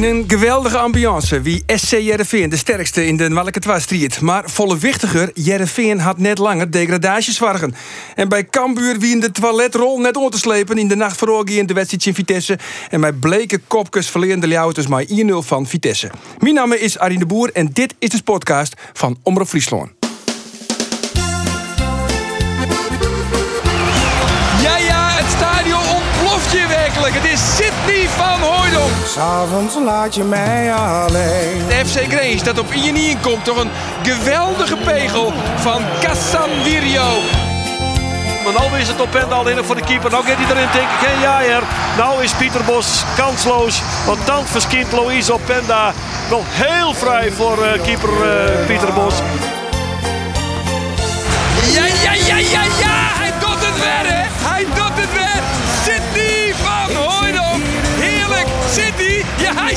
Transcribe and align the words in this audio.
In 0.00 0.06
een 0.06 0.24
geweldige 0.26 0.78
ambiance 0.78 1.40
wie 1.40 1.62
SC 1.66 1.90
Jereveen 1.90 2.50
de 2.50 2.56
sterkste 2.56 3.06
in 3.06 3.16
de 3.16 3.28
Walketwa-striet. 3.28 4.20
Maar 4.20 4.50
vollewichtiger, 4.50 5.30
Jereveen 5.34 5.98
had 5.98 6.18
net 6.18 6.38
langer 6.38 6.70
degradatiezwargen. 6.70 7.74
En 8.14 8.28
bij 8.28 8.44
Cambuur 8.44 8.98
wie 8.98 9.12
in 9.12 9.20
de 9.20 9.30
toiletrol 9.30 9.98
net 9.98 10.16
onder 10.16 10.30
te 10.30 10.38
slepen 10.38 10.78
in 10.78 10.88
de 10.88 10.96
nacht 10.96 11.16
voor 11.16 11.48
in 11.48 11.66
de 11.66 11.74
wedstrijd 11.74 12.06
in 12.06 12.14
Vitesse. 12.14 12.58
En 12.90 13.00
met 13.00 13.20
bleke 13.20 13.58
kopjes 13.66 14.10
verleerde 14.10 14.46
Ljouwters 14.46 14.86
maar 14.86 15.04
1-0 15.04 15.08
van 15.38 15.66
Vitesse. 15.66 16.10
Mijn 16.38 16.54
naam 16.54 16.72
is 16.72 16.98
Arjen 16.98 17.18
de 17.18 17.26
Boer 17.26 17.50
en 17.52 17.70
dit 17.72 17.94
is 17.98 18.08
de 18.08 18.22
podcast 18.22 18.74
van 18.92 19.18
Omroep 19.22 19.48
Friesland. 19.48 19.99
S'avonds 29.06 29.74
laat 29.84 30.14
je 30.14 30.24
mij 30.24 30.74
alleen. 30.74 31.66
De 31.68 31.82
FC 31.86 32.12
Grace 32.12 32.44
dat 32.44 32.58
op 32.58 32.72
INI 32.72 33.16
komt 33.20 33.44
door 33.44 33.60
een 33.60 33.70
geweldige 34.02 34.76
pegel 34.76 35.32
van 35.56 35.82
Casanvirio. 36.00 37.18
Maar 38.44 38.52
nou 38.52 38.78
is 38.80 38.88
het 38.88 39.00
op 39.00 39.10
Pendal 39.10 39.48
in 39.48 39.64
voor 39.64 39.74
de 39.74 39.84
keeper. 39.84 40.10
Nou 40.10 40.24
gaat 40.24 40.36
hij 40.36 40.56
erin 40.56 40.68
denken, 40.72 40.98
geen 41.02 41.20
jaaier. 41.20 41.62
Nou 41.96 42.22
is 42.22 42.32
Pieter 42.32 42.64
Bos 42.64 43.04
kansloos. 43.16 43.82
Want 44.06 44.26
dan 44.26 44.46
verschiet 44.46 44.92
Louise 44.92 45.32
op 45.34 45.40
Penda. 45.46 45.92
Nog 46.30 46.44
heel 46.48 46.94
vrij 46.94 47.30
voor 47.32 47.64
eh, 47.64 47.82
keeper 47.82 48.08
eh, 48.08 48.66
Pieter 48.66 48.92
Bos. 48.92 49.14
Ja, 51.72 51.86
ja, 51.86 52.12
ja, 52.12 52.36
ja, 52.36 52.62
ja! 52.62 52.98
Hij 53.20 53.32
doet 53.40 53.66
het 53.66 53.78
weer, 53.78 54.12
hè! 54.12 54.24
Hij 54.48 54.66
doet 54.74 54.89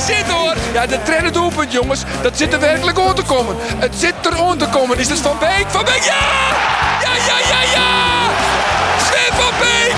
hoor! 0.02 0.56
Ja, 0.74 0.86
de 0.86 1.04
trainer 1.04 1.32
doelpunt, 1.32 1.72
jongens. 1.72 2.04
Dat 2.22 2.38
zit 2.38 2.54
er 2.54 2.60
werkelijk 2.60 3.00
aan 3.00 3.16
te 3.16 3.22
komen. 3.22 3.56
Het 3.60 3.96
zit 3.96 4.14
er 4.22 4.38
aan 4.38 4.58
te 4.58 4.68
komen. 4.68 5.00
Is 5.00 5.10
het 5.10 5.20
Van 5.20 5.38
Beek? 5.40 5.66
Van 5.68 5.86
Beek, 5.86 6.04
ja! 6.04 6.26
Ja, 7.02 7.14
ja, 7.28 7.38
ja, 7.52 7.62
ja! 7.76 7.90
Sven 9.06 9.34
van 9.40 9.54
Beek! 9.60 9.96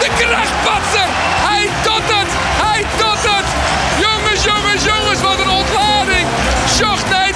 De 0.00 0.08
krachtpatser! 0.18 1.08
Hij 1.48 1.68
doet 1.82 2.08
het! 2.16 2.30
Hij 2.64 2.80
doet 2.98 3.24
het! 3.32 3.48
Jongens, 4.04 4.44
jongens, 4.44 4.84
jongens, 4.84 5.20
wat 5.20 5.38
een 5.44 5.50
ontlading! 5.50 6.26
Zocht 6.78 7.08
nee, 7.10 7.27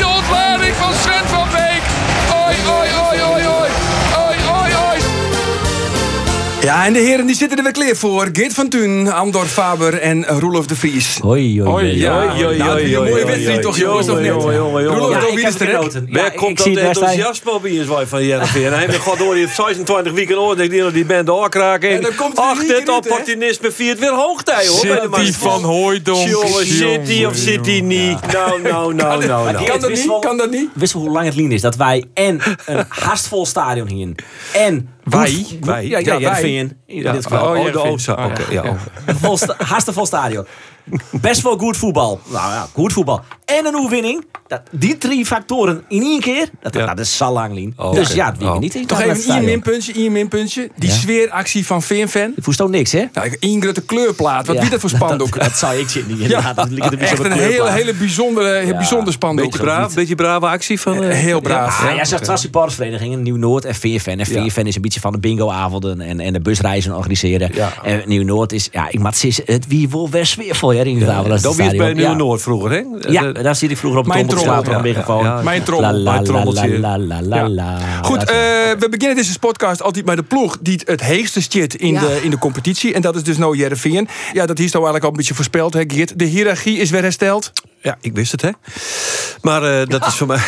Ja, 6.62 6.86
en 6.86 6.92
de 6.92 6.98
heren 6.98 7.26
die 7.26 7.34
zitten 7.36 7.56
er 7.58 7.62
weer 7.64 7.72
klaar 7.72 7.96
voor. 7.96 8.28
Geert 8.32 8.54
van 8.54 8.68
Thun, 8.68 9.12
Andor 9.12 9.44
Faber 9.46 9.94
en 9.98 10.26
Roelof 10.26 10.66
de 10.66 10.76
Vries. 10.76 11.18
Hoi, 11.22 11.60
hoi, 11.62 11.70
hoi. 11.70 11.98
ja. 11.98 12.34
Oei, 12.34 12.44
oei, 12.46 12.56
Nou, 12.58 12.80
oei, 12.80 12.96
mooie 12.96 13.24
wedstrijd 13.26 13.62
toch, 13.62 13.76
jongens, 13.78 14.08
of 14.08 14.14
Jongen, 14.14 14.22
niet? 14.22 14.32
jongen, 14.42 14.54
jongen, 14.54 14.82
jongen. 14.82 14.98
Roelof, 14.98 15.22
ik 15.28 15.34
wie 15.34 15.46
is 15.46 15.60
er, 15.60 15.72
Waar 16.10 16.26
ik- 16.26 16.36
komt 16.36 16.66
ik 16.66 16.74
dat 16.74 16.84
enthousiasme 16.84 17.50
op 17.50 17.66
in 17.66 17.84
zwaai 17.84 18.06
van 18.06 18.24
Jereveen? 18.26 18.72
Hij 18.72 18.78
heeft 18.86 18.98
gewoon 18.98 19.18
door 19.18 19.34
die 19.34 19.48
26 19.48 20.12
weken 20.12 20.38
oorlog 20.38 20.68
die 20.68 20.90
die 20.90 21.04
band 21.04 21.26
doorkraken. 21.26 21.90
En 21.90 22.02
dan 22.02 22.14
komt 22.14 22.36
Ach, 22.38 22.58
dit 22.66 22.88
opportunisme 22.88 23.70
viert 23.72 23.98
weer 23.98 24.14
hoogtij 24.14 24.66
hoor. 24.66 24.78
City 24.78 25.32
van 25.32 25.62
Hooydonk. 25.62 26.28
Jongen, 26.28 26.66
City 26.66 27.24
of 27.24 27.34
City 27.36 27.80
niet. 27.84 28.32
Nou, 28.32 28.62
nou, 28.62 28.94
nou, 28.94 29.24
nou, 29.26 29.52
nou. 29.52 29.64
Kan 29.64 29.80
dat 29.80 29.90
niet? 29.90 30.18
Kan 30.20 30.36
dat 30.36 30.50
niet? 30.50 30.68
Wist 30.74 30.92
je 30.92 30.98
hoe 30.98 31.10
lang 31.10 31.24
het 31.26 31.34
lien 31.34 31.52
is? 31.52 31.60
Dat 31.60 31.76
wij 31.76 32.04
en 32.14 32.40
een 32.66 32.84
haastvol 33.04 33.46
stadion 33.46 33.88
hier 33.88 34.08
en 34.52 34.88
Wij? 35.04 35.46
wij, 35.60 35.86
ja, 35.86 35.98
ja, 35.98 36.18
Ja, 36.86 37.08
in 37.08 37.12
dit 37.12 37.26
geval. 37.26 37.56
oh, 37.56 37.66
oh, 37.66 37.72
de 37.72 37.82
Oost. 37.82 38.08
oh, 38.08 38.24
Oké, 38.24 38.42
ja. 38.50 38.76
vol 39.92 40.06
stadion. 40.06 40.46
Best 41.10 41.42
wel 41.42 41.58
goed 41.58 41.76
voetbal. 41.76 42.20
Nou 42.24 42.52
ja, 42.52 42.66
goed 42.72 42.92
voetbal. 42.92 43.24
En 43.58 43.66
een 43.66 43.76
overwinning. 43.76 44.24
Dat, 44.46 44.60
die 44.70 44.98
drie 44.98 45.26
factoren 45.26 45.84
in 45.88 46.02
één 46.02 46.20
keer, 46.20 46.48
dat, 46.60 46.74
Ja. 46.74 46.86
dat 46.86 46.98
is 46.98 47.16
zo 47.16 47.32
lang 47.32 47.54
lien. 47.54 47.72
Oh, 47.76 47.94
dus 47.94 48.12
ja, 48.12 48.26
het 48.26 48.36
winnen 48.36 48.54
Oh. 48.54 48.60
niet. 48.60 48.74
in 48.74 48.86
Toch 48.86 48.98
het 48.98 49.06
even 49.08 49.22
stadion. 49.22 49.44
minpuntje, 49.44 49.92
één 49.92 50.12
minpuntje. 50.12 50.70
Die 50.76 50.88
Ja. 50.88 50.94
sfeeractie 50.94 51.66
van 51.66 51.82
Veenfan. 51.82 52.32
Voest 52.36 52.60
ook 52.60 52.68
niks, 52.70 52.92
hè? 52.92 53.04
Nou, 53.12 53.36
één 53.40 53.62
grote 53.62 53.82
kleurplaat. 53.82 54.46
Wat 54.46 54.56
Ja. 54.56 54.62
wie 54.62 54.70
dat 54.70 54.80
voor 54.80 54.90
spandoek? 54.98 55.34
Dat, 55.38 55.42
dat 55.48 55.56
zou 55.58 55.76
ik 55.76 55.88
zitten. 55.88 56.18
Ja. 56.28 56.52
Dat 56.52 56.68
er 56.70 56.98
echt 56.98 57.24
een 57.24 57.32
hele, 57.32 57.70
hele 57.70 57.94
bijzondere, 57.94 58.66
Ja. 58.66 58.76
bijzonder 58.76 59.12
spandoek. 59.12 59.44
Beetje 59.44 59.62
braaf, 59.62 59.94
beetje 59.94 60.14
brave 60.14 60.46
actie 60.46 60.80
van... 60.80 61.02
eh, 61.02 61.16
Heel 61.16 61.40
braaf. 61.40 61.82
Ah, 61.84 61.96
ja, 61.96 62.04
zegt 62.04 62.26
was 62.26 62.40
supportersvereniging 62.40 63.16
Nieuw-Noord 63.22 63.64
en 63.64 63.74
VFN. 63.74 64.08
En 64.10 64.18
Ja. 64.18 64.24
VFN 64.24 64.66
is 64.66 64.76
een 64.76 64.82
beetje 64.82 65.00
van 65.00 65.12
de 65.12 65.18
bingo-avonden 65.18 66.00
en, 66.00 66.20
en 66.20 66.32
de 66.32 66.40
busreizen 66.40 66.96
organiseren. 66.96 67.50
Ja. 67.54 67.72
En 67.82 68.02
Nieuw-Noord 68.06 68.52
is, 68.52 68.68
ja, 68.72 68.86
ik 68.90 68.98
maat 68.98 69.20
het 69.44 69.66
wie 69.68 69.88
wil 69.88 70.08
best 70.08 70.32
sfeervol, 70.32 70.68
hè, 70.70 70.84
in 70.84 70.98
de 70.98 71.04
tafel. 71.06 71.28
Dat 71.28 71.42
was 71.42 71.56
bij 71.56 71.92
Nieuw-Noord 71.92 72.42
vroeger, 72.42 72.70
hè? 72.70 72.82
Ja, 73.10 73.32
Eh, 73.32 73.41
daar 73.42 73.56
zit 73.56 73.70
ik 73.70 73.76
vroeger 73.76 74.00
op 74.00 74.06
de 74.06 74.12
Mijn 74.12 74.26
trommel 74.26 74.58
op 74.58 74.66
ja, 74.66 74.78
megafoon. 74.80 75.24
ja, 75.24 75.36
ja. 75.36 75.42
Mijn 75.42 75.62
trommel, 75.62 76.02
mijn 76.02 76.24
trommeltje. 76.24 76.78
La, 76.78 76.98
la, 76.98 77.22
la, 77.22 77.48
la, 77.48 77.48
la. 77.48 77.78
Goed, 78.02 78.18
eh, 78.18 78.26
we 78.78 78.86
beginnen 78.90 79.16
deze 79.16 79.38
podcast 79.38 79.82
altijd 79.82 80.04
bij 80.04 80.16
de 80.16 80.22
ploeg 80.22 80.58
die 80.60 80.74
het, 80.78 80.88
het 80.88 81.00
heegste 81.02 81.40
zit 81.40 81.74
in, 81.74 81.92
Ja. 81.92 82.00
de, 82.00 82.20
in 82.22 82.30
de 82.30 82.38
competitie. 82.38 82.94
En 82.94 83.02
dat 83.02 83.16
is 83.16 83.22
dus 83.22 83.36
nou 83.36 83.56
Jereveen. 83.56 84.08
Ja, 84.32 84.46
dat 84.46 84.58
is 84.58 84.72
nou 84.72 84.84
eigenlijk 84.84 85.04
al 85.04 85.10
een 85.10 85.16
beetje 85.16 85.34
voorspeld, 85.34 85.72
hè, 85.74 85.82
Geert. 85.86 86.18
De 86.18 86.24
hiërarchie 86.24 86.78
is 86.78 86.90
weer 86.90 87.02
hersteld. 87.02 87.52
Ja, 87.82 87.96
ik 88.00 88.14
wist 88.14 88.32
het, 88.32 88.42
hè? 88.42 88.50
Maar 89.40 89.80
eh, 89.80 89.86
dat 89.86 90.06
is 90.06 90.14
voor 90.14 90.26
mij... 90.26 90.38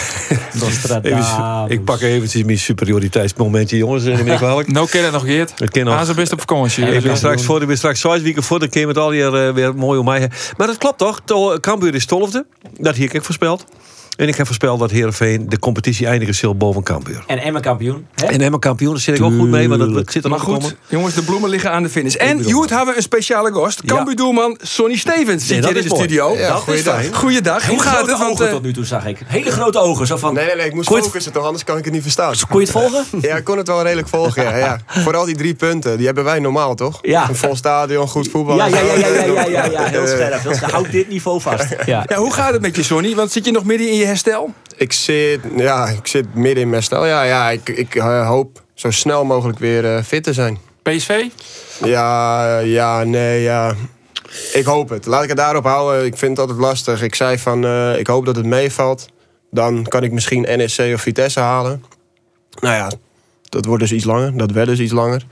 Even, 1.03 1.65
ik 1.69 1.84
pak 1.84 2.00
eventjes 2.00 2.45
mijn 2.45 2.59
superioriteitsmomentje, 2.59 3.77
jongens. 3.77 4.05
En 4.05 4.27
ik 4.27 4.37
kwalijk. 4.37 4.72
Nou 4.72 4.89
ken 4.89 5.03
het 5.05 5.12
nog, 5.12 5.22
Geert. 5.22 5.61
Ik 5.61 5.71
ken 5.71 5.84
nog. 5.84 5.95
Gaan 5.95 6.06
ze 6.06 6.15
best 6.15 6.33
op 6.33 6.41
vakantie. 6.41 6.84
Ik 6.87 7.03
ben 7.03 7.17
straks 7.17 7.43
voor, 7.45 7.61
ik 7.61 7.67
ben 7.67 7.77
straks 7.77 8.00
zes 8.00 8.21
weken 8.21 8.43
voor, 8.43 8.59
dan 8.59 8.69
kun 8.69 8.81
je 8.81 8.87
het 8.87 8.99
alweer 8.99 9.47
uh, 9.49 9.55
weer 9.55 9.75
mooi 9.75 9.99
om 9.99 10.05
mij. 10.05 10.31
Maar 10.56 10.67
dat 10.67 10.78
klopt 10.78 10.99
toch? 10.99 11.21
To- 11.25 11.59
Cambuur 11.61 11.95
is 11.95 12.06
tolfde. 12.06 12.47
Dat 12.78 12.95
hier 12.95 13.05
ik 13.05 13.12
heb 13.12 13.25
voorspeld. 13.25 13.65
En 14.16 14.28
ik 14.28 14.36
heb 14.36 14.47
voorspeld 14.47 14.78
dat 14.78 14.91
Heerenveen 14.91 15.48
de 15.48 15.58
competitie 15.58 16.06
eindigen 16.06 16.34
zal 16.34 16.54
boven 16.56 16.82
Cambuur. 16.82 17.25
En 17.26 17.38
Emma 17.38 17.60
kampioen. 17.60 18.06
hè? 18.14 18.26
En 18.26 18.41
Emma 18.41 18.58
kampioen, 18.58 18.92
daar 18.92 19.00
zit 19.00 19.19
ik 19.19 19.22
ook 19.25 19.32
goed 19.38 19.48
mee, 19.48 19.69
maar 19.69 19.78
dat, 19.78 19.94
dat 19.94 20.12
zit 20.12 20.25
er 20.25 20.30
Maar 20.30 20.38
nog 20.38 20.48
goed, 20.48 20.58
komen. 20.62 20.76
jongens, 20.88 21.14
de 21.14 21.22
bloemen 21.22 21.50
liggen 21.50 21.70
aan 21.70 21.82
de 21.82 21.88
finish. 21.88 22.14
En 22.14 22.38
Joet 22.38 22.70
hebben 22.70 22.88
we 22.88 22.97
een 22.97 23.03
speciale 23.03 23.53
gast. 23.53 23.80
Ja. 23.84 23.94
Cambuur-doelman 23.94 24.58
Sonny 24.62 24.97
Stevens 24.97 25.47
zit 25.47 25.64
hier 25.64 25.76
in 25.76 25.82
de 25.82 25.88
mooi. 25.88 26.03
studio. 26.03 26.36
Ja, 26.36 26.48
dat 26.48 26.69
is 26.74 26.80
fijn. 26.80 27.14
Goeiedag. 27.14 27.66
Hoe 27.66 27.80
gaat 27.82 28.06
het? 28.06 28.19
Want, 28.19 28.30
ogen 28.32 28.47
eh, 28.47 28.53
tot 28.53 28.62
nu 28.62 28.72
toe, 28.72 28.84
zag 28.84 29.06
ik. 29.06 29.19
Hele 29.26 29.50
grote 29.50 29.78
ogen. 29.78 30.06
Zo 30.06 30.16
van, 30.16 30.34
Nee, 30.34 30.47
nee, 30.47 30.56
nee, 30.56 30.66
ik 30.66 30.74
moest 30.74 30.88
focussen 30.88 31.32
toch, 31.32 31.44
anders 31.44 31.64
kan 31.64 31.78
ik 31.78 31.84
het 31.84 31.92
niet 31.92 32.03
verstaan. 32.03 32.34
kon 32.48 32.60
je 32.60 32.66
het 32.66 32.76
volgen? 32.76 33.04
Ja, 33.28 33.36
ik 33.36 33.44
kon 33.44 33.58
het 33.58 33.66
wel 33.66 33.82
redelijk 33.82 34.08
volgen, 34.08 34.42
ja, 34.42 34.56
ja. 34.56 34.80
Vooral 35.04 35.24
die 35.24 35.36
drie 35.36 35.54
punten, 35.54 35.97
die 35.97 36.06
hebben 36.06 36.24
wij 36.24 36.38
normaal, 36.38 36.74
toch? 36.74 36.98
Ja. 37.03 37.28
Een 37.28 37.36
vol 37.36 37.56
stadion, 37.56 38.08
goed 38.08 38.28
voetbal. 38.28 38.56
Ja, 38.56 38.66
ja, 38.66 38.78
ja, 38.80 38.92
ja, 38.94 39.08
ja, 39.08 39.24
ja, 39.24 39.44
ja, 39.47 39.64
ja. 39.64 39.82
Heel 39.97 40.06
scherp. 40.06 40.42
Heel 40.42 40.54
scherp. 40.54 40.70
Houd 40.72 40.91
dit 40.91 41.08
niveau 41.08 41.41
vast. 41.41 41.66
Ja. 41.86 42.04
ja, 42.08 42.16
hoe 42.16 42.32
gaat 42.32 42.53
het 42.53 42.62
met 42.62 42.76
je, 42.76 42.82
Sonny? 42.82 43.14
Want 43.14 43.32
zit 43.32 43.44
je 43.44 43.50
nog 43.50 43.64
midden 43.64 43.88
in 43.91 43.97
je 43.97 44.03
herstel? 44.06 44.54
Ik 44.76 44.92
zit, 44.92 45.41
ja, 45.56 45.87
ik 45.88 46.06
zit 46.06 46.34
midden 46.34 46.62
in 46.62 46.70
mijn 46.70 46.82
stel. 46.82 47.06
Ja, 47.06 47.22
ja, 47.22 47.50
ik, 47.50 47.69
ik 47.69 47.94
eh, 47.94 48.26
hoop 48.26 48.62
zo 48.75 48.91
snel 48.91 49.25
mogelijk 49.25 49.59
weer 49.59 49.97
eh, 49.97 50.03
fit 50.03 50.22
te 50.22 50.32
zijn. 50.32 50.59
PSV? 50.82 51.25
Ja, 51.84 52.59
ja, 52.59 53.04
nee, 53.04 53.42
ja. 53.42 53.75
Ik 54.53 54.65
hoop 54.65 54.88
het. 54.88 55.06
Laat 55.06 55.22
ik 55.22 55.28
het 55.28 55.38
daarop 55.38 55.65
houden. 55.65 56.04
Ik 56.04 56.16
vind 56.16 56.31
het 56.31 56.41
altijd 56.41 56.59
lastig. 56.59 57.03
Ik 57.03 57.15
zei 57.15 57.38
van, 57.38 57.65
eh, 57.65 57.98
ik 57.98 58.06
hoop 58.06 58.25
dat 58.25 58.37
het 58.37 58.47
meevalt. 58.47 59.09
Dan 59.50 59.82
kan 59.88 60.03
ik 60.03 60.12
misschien 60.12 60.47
NSC 60.48 60.78
of 60.94 61.00
Vitesse 61.00 61.41
halen. 61.41 61.84
Nou 62.60 62.75
ja, 62.75 62.91
dat 63.48 63.65
wordt 63.65 63.82
dus 63.82 63.92
iets 63.92 64.04
langer. 64.04 64.36
Dat 64.36 64.50
werd 64.50 64.66
dus 64.66 64.81
iets 64.81 64.92
langer. 64.92 65.26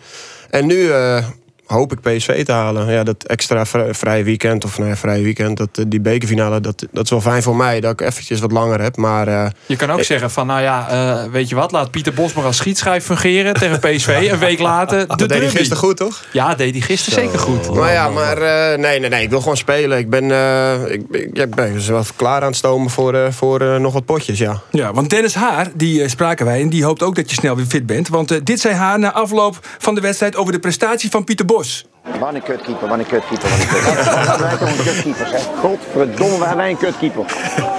En 0.50 0.66
nu 0.66 0.90
eh, 0.90 1.24
hoop 1.72 1.92
ik 1.92 2.00
PSV 2.00 2.44
te 2.44 2.52
halen. 2.52 2.92
Ja, 2.92 3.02
dat 3.02 3.24
extra 3.24 3.66
vri- 3.66 3.94
vrije 3.94 4.24
weekend, 4.24 4.64
of 4.64 4.78
nou 4.78 4.90
ja, 4.90 4.96
vrije 4.96 5.22
weekend, 5.22 5.56
dat, 5.56 5.68
eh, 5.78 5.84
die 5.88 6.00
bekerfinale, 6.00 6.60
dat, 6.60 6.86
dat 6.92 7.04
is 7.04 7.10
wel 7.10 7.20
fijn 7.20 7.42
voor 7.42 7.56
mij. 7.56 7.80
Dat 7.80 7.92
ik 7.92 8.00
eventjes 8.00 8.40
wat 8.40 8.52
langer 8.52 8.80
heb. 8.82 8.96
Maar 8.96 9.28
eh, 9.28 9.46
Je 9.66 9.76
kan 9.76 9.90
ook 9.90 10.02
zeggen 10.02 10.30
van, 10.30 10.46
nou 10.46 10.60
ja, 10.62 10.88
eh, 10.88 11.30
weet 11.30 11.48
je 11.48 11.54
wat, 11.54 11.72
laat 11.72 11.90
Pieter 11.90 12.12
Bos 12.14 12.32
maar 12.32 12.44
als 12.44 12.56
schietschijf 12.56 13.04
fungeren 13.04 13.54
tegen 13.54 13.78
PSV. 13.78 14.08
Een 14.32 14.38
week 14.38 14.58
later 14.58 14.98
de 14.98 15.06
dat 15.06 15.18
deed 15.18 15.30
hij 15.30 15.38
derby. 15.40 15.56
gisteren 15.56 15.82
goed, 15.82 15.96
toch? 15.96 16.24
Ja, 16.32 16.54
deed 16.54 16.72
hij 16.72 16.80
gisteren 16.80 17.22
zeker 17.22 17.38
goed. 17.38 17.74
Maar 17.74 17.92
ja, 17.92 18.08
maar 18.08 18.38
eh, 18.38 18.78
nee, 18.78 19.00
nee, 19.00 19.08
nee, 19.10 19.22
ik 19.22 19.30
wil 19.30 19.40
gewoon 19.40 19.56
spelen. 19.56 19.98
Ik 19.98 20.10
ben, 20.10 20.30
eh, 20.30 20.92
ik, 20.92 21.02
ik, 21.10 21.38
ik 21.38 21.54
ben 21.54 21.72
dus 21.72 21.86
wel 21.88 22.04
klaar 22.16 22.40
aan 22.40 22.46
het 22.46 22.56
stomen 22.56 22.90
voor, 22.90 23.14
eh, 23.14 23.32
voor 23.32 23.60
eh, 23.60 23.76
nog 23.76 23.92
wat 23.92 24.04
potjes, 24.04 24.38
ja. 24.38 24.60
Ja, 24.70 24.92
want 24.92 25.10
Dennis 25.10 25.34
Haar, 25.34 25.68
die 25.74 26.02
eh, 26.02 26.08
spraken 26.08 26.46
wij 26.46 26.60
en 26.60 26.68
die 26.68 26.84
hoopt 26.84 27.02
ook 27.02 27.14
dat 27.14 27.30
je 27.30 27.36
snel 27.36 27.56
weer 27.56 27.64
fit 27.66 27.86
bent. 27.86 28.08
Want 28.08 28.30
eh, 28.30 28.38
dit 28.44 28.60
zei 28.60 28.74
Haar 28.74 28.98
na 28.98 29.12
afloop 29.12 29.58
van 29.78 29.94
de 29.94 30.00
wedstrijd 30.00 30.36
over 30.36 30.52
de 30.52 30.58
prestatie 30.58 31.10
van 31.10 31.24
Pieter 31.24 31.46
Bos. 31.46 31.61
Dios. 31.62 31.91
Wat 32.20 32.34
een 32.34 32.42
kutkeeper, 32.42 32.88
wat 32.88 32.98
een 32.98 33.06
kutkeeper, 33.06 33.48
wat 33.50 33.58
een 33.60 33.66
kutkeeper. 33.68 34.04
Wat 34.14 34.26
hebben 34.26 34.46
wij 34.46 34.56
toch 34.56 34.68
een 34.78 34.84
kutkeeper, 34.84 35.26
zeg. 35.30 35.42
Godverdomme, 35.60 36.38
we 36.38 36.44
hebben 36.44 36.56
wij 36.56 36.70
een 36.70 36.76
kutkeeper. 36.76 37.24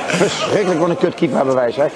Verschrikkelijk 0.07 0.79
wat 0.79 0.89
een 0.89 0.97
kutkeeper 0.97 1.35
hebben 1.37 1.55
wij, 1.55 1.71
zeg. 1.71 1.91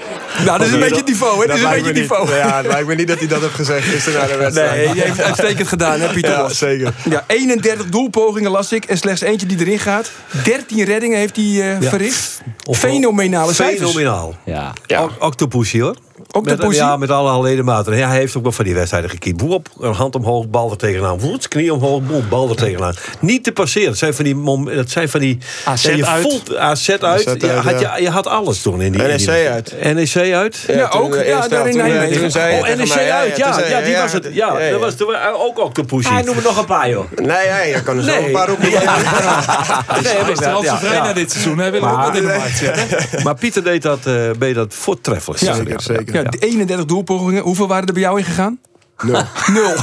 Nou, 0.45 0.57
dat 0.57 0.68
is 0.68 0.74
een 0.74 0.79
beetje 0.79 0.95
het 0.95 1.06
niveau, 1.07 1.41
hè? 1.41 1.47
Dat 1.47 1.57
is 1.57 1.63
een 1.63 1.69
beetje 1.69 1.94
niveau. 1.94 2.35
Ja, 2.35 2.57
het 2.57 2.65
lijkt 2.68 2.88
me 2.88 2.95
niet 2.95 3.07
dat 3.07 3.19
hij 3.19 3.27
dat 3.27 3.41
heeft 3.41 3.53
gezegd 3.53 3.88
gisteren 3.88 4.19
na 4.21 4.27
de 4.27 4.38
wedstrijd. 4.38 4.75
Nee, 4.75 4.95
je 4.95 5.01
heeft 5.01 5.18
het 5.18 5.25
uitstekend 5.25 5.68
gedaan, 5.68 6.00
hè, 6.00 6.09
Pieter 6.13 6.31
Ja, 6.31 6.50
zeker. 6.50 6.94
Ja, 7.09 7.24
31 7.27 7.85
doelpogingen 7.89 8.51
las 8.51 8.71
ik 8.71 8.85
en 8.85 8.97
slechts 8.97 9.21
eentje 9.21 9.47
die 9.47 9.59
erin 9.59 9.80
gaat. 9.80 10.12
13 10.44 10.83
reddingen 10.83 11.18
heeft 11.18 11.35
hij 11.35 11.45
eh, 11.80 11.89
verricht. 11.89 12.41
Fenomenale 12.71 13.53
cijfers. 13.53 13.91
Fenomenaal. 13.91 14.35
Ja. 14.44 14.73
Ja. 14.85 15.01
O- 15.01 15.12
Octopussy 15.19 15.80
hoor. 15.81 15.95
Met, 16.44 16.75
ja, 16.75 16.97
met 16.97 17.09
alle 17.09 17.41
ledematen. 17.44 17.97
Ja, 17.97 18.07
hij 18.07 18.18
heeft 18.18 18.35
ook 18.38 18.44
nog 18.44 18.56
van 18.56 18.65
die 18.65 18.73
wedstrijden 18.73 19.09
gekiept. 19.09 19.41
Woep, 19.41 19.68
een 19.80 19.94
hand 19.94 20.15
omhoog, 20.15 20.47
bal 20.50 20.71
er 20.71 20.77
tegenaan. 20.77 21.19
Woep, 21.19 21.50
knie 21.50 21.73
omhoog, 21.73 22.01
boem, 22.19 22.29
bal 22.29 22.49
er 22.49 22.55
tegenaan. 22.55 22.93
Niet 23.19 23.43
te 23.43 23.51
passeren. 23.51 23.87
Dat 23.87 23.97
zijn 23.97 24.13
van 24.13 24.25
die... 24.25 24.35
mom- 24.35 24.75
Dat 24.75 24.89
zijn 24.89 25.09
van 25.09 25.19
die 25.19 25.37
AZ 25.65 25.83
ja, 25.85 25.91
je 25.95 26.05
uit. 26.05 26.21
voelt- 26.21 26.55
AZ 26.57 26.89
uit. 26.89 27.03
AZ 27.03 27.23
je, 27.23 27.47
had, 27.51 27.79
ja. 27.79 27.95
je, 27.95 28.01
je 28.03 28.09
had 28.09 28.27
alles 28.27 28.61
toen 28.61 28.81
in 28.81 28.91
die... 28.91 29.01
NEC 29.01 29.17
die- 29.17 29.29
uit. 29.31 29.73
NEC 29.93 30.33
uit. 30.33 30.63
Ja, 30.67 30.87
ook. 30.89 31.11
de 31.11 31.25
Ja, 31.25 31.47
daar 31.47 31.65
in 31.65 31.71
toen, 31.71 31.81
Nijmegen. 31.81 32.31
hij 32.31 32.59
Oh, 32.59 32.67
NEC 32.77 32.87
mij, 32.95 33.11
uit. 33.11 33.37
Ja, 33.37 33.81
die 33.81 33.95
was 33.97 34.13
het. 34.13 34.27
Ja, 34.31 34.69
dat 34.71 34.79
was 34.79 34.95
toen 34.95 35.15
ook 35.33 35.59
Octopussy. 35.59 36.09
Hij 36.11 36.21
noemt 36.21 36.37
er 36.37 36.43
nog 36.43 36.57
een 36.57 36.65
paar, 36.65 36.89
joh. 36.89 37.11
Nee, 37.15 37.27
nee, 37.27 37.69
je 37.73 37.83
kan 37.83 37.97
er 37.97 38.03
zo 38.03 38.09
Nee. 38.09 38.25
een 38.25 38.31
paar 38.31 38.51
op. 38.51 38.59
Nee, 38.67 38.75
Hij 38.77 40.31
is 40.31 40.39
er 40.39 40.51
al 40.51 40.63
vrij 40.63 40.93
ja. 40.93 41.03
na 41.03 41.13
dit 41.13 41.31
seizoen. 41.31 41.57
Hij 41.57 41.71
wil 41.71 41.87
ook 41.89 42.01
wat 42.01 42.15
in 42.15 42.21
de 42.27 42.33
markt 42.37 42.57
zetten. 42.57 42.97
Maar 43.23 43.35
Pieter 43.35 43.63
deed 43.63 43.81
dat, 43.81 43.99
eh 44.05 44.13
deed 44.39 44.55
dat 44.55 44.73
voortreffelijk. 44.73 45.41
Ja, 45.41 45.53
Zeker, 45.53 45.81
zeker. 45.81 46.13
Ja, 46.15 46.23
de 46.23 46.37
31 46.37 46.85
doelpogingen. 46.85 47.43
Hoeveel 47.43 47.67
waren 47.67 47.87
er 47.87 47.93
bij 47.93 48.01
jou 48.01 48.17
ingegaan? 48.19 48.59
Nul. 49.03 49.21
Nul. 49.53 49.73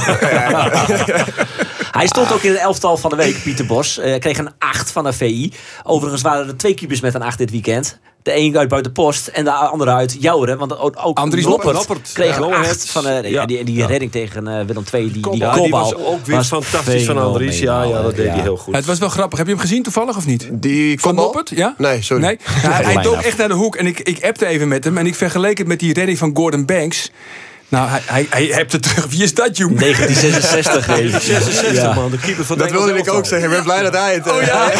Hij 1.95 2.07
stond 2.07 2.33
ook 2.33 2.41
in 2.43 2.51
het 2.51 2.59
elftal 2.59 2.97
van 2.97 3.09
de 3.09 3.15
week, 3.15 3.43
Pieter 3.43 3.65
Bos. 3.65 3.97
Eh, 3.97 4.19
kreeg 4.19 4.37
een 4.37 4.49
8 4.59 4.91
van 4.91 5.03
de 5.03 5.13
VI. 5.13 5.51
Overigens 5.83 6.21
waren 6.21 6.47
er 6.47 6.57
twee 6.57 6.73
keepers 6.73 6.99
met 6.99 7.13
een 7.13 7.21
8 7.21 7.37
dit 7.37 7.51
weekend. 7.51 7.99
De 8.23 8.35
een 8.35 8.57
uit 8.57 8.67
Buitenpost 8.69 9.27
en 9.27 9.43
de 9.43 9.51
andere 9.51 9.91
uit 9.91 10.17
Jouren. 10.19 10.57
Want 10.57 10.79
ook, 10.79 10.95
ook 11.03 11.17
Andries 11.17 11.45
Noppert, 11.45 11.73
Noppert. 11.73 12.11
kreeg 12.13 12.37
Ja. 12.39 12.45
een 12.45 12.53
8 12.53 12.89
van 12.91 13.03
ja, 13.03 13.21
Ja. 13.23 13.45
die, 13.45 13.63
die 13.63 13.75
Ja. 13.75 13.85
redding 13.85 14.11
tegen 14.11 14.47
eh, 14.47 14.65
Willem 14.65 14.83
II. 14.93 15.11
Die, 15.11 15.21
die, 15.21 15.37
Ja, 15.37 15.53
die 15.53 15.61
kopbal 15.61 15.81
was 15.81 15.95
ook 15.95 16.25
weer 16.25 16.35
was 16.35 16.47
fantastisch 16.47 17.05
van 17.05 17.17
Andries. 17.17 17.59
Ja, 17.59 17.83
ja, 17.83 18.01
dat 18.01 18.15
deed 18.15 18.27
hij 18.29 18.41
heel 18.41 18.57
goed. 18.57 18.75
Het 18.75 18.85
was 18.85 18.99
wel 18.99 19.09
grappig. 19.09 19.37
Heb 19.37 19.47
je 19.47 19.53
hem 19.53 19.61
gezien 19.61 19.83
toevallig 19.83 20.17
of 20.17 20.25
niet? 20.25 20.49
Die 20.51 20.99
Van 20.99 21.09
kopbal? 21.09 21.23
Noppert? 21.33 21.57
Ja? 21.57 21.75
Nee, 21.77 22.01
sorry. 22.01 22.23
Nee? 22.23 22.37
Ja, 22.63 22.69
hij 22.71 23.03
dook 23.03 23.21
echt 23.21 23.37
naar 23.37 23.47
de 23.47 23.53
hoek. 23.53 23.75
En 23.75 23.85
ik, 23.85 23.99
ik 23.99 24.23
appte 24.23 24.45
even 24.45 24.67
met 24.67 24.83
hem. 24.83 24.97
En 24.97 25.05
ik 25.05 25.15
vergeleek 25.15 25.57
het 25.57 25.67
met 25.67 25.79
die 25.79 25.93
redding 25.93 26.17
van 26.17 26.31
Gordon 26.33 26.65
Banks. 26.65 27.11
Nou, 27.75 27.87
hij, 27.89 28.01
hij, 28.05 28.25
hij 28.29 28.45
hebt 28.45 28.71
het 28.71 28.81
terug. 28.81 29.05
Wie 29.09 29.23
is 29.23 29.33
dat, 29.33 29.57
Joem? 29.57 29.75
1966. 29.77 30.87
eh, 30.87 30.95
66 31.19 31.81
ja. 31.81 31.93
man, 31.93 32.11
de 32.11 32.17
keeper 32.17 32.45
van 32.45 32.57
Dat 32.57 32.71
wilde 32.71 32.93
ik 32.93 33.13
ook 33.13 33.25
zeggen. 33.25 33.49
Ik 33.49 33.55
ben 33.55 33.63
blij 33.63 33.81
dat 33.83 33.93
hij 33.93 34.13
het... 34.13 34.31
Oh 34.31 34.41
eh, 34.41 34.47
ja? 34.47 34.71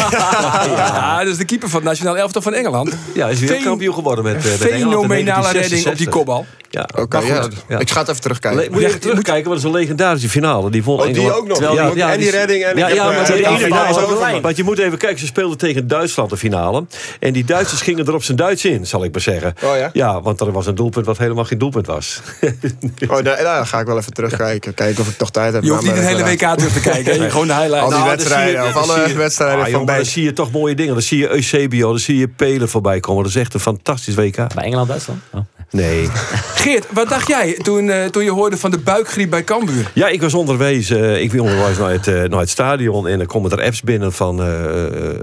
ja, 0.76 1.18
dat 1.18 1.32
is 1.32 1.36
de 1.38 1.44
keeper 1.44 1.68
van 1.68 1.80
het 1.80 1.88
nationaal 1.88 2.16
elftal 2.16 2.42
van 2.42 2.54
Engeland. 2.54 2.92
Ja, 3.14 3.22
hij 3.24 3.32
is 3.32 3.40
weer 3.40 3.48
Fen- 3.48 3.62
kampioen 3.62 3.94
geworden 3.94 4.24
met, 4.24 4.36
eh, 4.36 4.42
met 4.44 4.52
Fenomenale 4.52 5.08
1966. 5.08 5.70
redding 5.70 5.86
op 5.88 5.96
die 5.96 6.08
kopbal. 6.08 6.46
Ja. 6.70 6.88
Oké, 6.96 7.18
ja. 7.18 7.48
ja. 7.68 7.78
Ik 7.78 7.90
ga 7.90 8.00
het 8.00 8.08
even 8.08 8.20
terugkijken. 8.20 8.60
Le- 8.60 8.70
Moet 8.70 8.80
je 8.80 8.86
even 8.86 9.00
terugkijken, 9.00 9.48
want 9.50 9.62
het 9.62 9.64
is 9.68 9.74
een 9.74 9.80
legendarische 9.80 10.28
finale. 10.28 10.70
Die 10.70 10.84
won 10.84 10.98
Oh, 10.98 11.04
die 11.06 11.14
Engeland- 11.14 11.36
ook 11.38 11.46
nog. 11.48 11.56
Terwijl- 11.58 11.92
Die 11.94 12.04
ook- 12.04 12.10
en 12.10 12.18
die 12.18 12.30
redding 12.30 12.64
en- 12.64 12.76
ja, 12.76 12.88
ja, 12.88 13.06
heb, 13.08 13.16
maar 13.16 13.26
de 13.26 13.32
die 13.32 13.46
ene 13.46 13.58
finale 13.58 13.88
is 13.88 13.96
ook. 13.96 14.42
Want 14.42 14.56
je 14.56 14.64
moet 14.64 14.78
even 14.78 14.98
kijken, 14.98 15.18
ze 15.18 15.26
speelden 15.26 15.58
tegen 15.58 15.86
Duitsland 15.86 16.30
de 16.30 16.36
finale. 16.36 16.84
En 17.20 17.32
die 17.32 17.44
Duitsers 17.44 17.80
gingen 17.80 18.06
er 18.06 18.14
op 18.14 18.22
zijn 18.22 18.36
Duits 18.36 18.64
in, 18.64 18.86
zal 18.86 19.04
ik 19.04 19.12
maar 19.12 19.20
zeggen. 19.20 19.54
Oh 19.64 19.76
ja? 19.76 19.90
Ja, 19.92 20.20
want 20.22 20.40
er 20.40 20.52
was 20.52 20.66
een 20.66 20.74
doelpunt 20.74 21.06
wat 21.06 21.18
helemaal 21.18 21.44
geen 21.44 21.58
doelpunt 21.58 21.86
was. 21.86 22.20
Oh, 23.08 23.22
dan 23.24 23.66
ga 23.66 23.80
ik 23.80 23.86
wel 23.86 23.98
even 23.98 24.12
terugkijken. 24.12 24.74
Kijken 24.74 25.02
of 25.02 25.08
ik 25.08 25.16
toch 25.16 25.30
tijd 25.30 25.52
heb. 25.52 25.62
Je 25.62 25.70
hoeft 25.70 25.82
niet 25.82 25.90
een 25.96 26.02
hele. 26.04 26.24
WK 26.24 26.38
terug 26.56 26.72
te 26.72 26.80
kijken. 26.80 27.30
Gewoon 27.30 27.46
de 27.46 27.52
Al 27.52 27.60
highlights. 27.60 27.88
die 27.88 27.98
Nou, 27.98 28.10
wedstrijden, 28.10 28.62
je- 28.62 28.68
of 28.68 28.76
alle 28.76 29.08
je- 29.08 29.14
wedstrijden 29.14 29.56
Ah, 29.56 29.62
van 29.62 29.70
jongen, 29.70 29.86
maar 29.86 29.96
Dan 29.96 30.04
zie 30.04 30.22
je 30.24 30.32
toch 30.32 30.50
mooie 30.50 30.74
dingen. 30.74 30.92
Dan 30.92 31.02
zie 31.02 31.18
je 31.18 31.28
Eusebio, 31.30 31.88
dan 31.90 31.98
zie 31.98 32.16
je 32.18 32.28
Pelen 32.28 32.68
voorbij 32.68 33.00
komen. 33.00 33.22
Dat 33.22 33.32
is 33.32 33.38
echt 33.40 33.54
een 33.54 33.60
fantastisch 33.60 34.14
WK. 34.14 34.36
Bij 34.54 34.64
Engeland-Duitsland? 34.64 35.20
Oh. 35.32 35.40
Nee. 35.70 36.08
Geert, 36.54 36.86
wat 36.92 37.08
dacht 37.08 37.28
jij 37.28 37.52
toen, 37.62 37.90
eh, 37.90 38.04
toen 38.04 38.24
je 38.24 38.30
hoorde 38.30 38.56
van 38.56 38.70
de 38.70 38.78
buikgriep 38.78 39.30
bij 39.30 39.44
Cambuur? 39.44 39.90
Ja, 39.94 40.08
ik 40.08 40.20
was 40.20 40.34
onderwees. 40.34 40.90
eh, 40.90 41.20
ik 41.22 41.30
ben 41.30 41.40
onderwijs 41.40 41.78
naar 41.78 41.90
het, 41.90 42.06
eh, 42.06 42.22
naar 42.22 42.40
het 42.40 42.48
stadion. 42.50 43.06
En 43.08 43.20
er 43.20 43.26
komen 43.26 43.50
er 43.50 43.62
apps 43.62 43.82
binnen 43.82 44.12
van 44.12 44.40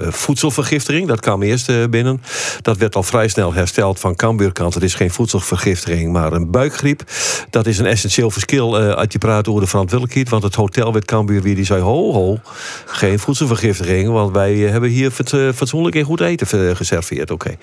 voedselvergiftiging. 0.09 1.07
Dat 1.07 1.19
kwam 1.19 1.41
eerst 1.43 1.89
binnen. 1.89 2.21
Dat 2.61 2.77
werd 2.77 2.95
al 2.95 3.03
vrij 3.03 3.27
snel 3.27 3.53
hersteld 3.53 3.99
van 3.99 4.15
Cambuurkant. 4.15 4.73
Het 4.73 4.83
is 4.83 4.93
geen 4.93 5.11
voedselvergiftiging, 5.11 6.11
maar 6.11 6.33
een 6.33 6.51
buikgriep. 6.51 7.03
Dat 7.49 7.65
is 7.65 7.77
een 7.77 7.85
essentieel 7.85 8.31
verschil 8.31 8.77
als 8.77 9.07
je 9.09 9.17
praat 9.17 9.47
over 9.47 9.61
de 9.61 9.67
verantwoordelijkheid. 9.67 10.29
Want 10.29 10.43
het 10.43 10.55
hotel 10.55 10.93
werd 10.93 11.05
Cambuur 11.05 11.41
weer 11.41 11.55
die 11.55 11.65
zei... 11.65 11.81
ho, 11.81 12.11
ho, 12.13 12.37
geen 12.85 13.19
voedselvergiftiging. 13.19 14.09
Want 14.09 14.31
wij 14.33 14.55
hebben 14.55 14.89
hier 14.89 15.11
fat- 15.11 15.35
fatsoenlijk 15.55 15.95
en 15.95 16.03
goed 16.03 16.21
eten 16.21 16.75
geserveerd. 16.75 17.31
Oké, 17.31 17.55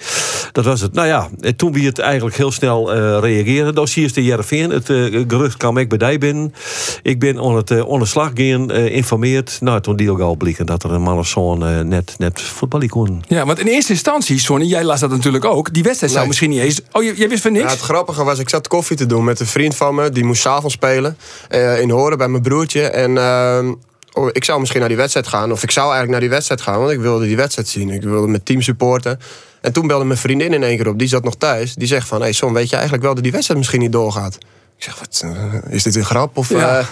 dat 0.53 0.65
was 0.65 0.81
het. 0.81 0.93
Nou 0.93 1.07
ja, 1.07 1.29
toen 1.57 1.73
we 1.73 1.81
het 1.81 1.99
eigenlijk 1.99 2.37
heel 2.37 2.53
snel 2.53 2.70
eh 2.79 3.19
reageren. 3.21 3.75
Dossiers 3.75 4.13
de 4.13 4.25
Jervin. 4.25 4.71
Het 4.71 4.91
eh, 4.91 4.97
gerucht 5.29 5.57
kwam 5.57 5.77
ik 5.77 5.89
bij 5.89 6.09
die 6.09 6.19
binnen. 6.19 6.55
Ik 7.03 7.19
ben 7.19 7.39
on 7.39 7.57
het 7.57 7.71
uh, 7.71 7.87
onderslag 7.87 8.31
gaan, 8.35 8.71
eh, 8.71 8.95
informeerd. 8.95 9.59
Nou, 9.61 9.81
toen 9.81 9.97
die 9.97 10.11
ook 10.11 10.21
al 10.21 10.37
blikken 10.37 10.67
dat 10.67 10.83
er 10.83 10.93
een 10.93 11.03
man 11.03 11.19
of 11.19 11.27
zo'n 11.27 11.89
net, 11.89 12.15
net 12.19 12.41
voetballen 12.41 12.89
kon. 12.89 13.23
Ja, 13.29 13.47
want 13.47 13.59
in 13.59 13.67
eerste 13.67 13.93
instantie, 13.93 14.39
Sonny, 14.39 14.65
jij 14.67 14.85
las 14.85 15.01
dat 15.01 15.11
natuurlijk 15.11 15.45
ook. 15.45 15.73
Die 15.75 15.83
wedstrijd 15.83 16.13
zou 16.13 16.19
Nee. 16.27 16.29
misschien 16.29 16.51
niet 16.51 16.61
eens... 16.61 16.81
Oh, 16.93 17.17
jij 17.17 17.29
wist 17.29 17.43
van 17.43 17.53
niks? 17.53 17.65
Ja, 17.65 17.71
het 17.71 17.81
grappige 17.81 18.25
was, 18.25 18.39
ik 18.39 18.49
zat 18.49 18.69
koffie 18.69 18.97
te 18.97 19.07
doen 19.07 19.25
met 19.25 19.41
een 19.41 19.47
vriend 19.47 19.77
van 19.77 19.95
me. 19.95 20.11
Die 20.11 20.25
moest 20.25 20.41
s'avonds 20.43 20.75
spelen. 20.75 21.17
eh, 21.49 21.81
in 21.81 21.91
Horen 21.91 22.19
bij 22.19 22.29
mijn 22.29 22.43
broertje. 22.43 22.83
En 22.83 23.19
ehm, 23.19 23.73
oh, 24.13 24.29
ik 24.33 24.45
zou 24.45 24.59
misschien 24.59 24.81
naar 24.81 24.89
die 24.89 24.99
wedstrijd 24.99 25.27
gaan. 25.27 25.53
Of 25.53 25.63
ik 25.63 25.71
zou 25.71 25.85
eigenlijk 25.85 26.11
naar 26.13 26.21
die 26.21 26.31
wedstrijd 26.31 26.61
gaan. 26.61 26.79
Want 26.79 26.91
ik 26.91 27.01
wilde 27.01 27.27
die 27.27 27.37
wedstrijd 27.37 27.69
zien. 27.69 27.91
Ik 27.91 28.03
wilde 28.03 28.27
mijn 28.27 28.43
team 28.43 28.63
supporten. 28.63 29.19
En 29.61 29.73
toen 29.73 29.87
belde 29.87 30.05
mijn 30.05 30.19
vriendin 30.19 30.53
in 30.53 30.63
één 30.63 30.77
keer 30.77 30.89
op. 30.89 30.99
Die 30.99 31.09
zat 31.09 31.25
nog 31.25 31.37
thuis. 31.37 31.75
Die 31.75 31.89
zegt 31.89 32.09
van, 32.09 32.21
hey 32.21 32.33
Son, 32.33 32.53
weet 32.53 32.69
je 32.69 32.75
eigenlijk 32.75 33.05
wel 33.05 33.15
dat 33.15 33.23
die 33.23 33.33
wedstrijd 33.33 33.59
misschien 33.61 33.81
niet 33.81 33.93
doorgaat? 33.93 34.39
Ik 34.77 34.87
zeg, 34.87 34.99
wat, 34.99 35.23
eh, 35.25 35.73
is 35.73 35.83
dit 35.83 35.95
een 35.97 36.05
grap? 36.05 36.37
Of, 36.37 36.49
Ja. 36.49 36.79
eh, 36.79 36.87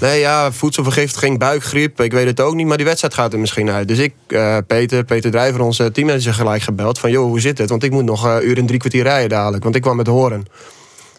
nee, 0.00 0.20
ja, 0.20 0.52
voedselvergiftiging, 0.52 1.38
buikgriep. 1.38 2.00
Ik 2.00 2.12
weet 2.12 2.26
het 2.26 2.40
ook 2.40 2.54
niet, 2.54 2.66
maar 2.66 2.76
die 2.76 2.86
wedstrijd 2.86 3.14
gaat 3.14 3.32
er 3.32 3.38
misschien 3.38 3.70
uit. 3.70 3.88
Dus 3.88 3.98
ik, 3.98 4.14
eh, 4.26 4.56
Peter, 4.66 5.04
Peter 5.04 5.30
Drijver, 5.30 5.60
onze 5.60 5.90
teammanager, 5.92 6.34
gelijk 6.34 6.62
gebeld. 6.62 6.98
Van, 6.98 7.10
joh, 7.10 7.24
hoe 7.26 7.40
zit 7.40 7.58
het? 7.58 7.68
Want 7.70 7.82
ik 7.82 7.90
moet 7.90 8.04
nog 8.04 8.24
een 8.24 8.48
uur 8.48 8.58
en 8.58 8.66
drie 8.66 8.78
kwartier 8.78 9.02
rijden 9.02 9.28
dadelijk. 9.28 9.62
Want 9.62 9.74
ik 9.74 9.82
kwam 9.82 9.96
met 9.96 10.06
horen. 10.06 10.44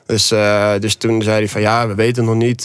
Dus, 0.06 0.28
dus 0.80 0.96
toen 0.96 1.22
zei 1.22 1.38
hij 1.38 1.48
van, 1.50 1.62
ja, 1.62 1.88
we 1.88 1.96
weten 1.96 2.24
het 2.24 2.34
nog 2.34 2.44
niet. 2.44 2.64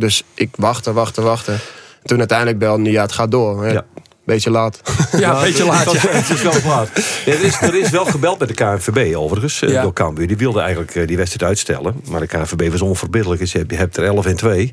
dus 0.00 0.24
ik 0.34 0.48
wachtte, 0.56 0.92
wachtte, 0.92 1.22
wachtte. 1.22 1.54
Toen 2.02 2.18
uiteindelijk 2.18 2.58
belde 2.58 2.82
hij, 2.82 2.92
ja, 2.92 3.02
het 3.02 3.12
gaat 3.12 3.30
door. 3.30 3.68
Ja. 3.72 3.84
Beetje 4.24 4.50
laat. 4.50 4.80
Ja, 5.18 5.36
een 5.36 5.42
beetje 5.42 5.64
laat. 5.64 5.92
Het, 5.92 6.00
ja. 6.02 6.08
het 6.08 6.30
is 6.30 6.42
wel 6.42 6.52
laat. 6.66 6.88
Er 7.26 7.44
is, 7.44 7.60
er 7.60 7.74
is 7.74 7.90
wel 7.90 8.04
gebeld 8.04 8.38
met 8.38 8.48
de 8.48 8.54
KNVB 8.54 9.16
overigens, 9.16 9.62
eh, 9.62 9.70
Ja. 9.70 9.82
door 9.82 9.92
Cambuur. 9.92 10.26
Die 10.26 10.36
wilde 10.36 10.60
eigenlijk 10.60 10.94
eh, 10.94 11.06
die 11.06 11.16
wedstrijd 11.16 11.48
uitstellen. 11.50 11.94
Maar 12.10 12.20
de 12.20 12.26
KNVB 12.26 12.70
was 12.70 12.80
onverbiddelijk. 12.80 13.40
Dus 13.40 13.52
je 13.52 13.64
hebt, 13.76 13.96
er 13.96 14.04
11 14.04 14.26
en 14.26 14.36
2. 14.36 14.72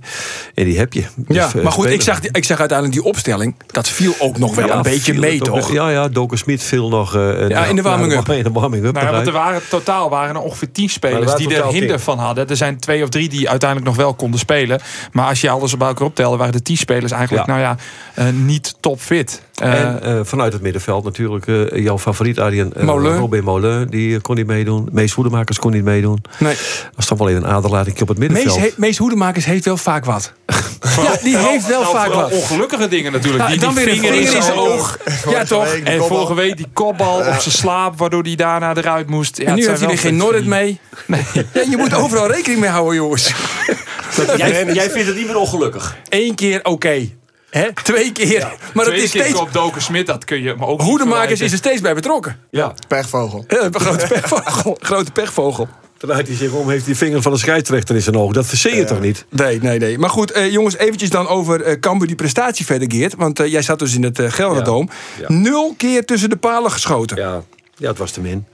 En 0.55 0.65
die 0.65 0.77
heb 0.77 0.93
je. 0.93 1.03
Dus, 1.15 1.35
Ja, 1.35 1.47
eh, 1.55 1.63
maar 1.63 1.71
goed, 1.71 1.85
ik 1.85 2.01
zag, 2.01 2.19
ik 2.21 2.45
zag 2.45 2.59
uiteindelijk 2.59 2.99
die 3.01 3.07
opstelling. 3.11 3.55
Dat 3.67 3.89
viel 3.89 4.15
ook 4.19 4.37
nog 4.37 4.55
wel 4.55 4.67
Ja, 4.67 4.75
een 4.75 4.81
beetje 4.81 5.13
mee, 5.13 5.39
toch? 5.39 5.71
Ja, 5.71 5.89
ja, 5.89 6.07
Doker 6.07 6.37
Smit 6.37 6.63
viel 6.63 6.89
nog... 6.89 7.15
eh, 7.15 7.49
Ja, 7.49 7.65
in 7.65 7.75
de 7.75 7.81
warming-up. 7.81 8.29
In 8.29 8.43
de 8.43 8.51
warming-up. 8.51 8.93
Nou 8.93 9.05
ja, 9.05 9.11
want 9.11 9.27
er 9.27 9.33
waren, 9.33 9.61
totaal 9.69 10.09
waren 10.09 10.35
er 10.35 10.41
ongeveer 10.41 10.71
10 10.71 10.83
Maar 10.83 10.93
spelers 10.93 11.31
er 11.31 11.37
die 11.37 11.55
er 11.55 11.65
hinder 11.67 11.89
10. 11.95 11.99
van 11.99 12.17
hadden. 12.19 12.49
Er 12.49 12.57
zijn 12.57 12.79
twee 12.79 13.03
of 13.03 13.09
drie 13.09 13.29
die 13.29 13.49
uiteindelijk 13.49 13.89
nog 13.89 13.97
wel 13.99 14.13
konden 14.13 14.39
spelen. 14.39 14.79
Maar 15.11 15.27
als 15.27 15.41
je 15.41 15.49
alles 15.49 15.77
bij 15.77 15.87
elkaar 15.87 16.07
optelde, 16.07 16.37
waren 16.37 16.53
de 16.53 16.61
10 16.61 16.77
spelers 16.77 17.11
eigenlijk 17.11 17.47
Ja. 17.47 17.53
nou 17.53 17.65
ja, 17.65 17.75
eh, 18.13 18.33
niet 18.33 18.75
topfit. 18.79 19.40
Eh, 19.61 19.79
En 19.81 20.03
eh, 20.03 20.19
vanuit 20.23 20.53
het 20.53 20.61
middenveld 20.61 21.03
natuurlijk 21.03 21.47
eh, 21.47 21.83
jouw 21.83 21.99
favoriet 21.99 22.39
Arjen 22.39 22.73
uh, 22.77 22.83
Molen. 22.83 23.17
Robin 23.17 23.43
Molen. 23.43 23.87
Die 23.89 24.15
eh, 24.15 24.21
kon 24.21 24.35
niet 24.35 24.47
meedoen. 24.47 24.89
Mees 24.91 25.13
Hoedemakers 25.13 25.59
kon 25.59 25.71
niet 25.71 25.83
meedoen. 25.83 26.23
Nee. 26.39 26.53
Dat 26.55 26.91
was 26.95 27.05
toch 27.05 27.17
wel 27.17 27.29
even 27.29 27.43
een 27.43 27.49
aderlating 27.49 28.01
op 28.01 28.07
het 28.07 28.17
Mees, 28.17 28.27
middenveld. 28.29 28.59
he, 28.61 28.69
Mees 28.75 28.97
Hoedemakers 28.97 29.45
heeft 29.45 29.65
wel 29.65 29.77
vaak 29.77 30.05
wat. 30.05 30.33
ja, 31.03 31.17
die 31.23 31.37
heeft 31.37 31.67
wel 31.67 31.81
nou, 31.81 31.95
vaak 31.95 32.13
wat. 32.13 32.31
ongelukkige 32.31 32.87
dingen 32.87 33.11
natuurlijk. 33.11 33.43
Ja, 33.43 33.49
die, 33.49 33.59
dan 33.59 33.75
die 33.75 33.85
weer 33.85 33.93
een 33.93 33.99
vinger 33.99 34.35
in 34.35 34.41
zijn 34.41 34.57
oog. 34.57 34.97
Ja, 35.29 35.43
toch? 35.43 35.73
En 35.73 36.01
vorige 36.03 36.33
week 36.33 36.57
die 36.57 36.67
kopbal 36.73 37.17
op 37.17 37.23
zijn 37.23 37.39
slaap, 37.55 37.97
waardoor 37.97 38.23
hij 38.23 38.35
daarna 38.35 38.75
eruit 38.75 39.09
moest. 39.09 39.37
Ja, 39.37 39.45
En 39.45 39.55
nu 39.55 39.67
heeft 39.67 39.81
hij 39.81 39.89
er 39.91 39.97
geen 39.97 40.15
Norrit 40.17 40.45
mee. 40.45 40.79
Ja, 41.07 41.61
je 41.69 41.77
moet 41.77 41.93
overal 41.93 42.27
rekening 42.31 42.59
mee 42.59 42.69
houden, 42.69 42.95
jongens. 42.95 43.33
Jij, 44.37 44.73
jij 44.73 44.89
vindt 44.89 45.07
het 45.07 45.15
niet 45.17 45.25
meer 45.25 45.37
ongelukkig. 45.37 45.97
Eén 46.09 46.35
keer 46.35 46.59
oké. 46.63 47.09
Hè? 47.51 47.73
Twee 47.83 48.11
keer. 48.11 48.39
Maar 48.73 48.85
het 48.85 48.93
Tweede 48.93 49.03
is 49.03 49.11
keer 49.11 49.23
steeds... 49.23 49.39
op 49.39 49.53
Doken 49.53 49.81
Smit, 49.81 50.07
dat 50.07 50.25
kun 50.25 50.41
je 50.41 50.55
maar 50.55 50.67
ook 50.67 50.79
niet 50.79 50.87
Hoedemakers 50.87 51.41
is 51.41 51.51
er 51.51 51.57
steeds 51.57 51.81
bij 51.81 51.93
betrokken. 51.93 52.39
Ja, 52.51 52.73
Pechvogel. 52.87 53.45
Ja, 53.47 53.63
een 53.63 53.79
grote 53.79 54.07
pechvogel. 54.07 54.77
grote 54.91 55.11
pechvogel. 55.11 55.67
draait 55.97 56.27
hij 56.27 56.35
zich 56.35 56.51
om, 56.51 56.69
heeft 56.69 56.85
hij 56.85 56.95
vinger 56.95 57.21
van 57.21 57.31
de 57.31 57.37
scheidsrechter 57.37 57.95
in 57.95 58.01
zijn 58.01 58.17
oog. 58.17 58.33
Dat 58.33 58.45
verzeer 58.45 58.75
je 58.75 58.83
toch 58.83 58.99
niet? 58.99 59.25
Nee, 59.29 59.59
nee, 59.61 59.79
nee. 59.79 59.97
Maar 59.97 60.09
goed, 60.09 60.31
eh, 60.31 60.51
jongens, 60.51 60.77
eventjes 60.77 61.09
dan 61.09 61.27
over 61.27 61.61
eh 61.61 61.79
Cambuur 61.79 62.07
die 62.07 62.15
prestatie 62.15 62.65
verder, 62.65 62.91
Geert. 62.91 63.15
Want 63.15 63.39
eh, 63.39 63.51
jij 63.51 63.61
zat 63.61 63.79
dus 63.79 63.95
in 63.95 64.03
het 64.03 64.19
eh 64.19 64.31
Gelderdoom. 64.31 64.89
Ja. 65.19 65.25
Nul 65.27 65.73
keer 65.77 66.05
tussen 66.05 66.29
de 66.29 66.37
palen 66.37 66.71
geschoten. 66.71 67.17
Ja. 67.17 67.41
Ja, 67.81 67.87
het 67.87 67.97
was 67.97 68.11
te 68.11 68.21
min. 68.21 68.45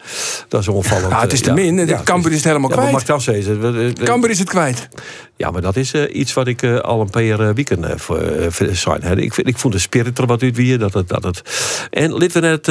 Dat 0.48 0.62
is 0.62 0.68
onvallend. 0.68 1.12
Ja, 1.12 1.22
het 1.22 1.34
is 1.34 1.42
te 1.42 1.50
eh, 1.50 1.56
min. 1.56 1.88
Ja, 1.88 2.02
Cambuur 2.04 2.32
is 2.32 2.38
het 2.38 2.46
helemaal 2.46 2.70
ja, 2.70 2.76
maar 2.76 2.86
kwijt. 2.86 2.92
Mark 2.92 3.06
Tassen 3.06 3.38
is 3.38 3.48
het. 3.48 4.04
Cambuur 4.04 4.30
is 4.30 4.40
het 4.40 4.50
kwijt. 4.50 4.88
Ja, 5.36 5.52
maar 5.52 5.62
dat 5.62 5.76
is 5.76 5.94
eh, 5.94 6.16
iets 6.16 6.34
wat 6.34 6.48
ik 6.48 6.62
eh, 6.62 6.80
al 6.80 7.02
een 7.02 7.10
paar 7.10 7.54
weekenden 7.54 7.92
uh, 7.92 7.98
voor 7.98 8.22
uh, 8.62 8.74
zijn. 8.74 9.18
Ik, 9.18 9.38
ik 9.38 9.58
vond 9.58 9.74
de 9.74 9.80
spirit 9.80 10.18
er 10.18 10.26
wat 10.26 10.42
uit 10.42 10.56
weer. 10.56 10.80
Dat 10.80 10.94
het, 10.94 11.08
dat 11.08 11.24
het... 11.24 11.42
En 11.90 12.18
lid 12.18 12.34
we 12.34 12.40
net 12.40 12.68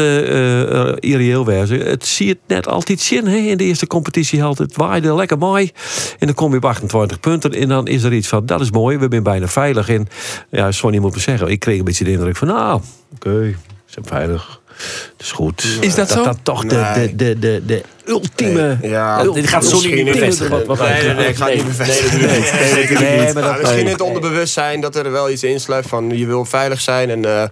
irreëel 1.02 1.44
wezen. 1.44 1.80
Het 1.80 2.06
zie 2.06 2.28
het 2.28 2.38
net 2.46 2.68
altijd 2.68 3.00
zin 3.00 3.26
hè, 3.26 3.36
in 3.36 3.56
de 3.56 3.64
eerste 3.64 3.86
competitie. 3.86 4.40
Halt. 4.40 4.58
Het 4.58 4.76
waaide 4.76 5.14
lekker 5.14 5.38
mooi. 5.38 5.70
En 6.18 6.26
dan 6.26 6.34
kom 6.34 6.50
je 6.50 6.56
op 6.56 6.64
28 6.64 7.20
punten. 7.20 7.52
En 7.52 7.68
dan 7.68 7.86
is 7.86 8.02
er 8.02 8.12
iets 8.12 8.28
van, 8.28 8.46
dat 8.46 8.60
is 8.60 8.70
mooi. 8.70 8.98
We 8.98 9.06
zijn 9.10 9.22
bijna 9.22 9.48
veilig. 9.48 9.88
En 9.88 10.08
ja, 10.50 10.72
Sonny 10.72 10.98
moet 10.98 11.14
me 11.14 11.20
zeggen. 11.20 11.48
Ik 11.48 11.60
kreeg 11.60 11.78
een 11.78 11.84
beetje 11.84 12.04
de 12.04 12.10
indruk 12.10 12.36
van, 12.36 12.48
nou, 12.48 12.80
oké, 13.14 13.28
okay, 13.28 13.40
we 13.50 13.56
zijn 13.86 14.06
veilig. 14.06 14.60
Dat 15.16 15.26
is 15.26 15.32
goed. 15.32 15.64
Is 15.80 15.94
dat, 15.94 16.08
dat 16.08 16.18
zo? 16.18 16.24
Dat 16.24 16.38
toch 16.42 16.64
de, 16.64 16.92
de, 16.94 17.16
de, 17.16 17.38
de, 17.38 17.62
de 17.66 17.82
ultieme... 18.04 18.78
Nee, 18.80 18.90
ja, 18.90 19.22
dit 19.22 19.48
gaat 19.48 19.64
Sonny 19.64 20.02
niet 20.02 20.12
bevestigen. 20.12 20.50
Wat, 20.50 20.66
wat 20.66 20.88
nee, 20.88 21.02
nee, 21.02 21.14
nee, 21.14 21.28
ik 21.28 21.36
ga 21.36 21.46
het 21.46 21.54
niet 21.54 21.66
bevestigen. 21.66 22.18
Nee, 22.18 22.40
nee, 22.40 22.72
nee, 22.72 22.98
nee, 22.98 23.18
nee, 23.18 23.32
maar 23.34 23.42
dat, 23.42 23.60
misschien 23.60 23.78
in 23.78 23.86
het 23.86 24.00
onderbewustzijn 24.00 24.80
dat 24.80 24.96
er 24.96 25.12
wel 25.12 25.30
iets 25.30 25.42
insluit 25.42 25.86
van 25.86 26.18
je 26.18 26.26
wil 26.26 26.44
veilig 26.44 26.80
zijn. 26.80 27.10
En, 27.10 27.26
uh, 27.26 27.44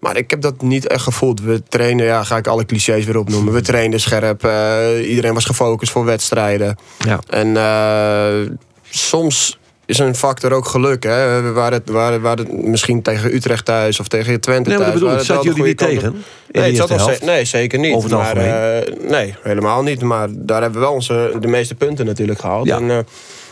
maar 0.00 0.16
ik 0.16 0.30
heb 0.30 0.40
dat 0.40 0.62
niet 0.62 0.86
echt 0.86 1.02
gevoeld. 1.02 1.40
We 1.40 1.62
trainen, 1.68 2.06
ja, 2.06 2.24
ga 2.24 2.36
ik 2.36 2.46
alle 2.46 2.64
clichés 2.64 3.04
weer 3.04 3.18
opnoemen. 3.18 3.52
We 3.52 3.60
trainden 3.60 4.00
scherp. 4.00 4.44
Uh, 4.44 5.08
iedereen 5.08 5.34
was 5.34 5.44
gefocust 5.44 5.92
voor 5.92 6.04
wedstrijden. 6.04 6.76
Ja. 6.98 7.18
En 7.28 7.48
uh, 7.48 8.56
soms 8.90 9.57
is 9.88 9.98
een 9.98 10.14
factor 10.14 10.52
ook 10.52 10.66
geluk. 10.66 11.02
Hè? 11.02 11.42
We 11.42 11.52
waren, 11.52 11.78
het, 11.78 11.90
waren, 11.90 12.20
waren 12.20 12.70
misschien 12.70 13.02
tegen 13.02 13.34
Utrecht 13.34 13.64
thuis 13.64 14.00
of 14.00 14.08
tegen 14.08 14.40
Twente 14.40 14.68
nee, 14.68 14.78
thuis. 14.78 14.92
Bedoel, 14.92 15.08
het 15.08 15.24
zat 15.24 15.42
jullie 15.42 15.62
niet 15.62 15.78
tegen? 15.78 16.24
Nee, 16.52 16.64
het 16.64 16.76
zat 16.76 16.88
wel 16.88 17.10
nee, 17.24 17.44
zeker 17.44 17.78
niet. 17.78 17.94
Over 17.94 18.10
het 18.10 18.18
maar, 18.18 18.36
uh, 18.36 19.10
nee, 19.10 19.34
helemaal 19.42 19.82
niet. 19.82 20.02
Maar 20.02 20.28
daar 20.30 20.62
hebben 20.62 20.80
we 20.80 20.86
wel 20.86 20.94
onze, 20.94 21.36
de 21.40 21.46
meeste 21.46 21.74
punten 21.74 22.06
natuurlijk 22.06 22.40
gehaald. 22.40 22.66
Ja. 22.66 22.76
En, 22.76 22.84
uh, 22.84 22.98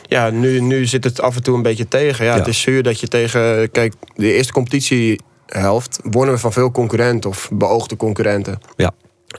ja, 0.03 0.31
nu, 0.31 0.61
nu 0.61 0.87
zit 0.87 1.05
het 1.05 1.21
af 1.21 1.37
en 1.37 1.43
toe 1.43 1.57
een 1.57 1.63
beetje 1.63 1.89
tegen. 1.89 2.25
Ja, 2.25 2.33
Ja. 2.33 2.39
Het 2.39 2.49
is 2.49 2.61
zuur 2.61 2.83
dat 2.83 3.01
je 3.01 3.09
tegen... 3.09 3.71
Kijk, 3.71 3.95
de 4.15 4.33
eerste 4.33 4.53
competitiehelft 4.53 5.99
wonnen 6.03 6.35
we 6.35 6.41
van 6.41 6.53
veel 6.53 6.71
concurrenten 6.71 7.31
of 7.31 7.49
beoogde 7.53 7.97
concurrenten. 7.97 8.59
Ja. 8.77 8.93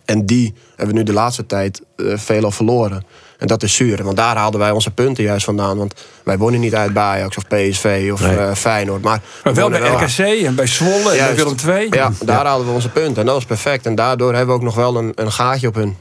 En 0.05 0.25
die 0.25 0.53
hebben 0.75 0.87
we 0.87 1.01
nu 1.01 1.03
de 1.05 1.13
laatste 1.13 1.45
tijd 1.45 1.81
uh, 1.95 2.17
veelal 2.17 2.51
verloren. 2.51 3.03
En 3.37 3.47
dat 3.47 3.63
is 3.63 3.75
zuur, 3.75 4.03
want 4.03 4.17
daar 4.17 4.35
haalden 4.35 4.59
wij 4.59 4.71
onze 4.71 4.91
punten 4.91 5.23
juist 5.23 5.45
vandaan. 5.45 5.77
Want 5.77 5.93
wij 6.23 6.37
wonnen 6.37 6.59
niet 6.59 6.75
uit 6.75 6.93
bij 6.93 7.03
Ajax 7.03 7.37
of 7.37 7.43
PSV 7.47 8.09
of 8.13 8.21
Nee. 8.21 8.35
uh, 8.37 8.53
Feyenoord. 8.53 9.01
Maar, 9.01 9.21
Maar 9.43 9.53
we 9.53 9.59
wel 9.59 9.69
bij 9.69 9.79
RKC 9.79 10.45
en 10.45 10.55
bij 10.55 10.67
Zwolle 10.67 11.11
en 11.11 11.25
bij. 11.25 11.35
Willem 11.35 11.55
II. 11.67 11.87
Ja, 11.89 12.11
daar 12.25 12.45
haalden 12.45 12.67
we 12.67 12.73
onze 12.73 12.89
punten. 12.89 13.17
En 13.17 13.25
dat 13.25 13.35
was 13.35 13.45
perfect. 13.45 13.85
En 13.85 13.95
daardoor 13.95 14.29
hebben 14.33 14.47
we 14.47 14.53
ook 14.61 14.65
nog 14.65 14.75
wel 14.75 14.97
een, 14.97 15.11
een 15.15 15.31
gaatje 15.31 15.67
op 15.67 15.75
hun. 15.75 15.95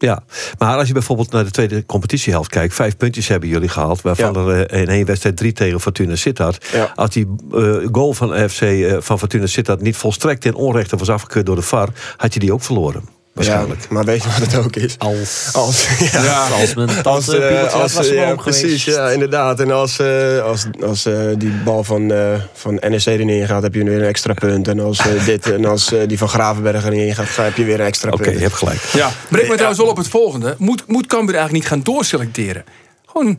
Ja, 0.00 0.22
maar 0.58 0.76
als 0.76 0.86
je 0.86 0.92
bijvoorbeeld 0.92 1.30
naar 1.30 1.44
de 1.44 1.50
tweede 1.50 1.86
competitiehelft 1.86 2.50
kijkt, 2.50 2.74
vijf 2.74 2.96
puntjes 2.96 3.28
hebben 3.28 3.48
jullie 3.48 3.68
gehaald, 3.68 4.02
waarvan 4.02 4.32
Ja. 4.32 4.40
er 4.40 4.64
eh, 4.66 4.80
in 4.80 4.88
één 4.88 5.06
wedstrijd 5.06 5.36
drie 5.36 5.52
tegen 5.52 5.80
Fortuna 5.80 6.16
Sittard. 6.16 6.66
Ja. 6.72 6.92
Als 6.94 7.10
die 7.10 7.26
eh, 7.52 7.60
goal 7.92 8.12
van 8.12 8.48
FC 8.48 8.60
eh, 8.60 8.96
van 8.98 9.18
Fortuna 9.18 9.46
Sittard 9.46 9.80
niet 9.80 9.96
volstrekt 9.96 10.44
in 10.44 10.54
onrechte 10.54 10.96
was 10.96 11.10
afgekeurd 11.10 11.46
door 11.46 11.56
de 11.56 11.62
VAR, 11.62 11.88
had 12.16 12.34
je 12.34 12.40
die 12.40 12.52
ook 12.52 12.62
verloren. 12.62 13.02
Waarschijnlijk. 13.46 13.80
Ja, 13.80 13.86
maar 13.90 14.04
weet 14.04 14.22
je 14.22 14.28
wat 14.28 14.52
het 14.52 14.64
ook 14.64 14.76
is? 14.76 14.94
Als, 14.98 15.48
Als, 15.52 15.86
ja, 16.12 16.22
Ja. 16.22 16.46
als 16.60 16.74
mijn 16.74 16.88
tante 16.88 17.08
als, 17.08 17.28
eh, 17.28 17.72
als, 17.74 17.92
was 17.92 18.06
ze 18.06 18.14
ja, 18.14 18.22
omhoog 18.22 18.42
geweest. 18.42 18.60
precies, 18.60 18.84
ja, 18.84 19.08
inderdaad. 19.10 19.60
En 19.60 19.70
als, 19.70 19.98
eh, 19.98 20.42
als, 20.42 20.66
als 20.82 21.06
eh, 21.06 21.14
die 21.36 21.50
bal 21.64 21.84
van, 21.84 22.12
eh 22.12 22.18
van 22.52 22.74
NEC 22.88 23.06
er 23.06 23.24
niet 23.24 23.40
in 23.40 23.46
gaat, 23.46 23.62
heb 23.62 23.74
je 23.74 23.84
weer 23.84 24.02
een 24.02 24.08
extra 24.08 24.32
punt. 24.34 24.68
En 24.68 24.80
als 24.80 24.98
eh, 24.98 25.24
dit 25.24 25.50
en 25.52 25.64
als 25.64 25.92
eh, 25.92 25.98
die 26.06 26.18
van 26.18 26.28
Gravenberg 26.28 26.84
er 26.84 26.90
niet 26.90 27.00
in 27.06 27.14
gaat, 27.14 27.36
heb 27.36 27.56
je 27.56 27.64
weer 27.64 27.80
een 27.80 27.86
extra 27.86 28.10
Oké, 28.10 28.22
punt. 28.22 28.36
je 28.36 28.42
hebt 28.42 28.54
gelijk. 28.54 28.80
Ja. 28.92 29.10
Breng 29.28 29.48
me 29.48 29.52
trouwens 29.54 29.80
wel 29.80 29.90
op 29.90 29.96
het 29.96 30.08
volgende. 30.08 30.54
Moet, 30.58 30.82
moet 30.86 31.06
Cambuur 31.06 31.34
eigenlijk 31.34 31.64
niet 31.64 31.72
gaan 31.72 31.94
doorselecteren? 31.94 32.64
Gewoon 33.06 33.26
nu 33.26 33.34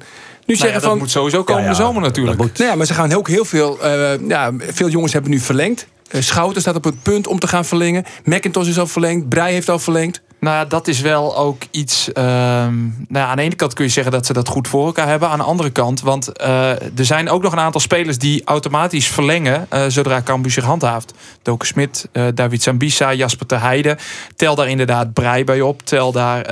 Nou 0.56 0.60
zeggen 0.60 0.68
ja, 0.68 0.74
dat 0.74 0.84
van... 0.84 0.98
moet 0.98 1.12
sowieso 1.12 1.44
komende 1.44 1.70
Ja, 1.70 1.76
ja, 1.76 1.84
zomer 1.84 2.02
natuurlijk. 2.02 2.38
Nou 2.38 2.50
ja, 2.58 2.76
maar 2.76 2.86
ze 2.86 2.94
gaan 2.94 3.14
ook 3.14 3.28
heel 3.28 3.46
veel... 3.46 3.80
eh, 3.84 4.12
ja, 4.28 4.52
veel 4.72 4.90
jongens 4.90 5.14
hebben 5.14 5.32
nu 5.32 5.40
verlengd. 5.40 5.88
Eh, 6.10 6.22
Schouten 6.22 6.62
staat 6.62 6.76
op 6.76 6.84
het 6.84 7.04
punt 7.04 7.28
om 7.28 7.40
te 7.40 7.48
gaan 7.48 7.66
verlengen. 7.66 8.06
McIntosh 8.24 8.68
is 8.68 8.80
al 8.80 8.88
verlengd. 8.88 9.30
Breij 9.30 9.52
heeft 9.52 9.70
al 9.70 9.80
verlengd. 9.80 10.22
Nou 10.40 10.56
ja, 10.56 10.66
dat 10.66 10.88
is 10.88 11.00
wel 11.02 11.38
ook 11.38 11.62
iets. 11.72 12.12
ehm, 12.12 12.78
nou 12.84 12.92
ja, 13.10 13.26
aan 13.28 13.36
de 13.38 13.42
ene 13.44 13.56
kant 13.56 13.74
kun 13.74 13.86
je 13.86 13.92
zeggen 13.92 14.12
dat 14.12 14.26
ze 14.26 14.34
dat 14.34 14.48
goed 14.48 14.68
voor 14.68 14.86
elkaar 14.86 15.08
hebben. 15.08 15.30
Aan 15.30 15.38
de 15.38 15.44
andere 15.44 15.70
kant, 15.70 16.02
want 16.02 16.32
eh, 16.38 16.70
er 16.72 17.06
zijn 17.06 17.30
ook 17.30 17.42
nog 17.42 17.52
een 17.52 17.60
aantal 17.60 17.82
spelers 17.82 18.18
die 18.18 18.42
automatisch 18.46 19.08
verlengen 19.08 19.66
eh, 19.70 19.84
zodra 19.88 20.22
Cambuur 20.22 20.52
zich 20.52 20.64
handhaaft. 20.64 21.14
Doke 21.42 21.66
Smit, 21.66 22.08
eh, 22.12 22.24
David 22.34 22.64
Zambisa, 22.64 23.14
Jasper 23.14 23.48
de 23.48 23.56
Heide. 23.56 23.98
Tel 24.36 24.56
daar 24.56 24.68
inderdaad 24.70 25.14
Brei 25.14 25.44
bij 25.44 25.62
op. 25.62 25.82
Tel 25.86 26.12
daar 26.12 26.44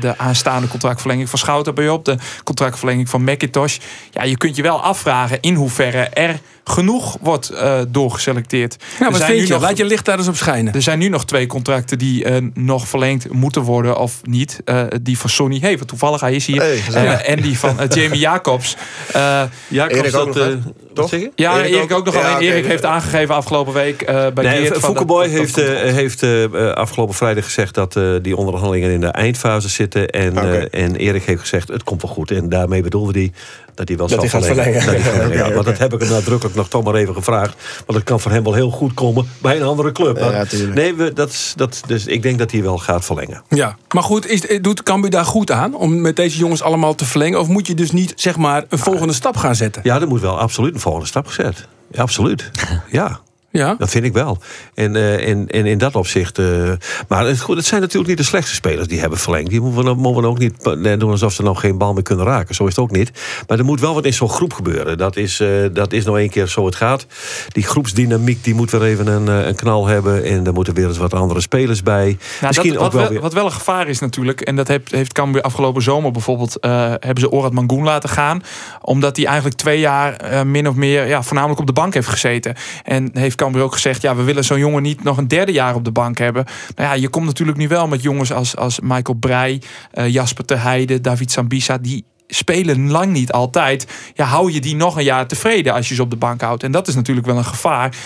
de 0.00 0.14
aanstaande 0.18 0.68
contractverlenging 0.68 1.28
van 1.30 1.38
Schouten 1.38 1.74
bij 1.74 1.88
op. 1.88 2.04
De 2.04 2.16
contractverlenging 2.44 3.08
van 3.08 3.24
McIntosh. 3.24 3.76
Ja, 4.10 4.22
je 4.24 4.36
kunt 4.36 4.56
je 4.56 4.62
wel 4.62 4.82
afvragen 4.82 5.38
in 5.40 5.54
hoeverre 5.54 5.98
er 6.02 6.38
genoeg 6.64 7.16
wordt 7.20 7.52
doorgeselecteerd. 7.88 8.76
Ja, 8.98 9.04
Er 9.06 9.10
wat 9.10 9.20
zijn 9.20 9.26
vind 9.30 9.40
nu 9.40 9.46
je? 9.46 9.52
nog- 9.52 9.62
Laat 9.62 9.76
je 9.76 9.84
licht 9.84 10.04
daar 10.04 10.18
eens 10.18 10.28
op 10.28 10.36
schijnen. 10.36 10.74
er 10.74 10.82
zijn 10.82 10.98
nu 10.98 11.08
nog 11.08 11.24
twee 11.24 11.46
contracten 11.46 11.98
die 11.98 12.26
nog 12.54 12.88
verlengd 12.88 13.17
moeten 13.30 13.62
worden 13.62 13.98
of 13.98 14.20
niet. 14.22 14.60
Eh, 14.64 14.82
die 15.02 15.18
van 15.18 15.30
Sonny, 15.30 15.58
hey, 15.60 15.78
wat 15.78 15.88
toevallig, 15.88 16.20
hij 16.20 16.34
is 16.34 16.46
hier. 16.46 16.60
Hey. 16.60 16.80
Eh, 16.94 17.28
en 17.30 17.40
die 17.42 17.58
van 17.58 17.80
eh, 17.80 17.88
Jamie 17.88 18.18
Jacobs. 18.20 18.76
Eh, 19.12 19.42
Ja, 19.68 19.88
Erik 19.88 20.16
ook 20.16 20.26
nog, 20.26 20.34
hè? 20.44 20.56
Toch? 20.94 21.10
Ja, 21.34 21.58
Erik 21.58 21.70
Erik, 21.74 21.82
ook? 21.92 21.98
ook 21.98 22.04
nog. 22.04 22.14
Ja, 22.14 22.34
alleen. 22.34 22.48
Erik 22.48 22.66
heeft 22.66 22.84
aangegeven 22.84 23.34
afgelopen 23.34 23.72
week 23.72 24.02
eh, 24.02 24.26
bij 24.34 24.44
Nee, 24.44 24.60
Geert 24.66 24.78
Foukeboy 24.78 25.22
dat- 25.22 25.30
dat- 25.30 25.38
heeft, 25.40 25.54
dat 25.54 25.64
eh, 25.64 25.92
heeft 25.92 26.22
eh, 26.22 26.72
afgelopen 26.72 27.14
vrijdag 27.14 27.44
gezegd 27.44 27.74
dat 27.74 27.96
eh, 27.96 28.04
die 28.22 28.36
onderhandelingen 28.36 28.90
in 28.90 29.00
de 29.00 29.06
eindfase 29.06 29.68
zitten. 29.68 30.08
En, 30.10 30.36
eh, 30.36 30.82
en 30.84 30.96
Erik 30.96 31.24
heeft 31.24 31.40
gezegd, 31.40 31.68
het 31.68 31.82
komt 31.84 32.02
wel 32.02 32.10
goed. 32.10 32.30
En 32.30 32.48
daarmee 32.48 32.82
bedoelde 32.82 33.18
hij 33.18 33.32
dat 33.78 33.88
hij 33.88 33.96
wel 33.96 34.06
Dat 34.08 34.30
zal 34.30 34.40
hij 34.40 34.48
gaat 34.48 34.56
verlengen. 34.56 34.82
verlengen. 34.82 35.04
Dat 35.04 35.12
hij 35.12 35.20
verlengen, 35.22 35.36
ja. 35.42 35.44
Oké, 35.46 35.54
Want 35.54 35.66
dat 35.66 35.78
heb 35.78 35.92
ik 35.92 36.00
hem 36.00 36.08
nadrukkelijk 36.08 36.56
nog 36.56 36.68
toch 36.68 36.84
maar 36.84 36.94
even 36.94 37.14
gevraagd. 37.14 37.54
Want 37.86 37.98
het 37.98 38.02
kan 38.08 38.20
voor 38.20 38.30
hem 38.30 38.42
wel 38.44 38.54
heel 38.54 38.70
goed 38.70 38.94
komen 38.94 39.28
bij 39.42 39.56
een 39.56 39.62
andere 39.62 39.92
club. 39.92 40.18
Ja, 40.18 40.44
nee, 40.74 40.94
we, 40.94 41.12
dat, 41.12 41.28
is- 41.28 41.52
dat, 41.56 41.80
dus 41.86 42.06
ik 42.06 42.22
denk 42.22 42.38
dat 42.38 42.50
hij 42.50 42.62
wel 42.62 42.78
gaat 42.78 43.04
verlengen. 43.04 43.42
Ja, 43.48 43.76
maar 43.94 44.02
goed, 44.02 44.26
is, 44.26 44.58
doet 44.60 44.82
Cambuur 44.82 45.10
daar 45.10 45.24
goed 45.24 45.50
aan 45.50 45.74
om 45.74 46.00
met 46.00 46.16
deze 46.16 46.38
jongens 46.38 46.62
allemaal 46.62 46.94
te 46.94 47.04
verlengen? 47.04 47.40
Of 47.40 47.48
moet 47.48 47.66
je 47.66 47.74
dus 47.74 47.90
niet 47.90 48.12
zeg 48.16 48.36
maar 48.36 48.64
een 48.68 48.78
volgende 48.78 49.12
stap 49.12 49.36
gaan 49.36 49.54
zetten? 49.54 49.82
Ja, 49.84 50.00
er 50.00 50.08
moet 50.08 50.20
wel 50.20 50.38
absoluut 50.38 50.74
een 50.74 50.80
volgende 50.80 51.06
stap 51.06 51.26
gezet. 51.26 51.66
Ja, 51.90 52.02
absoluut. 52.02 52.50
Ja. 52.90 53.20
Ja. 53.50 53.74
Dat 53.78 53.90
vind 53.90 54.04
ik 54.04 54.12
wel. 54.12 54.38
En, 54.74 54.96
eh, 54.96 55.28
en, 55.28 55.48
en 55.48 55.66
in 55.66 55.78
dat 55.78 55.96
opzicht. 55.96 56.38
eh, 56.38 56.72
maar 57.08 57.26
het, 57.26 57.40
goed, 57.40 57.56
het 57.56 57.66
zijn 57.66 57.80
natuurlijk 57.80 58.08
niet 58.08 58.18
de 58.18 58.24
slechtste 58.24 58.54
spelers 58.54 58.88
die 58.88 59.00
hebben 59.00 59.18
verlengd. 59.18 59.50
Die 59.50 59.60
moeten 59.60 60.02
we, 60.02 60.26
ook 60.26 60.38
niet 60.38 60.64
doen 61.00 61.10
alsof 61.10 61.32
ze 61.32 61.42
nog 61.42 61.60
geen 61.60 61.78
bal 61.78 61.92
meer 61.92 62.02
kunnen 62.02 62.24
raken. 62.24 62.54
Zo 62.54 62.62
is 62.64 62.68
het 62.68 62.78
ook 62.78 62.90
niet. 62.90 63.10
Maar 63.46 63.58
er 63.58 63.64
moet 63.64 63.80
wel 63.80 63.94
wat 63.94 64.04
in 64.04 64.12
zo'n 64.12 64.28
groep 64.28 64.52
gebeuren. 64.52 64.98
Dat 64.98 65.16
is, 65.16 65.40
eh, 65.40 65.48
dat 65.72 65.92
is 65.92 66.04
nou 66.04 66.18
één 66.18 66.30
keer 66.30 66.46
zo 66.46 66.64
het 66.64 66.74
gaat. 66.74 67.06
Die 67.48 67.62
groepsdynamiek 67.62 68.44
die 68.44 68.54
moet 68.54 68.70
weer 68.70 68.82
even 68.82 69.06
een, 69.06 69.26
een 69.26 69.54
knal 69.54 69.86
hebben. 69.86 70.24
En 70.24 70.46
er 70.46 70.52
moeten 70.52 70.74
weer 70.74 70.88
eens 70.88 70.98
wat 70.98 71.14
andere 71.14 71.40
spelers 71.40 71.82
bij. 71.82 72.04
Nou, 72.04 72.16
Misschien 72.40 72.72
dat, 72.72 72.82
ook 72.82 72.92
wat, 72.92 73.00
wel 73.00 73.10
weer. 73.10 73.20
wat 73.20 73.32
wel 73.32 73.44
een 73.44 73.52
gevaar 73.52 73.88
is 73.88 73.98
natuurlijk, 73.98 74.40
en 74.40 74.56
dat 74.56 74.68
heeft, 74.68 74.90
heeft 74.90 75.12
Cambuur 75.12 75.42
afgelopen 75.42 75.82
zomer 75.82 76.10
bijvoorbeeld, 76.10 76.56
hebben 76.60 77.18
ze 77.18 77.30
Orad 77.30 77.52
Mangoen 77.52 77.84
laten 77.84 78.08
gaan. 78.08 78.42
Omdat 78.80 79.16
hij 79.16 79.26
eigenlijk 79.26 79.56
twee 79.56 79.80
jaar 79.80 80.46
min 80.46 80.68
of 80.68 80.74
meer, 80.74 81.06
ja, 81.06 81.22
voornamelijk 81.22 81.60
op 81.60 81.66
de 81.66 81.72
bank 81.72 81.94
heeft 81.94 82.08
gezeten. 82.08 82.54
En 82.84 83.10
heeft 83.12 83.36
Cambuur 83.38 83.62
ook 83.62 83.72
gezegd, 83.72 84.02
ja, 84.02 84.16
we 84.16 84.22
willen 84.22 84.44
zo'n 84.44 84.58
jongen 84.58 84.82
niet 84.82 85.02
nog 85.04 85.16
een 85.16 85.28
derde 85.28 85.52
jaar 85.52 85.74
op 85.74 85.84
de 85.84 85.90
bank 85.92 86.18
hebben. 86.18 86.44
Nou 86.76 86.88
ja, 86.88 86.94
je 86.94 87.08
komt 87.08 87.26
natuurlijk 87.26 87.58
nu 87.58 87.68
wel 87.68 87.86
met 87.88 88.02
jongens 88.02 88.32
als, 88.32 88.56
als 88.56 88.80
Michael 88.80 89.18
Breij, 89.20 89.62
eh, 89.90 90.08
Jasper 90.08 90.46
de 90.46 90.56
Heide, 90.56 91.00
David 91.00 91.30
Sambisa, 91.30 91.78
die 91.78 92.04
spelen 92.28 92.90
lang 92.90 93.12
niet 93.12 93.32
altijd. 93.32 93.86
Ja, 94.14 94.24
hou 94.24 94.52
je 94.52 94.60
die 94.60 94.76
nog 94.76 94.96
een 94.96 95.04
jaar 95.04 95.26
tevreden 95.26 95.72
als 95.74 95.88
je 95.88 95.94
ze 95.94 96.02
op 96.02 96.10
de 96.10 96.16
bank 96.16 96.40
houdt. 96.40 96.62
En 96.62 96.72
dat 96.72 96.88
is 96.88 96.94
natuurlijk 96.94 97.26
wel 97.26 97.36
een 97.36 97.44
gevaar. 97.44 97.96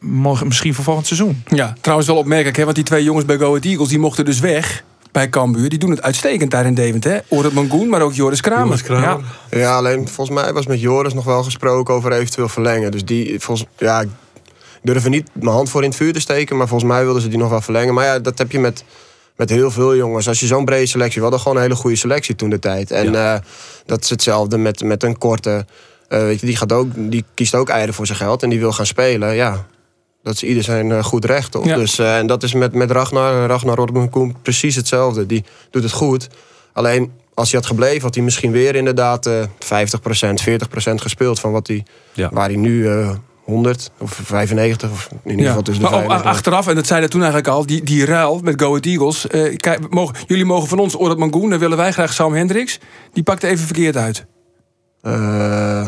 morgen- 0.00 0.46
misschien 0.46 0.74
voor 0.74 0.84
volgend 0.84 1.06
seizoen. 1.06 1.42
Ja, 1.46 1.74
trouwens 1.80 2.08
wel 2.08 2.16
opmerkelijk, 2.18 2.56
hè, 2.56 2.64
want 2.64 2.76
die 2.76 2.84
twee 2.84 3.04
jongens 3.04 3.24
bij 3.24 3.36
Go 3.36 3.48
Ahead 3.48 3.64
Eagles 3.64 3.88
die 3.88 3.98
mochten 3.98 4.24
dus 4.24 4.40
weg 4.40 4.84
bij 5.14 5.28
Cambuur. 5.28 5.68
Die 5.68 5.78
doen 5.78 5.90
het 5.90 6.02
uitstekend 6.02 6.50
daar 6.50 6.66
in 6.66 6.74
Deventer. 6.74 7.12
hè. 7.12 7.18
Orad 7.28 7.52
Mangoen, 7.52 7.88
maar 7.88 8.00
ook 8.02 8.12
Joris 8.12 8.40
Kramer. 8.40 8.64
Joris 8.64 8.82
Kramer. 8.82 9.24
Ja. 9.50 9.58
Ja, 9.58 9.76
alleen 9.76 10.08
volgens 10.08 10.40
mij 10.40 10.52
was 10.52 10.66
met 10.66 10.80
Joris 10.80 11.14
nog 11.14 11.24
wel 11.24 11.42
gesproken 11.42 11.94
over 11.94 12.12
eventueel 12.12 12.48
verlengen. 12.48 12.90
Dus 12.90 13.04
die, 13.04 13.40
volgens, 13.40 13.68
ja, 13.78 14.00
ik 14.00 14.08
durf 14.82 15.04
er 15.04 15.10
niet 15.10 15.28
mijn 15.32 15.54
hand 15.54 15.70
voor 15.70 15.82
in 15.82 15.88
het 15.88 15.96
vuur 15.96 16.12
te 16.12 16.20
steken. 16.20 16.56
Maar 16.56 16.68
volgens 16.68 16.90
mij 16.90 17.04
wilden 17.04 17.22
ze 17.22 17.28
die 17.28 17.38
nog 17.38 17.50
wel 17.50 17.60
verlengen. 17.60 17.94
Maar 17.94 18.04
ja, 18.04 18.18
dat 18.18 18.38
heb 18.38 18.52
je 18.52 18.58
met, 18.58 18.84
met 19.36 19.50
heel 19.50 19.70
veel 19.70 19.96
jongens. 19.96 20.28
Als 20.28 20.40
je 20.40 20.46
zo'n 20.46 20.64
brede 20.64 20.86
selectie... 20.86 21.16
We 21.16 21.22
hadden 21.22 21.40
gewoon 21.40 21.56
een 21.56 21.62
hele 21.62 21.74
goede 21.74 21.96
selectie 21.96 22.34
toen 22.34 22.50
de 22.50 22.58
tijd. 22.58 22.90
En 22.90 23.14
eh, 23.14 23.34
dat 23.86 24.02
is 24.02 24.10
hetzelfde 24.10 24.58
met, 24.58 24.82
met 24.82 25.02
een 25.02 25.18
korte... 25.18 25.66
eh, 26.08 26.18
weet 26.18 26.40
je, 26.40 26.46
die, 26.46 26.56
gaat 26.56 26.72
ook, 26.72 26.88
die 26.94 27.24
kiest 27.34 27.54
ook 27.54 27.68
eieren 27.68 27.94
voor 27.94 28.06
zijn 28.06 28.18
geld 28.18 28.42
en 28.42 28.48
die 28.50 28.58
wil 28.60 28.72
gaan 28.72 28.86
spelen. 28.86 29.34
Ja, 29.34 29.66
dat 30.24 30.34
is 30.34 30.42
ieder 30.42 30.62
zijn 30.62 30.92
eh, 30.92 31.04
goed 31.04 31.24
recht. 31.24 31.56
Ja. 31.62 31.76
Dus, 31.76 31.98
eh, 31.98 32.18
en 32.18 32.26
dat 32.26 32.42
is 32.42 32.54
met, 32.54 32.74
met 32.74 32.90
Ragnar, 32.90 33.46
Ragnar 33.46 33.76
Rodman 33.76 34.36
precies 34.42 34.74
hetzelfde. 34.76 35.26
Die 35.26 35.44
doet 35.70 35.82
het 35.82 35.92
goed. 35.92 36.28
Alleen 36.72 37.12
als 37.34 37.50
hij 37.50 37.60
had 37.60 37.68
gebleven, 37.68 38.02
had 38.02 38.14
hij 38.14 38.24
misschien 38.24 38.52
weer 38.52 38.74
inderdaad 38.74 39.26
eh 39.26 39.42
50%, 39.58 40.40
40% 40.42 41.00
gespeeld 41.00 41.40
van 41.40 41.52
wat 41.52 41.66
hij, 41.66 41.84
Ja. 42.12 42.30
waar 42.32 42.46
hij 42.48 42.56
nu 42.56 42.88
eh, 42.88 43.10
100 43.44 43.90
of 43.98 44.20
95. 44.24 44.90
Of 44.90 45.08
in 45.24 45.30
ieder 45.30 45.46
geval 45.46 45.62
tussen 45.62 45.84
de 45.84 45.90
maar 45.90 45.98
ook 45.98 46.06
95. 46.06 46.30
achteraf, 46.32 46.66
en 46.68 46.74
dat 46.74 46.86
zei 46.86 47.00
dat 47.00 47.10
toen 47.10 47.22
eigenlijk 47.22 47.50
al, 47.52 47.66
die, 47.66 47.82
die 47.82 48.04
ruil 48.04 48.40
met 48.42 48.60
Go 48.60 48.68
Ahead 48.68 48.86
Eagles. 48.86 49.26
eh, 49.26 49.56
kijk, 49.56 49.90
mogen, 49.90 50.14
jullie 50.26 50.44
mogen 50.44 50.68
van 50.68 50.78
ons 50.78 50.98
Orad 50.98 51.18
Mangoen, 51.18 51.50
dan 51.50 51.58
willen 51.58 51.76
wij 51.76 51.92
graag 51.92 52.12
Sam 52.12 52.34
Hendricks. 52.34 52.78
Die 53.12 53.22
pakte 53.22 53.46
even 53.46 53.64
verkeerd 53.64 53.96
uit. 53.96 54.26
Eh, 55.00 55.86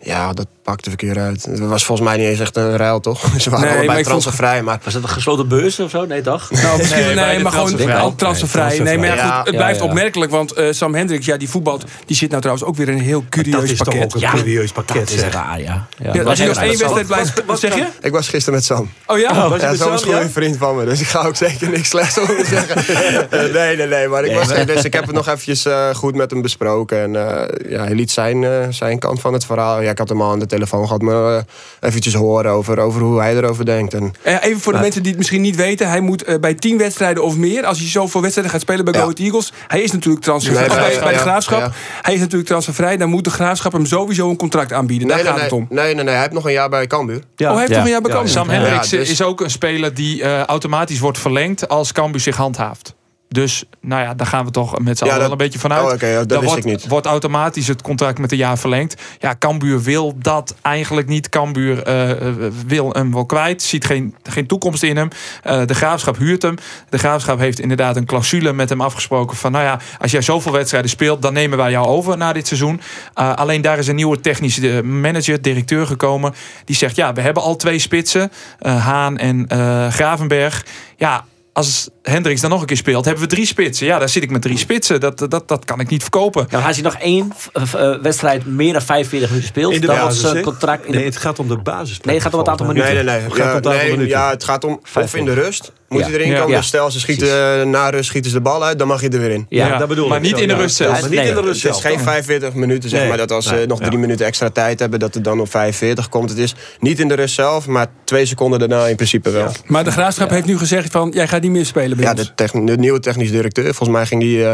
ja, 0.00 0.32
dat 0.32 0.46
pakte 0.62 0.88
verkeerd 0.88 1.16
uit. 1.16 1.44
Het 1.44 1.58
was 1.60 1.84
volgens 1.84 2.08
mij 2.08 2.16
niet 2.16 2.26
eens 2.26 2.40
echt 2.40 2.56
een 2.56 2.76
ruil, 2.76 3.00
toch? 3.00 3.24
Ze 3.38 3.50
waren 3.50 3.66
Nee, 3.66 3.76
allebei 3.76 3.96
vond- 3.96 4.06
transfervrij, 4.06 4.62
maar... 4.62 4.78
Was 4.84 4.92
dat 4.92 5.02
een 5.02 5.08
gesloten 5.08 5.48
beurs 5.48 5.80
of 5.80 5.90
zo? 5.90 6.04
Nee, 6.06 6.20
toch? 6.22 6.50
Nou, 6.50 6.76
misschien, 6.78 6.98
Nee, 7.04 7.14
nee, 7.14 7.38
maar 7.38 7.52
gewoon 7.52 7.66
transfervrij. 7.66 7.96
al 8.00 8.14
transfervrij. 8.14 8.78
Nee, 8.78 8.98
maar 8.98 9.06
ja, 9.16 9.36
goed, 9.36 9.44
het 9.44 9.54
ja, 9.54 9.60
blijft 9.60 9.78
ja. 9.80 9.84
opmerkelijk, 9.86 10.30
want 10.30 10.52
eh, 10.52 10.66
Sam 10.72 10.94
Hendricks, 10.94 11.26
ja, 11.26 11.36
die 11.36 11.48
voetbalt, 11.48 11.84
die 12.06 12.16
zit 12.16 12.28
nou 12.28 12.40
trouwens 12.40 12.68
ook 12.68 12.76
weer 12.76 12.88
in 12.88 12.94
een 12.98 13.04
heel 13.04 13.20
Dat 13.20 13.28
curieus 13.28 13.70
is 13.70 13.78
toch 13.78 13.86
pakket. 13.86 14.16
ook 14.16 14.22
een 14.22 14.28
curieus 14.38 14.72
Dat 14.72 14.84
pakket, 14.86 15.10
is 15.10 15.20
zeg. 15.20 15.32
raar, 15.32 15.60
ja. 15.60 15.86
ja. 15.98 16.14
Ja, 16.14 16.22
als 16.22 16.38
je 16.38 16.46
nog 16.46 16.56
één 16.56 16.68
dat 16.70 16.78
wedstrijd 16.80 17.06
blijft 17.06 17.26
spelen, 17.28 17.46
wat 17.46 17.60
zeg 17.60 17.74
je? 17.74 17.86
Ik 18.00 18.12
was 18.12 18.28
gisteren 18.28 18.54
met 18.54 18.64
Sam. 18.64 18.90
Oh 19.06 19.18
ja? 19.18 19.48
je 19.54 19.58
Ja, 19.60 19.74
Sam 19.74 19.92
is 19.94 20.02
gewoon 20.02 20.20
een 20.20 20.30
vriend 20.30 20.56
van 20.56 20.76
me, 20.76 20.84
dus 20.84 21.00
ik 21.00 21.06
ga 21.06 21.26
ook 21.26 21.36
zeker 21.36 21.68
niks 21.70 21.88
slechts 21.88 22.18
over 22.18 22.46
zeggen. 22.46 22.74
Eh, 23.30 23.52
nee, 23.52 23.76
nee, 23.76 23.86
nee, 23.86 24.08
maar 24.08 24.24
ik 24.24 24.34
was 24.36 24.48
dus 24.66 24.84
ik 24.84 24.92
heb 24.92 25.06
het 25.06 25.14
nog 25.14 25.26
eventjes 25.28 25.64
eh, 25.64 25.94
goed 25.94 26.14
met 26.14 26.30
hem 26.30 26.42
besproken. 26.42 27.02
En 27.02 27.16
eh, 27.16 27.70
ja, 27.70 27.84
hij 27.84 27.94
liet 27.94 28.10
zijn, 28.10 28.72
zijn 28.74 28.98
kant 28.98 29.20
van 29.20 29.32
het 29.32 29.44
verhaal. 29.44 29.82
Ja, 29.86 29.92
ik 29.92 29.98
had 29.98 30.08
hem 30.08 30.22
al 30.22 30.30
aan 30.30 30.38
de 30.38 30.46
telefoon 30.46 30.86
gehad, 30.86 31.02
maar 31.02 31.36
eh, 31.36 31.42
eventjes 31.80 32.14
horen 32.14 32.50
over, 32.50 32.78
over 32.78 33.00
hoe 33.00 33.20
hij 33.20 33.36
erover 33.36 33.64
denkt. 33.64 33.94
En 33.94 34.14
Eh, 34.22 34.34
even 34.42 34.60
voor 34.60 34.72
de 34.72 34.78
mensen 34.78 35.00
die 35.00 35.10
het 35.10 35.18
misschien 35.18 35.40
niet 35.40 35.56
weten. 35.56 35.88
Hij 35.88 36.00
moet 36.00 36.24
eh, 36.24 36.38
bij 36.38 36.54
tien 36.54 36.78
wedstrijden 36.78 37.22
of 37.22 37.36
meer, 37.36 37.64
als 37.64 37.78
hij 37.78 37.88
zoveel 37.88 38.20
wedstrijden 38.20 38.52
gaat 38.52 38.62
spelen 38.62 38.84
bij 38.84 38.94
Ja. 38.94 39.00
Go 39.00 39.04
Ahead 39.06 39.20
Eagles. 39.20 39.52
Hij 39.68 39.82
is 39.82 39.92
natuurlijk 39.92 40.24
transfervrij. 40.24 40.66
Nee, 40.68 40.76
bij, 40.78 40.98
bij- 41.00 41.12
de 41.12 41.18
Graafschap. 41.18 41.60
ja. 41.60 41.70
Hij 42.02 42.14
is 42.14 42.20
natuurlijk 42.20 42.48
transfervrij. 42.48 42.96
Dan 42.96 43.08
moet 43.08 43.24
de 43.24 43.30
Graafschap 43.30 43.72
hem 43.72 43.86
sowieso 43.86 44.30
een 44.30 44.36
contract 44.36 44.72
aanbieden. 44.72 45.08
Daar 45.08 45.16
nee, 45.16 45.26
gaat 45.26 45.34
nee, 45.34 45.44
het 45.44 45.52
om. 45.52 45.66
nee, 45.70 45.94
nee, 45.94 46.04
nee, 46.04 46.12
hij 46.12 46.22
heeft 46.22 46.32
nog 46.34 46.44
een 46.46 46.52
jaar 46.52 46.68
bij 46.68 46.86
Cambuur. 46.86 47.20
Ja. 47.36 47.48
Oh, 47.50 47.56
hij 47.56 47.66
heeft 47.66 47.78
een 47.80 47.88
jaar 47.88 48.00
bij 48.00 48.10
Ja, 48.10 48.16
Cambuur? 48.16 48.32
Sam 48.34 48.50
Ja, 48.50 48.52
Hendricks 48.60 48.88
dus- 48.88 49.10
is 49.10 49.22
ook 49.22 49.40
een 49.40 49.50
speler 49.50 49.94
die 49.94 50.22
eh, 50.22 50.42
automatisch 50.42 50.98
wordt 50.98 51.18
verlengd 51.18 51.68
als 51.68 51.92
Cambuur 51.92 52.20
zich 52.20 52.36
handhaaft. 52.36 52.94
Dus 53.36 53.64
nou 53.80 54.02
ja, 54.02 54.14
daar 54.14 54.26
gaan 54.26 54.44
we 54.44 54.50
toch 54.50 54.78
met 54.78 54.98
z'n 54.98 55.04
Ja, 55.04 55.10
allen 55.10 55.28
dat- 55.28 55.30
wel 55.30 55.30
een 55.30 55.44
beetje 55.44 55.58
vanuit. 55.58 55.82
Oh, 55.82 55.88
dat 56.26 56.28
wist 56.28 56.42
wordt, 56.42 56.56
ik 56.58 56.64
niet. 56.64 56.88
wordt 56.88 57.06
automatisch 57.06 57.68
het 57.68 57.82
contract 57.82 58.18
met 58.18 58.32
een 58.32 58.38
jaar 58.38 58.58
verlengd. 58.58 59.02
Ja, 59.18 59.34
Cambuur 59.38 59.82
wil 59.82 60.14
dat 60.18 60.54
eigenlijk 60.62 61.08
niet. 61.08 61.28
Cambuur 61.28 61.82
eh, 61.82 62.10
eh, 62.10 62.34
wil 62.66 62.90
hem 62.92 63.12
wel 63.12 63.26
kwijt. 63.26 63.62
Ziet 63.62 63.84
geen, 63.84 64.14
geen 64.22 64.46
toekomst 64.46 64.82
in 64.82 64.96
hem. 64.96 65.08
Eh, 65.42 65.66
de 65.66 65.74
Graafschap 65.74 66.16
huurt 66.18 66.42
hem. 66.42 66.54
De 66.88 66.98
Graafschap 66.98 67.38
heeft 67.38 67.60
inderdaad 67.60 67.96
een 67.96 68.04
clausule 68.06 68.52
met 68.52 68.68
hem 68.68 68.80
afgesproken. 68.80 69.36
Van 69.36 69.52
nou 69.52 69.64
ja, 69.64 69.80
als 70.00 70.10
jij 70.10 70.22
zoveel 70.22 70.52
wedstrijden 70.52 70.90
speelt, 70.90 71.22
dan 71.22 71.32
nemen 71.32 71.58
wij 71.58 71.70
jou 71.70 71.86
over 71.86 72.16
na 72.16 72.32
dit 72.32 72.46
seizoen. 72.46 72.80
Alleen 73.14 73.60
daar 73.60 73.78
is 73.78 73.86
een 73.86 73.96
nieuwe 73.96 74.20
technische 74.20 74.82
manager, 74.84 75.42
directeur 75.42 75.86
gekomen. 75.86 76.34
Die 76.64 76.76
zegt 76.76 76.96
ja, 76.96 77.12
we 77.12 77.20
hebben 77.20 77.42
al 77.42 77.56
twee 77.56 77.78
spitsen. 77.78 78.32
Haan 78.58 79.18
en 79.18 79.46
Gravenberg. 79.92 80.64
Ja, 80.96 81.24
als 81.56 81.88
Hendricks 82.02 82.40
dan 82.40 82.50
nog 82.50 82.60
een 82.60 82.66
keer 82.66 82.76
speelt, 82.76 83.04
hebben 83.04 83.22
we 83.22 83.28
drie 83.28 83.46
spitsen. 83.46 83.86
Ja, 83.86 83.98
daar 83.98 84.08
zit 84.08 84.22
ik 84.22 84.30
met 84.30 84.42
drie 84.42 84.58
spitsen. 84.58 85.00
Dat, 85.00 85.18
dat, 85.30 85.48
dat 85.48 85.64
kan 85.64 85.80
ik 85.80 85.88
niet 85.88 86.02
verkopen. 86.02 86.46
Ja, 86.50 86.58
maar 86.58 86.66
als 86.66 86.76
hij 86.76 86.84
nog 86.84 86.94
één 86.94 87.32
eh, 87.52 87.62
eh, 87.74 88.00
wedstrijd 88.02 88.46
meer 88.46 88.72
dan 88.72 88.82
45 88.82 89.28
minuten 89.28 89.48
speelt, 89.50 89.72
In 89.72 89.80
de 89.80 89.86
dan 89.86 89.96
basis, 89.96 90.20
zijn 90.20 90.42
contract 90.42 90.84
in 90.84 90.90
de- 90.92 90.96
Nee, 90.96 91.06
het 91.06 91.16
gaat 91.16 91.38
om 91.38 91.48
de 91.48 91.56
basis. 91.58 92.00
Nee, 92.00 92.14
het 92.14 92.24
gaat 92.24 92.32
om 92.32 92.38
het 92.38 92.48
aantal 92.48 92.66
minuten. 92.66 92.94
Nee, 92.94 93.04
nee, 93.04 93.14
nee. 93.14 93.22
Het 93.22 93.32
gaat 93.32 93.38
Ja, 93.42 93.48
om 93.50 93.54
het 93.56 93.66
aantal 93.66 93.80
nee, 93.82 93.90
minuten. 93.90 94.08
ja, 94.18 94.30
het 94.30 94.44
gaat 94.44 94.64
om 94.64 94.80
of 94.96 95.14
in 95.14 95.24
de 95.24 95.32
rust. 95.34 95.72
Moet 95.88 96.06
je 96.06 96.12
erin 96.12 96.32
komen. 96.34 96.50
Ja. 96.50 96.56
Dus 96.56 96.66
stel, 96.66 96.90
ze 96.90 97.00
schieten 97.00 97.60
eh, 97.60 97.66
na 97.66 97.88
rust 97.90 98.08
schieten 98.08 98.30
ze 98.30 98.36
de 98.36 98.42
bal 98.42 98.64
uit, 98.64 98.78
dan 98.78 98.88
mag 98.88 99.00
je 99.00 99.08
er 99.08 99.18
weer 99.18 99.30
in. 99.30 99.46
Ja, 99.48 99.66
Ja, 99.66 99.78
dat 99.78 99.88
bedoel 99.88 100.08
maar 100.08 100.16
ik. 100.16 100.22
niet 100.22 100.38
in 100.38 100.48
de 100.48 100.54
rust 100.54 100.76
zelf. 100.76 101.00
Maar 101.00 101.10
niet 101.10 101.18
in 101.18 101.24
de 101.34 101.40
rust 101.40 101.62
Het 101.62 101.74
is 101.74 101.80
zelf. 101.80 101.94
geen 101.94 102.00
45 102.00 102.54
minuten, 102.54 102.88
zeg 102.90 103.00
Nee. 103.00 103.08
maar. 103.08 103.18
Dat 103.18 103.30
als 103.32 103.46
ze 103.46 103.64
nog 103.68 103.78
drie 103.78 103.92
Ja. 103.92 103.98
minuten 103.98 104.26
extra 104.26 104.50
tijd 104.50 104.78
hebben, 104.78 104.98
dat 104.98 105.14
het 105.14 105.24
dan 105.24 105.40
op 105.40 105.50
45 105.50 106.08
komt. 106.08 106.30
Het 106.30 106.38
is 106.38 106.54
niet 106.80 107.00
in 107.00 107.08
de 107.08 107.14
rust 107.14 107.34
zelf, 107.34 107.66
maar 107.66 107.86
twee 108.04 108.26
seconden 108.26 108.58
daarna 108.58 108.86
in 108.86 108.96
principe 108.96 109.30
wel. 109.30 109.52
Maar 109.66 109.84
de 109.84 109.90
Graafschap 109.90 110.30
heeft 110.30 110.46
nu 110.46 110.58
gezegd 110.58 110.90
van, 110.92 111.10
jij 111.14 111.28
gaat 111.28 111.42
niet 111.42 111.50
meer 111.50 111.66
spelen 111.66 111.96
bij 111.96 112.06
Ja, 112.06 112.12
ons. 112.12 112.20
de, 112.26 112.34
techn- 112.34 112.64
de 112.64 112.76
nieuwe 112.76 113.00
technisch 113.00 113.30
directeur, 113.30 113.64
volgens 113.64 113.88
mij 113.88 114.06
ging 114.06 114.20
die 114.20 114.44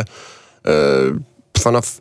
eh, 0.63 1.05
eh, 1.07 1.13
vanaf 1.53 2.01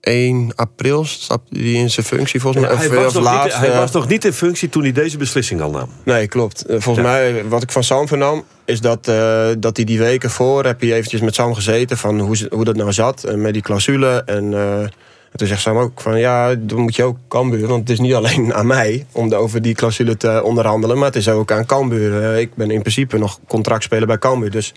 1 0.00 0.52
april 0.54 1.04
stapte 1.04 1.54
die 1.54 1.76
in 1.76 1.90
zijn 1.90 2.06
functie, 2.06 2.40
volgens 2.40 2.64
mij. 2.66 2.76
Hij, 2.76 2.86
Of, 2.88 2.94
was 2.94 3.16
of 3.16 3.44
niet, 3.44 3.54
hij 3.54 3.70
eh, 3.70 3.78
was 3.78 3.90
nog 3.90 4.08
niet 4.08 4.24
in 4.24 4.32
functie 4.32 4.68
toen 4.68 4.82
hij 4.82 4.92
deze 4.92 5.16
beslissing 5.16 5.60
al 5.60 5.70
nam. 5.70 5.88
Nee, 6.04 6.26
klopt. 6.26 6.62
Eh, 6.64 6.76
Volgens 6.80 7.06
mij, 7.06 7.44
wat 7.48 7.62
ik 7.62 7.72
van 7.72 7.84
Sam 7.84 8.08
vernam, 8.08 8.44
is 8.64 8.80
dat, 8.80 9.08
eh, 9.08 9.48
dat 9.58 9.76
hij 9.76 9.84
die 9.84 9.98
weken 9.98 10.30
voor 10.30 10.64
heb 10.64 10.82
je 10.82 10.94
eventjes 10.94 11.20
met 11.20 11.34
Sam 11.34 11.54
gezeten 11.54 11.96
van 11.98 12.20
hoe, 12.20 12.48
hoe 12.50 12.64
dat 12.64 12.76
nou 12.76 12.92
zat 12.92 13.24
en 13.24 13.40
met 13.40 13.52
die 13.52 13.62
clausule. 13.62 14.22
En, 14.26 14.54
eh, 14.54 14.80
en 14.80 15.38
toen 15.38 15.48
zegt 15.48 15.60
Sam 15.60 15.76
ook 15.76 16.00
van 16.00 16.18
ja, 16.18 16.54
dan 16.54 16.78
moet 16.80 16.96
je 16.96 17.02
ook 17.02 17.16
Cambuur, 17.28 17.66
want 17.66 17.80
het 17.80 17.90
is 17.90 17.98
niet 17.98 18.14
alleen 18.14 18.54
aan 18.54 18.66
mij 18.66 19.06
om 19.12 19.32
over 19.32 19.62
die 19.62 19.74
clausule 19.74 20.16
te 20.16 20.42
onderhandelen, 20.44 20.96
maar 20.96 21.06
het 21.06 21.16
is 21.16 21.28
ook 21.28 21.52
aan 21.52 21.66
Cambuur. 21.66 22.22
Eh, 22.22 22.40
ik 22.40 22.54
ben 22.54 22.70
in 22.70 22.80
principe 22.80 23.18
nog 23.18 23.38
contractspeler 23.48 24.06
bij 24.06 24.18
Cambuur, 24.18 24.50
dus 24.50 24.72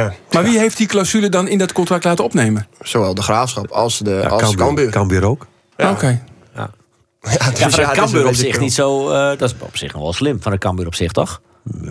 ja, 0.00 0.12
Maar 0.30 0.42
wie 0.42 0.58
heeft 0.58 0.76
die 0.76 0.86
clausule 0.86 1.28
dan 1.28 1.48
in 1.48 1.58
dat 1.58 1.72
contract 1.72 2.04
laten 2.04 2.24
opnemen? 2.24 2.66
zowel 2.80 3.14
de 3.14 3.22
Graafschap 3.22 3.70
als, 3.70 3.98
de, 3.98 4.10
Ja, 4.10 4.28
als 4.28 4.40
Cambuur, 4.42 4.56
Cambuur. 4.66 4.90
Cambuur 4.90 5.24
ook. 5.24 5.46
Ja. 5.76 5.90
Oké. 5.90 6.22
Ja, 6.54 6.70
Ja, 7.22 7.50
dus 7.50 7.74
van 7.74 7.84
de 7.84 7.90
Cambuur 7.92 8.26
op 8.26 8.34
zich 8.34 8.58
niet 8.60 8.72
zo... 8.74 9.10
eh, 9.10 9.38
dat 9.38 9.42
is 9.50 9.54
op 9.58 9.76
zich 9.76 9.92
nog 9.92 10.02
wel 10.02 10.12
slim 10.12 10.42
van 10.42 10.52
de 10.52 10.58
Cambuur 10.58 10.86
op 10.86 10.94
zich, 10.94 11.12
toch? 11.12 11.40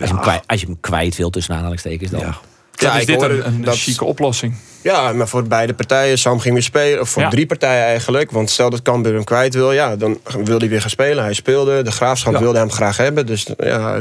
je 0.00 0.06
hem 0.06 0.20
kwijt, 0.20 0.42
als 0.46 0.60
je 0.60 0.66
hem 0.66 0.80
kwijt 0.80 1.16
wil, 1.16 1.30
tussen 1.30 1.54
aanhalingstekens 1.54 2.10
dan. 2.10 2.20
Ja. 2.20 2.36
Ja, 2.76 2.98
is 2.98 3.06
dit 3.06 3.22
een, 3.22 3.46
een 3.46 3.62
dat- 3.64 3.76
chique 3.76 4.04
oplossing. 4.04 4.54
Ja, 4.82 5.12
maar 5.12 5.28
voor 5.28 5.42
beide 5.42 5.74
partijen. 5.74 6.18
Sam 6.18 6.38
ging 6.40 6.54
weer 6.54 6.62
spelen. 6.62 7.00
Of 7.00 7.08
voor 7.08 7.22
Ja. 7.22 7.28
drie 7.28 7.46
partijen 7.46 7.84
eigenlijk. 7.84 8.30
Want 8.30 8.50
stel 8.50 8.70
dat 8.70 8.82
Cambuur 8.82 9.12
hem 9.14 9.24
kwijt 9.24 9.54
wil. 9.54 9.72
Ja, 9.72 9.96
dan 9.96 10.18
wil 10.44 10.58
hij 10.58 10.68
weer 10.68 10.80
gaan 10.80 10.90
spelen. 10.90 11.24
Hij 11.24 11.34
speelde. 11.34 11.82
De 11.82 11.90
Graafschap 11.90 12.32
Ja. 12.32 12.38
wilde 12.40 12.58
hem 12.58 12.70
graag 12.70 12.96
hebben. 12.96 13.26
Dus 13.26 13.46
ja, 13.58 13.98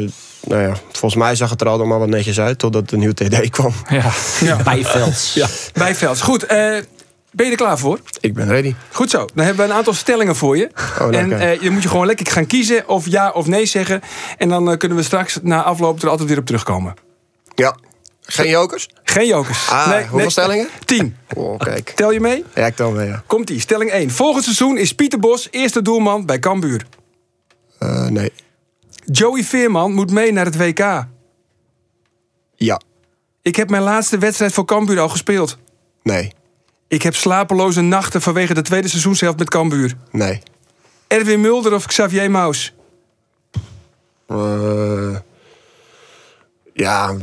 nou 0.48 0.62
ja, 0.62 0.74
volgens 0.92 1.16
mij 1.16 1.36
zag 1.36 1.50
het 1.50 1.62
er 1.62 1.68
allemaal 1.68 2.00
wat 2.00 2.08
netjes 2.08 2.40
uit. 2.40 2.60
Totdat 2.60 2.90
de 2.90 2.98
nieuwe 2.98 3.14
TD 3.14 3.50
kwam. 3.50 3.74
Ja. 3.90 4.58
Bijvelds. 4.64 5.34
Ja. 5.34 5.48
Bij 5.74 5.96
Velds. 5.96 6.22
Goed, 6.22 6.46
eh, 6.46 6.58
ben 7.32 7.46
je 7.46 7.52
er 7.52 7.58
klaar 7.58 7.78
voor? 7.80 8.00
Ik 8.20 8.34
ben 8.34 8.48
ready. 8.48 8.76
Goed 8.92 9.10
zo. 9.10 9.26
Dan 9.34 9.46
hebben 9.46 9.66
we 9.66 9.72
een 9.72 9.78
aantal 9.78 9.94
stellingen 9.94 10.36
voor 10.36 10.58
je. 10.58 10.70
Oh, 11.02 11.16
en 11.16 11.40
eh, 11.40 11.62
je 11.62 11.70
moet 11.70 11.84
je 11.84 11.90
gewoon 11.90 12.06
lekker 12.06 12.28
gaan 12.28 12.46
kiezen 12.48 12.88
of 12.88 13.08
ja 13.08 13.30
of 13.32 13.48
nee 13.48 13.66
zeggen. 13.66 14.02
En 14.38 14.50
dan 14.50 14.72
eh, 14.72 14.78
kunnen 14.78 14.98
we 14.98 15.04
straks 15.04 15.40
na 15.42 15.64
afloop 15.64 16.02
er 16.02 16.10
altijd 16.10 16.30
weer 16.30 16.38
op 16.38 16.46
terugkomen. 16.46 16.94
Ja. 17.56 17.76
Geen 18.26 18.50
jokers? 18.50 18.90
Geen 19.04 19.28
jokers. 19.28 19.70
Ah, 19.70 20.10
hoeveel 20.10 20.30
stellingen? 20.30 20.68
Tien. 20.86 21.18
Oh, 21.36 21.60
kijk. 21.60 21.90
Tel 21.96 22.12
je 22.12 22.20
mee? 22.20 22.44
Ja, 22.56 22.66
ik 22.66 22.76
tel 22.76 22.92
mee, 22.92 23.08
ja. 23.08 23.24
Komt 23.28 23.50
ie. 23.50 23.60
Stelling 23.60 23.92
1. 23.92 24.12
Volgend 24.12 24.44
seizoen 24.44 24.78
is 24.78 24.94
Pieter 24.94 25.20
Bos 25.20 25.48
eerste 25.52 25.82
doelman 25.82 26.26
bij 26.26 26.40
Cambuur. 26.40 26.86
Eh, 27.80 28.08
nee. 28.08 28.32
Joey 29.06 29.44
Veerman 29.44 29.94
moet 29.94 30.12
mee 30.12 30.32
naar 30.32 30.46
het 30.46 30.58
WK. 30.58 31.06
Ja. 32.56 32.82
Ik 33.42 33.56
heb 33.56 33.70
mijn 33.70 33.84
laatste 33.84 34.18
wedstrijd 34.18 34.54
voor 34.54 34.66
Cambuur 34.66 35.00
al 35.00 35.10
gespeeld. 35.10 35.58
Nee. 36.04 36.34
Ik 36.88 37.02
heb 37.02 37.16
slapeloze 37.16 37.82
nachten 37.82 38.22
vanwege 38.22 38.54
de 38.54 38.62
tweede 38.62 38.88
seizoenshelft 38.88 39.38
met 39.38 39.50
Cambuur. 39.50 39.98
Nee. 40.12 40.42
Erwin 41.08 41.42
Mulder 41.42 41.74
of 41.74 41.86
Xavier 41.86 42.32
Maus? 42.32 42.74
Eh, 44.28 45.16
ja, 46.74 47.16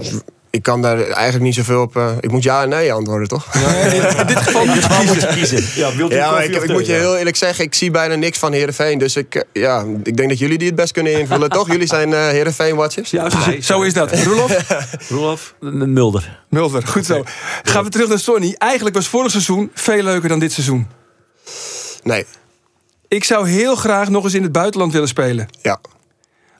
ik 0.52 0.62
kan 0.62 0.82
daar 0.82 1.00
eigenlijk 1.08 1.44
niet 1.44 1.54
zoveel 1.54 1.80
op... 1.82 1.96
eh, 1.96 2.10
ik 2.20 2.30
moet 2.30 2.42
ja 2.42 2.62
en 2.62 2.68
nee 2.68 2.92
antwoorden, 2.92 3.28
toch? 3.28 3.54
In 3.54 4.26
dit 4.26 4.36
geval 4.46 4.64
moet 5.04 5.20
je 5.20 5.26
kiezen. 5.26 5.64
Ja, 5.74 5.94
wilt 5.96 6.12
u 6.12 6.14
Ja, 6.14 6.40
ik, 6.40 6.54
ik 6.62 6.72
moet 6.72 6.86
je 6.86 6.92
heel 6.92 7.16
eerlijk 7.16 7.36
zeggen, 7.36 7.64
ik 7.64 7.74
zie 7.74 7.90
bijna 7.90 8.14
niks 8.14 8.38
van 8.38 8.52
Heerenveen. 8.52 8.98
Dus 8.98 9.16
ik, 9.16 9.34
eh, 9.34 9.42
ja, 9.52 9.84
ik 10.04 10.16
denk 10.16 10.28
dat 10.28 10.38
jullie 10.38 10.58
die 10.58 10.66
het 10.66 10.76
best 10.76 10.92
kunnen 10.92 11.18
invullen, 11.18 11.50
toch? 11.50 11.66
Jullie 11.70 11.86
zijn 11.86 12.12
eh 12.12 12.28
Heerenveen-watchers? 12.28 13.10
Ja, 13.10 13.28
nee, 13.46 13.60
Zo 13.60 13.82
is 13.82 13.92
dat. 13.94 14.12
Roelof? 14.22 14.56
Roelof? 15.08 15.54
Mulder. 15.60 16.40
Mulder, 16.48 16.86
goed 16.86 17.06
zo. 17.06 17.22
Gaan 17.62 17.84
we 17.84 17.90
terug 17.90 18.08
naar 18.08 18.18
Sonny. 18.18 18.54
Eigenlijk 18.58 18.94
was 18.94 19.08
vorig 19.08 19.30
seizoen 19.30 19.70
veel 19.74 20.02
leuker 20.02 20.28
dan 20.28 20.38
dit 20.38 20.52
seizoen. 20.52 20.86
Nee. 22.02 22.26
Ik 23.08 23.24
zou 23.24 23.48
heel 23.48 23.76
graag 23.76 24.08
nog 24.08 24.24
eens 24.24 24.34
in 24.34 24.42
het 24.42 24.52
buitenland 24.52 24.92
willen 24.92 25.08
spelen. 25.08 25.48
Ja. 25.62 25.80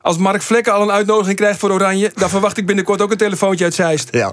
Als 0.02 0.16
Mark 0.16 0.42
Vlekken 0.42 0.72
al 0.72 0.82
een 0.82 0.90
uitnodiging 0.90 1.36
krijgt 1.36 1.58
voor 1.58 1.70
Oranje... 1.70 2.12
dan 2.14 2.28
verwacht 2.28 2.56
ik 2.56 2.66
binnenkort 2.66 3.02
ook 3.02 3.10
een 3.10 3.16
telefoontje 3.16 3.64
uit 3.64 3.74
Zeist. 3.74 4.08
Ja. 4.10 4.32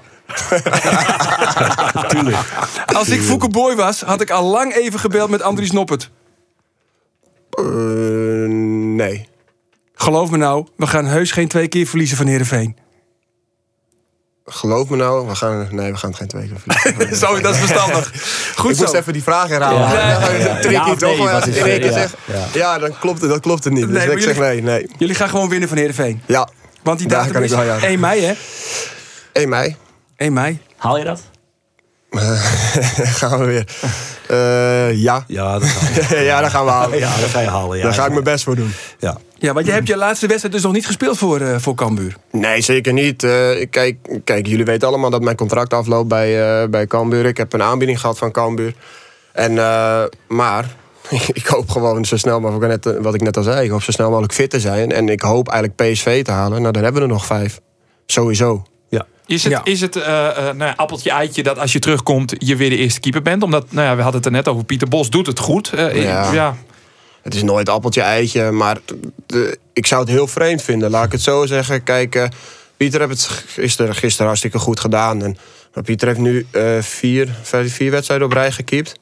Als 3.00 3.10
ik 3.10 3.22
Fouke 3.22 3.50
Boy 3.50 3.76
was, 3.76 4.02
had 4.02 4.22
ik 4.22 4.30
al 4.30 4.44
lang 4.44 4.74
even 4.74 5.00
gebeld 5.00 5.30
met 5.30 5.42
Andries 5.42 5.72
Noppert. 5.72 6.10
Eh, 7.50 7.64
nee. 8.96 9.28
Geloof 9.94 10.30
me 10.32 10.38
nou, 10.38 10.68
we 10.76 10.88
gaan 10.88 11.06
heus 11.06 11.32
geen 11.32 11.48
twee 11.48 11.68
keer 11.68 11.88
verliezen 11.88 12.18
van 12.18 12.28
Heerenveen. 12.28 12.78
Geloof 14.50 14.90
me 14.90 14.98
nou, 14.98 15.28
we 15.28 15.36
gaan, 15.36 15.68
nee, 15.72 15.92
we 15.92 15.98
gaan 15.98 16.10
het 16.10 16.20
geen 16.20 16.28
twee 16.28 16.48
keer 16.48 16.58
verliezen. 16.66 17.16
Zo, 17.18 17.40
dat 17.42 17.54
is 17.54 17.60
verstandig. 17.60 18.12
Goed 18.56 18.70
ik 18.72 18.76
zo. 18.78 18.82
moest 18.84 18.94
even 18.94 19.14
die 19.14 19.24
vraag 19.24 19.48
herhalen. 19.48 19.80
Ja. 19.80 19.90
Ja, 20.70 20.96
toch? 20.96 21.00
nee, 21.46 21.56
in 21.56 21.66
één 21.66 21.80
keer 21.80 21.92
ja. 22.26 22.50
zeg, 22.52 22.80
dan 22.80 23.00
klopt 23.00 23.22
het, 23.22 23.30
dat 23.30 23.40
klopt 23.40 23.64
het 23.64 23.74
niet. 23.74 23.88
Dus 23.88 23.98
Nee, 23.98 24.08
maar 24.08 24.16
ik 24.16 24.22
zeg 24.22 24.36
jullie- 24.36 24.62
nee, 24.62 24.62
nee. 24.62 24.90
Jullie 24.98 25.16
gaan 25.16 25.30
gewoon 25.30 25.50
winnen 25.50 25.70
van 25.70 25.78
Heerenveen. 25.78 26.22
Ja, 26.26 26.50
Want 26.84 27.00
die 27.00 27.08
Daar 27.08 27.18
datum 27.18 27.34
kan 27.34 27.44
ik 27.44 27.50
is 27.50 27.56
wel, 27.56 27.64
ja. 27.64 27.80
1 27.80 28.00
mei, 28.00 28.26
hè? 28.26 28.34
1 29.32 29.50
mei 29.50 29.76
1 30.18 30.34
mei. 30.34 30.60
Haal 30.78 30.98
je 30.98 31.04
dat? 31.04 31.22
gaan 33.20 33.40
we 33.40 33.46
weer. 33.46 33.66
Eh, 34.28 34.94
ja. 35.02 35.24
Ja, 35.28 35.60
dat 35.60 35.70
ga 35.70 36.16
je, 36.16 36.24
ja, 36.24 36.42
dat 36.42 36.50
gaan 36.52 36.66
we 36.66 36.72
halen. 36.72 37.00
ja, 37.00 37.16
dat 37.22 37.30
ga 37.30 37.40
je 37.40 37.48
halen. 37.50 37.78
Ja, 37.78 37.84
Daar 37.84 37.94
ga 37.94 38.06
ik 38.06 38.12
mijn 38.12 38.24
best 38.24 38.44
voor 38.44 38.56
doen. 38.56 38.74
Ja. 39.00 39.18
Ja, 39.40 39.54
want 39.54 39.66
je 39.66 39.72
hebt 39.72 39.88
je 39.88 39.98
laatste 39.98 40.28
wedstrijd 40.28 40.54
dus 40.54 40.64
nog 40.64 40.74
niet 40.74 40.86
gespeeld 40.86 41.18
voor, 41.18 41.42
eh 41.42 41.56
voor 41.58 41.76
Cambuur. 41.76 42.16
Nee, 42.32 42.62
zeker 42.62 42.94
niet. 42.94 43.24
Eh, 43.24 43.32
kijk, 43.70 43.98
kijk, 44.24 44.48
jullie 44.48 44.66
weten 44.66 44.88
allemaal 44.88 45.10
dat 45.10 45.22
mijn 45.22 45.36
contract 45.36 45.74
afloopt 45.74 46.08
bij, 46.08 46.62
eh 46.62 46.70
bij 46.70 46.88
Cambuur. 46.88 47.26
Ik 47.26 47.38
heb 47.38 47.54
een 47.54 47.64
aanbieding 47.64 48.00
gehad 48.00 48.18
van 48.18 48.32
Cambuur. 48.32 48.74
En, 49.34 49.58
eh, 49.58 50.04
maar 50.28 50.76
ik 51.34 51.46
hoop 51.46 51.70
gewoon 51.70 52.06
zo 52.06 52.18
snel 52.18 52.40
mogelijk, 52.40 52.84
net, 52.84 52.98
wat 53.02 53.14
ik 53.14 53.22
net 53.22 53.38
al 53.38 53.44
zei, 53.44 53.64
ik 53.64 53.70
hoop 53.70 53.84
zo 53.84 53.92
snel 53.92 54.10
mogelijk 54.10 54.34
fit 54.34 54.50
te 54.50 54.60
zijn. 54.60 54.92
En 54.92 55.10
ik 55.10 55.22
hoop 55.22 55.48
eigenlijk 55.50 55.92
PSV 55.92 56.24
te 56.24 56.32
halen. 56.32 56.62
Nou, 56.62 56.74
dan 56.74 56.84
hebben 56.84 57.02
we 57.02 57.08
er 57.08 57.14
nog 57.14 57.26
vijf. 57.26 57.60
Sowieso. 58.06 58.64
Is 59.26 59.44
het, 59.44 59.52
Ja. 59.52 59.62
is 59.64 59.82
het 59.82 59.96
nou 59.96 60.58
ja, 60.58 60.74
appeltje 60.76 61.10
eitje 61.12 61.44
dat 61.44 61.60
als 61.60 61.74
je 61.74 61.80
terugkomt 61.80 62.36
je 62.38 62.56
weer 62.56 62.70
de 62.70 62.76
eerste 62.76 63.00
keeper 63.00 63.22
bent? 63.22 63.44
Omdat, 63.44 63.72
nou 63.72 63.88
ja, 63.88 63.96
we 63.96 64.02
hadden 64.02 64.18
het 64.22 64.30
er 64.30 64.36
net 64.36 64.48
over, 64.48 64.64
Pieter 64.64 64.88
Bos 64.88 65.10
doet 65.10 65.28
het 65.28 65.40
goed. 65.40 65.72
Ja. 65.76 66.32
ja. 66.34 66.56
Het 67.22 67.36
is 67.36 67.44
nooit 67.44 67.70
appeltje 67.70 68.02
eitje, 68.02 68.52
maar 68.52 68.78
de- 69.26 69.58
ik 69.74 69.86
zou 69.86 70.02
het 70.02 70.10
heel 70.10 70.28
vreemd 70.28 70.62
vinden. 70.62 70.90
Laat 70.90 71.06
ik 71.06 71.12
het 71.12 71.22
zo 71.22 71.46
zeggen. 71.46 71.84
Kijk, 71.84 72.16
eh, 72.16 72.28
Pieter 72.78 73.00
heeft 73.08 73.12
het 73.12 73.44
gisteren, 73.48 73.96
gisteren 73.96 74.26
hartstikke 74.28 74.60
goed 74.60 74.80
gedaan. 74.80 75.24
En, 75.24 75.38
maar 75.74 75.84
Pieter 75.84 76.08
heeft 76.08 76.20
nu 76.20 76.46
eh, 76.52 76.64
vier, 76.80 77.36
vijf- 77.42 77.74
vier 77.76 77.92
wedstrijden 77.92 78.28
op 78.28 78.34
rij 78.34 78.52
gekiept. 78.52 78.94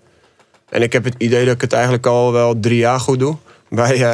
En 0.70 0.82
ik 0.82 0.94
heb 0.94 1.04
het 1.04 1.16
idee 1.18 1.46
dat 1.46 1.54
ik 1.56 1.62
het 1.62 1.74
eigenlijk 1.74 2.06
al 2.06 2.32
wel 2.32 2.60
drie 2.60 2.78
jaar 2.78 3.00
goed 3.00 3.20
doe. 3.20 3.38
Bij, 3.70 4.04
eh, 4.04 4.12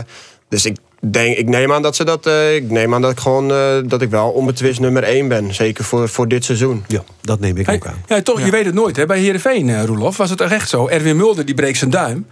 dus 0.49 0.65
ik, 0.65 0.77
denk, 0.99 1.37
ik 1.37 1.47
neem 1.47 1.71
aan 1.73 1.81
dat 1.81 1.95
ze 1.95 2.03
dat. 2.03 2.25
eh, 2.25 2.55
ik 2.55 2.69
neem 2.69 2.93
aan 2.93 3.01
dat 3.01 3.11
ik 3.11 3.19
gewoon 3.19 3.51
eh, 3.51 3.77
dat 3.85 4.01
ik 4.01 4.09
wel 4.09 4.29
onbetwist 4.29 4.79
nummer 4.79 5.03
één 5.03 5.27
ben. 5.27 5.53
Zeker 5.53 5.83
voor, 5.83 6.09
voor 6.09 6.27
dit 6.27 6.43
seizoen. 6.45 6.83
Ja, 6.87 7.03
dat 7.21 7.39
neem 7.39 7.57
ik 7.57 7.65
Hey, 7.65 7.75
ook 7.75 7.85
aan. 7.87 8.03
ja, 8.07 8.21
toch, 8.21 8.45
je 8.45 8.51
weet 8.51 8.65
het 8.65 8.73
nooit. 8.73 8.95
Hè? 8.95 9.05
Bij 9.05 9.19
Heerenveen, 9.19 9.85
Roelof, 9.85 10.17
was 10.17 10.29
het 10.29 10.41
echt 10.41 10.69
zo. 10.69 10.87
Erwin 10.87 11.15
Mulder 11.17 11.45
die 11.45 11.55
breekt 11.55 11.77
zijn 11.77 11.89
duim. 11.89 12.25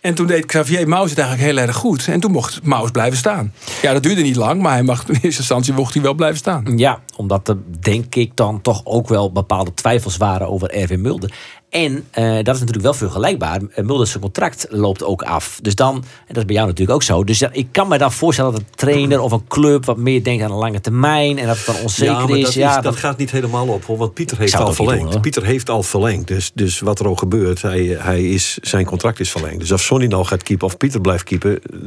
En 0.00 0.14
toen 0.14 0.26
deed 0.26 0.46
Xavier 0.46 0.88
Maus 0.88 1.10
het 1.10 1.18
eigenlijk 1.18 1.50
heel 1.50 1.66
erg 1.66 1.76
goed. 1.76 2.08
En 2.08 2.20
toen 2.20 2.30
mocht 2.30 2.62
Maus 2.62 2.90
blijven 2.90 3.18
staan. 3.18 3.52
Ja, 3.82 3.92
dat 3.92 4.02
duurde 4.02 4.22
niet 4.22 4.36
lang, 4.36 4.62
maar 4.62 4.72
hij 4.72 4.82
mag, 4.82 5.08
in 5.08 5.14
eerste 5.14 5.40
instantie 5.40 5.72
mocht 5.72 5.94
hij 5.94 6.02
wel 6.02 6.14
blijven 6.14 6.38
staan. 6.38 6.64
Ja, 6.76 7.00
omdat 7.16 7.48
er 7.48 7.56
denk 7.80 8.14
ik 8.14 8.36
dan 8.36 8.60
toch 8.60 8.80
ook 8.84 9.08
wel 9.08 9.32
bepaalde 9.32 9.74
twijfels 9.74 10.16
waren 10.16 10.48
over 10.48 10.70
Erwin 10.70 11.00
Mulder. 11.00 11.32
En 11.76 12.04
eh, 12.10 12.24
dat 12.24 12.54
is 12.54 12.60
natuurlijk 12.60 12.82
wel 12.82 12.94
vergelijkbaar. 12.94 13.60
Eh, 13.74 13.84
Mulder 13.84 14.06
zijn 14.06 14.22
contract 14.22 14.66
loopt 14.70 15.04
ook 15.04 15.22
af. 15.22 15.58
Dus 15.62 15.74
dan, 15.74 15.94
en 15.94 16.02
dat 16.26 16.36
is 16.36 16.44
bij 16.44 16.54
jou 16.54 16.66
natuurlijk 16.66 16.96
ook 16.96 17.02
zo. 17.02 17.24
Dus 17.24 17.38
ja, 17.38 17.48
ik 17.52 17.66
kan 17.72 17.88
me 17.88 17.98
dan 17.98 18.12
voorstellen 18.12 18.52
dat 18.52 18.60
een 18.60 18.66
trainer 18.74 19.20
of 19.20 19.32
een 19.32 19.46
club 19.48 19.84
wat 19.84 19.96
meer 19.96 20.22
denkt 20.24 20.44
aan 20.44 20.50
een 20.50 20.56
lange 20.56 20.80
termijn. 20.80 21.38
En 21.38 21.46
dat 21.46 21.56
het 21.56 21.66
dan 21.66 21.76
onzeker 21.82 22.14
Ja, 22.14 22.26
maar 22.26 22.36
is. 22.38 22.44
dat, 22.44 22.52
Ja, 22.54 22.76
is, 22.76 22.82
dat 22.82 22.96
gaat 22.96 23.18
niet 23.18 23.30
helemaal 23.30 23.66
op, 23.66 23.84
hoor, 23.84 23.96
want 23.96 24.14
Pieter 24.14 24.38
heeft 24.38 24.54
al 24.56 24.72
verlengd. 24.72 25.12
doen. 25.12 25.20
Pieter 25.20 25.44
heeft 25.44 25.70
al 25.70 25.82
verlengd, 25.82 26.28
dus, 26.28 26.50
dus 26.54 26.80
wat 26.80 27.00
er 27.00 27.08
ook 27.08 27.18
gebeurt, 27.18 27.62
hij, 27.62 27.96
hij 27.98 28.22
is, 28.24 28.58
zijn 28.62 28.84
contract 28.84 29.20
is 29.20 29.30
verlengd. 29.30 29.58
Dus 29.60 29.72
of 29.72 29.80
Sonny 29.80 30.06
nou 30.06 30.24
gaat 30.24 30.42
keepen 30.42 30.66
of 30.66 30.76
Pieter 30.76 31.00
blijft 31.00 31.24
keepen, 31.24 31.58
eh, 31.72 31.78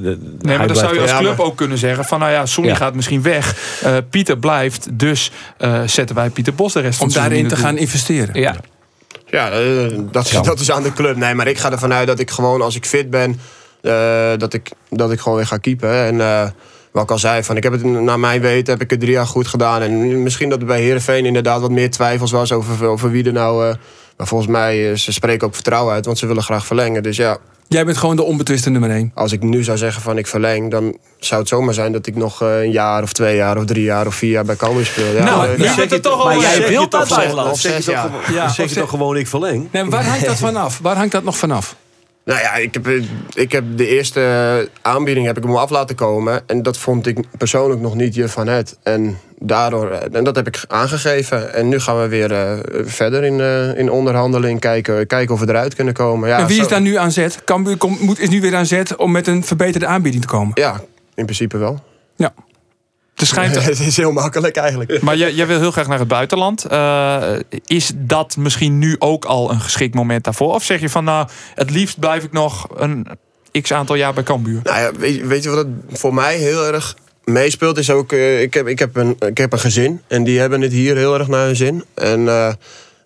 Nee, 0.42 0.58
maar 0.58 0.68
dan 0.68 0.76
zou 0.76 0.94
je 0.94 1.02
als 1.02 1.12
club 1.18 1.38
maar- 1.38 1.46
ook 1.46 1.56
kunnen 1.58 1.78
zeggen 1.78 2.06
van 2.06 2.20
nou 2.20 2.32
ja, 2.32 2.46
Sonny 2.46 2.70
Ja. 2.70 2.76
gaat 2.76 2.96
misschien 2.96 3.22
weg. 3.22 3.56
Eh, 3.84 3.98
Pieter 4.10 4.38
blijft, 4.38 4.88
dus 5.00 5.32
eh, 5.58 5.82
zetten 5.86 6.16
wij 6.16 6.30
Pieter 6.30 6.54
Bos 6.56 6.74
de 6.74 6.80
rest 6.80 6.98
van 6.98 7.08
Om 7.08 7.14
daarin 7.14 7.48
te 7.48 7.56
gaan 7.56 7.78
investeren. 7.78 8.40
ja. 8.42 8.56
Ja, 9.32 9.52
eh, 9.52 9.98
dat, 10.12 10.26
is, 10.26 10.42
dat 10.42 10.60
is 10.60 10.72
aan 10.72 10.84
de 10.84 10.94
club. 10.94 11.16
Nee, 11.16 11.34
maar 11.34 11.48
ik 11.48 11.58
ga 11.58 11.72
ervan 11.72 11.94
uit 11.94 12.08
dat 12.08 12.20
ik 12.20 12.32
gewoon 12.32 12.62
als 12.62 12.76
ik 12.76 12.86
fit 12.86 13.10
ben, 13.10 13.40
eh, 13.82 14.32
dat, 14.38 14.54
ik, 14.54 14.72
dat 14.90 15.12
ik 15.12 15.20
gewoon 15.20 15.38
weer 15.38 15.48
ga 15.48 15.58
keepen. 15.58 15.94
En 15.94 16.22
eh, 16.22 16.50
wat 16.92 17.04
ik 17.04 17.12
al 17.12 17.20
zei, 17.20 17.44
van, 17.44 17.58
ik 17.58 17.64
heb 17.64 17.72
het 17.72 17.84
naar 17.84 18.20
mijn 18.20 18.42
weten 18.42 18.74
heb 18.74 18.82
ik 18.82 18.90
het 18.90 19.00
drie 19.00 19.12
jaar 19.12 19.28
goed 19.28 19.48
gedaan. 19.48 19.82
En 19.82 20.24
misschien 20.24 20.50
dat 20.50 20.60
er 20.60 20.66
bij 20.66 20.82
Heerenveen 20.82 21.26
inderdaad 21.26 21.62
wat 21.62 21.72
meer 21.72 21.92
twijfels 21.92 22.32
was 22.32 22.52
over, 22.52 22.86
over 22.86 23.12
wie 23.12 23.26
er 23.26 23.34
nou... 23.34 23.76
maar 24.20 24.28
volgens 24.28 24.50
mij, 24.52 24.90
eh, 24.92 24.96
ze 24.98 25.12
spreken 25.14 25.48
ook 25.48 25.54
vertrouwen 25.54 25.94
uit, 25.94 26.06
want 26.06 26.18
ze 26.18 26.26
willen 26.26 26.44
graag 26.44 26.66
verlengen. 26.66 27.04
Dus 27.04 27.18
ja, 27.18 27.38
Jij 27.68 27.86
bent 27.86 27.98
gewoon 27.98 28.16
de 28.16 28.24
onbetwiste 28.24 28.70
nummer 28.70 28.90
één. 28.90 29.12
als 29.16 29.32
ik 29.32 29.42
nu 29.42 29.64
zou 29.64 29.78
zeggen 29.78 30.02
van 30.02 30.18
ik 30.18 30.28
verleng... 30.28 30.72
dan 30.72 30.98
zou 31.20 31.40
het 31.40 31.50
zomaar 31.50 31.74
zijn 31.74 31.92
dat 31.92 32.08
ik 32.08 32.16
nog 32.16 32.42
eh, 32.42 32.62
een 32.62 32.72
jaar 32.72 33.04
of 33.04 33.14
twee 33.14 33.36
jaar 33.36 33.58
of 33.58 33.66
drie 33.66 33.84
jaar 33.84 34.08
of 34.08 34.16
vier 34.16 34.30
jaar 34.32 34.46
bij 34.46 34.56
Cambuur 34.56 34.86
speel. 34.86 35.14
Ja, 35.16 35.24
Nou, 35.24 35.48
eh, 35.52 35.58
nu 35.58 35.64
ja. 35.64 35.74
het 35.76 36.02
toch 36.04 36.24
maar 36.24 36.34
al... 36.36 36.42
jij 36.42 36.54
Zeg 36.54 36.64
je 36.64 36.70
wilt 36.70 36.92
dat 36.92 37.10
buitenland. 37.10 37.52
of 37.52 37.60
zeg 37.60 37.72
je 37.72 37.82
Zes 37.82 37.86
toch 37.86 37.94
jaar. 37.94 38.04
gewoon- 38.04 38.24
ik 39.18 39.28
verleng? 39.28 39.68
Nee, 39.72 39.84
maar 39.84 39.92
waar 39.92 40.06
hangt 40.10 40.26
dat 40.26 40.38
vanaf? 40.38 40.80
Waar 40.82 40.96
hangt 40.96 41.12
dat 41.12 41.24
nog 41.24 41.38
vanaf? 41.38 41.76
Nou 42.30 42.42
ja, 42.42 42.56
ik 42.56 42.74
heb, 42.74 42.88
eh, 42.88 43.04
ik 43.34 43.52
heb 43.52 43.64
de 43.76 43.88
eerste 43.88 44.70
aanbieding 44.82 45.26
heb 45.26 45.38
ik 45.38 45.44
hem 45.44 45.56
af 45.56 45.70
laten 45.70 45.96
komen. 45.96 46.42
En 46.48 46.64
dat 46.64 46.78
vond 46.78 47.08
ik 47.08 47.18
persoonlijk 47.38 47.82
nog 47.82 47.96
niet 47.96 48.16
je 48.16 48.28
van 48.28 48.48
het. 48.48 48.78
En, 48.84 49.18
daardoor, 49.40 49.92
eh, 49.92 50.16
en 50.18 50.24
dat 50.24 50.36
heb 50.36 50.48
ik 50.48 50.64
aangegeven. 50.68 51.54
En 51.54 51.68
nu 51.68 51.80
gaan 51.80 52.02
we 52.02 52.08
weer 52.08 52.32
eh, 52.32 52.58
verder 52.86 53.24
in, 53.24 53.40
in 53.78 53.92
onderhandeling. 53.92 54.60
Kijken, 54.60 55.08
kijken 55.08 55.34
of 55.36 55.40
we 55.42 55.48
eruit 55.50 55.76
kunnen 55.76 55.94
komen. 55.94 56.30
Ja, 56.30 56.38
en 56.40 56.48
wie 56.48 56.56
zo- 56.56 56.62
is 56.62 56.68
daar 56.68 56.82
nu 56.82 56.96
aan 56.98 57.12
zet? 57.12 57.44
Cambuur 57.44 57.78
is 58.18 58.30
nu 58.30 58.42
weer 58.42 58.56
aan 58.56 58.66
zet 58.66 58.96
om 58.96 59.12
met 59.12 59.28
een 59.28 59.44
verbeterde 59.44 59.88
aanbieding 59.88 60.22
te 60.24 60.30
komen. 60.30 60.52
Ja, 60.54 60.82
in 61.16 61.24
principe 61.26 61.58
wel. 61.58 61.84
Ja. 62.16 62.34
Er 63.20 63.26
schijnt, 63.26 63.64
het 63.66 63.80
is 63.80 63.98
heel 63.98 64.12
makkelijk 64.12 64.56
eigenlijk. 64.56 65.02
maar 65.02 65.16
jij, 65.18 65.34
jij 65.34 65.48
wil 65.48 65.60
heel 65.60 65.72
graag 65.72 65.88
naar 65.88 66.00
het 66.00 66.08
buitenland. 66.08 66.66
Eh, 66.66 67.22
is 67.66 67.92
dat 67.96 68.38
misschien 68.38 68.80
nu 68.80 68.96
ook 69.00 69.26
al 69.26 69.52
een 69.52 69.60
geschikt 69.62 69.96
moment 69.96 70.24
daarvoor? 70.24 70.54
Of 70.54 70.64
zeg 70.64 70.80
je 70.82 70.90
van 70.90 71.04
nou, 71.04 71.28
het 71.56 71.72
liefst 71.72 72.00
blijf 72.00 72.24
ik 72.24 72.32
nog 72.32 72.68
een 72.76 73.08
x 73.62 73.74
aantal 73.74 73.96
jaar 73.96 74.14
bij 74.14 74.24
Cambuur? 74.24 74.60
Nou 74.64 74.80
ja, 74.80 74.92
weet, 75.00 75.16
je- 75.16 75.26
weet 75.26 75.44
je 75.44 75.50
wat 75.50 75.58
het 75.58 76.00
voor 76.00 76.14
mij 76.14 76.36
heel 76.38 76.66
erg 76.74 76.96
meespeelt? 77.24 77.78
Is 77.78 77.90
ook, 77.92 78.12
eh, 78.12 78.42
ik, 78.42 78.54
heb, 78.54 78.68
ik, 78.68 78.80
heb 78.80 78.96
een, 78.96 79.16
ik 79.20 79.38
heb 79.38 79.54
een 79.54 79.60
gezin 79.60 80.02
en 80.08 80.24
die 80.24 80.40
hebben 80.40 80.62
het 80.62 80.72
hier 80.72 80.96
heel 80.96 81.14
erg 81.20 81.28
naar 81.28 81.46
hun 81.46 81.56
zin. 81.56 81.84
En 81.94 82.28
eh, 82.28 82.54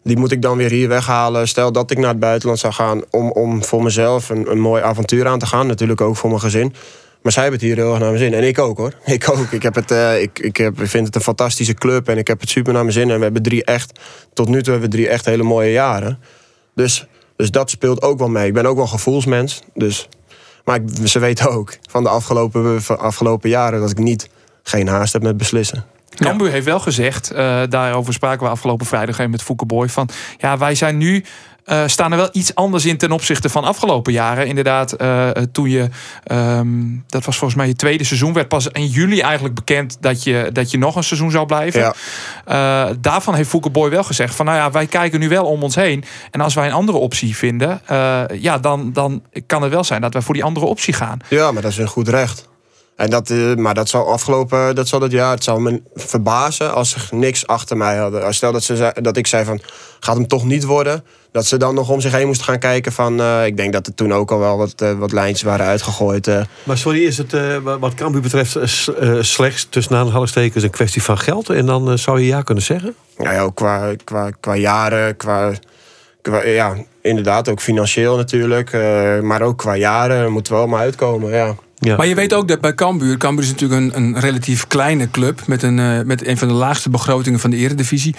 die 0.04 0.18
moet 0.18 0.32
ik 0.32 0.42
dan 0.42 0.58
weer 0.58 0.70
hier 0.70 0.88
weghalen. 0.88 1.48
Stel 1.48 1.72
dat 1.72 1.92
ik 1.92 1.98
naar 1.98 2.10
het 2.10 2.20
buitenland 2.20 2.60
zou 2.60 2.74
gaan 2.74 3.02
om, 3.10 3.32
om 3.32 3.64
voor 3.64 3.84
mezelf 3.84 4.30
een, 4.30 4.52
een 4.52 4.60
mooi 4.60 4.84
avontuur 4.84 5.28
aan 5.28 5.40
te 5.40 5.46
gaan. 5.46 5.68
Natuurlijk 5.68 6.02
ook 6.02 6.18
voor 6.18 6.30
mijn 6.30 6.42
gezin. 6.42 6.76
Maar 7.24 7.32
zij 7.32 7.42
hebben 7.42 7.60
het 7.60 7.70
hier 7.70 7.78
heel 7.78 7.90
erg 7.92 8.00
naar 8.00 8.12
mijn 8.12 8.24
zin. 8.24 8.34
En 8.34 8.44
ik 8.44 8.60
ook 8.60 8.78
hoor. 8.78 8.94
Ik 9.06 9.30
ook. 9.30 9.52
Ik, 9.52 9.64
heb 9.64 9.76
het, 9.76 9.92
eh, 9.92 10.22
ik, 10.22 10.40
ik, 10.40 10.58
heb, 10.58 10.82
ik 10.82 10.88
vind 10.88 11.06
het 11.06 11.16
een 11.16 11.22
fantastische 11.22 11.74
club 11.74 12.10
en 12.10 12.18
ik 12.18 12.28
heb 12.28 12.40
het 12.40 12.50
super 12.50 12.74
naar 12.74 12.82
mijn 12.82 12.94
zin. 12.94 13.10
En 13.10 13.18
we 13.18 13.24
hebben 13.24 13.42
drie 13.42 13.64
echt, 13.64 14.00
tot 14.34 14.48
nu 14.48 14.62
toe 14.62 14.72
hebben 14.72 14.90
we 14.90 14.96
drie 14.96 15.10
echt 15.10 15.26
hele 15.26 15.44
mooie 15.44 15.72
jaren. 15.72 16.20
Dus, 16.76 17.08
dus 17.36 17.52
dat 17.52 17.70
speelt 17.70 18.02
ook 18.02 18.20
wel 18.20 18.30
mee. 18.30 18.48
Ik 18.48 18.54
ben 18.54 18.66
ook 18.66 18.78
wel 18.78 18.88
gevoelsmens. 18.88 19.62
Dus 19.74 20.10
maar 20.64 20.80
ze 21.04 21.20
weten 21.20 21.50
ook 21.50 21.78
van 21.90 22.04
de 22.04 22.10
afgelopen, 22.10 22.82
van 22.82 23.00
afgelopen 23.00 23.50
jaren 23.50 23.80
dat 23.80 23.90
ik 23.92 23.98
niet 23.98 24.30
geen 24.64 24.88
haast 24.88 25.14
heb 25.14 25.22
met 25.22 25.38
beslissen. 25.38 25.86
Cambuur 26.16 26.52
heeft 26.52 26.66
wel 26.66 26.80
gezegd, 26.80 27.32
eh, 27.32 27.62
daarover 27.70 28.14
spraken 28.14 28.46
we 28.46 28.52
afgelopen 28.52 28.86
vrijdag 28.86 29.18
even 29.18 29.32
met 29.32 29.42
Fouke 29.42 29.66
Boy, 29.66 29.90
van 29.90 30.10
ja, 30.38 30.58
wij 30.58 30.76
zijn 30.76 30.98
nu, 30.98 31.24
eh, 31.66 31.84
staan 31.86 32.12
er 32.12 32.18
wel 32.18 32.30
iets 32.32 32.56
anders 32.56 32.86
in 32.86 32.98
ten 32.98 33.12
opzichte 33.12 33.50
van 33.50 33.64
afgelopen 33.64 34.14
jaren. 34.14 34.48
Inderdaad, 34.48 34.92
eh, 34.92 35.30
toen 35.52 35.70
je, 35.70 35.90
ehm, 36.24 36.68
dat 37.08 37.26
was 37.26 37.38
volgens 37.38 37.60
mij 37.60 37.68
je 37.68 37.76
tweede 37.76 38.04
seizoen, 38.04 38.34
werd 38.34 38.48
pas 38.48 38.68
in 38.68 38.88
juli 38.88 39.20
eigenlijk 39.20 39.56
bekend 39.56 39.98
dat 40.00 40.24
je, 40.24 40.50
dat 40.54 40.72
je 40.72 40.78
nog 40.78 40.96
een 40.96 41.04
seizoen 41.04 41.32
zou 41.32 41.46
blijven. 41.46 41.80
Ja. 41.80 41.94
Eh, 42.46 42.96
daarvan 43.00 43.36
heeft 43.36 43.50
Fouke 43.50 43.70
Boy 43.70 43.90
wel 43.90 44.04
gezegd 44.04 44.36
van 44.36 44.46
nou 44.46 44.58
ja, 44.58 44.72
wij 44.72 44.86
kijken 44.86 45.20
nu 45.20 45.30
wel 45.30 45.46
om 45.46 45.64
ons 45.64 45.76
heen. 45.76 46.04
En 46.32 46.42
als 46.42 46.54
wij 46.54 46.68
een 46.68 46.74
andere 46.74 46.98
optie 46.98 47.36
vinden, 47.36 47.82
eh, 47.86 48.24
ja, 48.34 48.58
dan, 48.58 48.94
dan 48.94 49.24
kan 49.46 49.62
het 49.62 49.72
wel 49.72 49.84
zijn 49.84 50.02
dat 50.02 50.14
wij 50.14 50.22
voor 50.22 50.34
die 50.34 50.44
andere 50.44 50.66
optie 50.66 50.94
gaan. 50.94 51.20
Ja, 51.28 51.52
maar 51.52 51.62
dat 51.62 51.72
is 51.72 51.78
een 51.78 51.88
goed 51.88 52.08
recht. 52.08 52.52
En 52.96 53.10
dat, 53.10 53.30
eh, 53.30 53.56
maar 53.56 53.74
dat 53.74 53.90
zal 53.90 54.12
afgelopen, 54.12 54.76
dat 54.76 54.88
zal 54.88 55.00
dat 55.00 55.12
jaar, 55.12 55.32
het 55.34 55.44
zou 55.44 55.62
me 55.62 55.82
verbazen 55.96 56.74
als 56.74 56.90
ze 56.90 56.98
niks 57.16 57.48
achter 57.48 57.78
mij 57.78 57.98
hadden. 57.98 58.34
Stel 58.34 58.52
dat, 58.52 58.64
ze, 58.64 58.76
zei- 58.76 58.92
dat 59.02 59.18
ik 59.18 59.28
zei 59.28 59.46
van, 59.46 59.62
gaat 60.00 60.16
hem 60.16 60.28
toch 60.28 60.46
niet 60.46 60.64
worden? 60.64 61.04
Dat 61.32 61.46
ze 61.46 61.58
dan 61.58 61.76
nog 61.76 61.90
om 61.90 62.02
zich 62.02 62.12
heen 62.12 62.28
moesten 62.28 62.46
gaan 62.46 62.60
kijken 62.60 62.92
van, 62.92 63.20
eh, 63.22 63.46
ik 63.46 63.58
denk 63.58 63.74
dat 63.74 63.88
er 63.88 63.94
toen 63.94 64.14
ook 64.14 64.32
al 64.32 64.40
wel 64.40 64.58
wat, 64.58 64.74
eh, 64.82 64.92
wat 64.92 65.12
lijntjes 65.12 65.42
waren 65.42 65.66
uitgegooid. 65.66 66.30
Maar 66.64 66.78
sorry, 66.78 67.04
is 67.06 67.18
het 67.18 67.36
wat- 67.64 67.94
Cambuur 67.94 68.22
betreft 68.22 68.58
slechts 69.20 69.68
tussen 69.70 69.96
aanhalingstekens 69.98 70.64
een 70.64 70.70
kwestie 70.70 71.04
van 71.04 71.18
geld? 71.18 71.50
En 71.50 71.66
dan 71.66 71.98
zou 71.98 72.20
je 72.20 72.26
ja 72.26 72.42
kunnen 72.42 72.64
zeggen? 72.64 72.96
Nou 73.18 73.34
ja, 73.34 73.42
ook 73.42 73.56
qua, 73.56 73.92
qua, 74.04 74.30
qua 74.40 74.56
jaren, 74.56 75.18
qua, 75.18 75.52
qua- 76.22 76.44
ja, 76.46 76.76
inderdaad 77.02 77.50
ook 77.50 77.62
financieel 77.62 78.16
natuurlijk. 78.16 78.72
maar 79.22 79.42
ook 79.42 79.58
qua 79.58 79.76
jaren 79.76 80.32
moeten 80.32 80.54
we 80.54 80.60
allemaal 80.60 80.80
uitkomen, 80.80 81.32
ja. 81.32 81.56
Ja. 81.84 81.96
Maar 81.96 82.08
je 82.08 82.16
weet 82.16 82.34
ook 82.34 82.48
dat 82.48 82.62
bij 82.62 82.74
Cambuur, 82.74 83.18
Cambuur 83.18 83.44
is 83.46 83.52
natuurlijk 83.52 83.82
een, 83.96 84.04
een 84.04 84.20
relatief 84.20 84.68
kleine 84.68 85.10
club 85.12 85.42
met 85.48 85.64
een, 85.64 85.80
eh, 85.80 86.02
met 86.06 86.28
een 86.28 86.38
van 86.38 86.48
de 86.48 86.54
laagste 86.54 86.90
begrotingen 86.90 87.40
van 87.40 87.50
de 87.50 87.58
eredivisie. 87.58 88.16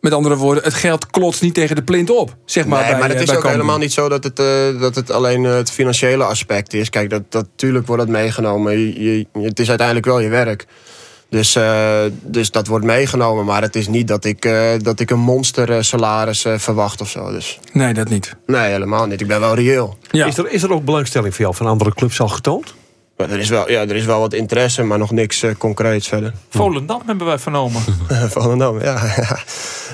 Met 0.00 0.12
andere 0.12 0.36
woorden, 0.36 0.62
het 0.64 0.74
geld 0.74 1.06
klotst 1.06 1.42
niet 1.42 1.54
tegen 1.54 1.76
de 1.76 1.82
plint 1.82 2.10
op. 2.10 2.36
Zeg 2.44 2.66
maar, 2.66 2.80
nee, 2.80 2.90
bij, 2.90 2.98
maar 3.00 3.08
het 3.08 3.16
eh, 3.16 3.22
is 3.22 3.26
bij 3.28 3.36
ook 3.36 3.42
Cambuur. 3.42 3.60
helemaal 3.60 3.82
niet 3.82 3.92
zo 3.92 4.08
dat 4.08 4.24
het, 4.24 4.38
eh, 4.38 4.80
dat 4.80 4.94
het 4.94 5.10
alleen 5.10 5.42
het 5.44 5.70
financiële 5.70 6.24
aspect 6.24 6.72
is. 6.74 6.90
Kijk, 6.90 7.10
dat, 7.10 7.22
dat, 7.28 7.42
natuurlijk 7.50 7.86
wordt 7.86 8.02
dat 8.02 8.12
meegenomen. 8.12 8.78
Je, 8.78 9.04
je- 9.16 9.26
het 9.42 9.58
is 9.60 9.68
uiteindelijk 9.68 10.06
wel 10.06 10.20
je 10.20 10.28
werk. 10.28 10.66
Dus, 11.30 11.54
eh, 11.56 11.98
dus 12.22 12.50
dat 12.50 12.66
wordt 12.66 12.84
meegenomen. 12.84 13.44
Maar 13.44 13.62
het 13.62 13.76
is 13.76 13.88
niet 13.88 14.08
dat 14.08 14.24
ik, 14.24 14.44
eh, 14.44 14.62
dat 14.78 15.00
ik 15.00 15.10
een 15.10 15.18
monster 15.18 15.84
salaris 15.84 16.44
eh, 16.44 16.58
verwacht 16.58 17.00
of 17.00 17.08
zo. 17.10 17.30
Dus 17.30 17.58
Nee, 17.72 17.94
dat 17.94 18.08
niet. 18.08 18.36
nee, 18.46 18.70
helemaal 18.70 19.06
niet. 19.06 19.20
Ik 19.20 19.26
ben 19.26 19.40
wel 19.40 19.54
reëel. 19.54 19.98
Ja. 20.10 20.26
Is, 20.26 20.38
er, 20.38 20.50
is 20.50 20.62
er 20.62 20.72
ook 20.72 20.84
belangstelling 20.84 21.34
voor 21.34 21.42
jou 21.44 21.56
van 21.56 21.66
andere 21.66 21.94
clubs 21.94 22.20
al 22.20 22.28
getoond? 22.28 22.74
Maar 23.20 23.30
er, 23.30 23.38
is 23.38 23.48
wel, 23.48 23.70
ja, 23.70 23.80
er 23.80 23.96
is 23.96 24.04
wel 24.04 24.20
wat 24.20 24.32
interesse, 24.32 24.82
maar 24.82 24.98
nog 24.98 25.10
niks 25.10 25.42
eh, 25.42 25.50
concreets 25.58 26.08
verder. 26.08 26.32
Volendam 26.48 27.02
hebben 27.06 27.26
wij 27.26 27.38
vernomen. 27.38 27.82
Volendam, 28.34 28.80
ja. 28.82 29.00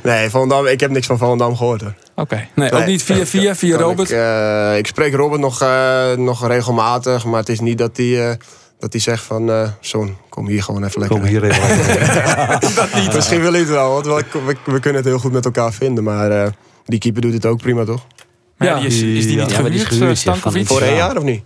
nee, 0.03 0.31
Volendam, 0.31 0.67
ik 0.67 0.81
heb 0.81 0.91
niks 0.91 1.07
van 1.07 1.19
Volendam 1.19 1.57
gehoord 1.57 1.81
hoor. 1.81 1.95
Oké. 2.15 2.49
Nee, 2.55 2.73
ook 2.73 2.87
niet 2.87 3.03
via, 3.03 3.27
via, 3.27 3.55
via 3.55 3.77
Robert. 3.77 4.11
Ik, 4.11 4.17
eh, 4.17 4.77
ik 4.77 4.87
spreek 4.87 5.15
Robert 5.15 5.41
nog, 5.41 5.61
eh, 5.63 6.13
nog 6.13 6.47
regelmatig, 6.47 7.25
maar 7.25 7.39
het 7.41 7.49
is 7.49 7.61
niet 7.61 7.79
dat 7.79 7.97
hij 7.97 8.39
Dat 8.79 8.93
hij 8.93 9.01
zegt 9.01 9.25
van, 9.25 9.51
eh 9.51 9.69
zoon, 9.81 10.17
kom 10.29 10.47
hier 10.49 10.63
gewoon 10.63 10.85
even 10.85 11.01
lekker. 11.01 11.19
Kom 11.19 11.29
hier 11.29 11.45
even. 11.45 11.79
dat 12.75 12.95
niet. 12.95 13.15
Misschien 13.15 13.41
wil 13.41 13.51
hij 13.51 13.61
het 13.61 13.71
wel, 13.71 13.93
want 13.93 14.07
we, 14.07 14.25
we, 14.47 14.57
we 14.65 14.81
kunnen 14.81 15.03
het 15.03 15.11
heel 15.11 15.19
goed 15.19 15.33
met 15.33 15.45
elkaar 15.45 15.73
vinden. 15.73 16.05
Maar 16.05 16.31
eh, 16.31 16.51
die 16.85 16.99
keeper 16.99 17.23
doet 17.23 17.33
het 17.33 17.47
ook 17.47 17.59
prima, 17.63 17.85
toch? 17.85 18.07
Maar 18.57 18.69
ja, 18.69 18.75
Ja. 18.75 18.81
die 18.81 18.89
is, 18.89 18.95
is 18.95 19.27
die 19.27 19.37
niet 19.41 19.51
Ja, 19.51 19.63
die 19.63 19.73
is 19.73 19.85
gehuurd, 19.85 20.11
eh, 20.11 20.17
Stankovic? 20.17 20.67
Voor 20.67 20.81
één 20.81 20.97
jaar 20.97 21.17
of 21.17 21.23
niet? 21.23 21.43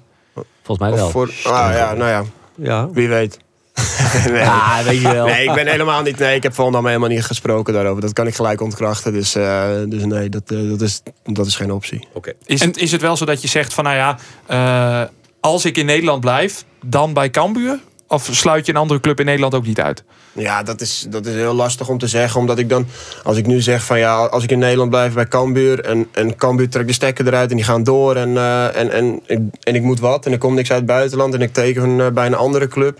Volgens 0.62 0.88
mij 0.88 0.90
wel. 0.90 1.06
Of 1.06 1.12
voor, 1.12 1.32
ah, 1.44 1.74
ja, 1.74 1.94
nou 1.94 2.10
ja, 2.10 2.24
ja. 2.54 2.90
wie 2.90 3.08
weet. 3.08 3.38
nee. 4.30 4.40
Ja, 4.40 4.82
weet 4.84 5.00
je 5.00 5.12
wel. 5.12 5.26
nee, 5.26 5.48
ik 5.48 5.54
ben 5.54 5.66
helemaal 5.66 6.02
niet. 6.02 6.18
Nee, 6.18 6.36
ik 6.36 6.42
heb 6.42 6.54
Volendam 6.54 6.86
helemaal 6.86 7.08
niet 7.08 7.24
gesproken 7.24 7.74
daarover. 7.74 8.00
Dat 8.00 8.12
kan 8.12 8.26
ik 8.26 8.34
gelijk 8.34 8.60
ontkrachten. 8.60 9.12
Dus, 9.12 9.34
eh, 9.34 9.68
dus 9.86 10.04
nee, 10.04 10.28
dat, 10.28 10.42
eh, 10.46 10.68
dat, 10.68 10.80
is, 10.80 11.02
dat 11.24 11.46
is 11.46 11.56
geen 11.56 11.72
optie. 11.72 12.08
Oké. 12.12 12.32
Is, 12.44 12.60
het, 12.60 12.76
is 12.76 12.92
het 12.92 13.00
wel 13.00 13.16
zo 13.16 13.24
dat 13.24 13.42
je 13.42 13.48
zegt 13.48 13.74
van 13.74 13.84
nou 13.84 13.96
ja, 13.96 14.18
eh, 14.46 15.08
als 15.40 15.64
ik 15.64 15.76
in 15.76 15.86
Nederland 15.86 16.20
blijf, 16.20 16.64
dan 16.84 17.12
bij 17.12 17.30
Cambuur? 17.30 17.78
Of 18.12 18.28
sluit 18.30 18.66
je 18.66 18.72
een 18.72 18.78
andere 18.78 19.00
club 19.00 19.18
in 19.18 19.24
Nederland 19.24 19.54
ook 19.54 19.66
niet 19.66 19.80
uit? 19.80 20.04
Ja, 20.32 20.62
dat 20.62 20.80
is, 20.80 21.06
dat 21.08 21.26
is 21.26 21.34
heel 21.34 21.54
lastig 21.54 21.88
om 21.88 21.98
te 21.98 22.06
zeggen. 22.06 22.40
Omdat 22.40 22.58
ik 22.58 22.68
dan, 22.68 22.86
als 23.22 23.36
ik 23.36 23.46
nu 23.46 23.60
zeg 23.60 23.84
van 23.84 23.98
ja, 23.98 24.24
als 24.24 24.42
ik 24.42 24.50
in 24.50 24.58
Nederland 24.58 24.90
blijf 24.90 25.14
bij 25.14 25.28
Cambuur. 25.28 25.80
En, 25.80 26.08
en 26.12 26.36
Cambuur 26.36 26.68
trekt 26.68 26.86
de 26.86 26.92
stekker 26.92 27.26
eruit 27.26 27.50
en 27.50 27.56
die 27.56 27.64
gaan 27.64 27.82
door. 27.82 28.16
En, 28.16 28.36
eh, 28.36 28.76
en, 28.76 28.90
en, 28.90 29.20
ik, 29.26 29.38
en 29.60 29.74
ik 29.74 29.82
moet 29.82 30.00
wat. 30.00 30.26
En 30.26 30.32
er 30.32 30.38
komt 30.38 30.54
niks 30.54 30.70
uit 30.70 30.78
het 30.78 30.88
buitenland. 30.88 31.34
En 31.34 31.40
ik 31.40 31.52
teken 31.52 32.00
eh, 32.00 32.06
bij 32.08 32.26
een 32.26 32.34
andere 32.34 32.68
club. 32.68 32.98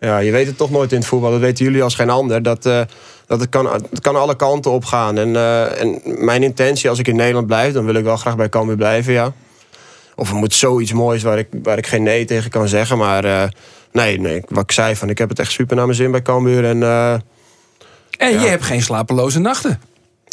Ja, 0.00 0.18
je 0.18 0.32
weet 0.32 0.46
het 0.46 0.56
toch 0.56 0.70
nooit 0.70 0.92
in 0.92 0.98
het 0.98 1.06
voetbal. 1.06 1.30
Dat 1.30 1.40
weten 1.40 1.64
jullie 1.64 1.82
als 1.82 1.94
geen 1.94 2.10
ander. 2.10 2.42
Dat, 2.42 2.66
eh, 2.66 2.80
dat 3.26 3.40
het, 3.40 3.48
kan, 3.48 3.72
het 3.72 4.00
kan 4.00 4.16
alle 4.16 4.36
kanten 4.36 4.70
op 4.70 4.84
gaan. 4.84 5.18
En, 5.18 5.36
en 5.76 6.00
mijn 6.04 6.42
intentie 6.42 6.88
als 6.88 6.98
ik 6.98 7.08
in 7.08 7.16
Nederland 7.16 7.46
blijf, 7.46 7.72
dan 7.72 7.84
wil 7.84 7.94
ik 7.94 8.04
wel 8.04 8.16
graag 8.16 8.36
bij 8.36 8.48
Cambuur 8.48 8.76
blijven, 8.76 9.12
ja. 9.12 9.32
Of 10.14 10.30
er 10.30 10.36
moet 10.36 10.54
zoiets 10.54 10.92
moois 10.92 11.22
waar 11.22 11.38
ik, 11.38 11.48
waar 11.62 11.78
ik 11.78 11.86
geen 11.86 12.02
nee 12.02 12.24
tegen 12.24 12.50
kan 12.50 12.68
zeggen. 12.68 12.98
Maar 12.98 13.50
nee, 13.92 14.20
nee, 14.20 14.42
wat 14.48 14.62
ik 14.62 14.72
zei, 14.72 14.96
van, 14.96 15.08
ik 15.08 15.18
heb 15.18 15.28
het 15.28 15.38
echt 15.38 15.52
super 15.52 15.76
naar 15.76 15.84
mijn 15.84 15.96
zin 15.96 16.10
bij 16.10 16.22
Cambuur. 16.22 16.64
En, 16.64 16.82
eh, 16.82 17.12
En 17.12 18.40
je 18.40 18.48
hebt 18.48 18.64
geen 18.64 18.82
slapeloze 18.82 19.38
nachten. 19.38 19.80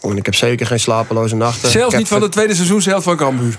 en 0.01 0.17
ik 0.17 0.25
heb 0.25 0.35
zeker 0.35 0.65
geen 0.65 0.79
slapeloze 0.79 1.35
nachten. 1.35 1.69
Zelfs 1.69 1.95
niet 1.95 2.07
van 2.07 2.19
de 2.19 2.29
tweede 2.29 2.55
seizoenshelft 2.55 3.03
van 3.03 3.17
Cambuur. 3.17 3.57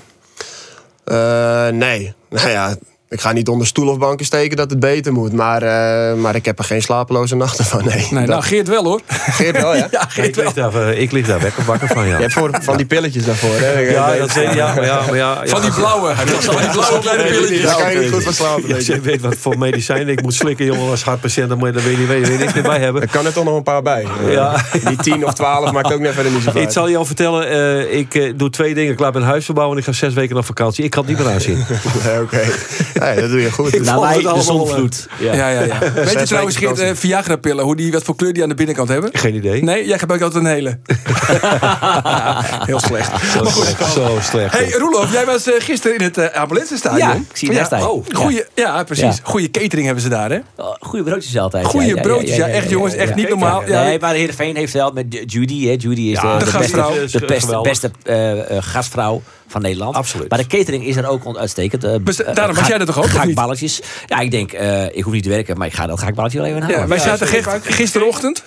Eh, 1.04 1.68
nee, 1.68 2.14
nou 2.28 2.48
ja, 2.48 2.76
ik 3.10 3.20
ga 3.20 3.32
niet 3.32 3.48
onder 3.48 3.66
stoel 3.66 3.88
of 3.88 3.98
banken 3.98 4.26
steken 4.26 4.56
dat 4.56 4.70
het 4.70 4.80
beter 4.80 5.12
moet. 5.12 5.32
Maar, 5.32 5.62
eh, 5.62 6.14
maar 6.16 6.34
ik 6.34 6.44
heb 6.44 6.58
er 6.58 6.64
geen 6.64 6.82
slapeloze 6.82 7.36
nachten 7.36 7.64
van, 7.64 7.84
nee. 7.84 8.06
Nee, 8.10 8.20
Dat 8.20 8.28
nou 8.28 8.42
Geert 8.42 8.68
wel 8.68 8.84
hoor. 8.84 9.00
geeft 9.08 9.60
wel, 9.60 9.76
ja. 9.76 9.88
Ja, 9.90 10.02
Ik 10.02 10.10
Geert 10.10 10.36
wel. 10.36 10.44
lig 10.44 10.54
daar, 10.54 10.74
eh, 10.88 11.00
ik 11.00 11.12
lig 11.12 11.26
daar 11.26 11.40
wekker 11.40 11.64
wakker 11.64 11.88
van, 11.88 12.06
ja. 12.06 12.16
Je 12.16 12.20
hebt 12.22 12.32
voor, 12.32 12.50
van 12.62 12.76
die 12.76 12.86
pilletjes 12.86 13.24
daarvoor, 13.24 13.54
hè? 13.54 13.78
Ja, 13.78 14.16
dat 14.16 14.34
ja, 14.34 14.40
ja, 14.54 14.74
maar 14.74 14.84
ja, 14.84 15.02
Van 15.04 15.16
ja. 15.16 15.60
die 15.60 15.72
blauwe. 15.72 16.14
Van 16.16 16.26
die 16.60 16.70
blauwe 16.70 16.98
kleine 17.00 17.24
pilletjes. 17.24 17.62
Daar 17.62 17.76
kan 17.76 17.92
je 17.92 17.98
niet 17.98 18.12
goed 18.12 18.22
van 18.22 18.32
slapen. 18.32 18.68
Ja, 18.68 18.74
weet 18.74 18.86
je. 18.86 19.00
weet 19.00 19.20
wat 19.20 19.36
voor 19.38 19.58
medicijnen 19.58 20.08
ik 20.08 20.22
moet 20.22 20.34
slikken, 20.34 20.66
jongen, 20.66 20.90
als 20.90 21.02
hartpatiënt. 21.02 21.48
Dan 21.48 21.58
moet 21.58 21.66
je, 21.68 21.74
dan 21.74 21.82
weet 21.82 21.96
je, 21.96 22.06
weet 22.06 22.26
je 22.26 22.32
niks 22.32 22.52
meer 22.54 22.62
bij 22.62 22.78
hebben. 22.78 23.02
Er 23.02 23.08
kan 23.10 23.26
er 23.26 23.32
toch 23.32 23.44
nog 23.44 23.56
een 23.56 23.62
paar 23.62 23.82
bij. 23.82 24.06
Ja. 24.28 24.64
Die 24.86 24.96
10 24.96 25.26
of 25.26 25.32
12 25.34 25.72
maakt 25.72 25.92
ook 25.92 26.00
net 26.00 26.14
verder 26.14 26.32
niet 26.32 26.42
zo 26.42 26.50
Ik 26.58 26.70
zal 26.70 26.88
je 26.88 26.96
al 26.96 27.04
vertellen, 27.04 27.48
eh, 27.48 27.98
ik 27.98 28.38
doe 28.38 28.50
twee 28.50 28.74
dingen. 28.74 28.92
Ik 28.92 28.98
laat 28.98 29.12
mijn 29.12 29.24
huis 29.24 29.44
verbouwen 29.44 29.76
en 29.76 29.82
ik 29.82 29.88
ga 29.88 29.96
zes 29.96 30.14
weken 30.14 30.36
op 30.36 30.44
vakantie. 30.44 30.84
Ik 30.84 30.90
kan 30.90 31.04
het 31.04 31.10
niet 31.16 31.24
meer 31.24 31.32
aanzien. 31.34 31.64
Nee, 32.04 32.20
Oké, 32.20 32.40
Nee, 33.00 33.20
dat 33.20 33.30
doe 33.30 33.40
je 33.40 33.50
goed. 33.50 33.72
Nou, 33.72 33.84
volg 33.84 34.00
wij 34.00 34.16
het 34.16 34.34
de 34.34 34.42
zonvloed. 34.42 35.08
Ja. 35.18 35.34
Ja, 35.34 35.48
ja, 35.48 35.60
ja. 35.60 35.78
Weet 35.94 36.12
je 36.12 36.26
trouwens, 36.26 36.56
Geert, 36.56 36.78
eh, 36.78 36.90
Viagra-pillen, 36.94 37.64
hoe 37.64 37.76
die, 37.76 37.92
wat 37.92 38.02
voor 38.02 38.16
kleur 38.16 38.32
die 38.32 38.42
aan 38.42 38.48
de 38.48 38.54
binnenkant 38.54 38.88
hebben? 38.88 39.10
Geen 39.12 39.34
idee. 39.34 39.62
Nee, 39.62 39.86
jij 39.86 39.98
gebruikt 39.98 40.24
altijd 40.24 40.44
een 40.44 40.50
hele. 40.50 40.78
Heel 42.70 42.80
slecht. 42.80 43.12
Zo 43.36 43.44
slecht. 43.44 43.92
Zo 43.92 44.18
slecht. 44.22 44.58
Hey 44.58 44.70
Roelof, 44.70 45.12
jij 45.12 45.24
was 45.24 45.46
eh, 45.46 45.54
gisteren 45.58 45.96
in 45.96 46.02
het 46.04 46.18
uh, 46.18 46.26
Ambulancenstadion. 46.30 47.08
Ja, 47.08 47.14
ik 47.14 47.36
zie 47.36 47.48
je 47.48 47.54
daar 47.54 47.64
staan. 47.64 47.88
Oh, 47.88 48.04
goeie, 48.12 48.44
ja. 48.54 48.84
precies. 48.84 49.16
Ja. 49.16 49.22
Goede 49.22 49.50
catering 49.50 49.84
hebben 49.84 50.02
ze 50.02 50.08
daar, 50.08 50.30
hè? 50.30 50.38
Oh, 50.56 50.74
Goeie 50.80 51.04
broodjes 51.04 51.38
altijd. 51.38 51.72
Ja, 51.72 52.00
broodjes, 52.00 52.36
ja, 52.36 52.48
echt, 52.48 52.70
jongens, 52.70 52.94
echt 52.94 53.14
niet 53.14 53.28
normaal. 53.28 53.62
Ja. 53.66 53.82
Nee, 53.82 53.98
maar 53.98 54.14
Heerenveen 54.14 54.56
heeft 54.56 54.72
wel 54.72 54.90
met 54.92 55.06
Judy. 55.26 55.66
Hè. 55.66 55.74
Judy 55.78 56.00
is 56.00 56.20
de, 56.20 56.36
de 56.38 57.18
de, 57.18 57.60
beste, 57.62 57.90
gastvrouw. 58.60 59.22
Van 59.50 59.62
Nederland. 59.62 59.94
Absoluut. 59.96 60.28
Maar 60.30 60.38
de 60.38 60.46
catering 60.46 60.84
is 60.84 60.96
er 60.96 61.06
ook 61.08 61.36
uitstekend. 61.36 61.84
Eh, 61.84 61.94
Dus 62.00 62.22
eh, 62.22 62.34
daarom 62.34 62.54
was 62.54 62.64
ga- 62.64 62.70
jij 62.70 62.78
er 62.78 62.86
toch 62.86 62.96
ook, 62.98 63.04
of 63.04 63.10
niet? 63.10 63.18
Gehaktballetjes. 63.20 63.80
Ja, 64.06 64.18
ik 64.20 64.30
denk, 64.30 64.52
eh, 64.52 64.84
ik 64.96 65.02
hoef 65.02 65.12
niet 65.12 65.22
te 65.22 65.28
werken, 65.28 65.58
maar 65.58 65.66
ik 65.66 65.72
ga 65.74 65.86
dat 65.86 65.98
gehaktballetje 65.98 66.38
wel 66.38 66.46
even 66.46 66.62
halen. 66.62 66.78
Ja, 66.78 66.86
wij 66.86 66.98
zaten 66.98 67.26
gisterochtend. 67.62 68.44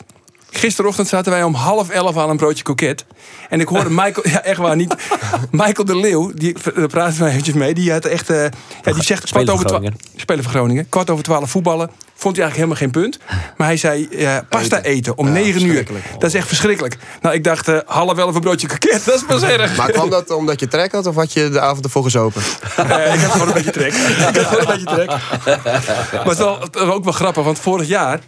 Gisterochtend 0.51 1.07
zaten 1.07 1.31
wij 1.31 1.43
om 1.43 1.53
half 1.53 1.89
elf 1.89 2.17
aan 2.17 2.29
een 2.29 2.37
broodje 2.37 2.63
koket. 2.63 3.05
En 3.49 3.59
ik 3.59 3.67
hoorde 3.67 3.89
Michael, 4.01 4.27
ja 4.29 4.43
echt 4.43 4.59
waar 4.59 4.75
niet. 4.75 4.95
Michael 5.51 5.85
de 5.85 5.95
Leeuw, 5.97 6.31
die, 6.33 6.55
daar 6.75 6.87
praten 6.87 7.23
we 7.23 7.29
eventjes 7.29 7.55
mee. 7.55 7.73
Die 7.73 7.91
had 7.91 8.05
echt, 8.05 8.29
eh, 8.29 8.43
ja, 8.83 8.93
die 8.93 9.03
zegt 9.03 9.27
Speler 9.27 9.45
kwart 9.45 9.49
over 9.49 9.55
van 9.55 9.55
twaalf. 9.65 9.69
Groningen. 9.69 9.99
Spelen 10.15 10.43
van 10.43 10.51
Groningen. 10.51 10.89
Kwart 10.89 11.09
over 11.09 11.23
twaalf 11.23 11.49
voetballen. 11.49 11.89
Vond 12.23 12.35
hij 12.35 12.45
eigenlijk 12.45 12.73
helemaal 12.73 13.11
geen 13.11 13.17
punt. 13.19 13.53
Maar 13.57 13.67
hij 13.67 13.77
zei, 13.77 14.07
ja, 14.11 14.45
pasta 14.49 14.81
eten, 14.81 15.17
om 15.17 15.31
negen 15.31 15.47
uur. 15.47 15.59
verschrikkelijk. 15.59 16.05
Dat 16.19 16.29
is 16.29 16.33
echt 16.35 16.47
verschrikkelijk. 16.47 16.97
Nou, 17.21 17.35
ik 17.35 17.43
dacht, 17.43 17.67
eh, 17.67 17.77
half 17.85 18.17
elf 18.17 18.35
een 18.35 18.41
broodje 18.41 18.67
koket, 18.67 19.05
dat 19.05 19.15
is 19.15 19.23
pas 19.23 19.41
erg. 19.41 19.77
Maar 19.77 19.91
kwam 19.91 20.09
dat 20.09 20.31
omdat 20.31 20.59
je 20.59 20.67
trek 20.67 20.91
had 20.91 21.05
of 21.05 21.15
had 21.15 21.33
je 21.33 21.49
de 21.49 21.59
avond 21.59 21.85
ervoor 21.85 22.03
gezopen? 22.03 22.41
Eh, 22.75 23.13
ik 23.13 23.19
had 23.19 23.31
gewoon 23.31 23.47
een 23.47 23.53
beetje 23.53 23.71
trek. 23.71 23.93
Ik 24.33 24.35
had 24.35 24.37
gewoon 24.37 24.59
een 24.59 24.83
beetje 24.83 24.95
trek. 24.95 25.07
Maar 25.07 26.23
het 26.23 26.31
is 26.31 26.37
wel, 26.37 26.59
het 26.59 26.75
is 26.75 26.81
ook 26.81 27.03
wel 27.03 27.13
grappig, 27.13 27.43
want 27.43 27.59
vorig 27.59 27.87
jaar 27.87 28.19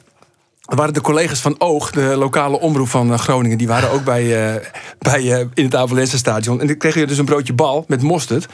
waren 0.66 0.94
de 0.94 1.02
collega's 1.02 1.40
van 1.40 1.56
Oog, 1.58 1.92
de 1.92 2.02
lokale 2.02 2.60
omroep 2.60 2.88
van 2.88 3.12
eh, 3.12 3.20
Groningen, 3.20 3.58
die 3.58 3.68
waren 3.68 3.92
ook 3.92 4.04
bij, 4.04 4.54
eh, 4.54 4.62
bij, 5.00 5.34
eh, 5.34 5.46
in 5.54 5.64
het 5.64 5.76
Avalense 5.76 6.18
stadion. 6.18 6.62
En 6.62 6.68
dan 6.68 6.78
kreeg 6.78 6.96
je 6.96 7.08
dus 7.08 7.18
een 7.18 7.26
broodje 7.26 7.54
bal 7.54 7.86
met 7.88 8.02
mosterd. 8.02 8.46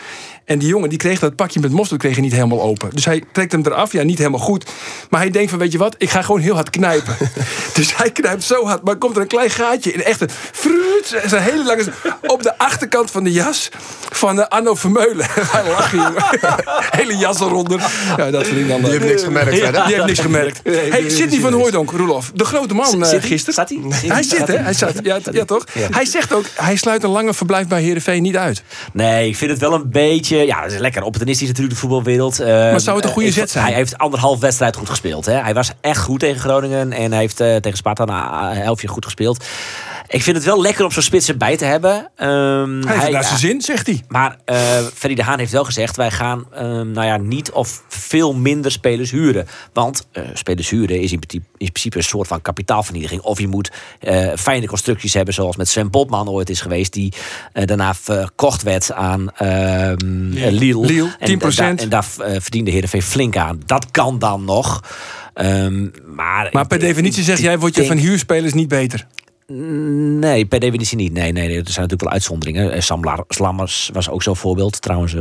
En 0.45 0.59
die 0.59 0.67
jongen 0.67 0.89
die 0.89 0.97
kreeg 0.97 1.19
dat 1.19 1.35
pakje 1.35 1.59
met 1.59 1.71
mosterd 1.71 2.01
kreeg 2.01 2.15
je 2.15 2.21
niet 2.21 2.31
helemaal 2.31 2.61
open. 2.61 2.89
Dus 2.93 3.05
hij 3.05 3.23
trekt 3.31 3.51
hem 3.51 3.61
eraf, 3.65 3.91
ja, 3.91 4.03
niet 4.03 4.17
helemaal 4.17 4.39
goed. 4.39 4.65
Maar 5.09 5.21
hij 5.21 5.29
denkt 5.29 5.49
van, 5.49 5.59
weet 5.59 5.71
je 5.71 5.77
wat, 5.77 5.95
ik 5.97 6.09
ga 6.09 6.21
gewoon 6.21 6.41
heel 6.41 6.53
hard 6.53 6.69
knijpen. 6.69 7.15
dus 7.73 7.97
hij 7.97 8.11
knijpt 8.11 8.43
zo 8.43 8.65
hard, 8.65 8.83
maar 8.83 8.95
komt 8.95 9.15
er 9.15 9.21
een 9.21 9.27
klein 9.27 9.49
gaatje 9.49 9.91
in. 9.91 10.03
Echt 10.03 10.21
een 10.21 10.29
fruut, 10.51 11.21
zijn 11.25 11.43
hele 11.43 11.63
lange... 11.63 11.85
Op 12.21 12.43
de 12.43 12.57
achterkant 12.57 13.11
van 13.11 13.23
de 13.23 13.31
jas 13.31 13.69
van 14.11 14.41
eh, 14.41 14.47
Arno 14.47 14.75
Vermeulen. 14.75 15.25
hij 15.55 15.69
lachen, 15.69 15.97
jongen. 15.97 16.23
hele 16.99 17.17
jas 17.17 17.39
eronder. 17.39 17.79
Ja, 18.17 18.31
dat 18.31 18.47
vind 18.47 18.59
ik 18.59 18.67
dan 18.67 18.81
Die 18.81 18.91
heeft 18.91 19.05
niks 19.05 19.23
gemerkt 19.23 19.57
verder. 19.57 19.85
Die 19.85 19.93
heeft 19.93 20.05
niks 20.05 20.19
gemerkt. 20.19 20.59
Hey, 20.63 21.09
Sidney 21.09 21.39
van 21.39 21.53
Hooijdonk, 21.53 21.91
Roelof. 21.91 22.31
De 22.35 22.45
grote 22.45 22.73
man 22.73 23.03
eh, 23.03 23.09
Zit 23.09 23.19
hij? 23.19 23.29
gisteren. 23.29 23.53
Staat 23.53 23.69
hij? 23.69 24.11
Hij 24.11 24.23
zit, 24.23 24.47
hè? 24.47 24.57
Hij 24.57 24.73
zat. 24.73 24.93
Ja, 25.03 25.19
ja 25.31 25.45
toch? 25.45 25.65
Ja. 25.73 25.87
Hij 25.91 26.05
zegt 26.05 26.33
ook, 26.33 26.45
hij 26.55 26.75
sluit 26.75 27.03
een 27.03 27.09
lange 27.09 27.33
verblijf 27.33 27.67
bij 27.67 27.81
Heerenveen 27.81 28.21
niet 28.21 28.37
uit. 28.37 28.63
Nee, 28.93 29.27
ik 29.27 29.35
vind 29.35 29.51
het 29.51 29.59
wel 29.59 29.73
een 29.73 29.89
beetje... 29.89 30.30
Ja, 30.37 30.61
het 30.63 30.71
is 30.71 30.79
lekker 30.79 31.03
opportunistisch 31.03 31.47
natuurlijk, 31.47 31.73
de 31.75 31.79
voetbalwereld. 31.79 32.39
Eh, 32.39 32.47
Maar 32.47 32.79
zou 32.79 32.95
het 32.95 33.05
een 33.05 33.11
goede 33.11 33.27
eh, 33.27 33.33
zet 33.33 33.49
zijn? 33.49 33.65
Hij 33.65 33.73
heeft 33.73 33.97
anderhalf 33.97 34.39
wedstrijd 34.39 34.75
goed 34.75 34.89
gespeeld. 34.89 35.25
Hè. 35.25 35.33
Hij 35.33 35.53
was 35.53 35.71
echt 35.81 36.01
goed 36.01 36.19
tegen 36.19 36.39
Groningen. 36.41 36.91
En 36.93 37.11
hij 37.11 37.19
heeft 37.21 37.39
eh, 37.39 37.55
tegen 37.55 37.77
Sparta 37.77 38.05
na 38.05 38.49
een 38.51 38.57
helftje 38.57 38.87
goed 38.87 39.05
gespeeld. 39.05 39.45
Ik 40.07 40.23
vind 40.23 40.35
het 40.35 40.45
wel 40.45 40.61
lekker 40.61 40.85
om 40.85 40.91
zo'n 40.91 41.03
spits 41.03 41.29
erbij 41.29 41.57
te 41.57 41.65
hebben. 41.65 42.11
Ehm, 42.15 42.81
Hij 42.87 42.97
heeft 42.97 43.11
naar 43.11 43.23
zijn 43.23 43.39
zin, 43.39 43.61
zegt 43.61 43.85
hij. 43.85 44.01
Maar 44.07 44.35
eh 44.45 44.57
Ferry 44.93 45.15
de 45.15 45.23
Haan 45.23 45.39
heeft 45.39 45.51
wel 45.51 45.63
gezegd... 45.63 45.95
wij 45.95 46.11
gaan 46.11 46.45
ehm, 46.53 46.91
nou 46.91 47.05
ja, 47.07 47.17
niet 47.17 47.51
of 47.51 47.83
veel 47.87 48.33
minder 48.33 48.71
spelers 48.71 49.11
huren. 49.11 49.47
Want 49.73 50.07
spelers 50.33 50.69
huren 50.69 50.99
is 51.01 51.11
in, 51.11 51.19
principe- 51.19 51.49
in 51.57 51.71
principe 51.71 51.97
een 51.97 52.03
soort 52.03 52.27
van 52.27 52.41
kapitaalvernietiging. 52.41 53.21
Of 53.21 53.39
je 53.39 53.47
moet 53.47 53.71
eh, 53.99 54.31
fijne 54.37 54.67
constructies 54.67 55.13
hebben... 55.13 55.33
zoals 55.33 55.55
met 55.55 55.67
Sven 55.69 55.89
Botman 55.89 56.29
ooit 56.29 56.49
is 56.49 56.61
geweest... 56.61 56.93
die 56.93 57.13
daarna 57.53 57.93
verkocht 57.93 58.63
werd 58.63 58.91
aan 58.91 59.29
ehm 60.35 60.37
eh, 60.43 60.51
Lille. 60.51 60.85
Lille, 60.85 61.15
En, 61.19 61.27
10%. 61.39 61.55
da- 61.55 61.83
en 61.83 61.89
daar 61.89 62.05
eh, 62.19 62.41
verdiende 62.41 62.71
Heerenveen 62.71 63.01
flink 63.01 63.37
aan. 63.37 63.61
Dat 63.65 63.91
kan 63.91 64.19
dan 64.19 64.45
nog. 64.45 64.83
Ehm, 65.33 65.87
maar 66.15 66.49
Maar 66.51 66.67
per 66.67 66.79
definitie 66.79 67.23
zeg 67.23 67.39
jij, 67.39 67.59
word 67.59 67.75
je 67.75 67.81
denk- 67.81 67.93
van 67.93 68.01
huurspelers 68.01 68.53
niet 68.53 68.67
beter. 68.67 69.07
Nee, 70.19 70.45
per 70.45 70.59
definitie 70.59 70.97
niet. 70.97 71.13
Nee, 71.13 71.31
nee, 71.31 71.47
nee, 71.47 71.57
er 71.57 71.63
zijn 71.63 71.65
natuurlijk 71.65 72.01
wel 72.01 72.11
uitzonderingen. 72.11 72.71
Eh, 72.71 72.81
Sam 72.81 73.03
La- 73.03 73.23
Slammers 73.27 73.89
was 73.93 74.09
ook 74.09 74.23
zo'n 74.23 74.35
voorbeeld. 74.35 74.81
Trouwens 74.81 75.15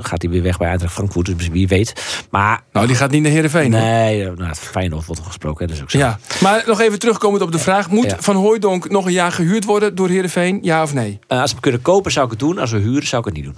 gaat 0.00 0.22
hij 0.22 0.30
weer 0.30 0.42
weg 0.42 0.58
bij 0.58 0.68
Eintracht 0.68 0.92
Frankfurt, 0.94 1.38
dus 1.38 1.48
wie 1.48 1.68
weet. 1.68 1.92
Maar 2.30 2.62
Nou, 2.72 2.86
die 2.86 2.96
gaat 2.96 3.10
niet 3.10 3.22
naar 3.22 3.30
Heerenveen. 3.30 3.72
hoor. 3.72 3.82
nee, 3.82 4.24
eh, 4.24 4.36
nou, 4.36 4.54
Feyenoord 4.54 5.06
wordt 5.06 5.22
gesproken, 5.22 5.66
dat 5.66 5.76
is 5.76 5.82
ook 5.82 5.90
zo. 5.90 5.98
Ja, 5.98 6.18
maar 6.40 6.62
nog 6.66 6.80
even 6.80 6.98
terugkomend 6.98 7.42
op 7.42 7.52
de 7.52 7.58
vraag. 7.58 7.90
Moet 7.90 8.10
Ja. 8.10 8.16
Van 8.20 8.36
Hooijdonk 8.36 8.90
nog 8.90 9.06
een 9.06 9.12
jaar 9.12 9.32
gehuurd 9.32 9.64
worden 9.64 9.94
door 9.94 10.08
Heerenveen? 10.08 10.58
Ja 10.62 10.82
of 10.82 10.94
nee? 10.94 11.18
Als 11.26 11.54
we 11.54 11.60
kunnen 11.60 11.82
kopen, 11.82 12.12
zou 12.12 12.24
ik 12.24 12.30
het 12.30 12.40
doen. 12.40 12.58
Als 12.58 12.70
we 12.70 12.78
huren, 12.78 13.06
zou 13.06 13.20
ik 13.20 13.26
het 13.34 13.36
niet 13.36 13.44
doen. 13.44 13.56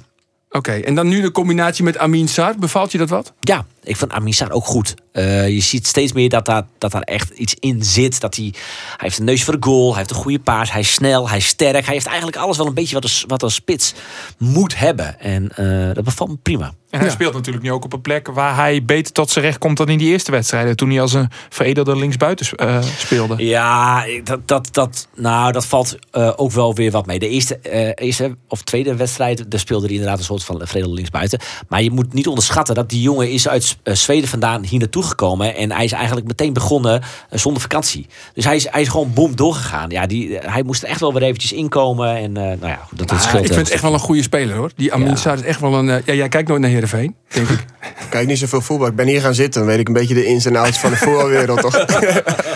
Oké, 0.50 0.72
en 0.72 0.94
dan 0.94 1.08
nu 1.08 1.20
de 1.20 1.30
combinatie 1.30 1.84
met 1.84 1.98
Amin 1.98 2.28
Sar. 2.28 2.54
Bevalt 2.58 2.92
je 2.92 2.98
dat 2.98 3.08
wat? 3.08 3.32
Ja, 3.40 3.66
ik 3.82 3.96
vind 3.96 4.12
Amisar 4.12 4.50
ook 4.50 4.64
goed. 4.64 4.94
Eh, 5.12 5.48
je 5.48 5.60
ziet 5.60 5.86
steeds 5.86 6.12
meer 6.12 6.28
dat 6.28 6.44
daar, 6.44 6.66
dat 6.78 6.90
daar 6.90 7.02
echt 7.02 7.30
iets 7.30 7.54
in 7.60 7.84
zit. 7.84 8.20
Dat 8.20 8.36
hij, 8.36 8.44
hij 8.54 8.96
heeft 8.96 9.18
een 9.18 9.24
neus 9.24 9.44
voor 9.44 9.60
de 9.60 9.66
goal. 9.66 9.88
Hij 9.88 9.98
heeft 9.98 10.10
een 10.10 10.16
goede 10.16 10.38
paas. 10.38 10.72
Hij 10.72 10.80
is 10.80 10.92
snel. 10.92 11.28
Hij 11.28 11.38
is 11.38 11.46
sterk. 11.46 11.84
Hij 11.84 11.94
heeft 11.94 12.06
eigenlijk 12.06 12.36
alles 12.36 12.56
wel 12.56 12.66
een 12.66 12.74
beetje 12.74 12.94
wat 12.94 13.04
een, 13.04 13.10
wat 13.26 13.42
een 13.42 13.50
spits 13.50 13.94
moet 14.38 14.78
hebben. 14.78 15.20
En 15.20 15.48
eh, 15.56 15.94
dat 15.94 16.04
bevalt 16.04 16.30
me 16.30 16.36
prima. 16.36 16.72
En 16.98 17.04
hij 17.04 17.14
speelt 17.14 17.34
natuurlijk 17.34 17.64
nu 17.64 17.72
ook 17.72 17.84
op 17.84 17.92
een 17.92 18.00
plek 18.00 18.28
waar 18.28 18.56
hij 18.56 18.84
beter 18.84 19.12
tot 19.12 19.30
zijn 19.30 19.44
recht 19.44 19.58
komt 19.58 19.76
dan 19.76 19.88
in 19.88 19.98
die 19.98 20.10
eerste 20.10 20.30
wedstrijden. 20.30 20.76
Toen 20.76 20.90
hij 20.90 21.00
als 21.00 21.12
een 21.12 21.28
veredelde 21.48 21.96
linksbuiten 21.96 22.46
eh, 22.56 22.82
speelde. 22.98 23.34
Ja, 23.44 24.04
dat, 24.24 24.48
dat, 24.48 24.68
dat, 24.72 25.08
nou, 25.16 25.52
dat 25.52 25.66
valt 25.66 25.98
eh, 26.10 26.32
ook 26.36 26.52
wel 26.52 26.74
weer 26.74 26.90
wat 26.90 27.06
mee. 27.06 27.18
De 27.18 27.28
eerste, 27.28 27.58
eh, 27.58 28.06
eerste 28.06 28.36
of 28.48 28.62
tweede 28.62 28.96
wedstrijd, 28.96 29.50
daar 29.50 29.60
speelde 29.60 29.86
hij 29.86 29.94
inderdaad 29.94 30.18
een 30.18 30.24
soort 30.24 30.44
van 30.44 30.60
vredel 30.64 30.92
linksbuiten. 30.92 31.40
Maar 31.68 31.82
je 31.82 31.90
moet 31.90 32.12
niet 32.12 32.26
onderschatten 32.26 32.74
dat 32.74 32.88
die 32.88 33.02
jongen 33.02 33.30
is 33.30 33.48
uit 33.48 33.76
Zweden 33.84 34.28
vandaan 34.28 34.64
hier 34.64 34.78
naartoe 34.78 35.02
gekomen. 35.02 35.56
En 35.56 35.72
hij 35.72 35.84
is 35.84 35.92
eigenlijk 35.92 36.26
meteen 36.26 36.52
begonnen 36.52 37.02
zonder 37.30 37.62
vakantie. 37.62 38.06
Dus 38.34 38.44
hij 38.44 38.56
is, 38.56 38.66
hij 38.70 38.80
is 38.80 38.88
gewoon 38.88 39.12
boom 39.14 39.36
doorgegaan. 39.36 39.90
Ja, 39.90 40.06
die, 40.06 40.38
hij 40.40 40.62
moest 40.62 40.82
er 40.82 40.88
echt 40.88 41.00
wel 41.00 41.12
weer 41.12 41.22
eventjes 41.22 41.52
inkomen. 41.52 42.16
En 42.16 42.36
eh, 42.36 42.42
nou 42.42 42.66
ja, 42.66 42.80
dat, 42.94 43.08
dat 43.08 43.22
scheelt 43.22 43.44
ik 43.44 43.52
vind 43.52 43.66
het 43.66 43.70
echt 43.70 43.82
wel 43.82 43.92
een 43.92 43.98
goede 43.98 44.22
speler 44.22 44.56
hoor. 44.56 44.70
Die 44.76 44.92
Amin 44.92 45.16
Ja. 45.24 45.32
Is 45.32 45.42
echt 45.42 45.60
wel 45.60 45.74
een. 45.74 45.86
ja, 45.86 46.12
jij 46.12 46.28
kijkt 46.28 46.48
nooit 46.48 46.60
naar 46.60 46.70
Heerenveen, 46.70 46.87
denk 47.28 47.48
ik. 47.48 47.58
Ik 48.08 48.14
kijk 48.14 48.26
niet 48.26 48.38
zoveel 48.38 48.60
voetbal. 48.60 48.86
Ik 48.88 48.94
ben 48.94 49.06
hier 49.06 49.20
gaan 49.20 49.34
zitten. 49.34 49.60
Dan 49.60 49.70
weet 49.70 49.78
ik 49.78 49.86
een 49.88 49.92
beetje 49.94 50.14
de 50.14 50.24
ins 50.24 50.44
en 50.44 50.56
outs 50.56 50.78
van 50.78 50.90
de 50.90 50.96
voetbalwereld. 50.96 51.60
Toch? 51.60 51.76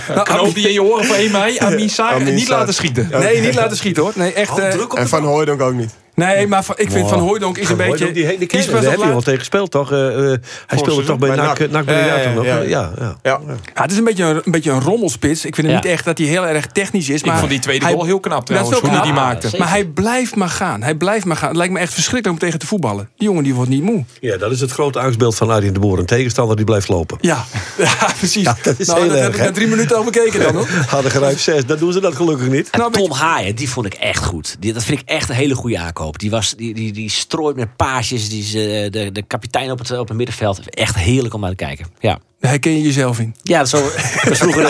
Nou, 0.09 0.23
Knoop 0.23 0.55
die 0.55 0.66
in 0.66 0.73
je 0.73 0.83
oren 0.83 1.05
voor 1.05 1.16
1 1.16 1.31
mei. 1.31 1.59
Amin 1.59 1.90
Amin 1.97 2.35
niet 2.35 2.49
laten 2.49 2.75
schieten. 2.75 3.09
Nee, 3.11 3.40
niet 3.40 3.55
laten 3.55 3.77
schieten 3.77 4.03
hoor. 4.03 4.12
Nee, 4.14 4.33
echt. 4.33 4.59
eh, 4.59 4.75
en 4.95 5.09
Van 5.09 5.25
Hooydonk 5.25 5.61
ook 5.61 5.75
niet. 5.75 5.90
Nee, 6.14 6.46
maar 6.46 6.64
van- 6.64 6.75
ik 6.79 6.90
vind 6.90 7.09
Van 7.09 7.18
Hooijdonk 7.18 7.57
is 7.59 7.62
een 7.62 7.66
Van 7.68 7.77
beetje. 7.77 8.05
Hooijdonk, 8.05 8.14
die, 8.14 8.38
die, 8.38 8.48
die, 8.48 8.59
is 8.59 8.66
daar 8.66 8.75
best 8.81 8.90
heb 8.90 8.98
wel 9.05 9.16
je 9.16 9.22
tegen 9.22 9.38
gespeeld, 9.38 9.70
toch? 9.70 9.92
Eh, 9.92 10.33
eh, 10.33 10.38
hij 10.66 10.79
speelde 10.79 11.05
toch 11.05 11.18
bij 11.18 11.35
NAC, 11.37 11.55
Breda 11.55 11.83
Ja, 11.92 12.16
ja, 12.16 12.22
toen 12.22 12.35
nog? 12.35 12.44
ja. 12.44 12.57
Ja, 12.61 12.92
ja. 12.98 13.16
Ja. 13.22 13.40
Ja, 13.75 13.83
het 13.83 13.90
is 13.90 13.96
een 13.98 14.05
beetje 14.05 14.25
een, 14.25 14.40
een 14.44 14.53
beetje 14.53 14.70
een 14.70 14.81
rommelspits. 14.81 15.44
Ik 15.44 15.55
vind 15.55 15.66
hem 15.66 15.77
Ja. 15.77 15.83
niet 15.83 15.92
echt 15.92 16.05
dat 16.05 16.18
hij 16.18 16.27
heel 16.27 16.46
erg 16.46 16.66
technisch 16.66 17.09
is. 17.09 17.22
Maar 17.25 17.33
ik 17.33 17.38
vond 17.38 17.51
die 17.51 17.61
tweede 17.61 17.85
hij- 17.85 17.94
goal 17.94 18.05
heel 18.05 18.20
knap 18.20 18.46
Dat 18.46 18.51
is 18.51 18.68
trouwens, 18.68 18.81
wel 18.81 18.90
hoe 18.90 18.98
hij 19.01 19.11
knap. 19.11 19.31
die 19.31 19.51
maakte. 19.51 19.59
Maar 19.59 19.70
hij 19.70 19.85
blijft 19.85 20.35
maar 20.37 20.48
gaan. 20.48 20.83
Hij 20.83 20.94
blijft 20.94 21.25
maar 21.25 21.37
gaan. 21.37 21.48
Het 21.48 21.57
lijkt 21.57 21.72
me 21.72 21.79
echt 21.79 21.92
verschrikkelijk 21.94 22.35
om 22.40 22.46
tegen 22.46 22.59
te 22.59 22.66
voetballen. 22.66 23.09
Die 23.16 23.29
jongen 23.29 23.44
die 23.44 23.55
wordt 23.55 23.70
niet 23.70 23.83
moe. 23.83 24.05
Ja, 24.20 24.37
dat 24.37 24.51
is 24.53 24.61
het 24.61 24.70
grote 24.70 24.98
angstbeeld 25.01 25.35
van 25.37 25.51
Arjen 25.51 25.72
de 25.75 25.81
Boer. 25.81 25.98
Een 25.98 26.07
tegenstander 26.07 26.57
die 26.57 26.64
blijft 26.64 26.88
lopen. 26.88 27.18
Ja, 27.20 27.44
ja 27.79 27.94
precies. 28.18 28.42
Ja, 28.44 28.57
dat 28.62 28.79
is 28.79 28.87
nou, 28.87 28.98
heel 29.01 29.09
dat 29.09 29.16
erg, 29.16 29.27
heb 29.27 29.35
ik 29.37 29.40
na 29.42 29.53
drie 29.53 29.66
minuten 29.68 29.96
al 29.96 30.05
bekeken 30.05 30.40
dan 30.40 30.55
hoor. 30.55 30.68
Hadden 30.87 31.11
geruimd 31.11 31.38
zes, 31.40 31.66
dan 31.66 31.79
doen 31.79 31.92
ze 31.92 32.01
dat 32.01 32.14
gelukkig 32.16 32.48
niet. 32.48 32.70
En 32.70 32.79
Nou, 32.79 32.92
Tom 32.92 33.11
Haaien, 33.12 33.55
die 33.55 33.68
vond 33.70 33.87
ik 33.87 33.94
echt 33.94 34.25
goed. 34.25 34.57
Die, 34.59 34.72
dat 34.72 34.85
vind 34.85 35.01
ik 35.01 35.09
echt 35.09 35.29
een 35.29 35.35
hele 35.35 35.55
goede 35.55 35.79
aankoop. 35.79 36.01
Die, 36.10 36.30
was, 36.30 36.54
die, 36.56 36.74
die, 36.74 36.92
die 36.92 37.10
strooit 37.10 37.56
met 37.56 37.76
paasjes. 37.76 38.28
Die 38.28 38.42
is, 38.42 38.54
eh, 38.54 38.90
de, 38.90 39.10
de 39.12 39.22
kapitein 39.22 39.70
op 39.70 39.78
het, 39.78 39.98
op 39.98 40.08
het 40.08 40.16
middenveld. 40.16 40.70
Echt 40.70 40.96
heerlijk 40.96 41.34
om 41.34 41.40
naar 41.40 41.50
te 41.50 41.56
kijken. 41.56 41.86
Ja, 41.98 42.18
Daar 42.40 42.50
herken 42.50 42.72
je 42.72 42.82
jezelf 42.82 43.18
in. 43.18 43.34
ja 43.42 43.64
zo, 43.64 43.88
vroeger 44.32 44.62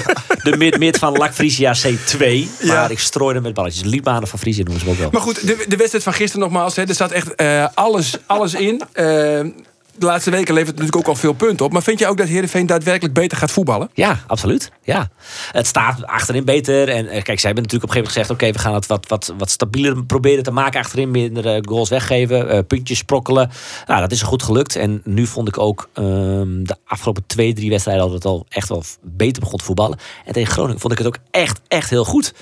de, 0.42 0.50
de 0.50 0.56
mid, 0.56 0.78
mid 0.78 0.98
van 0.98 1.12
Lac 1.12 1.32
Frisia 1.32 1.74
C2. 1.86 2.18
Maar 2.18 2.46
Ja. 2.66 2.88
ik 2.88 2.98
strooide 2.98 3.40
met 3.40 3.54
balletjes. 3.54 3.84
Liedbanen 3.84 4.28
van 4.28 4.38
Frisia 4.38 4.64
noemen 4.64 4.82
ze 4.82 4.90
ook 4.90 4.96
wel. 4.98 5.08
Maar 5.12 5.20
goed, 5.20 5.46
de, 5.46 5.64
de 5.68 5.76
wedstrijd 5.76 6.04
van 6.04 6.12
gisteren 6.12 6.40
nogmaals. 6.40 6.76
Hè, 6.76 6.82
er 6.88 6.94
staat 6.94 7.10
echt 7.10 7.34
eh, 7.34 7.66
alles, 7.74 8.16
alles 8.26 8.54
in. 8.54 8.82
Eh, 8.92 9.40
de 9.98 10.06
laatste 10.06 10.30
weken 10.30 10.54
levert 10.54 10.70
het 10.70 10.78
natuurlijk 10.78 11.08
ook 11.08 11.14
al 11.14 11.20
veel 11.20 11.32
punten 11.32 11.66
op. 11.66 11.72
Maar 11.72 11.82
vind 11.82 11.98
je 11.98 12.06
ook 12.06 12.16
dat 12.16 12.28
Heerenveen 12.28 12.66
daadwerkelijk 12.66 13.14
beter 13.14 13.38
gaat 13.38 13.50
voetballen? 13.50 13.90
Ja, 13.94 14.20
absoluut. 14.26 14.70
Ja. 14.82 15.10
Het 15.52 15.66
staat 15.66 16.06
achterin 16.06 16.44
beter. 16.44 16.88
En 16.88 17.08
eh, 17.08 17.22
kijk, 17.22 17.40
zij 17.40 17.50
hebben 17.50 17.62
natuurlijk 17.62 17.92
op 17.92 17.96
een 17.96 18.02
gegeven 18.02 18.02
moment 18.02 18.08
gezegd... 18.08 18.30
oké, 18.30 18.52
we 18.52 18.58
gaan 18.58 18.74
het 18.74 18.86
wat, 18.86 19.08
wat, 19.08 19.34
wat 19.38 19.50
stabieler 19.50 20.04
proberen 20.04 20.42
te 20.42 20.50
maken 20.50 20.80
achterin. 20.80 21.10
Minder 21.10 21.46
eh, 21.46 21.58
goals 21.60 21.88
weggeven, 21.88 22.48
eh, 22.48 22.58
puntjes 22.66 22.98
sprokkelen. 22.98 23.50
Nou, 23.86 24.00
dat 24.00 24.12
is 24.12 24.22
goed 24.22 24.42
gelukt. 24.42 24.76
En 24.76 25.00
nu 25.04 25.26
vond 25.26 25.48
ik 25.48 25.58
ook 25.58 25.88
ehm, 25.92 26.64
de 26.64 26.76
afgelopen 26.86 27.26
twee, 27.26 27.52
drie 27.52 27.70
wedstrijden... 27.70 28.04
dat 28.04 28.14
het 28.14 28.24
al 28.24 28.46
echt 28.48 28.68
wel 28.68 28.82
beter 29.02 29.42
begon 29.42 29.58
te 29.58 29.64
voetballen. 29.64 29.98
En 30.24 30.32
tegen 30.32 30.52
Groningen 30.52 30.80
vond 30.80 30.92
ik 30.92 30.98
het 30.98 31.06
ook 31.06 31.18
echt, 31.30 31.60
echt 31.68 31.90
heel 31.90 32.04
goed. 32.04 32.34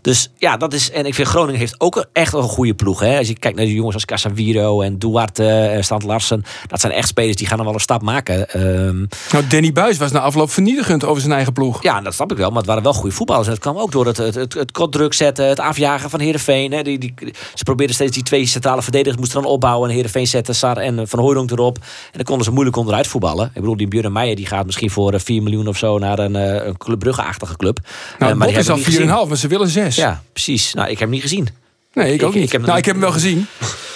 Dus 0.00 0.30
ja, 0.36 0.56
dat 0.56 0.72
is... 0.72 0.90
En 0.90 1.06
ik 1.06 1.14
vind 1.14 1.28
Groningen 1.28 1.60
heeft 1.60 1.80
ook 1.80 2.06
echt 2.12 2.32
wel 2.32 2.42
een 2.42 2.48
goede 2.48 2.74
ploeg. 2.74 3.00
Hè? 3.00 3.18
Als 3.18 3.28
je 3.28 3.38
kijkt 3.38 3.56
naar 3.56 3.66
de 3.66 3.74
jongens 3.74 3.94
als 3.94 4.04
Casemiro 4.04 4.80
en 4.80 4.98
Duarte, 4.98 5.48
eh, 5.48 5.82
Stant 5.82 6.02
Larsen... 6.02 6.44
dat 6.66 6.80
zijn 6.80 6.92
echt 6.94 7.08
spelers 7.08 7.36
die 7.36 7.46
gaan 7.46 7.58
er 7.58 7.64
wel 7.64 7.74
een 7.74 7.80
stap 7.80 8.02
maken. 8.02 8.50
Ehm, 8.50 9.04
Nou, 9.32 9.46
Danny 9.48 9.72
Buis 9.72 9.96
was 9.98 10.12
na 10.12 10.20
afloop 10.20 10.50
vernietigend 10.50 11.04
over 11.04 11.20
zijn 11.20 11.32
eigen 11.34 11.52
ploeg. 11.52 11.82
ja, 11.82 12.00
dat 12.00 12.14
snap 12.14 12.30
ik 12.32 12.36
wel. 12.36 12.48
Maar 12.48 12.58
het 12.58 12.66
waren 12.66 12.82
wel 12.82 12.92
goede 12.92 13.14
voetballers. 13.14 13.46
En 13.46 13.52
dat 13.52 13.62
kwam 13.62 13.76
ook 13.78 13.92
door 13.92 14.06
het, 14.06 14.16
het, 14.16 14.34
het, 14.34 14.54
het 14.54 14.72
kortdruk 14.72 15.12
zetten, 15.12 15.48
het 15.48 15.60
afjagen 15.60 16.10
van 16.10 16.20
Heerenveen. 16.20 16.72
Hè. 16.72 16.82
Die, 16.82 16.98
die, 16.98 17.14
ze 17.54 17.62
probeerden 17.64 17.94
steeds 17.94 18.12
die 18.12 18.22
twee 18.22 18.46
centrale 18.46 18.82
verdedigers 18.82 19.16
moesten 19.20 19.42
dan 19.42 19.50
opbouwen. 19.50 19.88
En 19.88 19.94
Heerenveen 19.94 20.26
zetten 20.26 20.54
Sar 20.54 20.76
en 20.76 20.98
eh, 20.98 21.04
Van 21.06 21.18
Hooydonk 21.18 21.50
erop. 21.50 21.76
En 21.78 21.82
dan 22.12 22.24
konden 22.24 22.44
ze 22.44 22.50
moeilijk 22.52 22.76
onderuit 22.76 23.06
voetballen. 23.06 23.46
Ik 23.46 23.52
bedoel, 23.60 23.76
die 23.76 23.88
Björn 23.88 24.12
Meijer 24.12 24.36
die 24.36 24.46
gaat 24.46 24.64
misschien 24.66 24.90
voor 24.90 25.12
eh, 25.12 25.20
4 25.20 25.42
miljoen 25.42 25.68
of 25.68 25.76
zo 25.76 25.98
naar 25.98 26.18
een, 26.18 26.36
eh, 26.36 26.66
een 26.66 26.76
Club 26.76 26.98
Brugge-achtige 26.98 27.56
club. 27.56 27.78
Nou, 28.18 28.32
Eh, 28.32 28.38
maar 28.38 28.48
die 28.48 28.56
is 28.56 28.68
al 28.68 28.74
hebben 28.76 28.92
we 28.92 28.98
niet 28.98 29.10
4,5, 29.10 29.28
maar 29.28 29.36
ze 29.36 29.48
willen 29.48 29.68
6. 29.68 29.84
gezien. 29.84 30.04
Ja, 30.04 30.22
precies. 30.32 30.74
Nou, 30.74 30.84
ik 30.86 30.90
heb 30.92 31.00
hem 31.00 31.10
niet 31.10 31.22
gezien. 31.22 31.48
Nee, 31.94 32.14
ik 32.14 32.22
ook 32.22 32.34
niet. 32.34 32.42
ik 32.44 32.52
heb 32.52 32.60
hem- 32.60 32.66
nou, 32.68 32.78
ik 32.78 32.84
heb 32.84 32.94
hem 32.94 33.04
wel 33.04 33.12
gezien. 33.12 33.38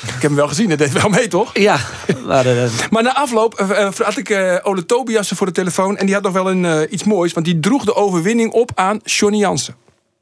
ik 0.03 0.13
heb 0.13 0.23
hem 0.23 0.35
wel 0.35 0.49
gezien, 0.49 0.69
dat 0.69 0.79
deed 0.79 0.93
wel 0.93 1.09
mee, 1.09 1.29
toch? 1.29 1.51
Ja, 1.59 1.79
maar, 2.27 2.47
eh, 2.47 2.63
Maar 2.91 3.03
na 3.03 3.15
afloop 3.17 3.55
eh, 3.55 3.83
eh, 3.87 3.93
had 3.95 4.17
ik 4.17 4.31
eh, 4.31 4.57
Ole 4.63 4.87
Tobiasen 4.87 5.37
voor 5.37 5.47
de 5.47 5.53
telefoon. 5.53 5.97
En 5.97 6.07
die 6.07 6.15
had 6.15 6.25
nog 6.25 6.33
wel 6.33 6.51
een, 6.51 6.95
iets 6.95 7.05
moois. 7.05 7.33
Want 7.33 7.47
die 7.47 7.61
droeg 7.61 7.85
de 7.85 7.95
overwinning 7.95 8.53
op 8.53 8.71
aan 8.75 9.01
Johnny 9.05 9.39
Jansen. 9.39 9.75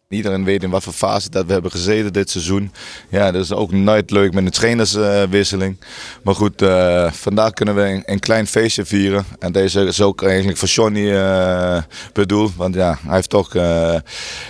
Iedereen 0.08 0.44
weet 0.44 0.62
in 0.62 0.70
wat 0.70 0.82
voor 0.82 0.92
fase 0.92 1.30
dat 1.30 1.46
we 1.46 1.52
hebben 1.52 1.70
gezeten 1.70 2.12
dit 2.12 2.30
seizoen. 2.30 2.72
Ja, 3.08 3.30
dat 3.30 3.42
is 3.42 3.52
ook 3.52 3.72
nooit 3.72 4.10
leuk 4.10 4.32
met 4.34 4.44
een 4.44 4.50
trainerswisseling. 4.50 5.78
maar 6.22 6.34
goed, 6.34 6.62
eh, 6.62 7.12
vandaag 7.12 7.52
kunnen 7.52 7.74
we 7.74 7.82
een, 7.82 8.02
een 8.04 8.18
klein 8.18 8.46
feestje 8.46 8.84
vieren. 8.84 9.24
En 9.38 9.52
deze 9.52 9.80
is 9.80 10.00
ook 10.00 10.22
eigenlijk 10.22 10.58
voor 10.58 10.68
Johnny 10.68 11.12
eh, 11.14 11.82
bedoeld. 12.12 12.54
Want 12.56 12.74
ja, 12.74 12.98
hij 13.06 13.14
heeft 13.14 13.30
toch 13.30 13.54
eh, 13.54 13.94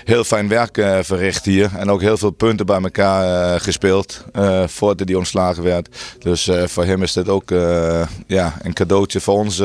heel 0.05 0.25
fijn 0.25 0.49
werk 0.49 0.75
verricht 1.01 1.45
hier. 1.45 1.71
En 1.77 1.91
ook 1.91 2.01
heel 2.01 2.17
veel 2.19 2.31
punten 2.31 2.67
bij 2.67 2.81
elkaar 2.83 3.55
eh, 3.55 3.61
gespeeld 3.61 4.25
eh, 4.33 4.67
voordat 4.67 5.09
hij 5.09 5.17
ontslagen 5.17 5.63
werd. 5.63 5.89
Dus 6.19 6.49
eh, 6.49 6.67
voor 6.67 6.85
hem 6.85 7.03
is 7.03 7.13
dit 7.13 7.29
ook 7.29 7.51
eh, 7.51 8.07
ja, 8.27 8.57
een 8.63 8.73
cadeautje 8.73 9.21
voor 9.21 9.35
ons 9.35 9.57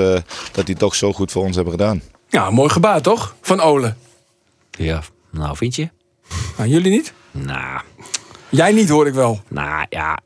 dat 0.52 0.66
hij 0.66 0.76
toch 0.76 0.96
zo 0.96 1.14
goed 1.14 1.32
voor 1.32 1.44
ons 1.44 1.56
hebben 1.56 1.74
gedaan. 1.74 2.02
Ja, 2.30 2.50
mooi 2.50 2.70
gebaar, 2.70 3.02
toch? 3.02 3.36
Van 3.42 3.60
Ole. 3.62 3.94
ja, 4.72 5.02
nou 5.32 5.58
vind 5.58 5.76
je? 5.76 5.89
Nou, 6.58 6.70
jullie 6.70 6.91
niet? 6.91 7.13
Nou, 7.32 7.82
Jij 8.50 8.72
niet, 8.72 8.89
hoor 8.89 9.08
ik 9.08 9.13
wel. 9.13 9.41
Nou 9.48 9.86
ja, 9.89 10.17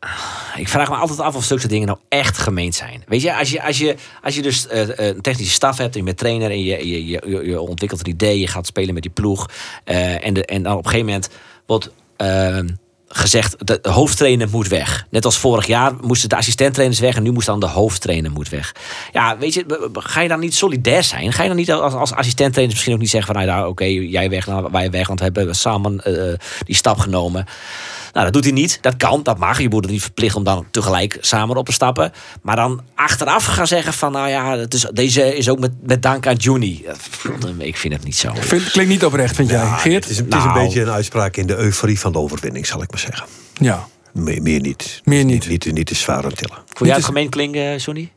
ik 0.56 0.68
vraag 0.68 0.90
me 0.90 0.96
altijd 0.96 1.20
af 1.20 1.36
of 1.36 1.44
zulke 1.44 1.68
dingen 1.68 1.88
nou 1.88 2.00
echt 2.10 2.38
gemeend 2.38 2.76
zijn. 2.76 3.04
Weet 3.08 3.22
je, 3.22 3.36
als 3.36 3.52
je, 3.52 3.64
als 3.64 3.78
je, 3.78 3.96
als 4.22 4.36
je 4.36 4.42
dus 4.42 4.68
eh, 4.68 4.82
eh, 4.82 5.16
een 5.16 5.22
technische 5.22 5.54
staf 5.54 5.78
hebt 5.78 5.94
en 5.94 6.00
je 6.00 6.06
bent 6.06 6.18
trainer 6.18 6.52
en 6.52 6.64
je, 6.64 6.88
je, 6.88 7.06
je, 7.08 7.22
je- 7.46 7.62
ontwikkelt 7.62 8.00
een 8.00 8.14
idee, 8.14 8.40
je 8.40 8.48
gaat 8.48 8.66
spelen 8.66 8.94
met 8.94 9.04
die 9.04 9.12
ploeg. 9.12 9.50
eh, 9.84 10.26
en, 10.26 10.34
de, 10.34 10.46
en 10.46 10.64
dan 10.64 10.72
op 10.78 10.86
een 10.86 10.90
gegeven 10.92 11.06
moment 11.06 11.30
wordt 11.66 11.92
eh, 12.18 12.60
gezegd, 13.08 13.68
de, 13.68 13.80
de 13.82 13.90
hoofdtrainer 13.90 14.50
moet 14.50 14.68
weg. 14.68 15.06
Net 15.10 15.26
als 15.26 15.38
vorig 15.38 15.68
jaar 15.68 15.94
moesten 16.02 16.30
de 16.30 16.36
assistenttrainers 16.36 17.00
weg 17.00 17.16
en 17.16 17.24
nu 17.24 17.32
moest 17.32 17.46
dan 17.46 17.60
de 17.60 17.66
hoofdtrainer 17.68 18.32
moet 18.32 18.50
weg. 18.50 18.76
Ja, 19.12 19.38
weet 19.38 19.54
je, 19.54 19.90
ga 19.94 20.22
je 20.22 20.28
dan 20.28 20.40
niet 20.40 20.56
solidair 20.56 21.04
zijn? 21.04 21.34
Ga 21.34 21.42
je 21.42 21.48
dan 21.48 21.58
niet 21.58 21.72
als, 21.72 21.94
als 21.94 22.14
assistenttrainers 22.14 22.74
misschien 22.74 22.94
ook 22.94 23.02
niet 23.02 23.10
zeggen 23.10 23.36
van, 23.36 23.46
nou 23.46 23.60
ja, 23.60 23.68
oké, 23.68 23.84
jij 23.86 24.30
weg, 24.30 24.48
nou, 24.48 24.68
wij 24.72 24.90
weg, 24.92 25.08
want 25.08 25.20
we 25.20 25.26
hebben 25.26 25.56
samen 25.56 26.04
eh, 26.04 26.38
die 26.66 26.76
stap 26.76 26.98
genomen. 26.98 27.46
Nou, 28.14 28.28
dat 28.28 28.36
doet 28.36 28.44
hij 28.44 28.54
niet. 28.54 28.78
Dat 28.82 28.98
kan, 28.98 29.24
dat 29.24 29.38
mag. 29.38 29.62
Je 29.62 29.70
wordt 29.70 29.86
er 29.86 29.92
niet 29.92 30.02
verplicht 30.02 30.36
om 30.36 30.44
dan 30.44 30.66
tegelijk 30.72 31.18
samen 31.22 31.58
op 31.58 31.66
te 31.66 31.72
stappen. 31.72 32.12
Maar 32.42 32.56
dan 32.56 32.82
achteraf 32.96 33.46
gaan 33.46 33.68
zeggen 33.68 33.94
van... 33.94 34.12
nou 34.12 34.30
ja, 34.30 34.58
het 34.58 34.74
is, 34.74 34.88
deze 34.94 35.38
is 35.38 35.50
ook 35.50 35.60
met, 35.60 35.72
met 35.84 36.02
dank 36.02 36.28
aan 36.28 36.36
Juni. 36.36 36.86
Ik 37.58 37.78
vind 37.78 37.94
het 37.94 38.04
niet 38.04 38.16
zo. 38.16 38.32
Klinkt 38.48 38.88
niet 38.92 39.06
oprecht, 39.06 39.36
vind 39.36 39.50
jij, 39.50 39.66
Geert? 39.68 40.04
Het 40.04 40.12
is, 40.12 40.18
het 40.18 40.28
is 40.28 40.34
een 40.34 40.40
Nou. 40.40 40.64
beetje 40.64 40.82
een 40.82 40.90
uitspraak 40.90 41.38
in 41.38 41.48
de 41.48 41.56
euforie 41.56 42.00
van 42.00 42.12
de 42.12 42.18
overwinning, 42.18 42.68
zal 42.68 42.82
ik 42.82 42.92
maar 42.92 42.95
zeggen. 43.00 43.28
Ja. 43.54 43.88
Meer, 44.14 44.42
meer 44.42 44.62
niet. 44.62 45.02
Meer 45.04 45.26
niet. 45.26 45.48
Niet, 45.48 45.74
niet 45.74 45.86
te 45.86 45.96
zwaar 45.96 46.24
aan 46.24 46.34
tillen. 46.34 46.58
Vond 46.66 46.90
jij 46.90 46.96
het 46.96 47.06
gemeen 47.06 47.30
klinken, 47.30 47.78
Johnny? 47.78 48.12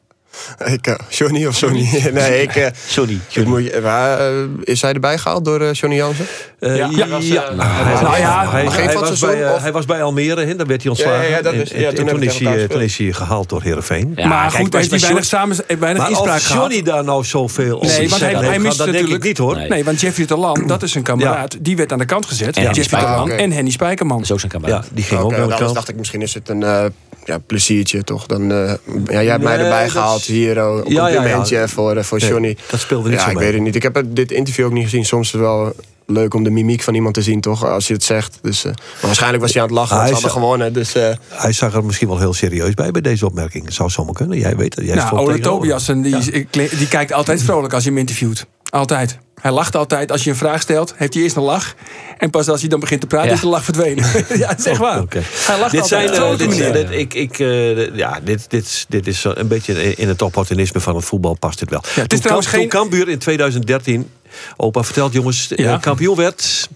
Ik, 0.65 0.97
Johnny 1.09 1.47
of 1.47 1.61
Johnny? 1.61 1.89
nee, 2.13 2.43
ik... 2.43 2.57
eh, 2.57 2.67
Johnny. 2.89 3.19
ik 3.29 3.47
je- 3.63 3.81
waar, 3.83 4.19
eh, 4.21 4.35
is 4.63 4.83
hij 4.83 4.93
erbij 4.93 5.19
gehaald 5.19 5.45
door 5.45 5.61
eh, 5.61 5.73
Johnny 5.73 5.97
Jansen? 5.99 6.27
Eh, 6.59 6.77
Ja, 6.77 6.89
ja, 6.91 6.97
hij 6.99 7.09
was, 7.09 7.27
ja. 7.29 7.43
Nou, 7.51 8.03
nou 8.03 8.19
ja, 8.19 8.51
hij, 8.51 8.65
was 8.95 9.19
bij, 9.21 9.45
eh, 9.45 9.53
of- 9.53 9.61
hij 9.61 9.73
was 9.73 9.85
bij 9.85 10.03
Almere, 10.03 10.45
hè, 10.45 10.57
daar 10.57 10.67
werd 10.67 10.83
hij 10.83 10.91
ontslagen. 10.91 11.23
Ja, 11.23 11.37
ja, 11.37 11.43
dat 11.43 11.53
is- 11.53 11.73
En- 11.73 11.81
ja, 11.81 11.89
en- 11.89 11.95
toen 11.95 12.07
en 12.07 12.11
toen, 12.13 12.21
hebben 12.21 12.29
is 12.29 12.39
we 12.39 12.45
hij, 12.45 12.53
tegen 12.53 12.55
eh, 12.55 12.61
elkaar 12.63 12.77
toen 12.77 12.83
is 12.87 12.97
hij 12.99 13.13
gehaald 13.13 13.49
door 13.49 13.63
Heerenveen. 13.63 14.13
Ja, 14.17 14.27
maar 14.29 14.51
kijk, 14.51 14.63
goed, 14.63 14.73
heeft 14.73 14.73
hij 14.73 14.83
Johnny- 14.99 15.01
weinig, 15.01 15.25
samen, 15.25 15.57
heeft 15.67 15.81
weinig 15.81 16.03
Maar 16.03 16.11
inspraak 16.11 16.41
gehad. 16.41 16.61
Johnny 16.71 16.83
daar 16.83 17.05
nou 17.05 17.25
zoveel 17.25 17.77
op 17.77 17.83
Nee, 17.83 17.91
want 17.91 17.99
hij- 18.11 18.19
zeggen 18.19 18.39
hij 18.39 18.49
heeft 18.49 18.63
mist 18.63 18.77
gehad, 18.77 18.77
dat 18.77 18.87
denk 18.87 18.89
ik 18.97 19.01
natuurlijk- 19.01 19.25
niet 19.25 19.39
hoor. 19.39 19.57
Nee. 19.57 19.69
Nee, 19.69 19.85
want 19.85 20.01
Jeffrey 20.01 20.27
Talan, 20.27 20.63
dat 20.67 20.83
is 20.83 20.95
een 20.95 21.03
kameraad. 21.03 21.57
Die 21.61 21.77
werd 21.77 21.93
aan 21.93 21.99
de 21.99 22.05
kant 22.05 22.27
gezet. 22.27 22.57
En 22.57 22.63
Henny 22.63 22.77
Jeffrey. 22.79 23.01
Talan 23.01 23.23
oké. 23.23 23.33
en 23.35 23.53
Henny 23.53 23.71
Spijkerman. 23.71 24.17
Dat 24.17 24.25
is 24.27 24.33
ook 24.33 24.41
zijn 24.41 24.53
kameraad. 24.53 24.85
Ja, 24.85 24.91
die 24.95 25.05
ging 25.05 25.21
ook 25.21 25.31
aan 25.33 25.37
de 25.37 25.43
anders 25.43 25.61
kant. 25.61 25.75
dacht 25.75 25.89
ik, 25.89 25.97
misschien 25.97 26.23
is 26.23 26.35
het 26.35 26.49
een 26.49 26.63
eh, 26.63 26.85
ja, 27.29 27.39
pleziertje 27.47 28.05
toch? 28.05 28.27
Dan, 28.27 28.53
eh, 28.53 28.73
ja, 29.07 29.23
jij 29.23 29.25
hebt 29.27 29.43
mij 29.43 29.59
erbij 29.59 29.89
gehaald 29.89 30.21
is- 30.21 30.27
hier. 30.27 30.67
Oh, 30.69 30.77
een 30.77 30.93
Ja, 30.93 31.01
ja, 31.03 31.09
ja. 31.09 31.15
complimentje 31.15 31.69
voor, 31.69 31.97
eh, 31.97 32.03
voor 32.03 32.19
Nee, 32.19 32.29
Johnny. 32.29 32.57
dat 32.71 32.81
speelde 32.81 33.09
niet 33.09 33.19
ja, 33.19 33.25
zo 33.25 33.31
ik 33.31 33.37
mee. 33.37 33.45
weet 33.45 33.55
het 33.55 33.63
niet. 33.63 33.75
Ik 33.75 33.83
heb 33.83 34.03
dit 34.07 34.31
interview 34.33 34.65
ook 34.67 34.73
niet 34.73 34.85
gezien. 34.85 35.05
Soms 35.05 35.27
is 35.27 35.33
het 35.33 35.41
wel 35.41 35.73
leuk 36.07 36.35
om 36.35 36.43
de 36.45 36.51
mimiek 36.51 36.83
van 36.83 36.95
iemand 36.95 37.15
te 37.15 37.23
zien, 37.23 37.41
toch? 37.41 37.65
Als 37.67 37.87
je 37.87 37.93
het 37.95 38.03
zegt. 38.05 38.39
Dus, 38.43 38.65
eh, 38.65 38.73
maar 38.73 38.81
waarschijnlijk 39.01 39.43
was 39.43 39.53
hij 39.53 39.63
aan 39.63 39.69
het 39.69 39.77
lachen, 39.77 39.97
want 39.97 40.09
Hij 40.09 40.17
ze 40.19 40.23
hadden 40.25 40.43
gewonnen. 40.43 40.73
Dus, 40.73 40.95
eh, 40.95 41.11
Hij 41.29 41.53
zag 41.53 41.75
er 41.75 41.85
misschien 41.85 42.09
wel 42.09 42.19
heel 42.19 42.33
serieus 42.35 42.75
bij 42.75 42.91
bij 42.91 43.01
deze 43.01 43.27
opmerking. 43.27 43.73
Zou 43.73 43.91
zomaar 43.91 44.15
kunnen. 44.15 44.39
Jij 44.39 44.57
weet 44.57 44.75
het. 44.77 44.85
Jij 44.87 44.95
Nou, 44.95 45.19
Ole. 45.19 45.41
Tobiasen, 45.41 46.03
die, 46.03 46.49
die 46.51 46.89
kijkt 46.89 47.13
altijd 47.13 47.43
vrolijk 47.43 47.73
als 47.73 47.83
je 47.85 47.89
hem 47.89 47.99
interviewt. 47.99 48.47
Altijd. 48.71 49.19
Hij 49.41 49.51
lacht 49.53 49.77
altijd. 49.77 50.13
Als 50.13 50.25
je 50.25 50.31
een 50.31 50.37
vraag 50.37 50.61
stelt, 50.63 50.95
heeft 50.97 51.15
hij 51.15 51.23
eerst 51.23 51.37
een 51.37 51.43
lach. 51.43 51.75
En 52.19 52.31
pas 52.31 52.49
als 52.49 52.61
hij 52.61 52.69
dan 52.69 52.81
begint 52.81 53.01
te 53.01 53.07
praten, 53.07 53.29
Ja. 53.29 53.35
is 53.35 53.41
de 53.41 53.47
lach 53.49 53.65
verdwenen. 53.65 54.05
ja, 54.39 54.57
echt 54.65 54.77
waar. 54.79 55.05
Hij 55.09 55.59
lacht 55.59 55.71
Dit 55.71 55.81
altijd 55.81 56.15
zijn, 56.15 56.31
eh, 56.33 56.39
dit, 56.39 56.49
manier. 56.49 56.73
dit- 56.73 56.91
ik, 56.91 57.15
ik, 57.15 57.39
eh, 57.39 57.95
ja, 57.97 58.21
dit, 58.25 58.51
dit, 58.51 58.87
dit 58.89 59.07
is 59.07 59.25
een 59.25 59.49
beetje 59.49 59.95
in 59.97 60.09
het 60.09 60.23
opportunisme 60.23 60.81
van 60.81 60.97
het 60.97 61.05
voetbal 61.05 61.35
past 61.39 61.59
dit 61.59 61.71
wel. 61.71 61.83
het 61.95 62.13
is 62.13 62.21
toen, 62.21 62.43
geen- 62.45 62.61
toen 62.61 62.69
Cambuur 62.69 63.09
in 63.09 63.19
2013, 63.19 64.11
opa 64.57 64.83
vertelt 64.83 65.13
jongens, 65.13 65.53
eh, 65.53 65.65
Ja. 65.65 65.77
kampioen 65.77 66.17
werd. 66.17 66.69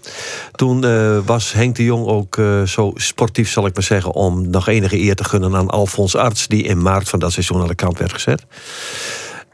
Toen 0.51 0.83
eh, 0.85 1.17
was 1.25 1.53
Henk 1.53 1.75
de 1.75 1.83
Jong 1.83 2.07
ook 2.07 2.37
eh, 2.37 2.63
zo 2.63 2.91
sportief, 2.95 3.51
zal 3.51 3.65
ik 3.65 3.73
maar 3.73 3.83
zeggen, 3.83 4.11
om 4.13 4.49
nog 4.49 4.67
enige 4.67 4.99
eer 4.99 5.15
te 5.15 5.23
gunnen 5.23 5.55
aan 5.55 5.69
Alfons 5.69 6.15
Arts, 6.15 6.47
die 6.47 6.63
in 6.63 6.81
maart 6.81 7.09
van 7.09 7.19
dat 7.19 7.31
seizoen 7.31 7.61
aan 7.61 7.67
de 7.67 7.75
kant 7.75 7.97
werd 7.97 8.13
gezet. 8.13 8.41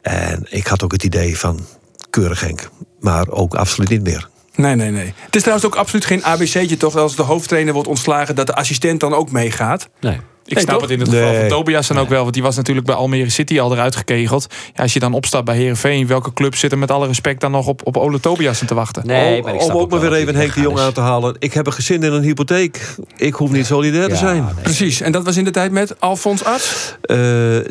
En 0.02 0.46
ik 0.50 0.68
had 0.68 0.84
ook 0.84 0.92
het 0.92 1.04
idee 1.04 1.38
van 1.38 1.66
keurig 2.10 2.40
Henk, 2.40 2.70
maar 3.00 3.30
ook 3.30 3.54
absoluut 3.56 3.90
niet 3.90 4.04
meer. 4.04 4.30
Nee, 4.56 4.76
nee, 4.76 4.92
nee. 4.92 5.14
Het 5.20 5.36
is 5.36 5.42
trouwens 5.42 5.68
ook 5.68 5.76
absoluut 5.76 6.06
geen 6.06 6.24
ABC'tje 6.24 6.78
toch? 6.78 6.96
Als 6.96 7.16
de 7.16 7.22
hoofdtrainer 7.22 7.74
wordt 7.74 7.90
ontslagen, 7.90 8.36
dat 8.36 8.48
de 8.48 8.56
assistent 8.56 9.00
dan 9.00 9.14
ook 9.14 9.32
meegaat. 9.32 9.90
Nee. 10.00 10.20
Ik 10.50 10.56
Nee, 10.56 10.64
snap 10.64 10.74
toch? 10.80 10.90
het 10.90 10.92
in 10.92 11.00
het 11.00 11.10
geval 11.10 11.30
Nee. 11.32 11.40
van 11.40 11.50
Tobias 11.50 11.88
dan 11.88 12.00
ook 12.00 12.10
wel. 12.10 12.22
Want 12.22 12.34
die 12.34 12.44
was 12.44 12.56
natuurlijk 12.56 12.86
bij 12.86 12.96
Almere 12.96 13.30
City 13.30 13.60
al 13.60 13.72
eruit 13.74 13.96
gekegeld. 13.96 14.48
Ja, 14.76 14.84
als 14.84 14.94
je 14.94 15.00
dan 15.00 15.14
opstapt 15.14 15.46
bij 15.46 15.56
Herenveen, 15.56 16.08
welke 16.08 16.34
club 16.34 16.56
zit 16.56 16.72
er 16.72 16.78
met 16.78 16.92
alle 16.92 17.08
respect 17.08 17.42
dan 17.42 17.52
nog 17.52 17.68
op, 17.68 17.82
op 17.84 17.98
Ole 17.98 18.20
Tobias 18.20 18.62
te 18.66 18.74
wachten? 18.76 19.08
Nee, 19.08 19.38
om 19.38 19.44
maar 19.44 19.54
ik 19.54 19.60
om 19.60 19.66
snap 19.66 19.78
ook 19.78 19.90
maar 19.92 20.00
weer 20.00 20.14
even 20.14 20.36
Henk 20.36 20.54
de 20.54 20.62
Jong 20.62 20.80
aan 20.80 20.92
te 20.94 21.02
halen. 21.02 21.36
Ik 21.40 21.54
heb 21.54 21.66
een 21.66 21.74
gezin 21.74 22.04
in 22.04 22.14
een 22.14 22.24
hypotheek. 22.24 22.96
Ik 23.18 23.34
hoef 23.34 23.52
niet 23.52 23.66
solidair 23.66 24.10
te 24.10 24.16
zijn. 24.16 24.44
nee. 24.44 24.54
Precies. 24.64 25.02
En 25.02 25.12
dat 25.12 25.24
was 25.26 25.38
in 25.38 25.44
de 25.44 25.52
tijd 25.52 25.72
met 25.72 26.00
Alfons 26.00 26.44
Arts. 26.44 26.96
Eh, 27.02 27.18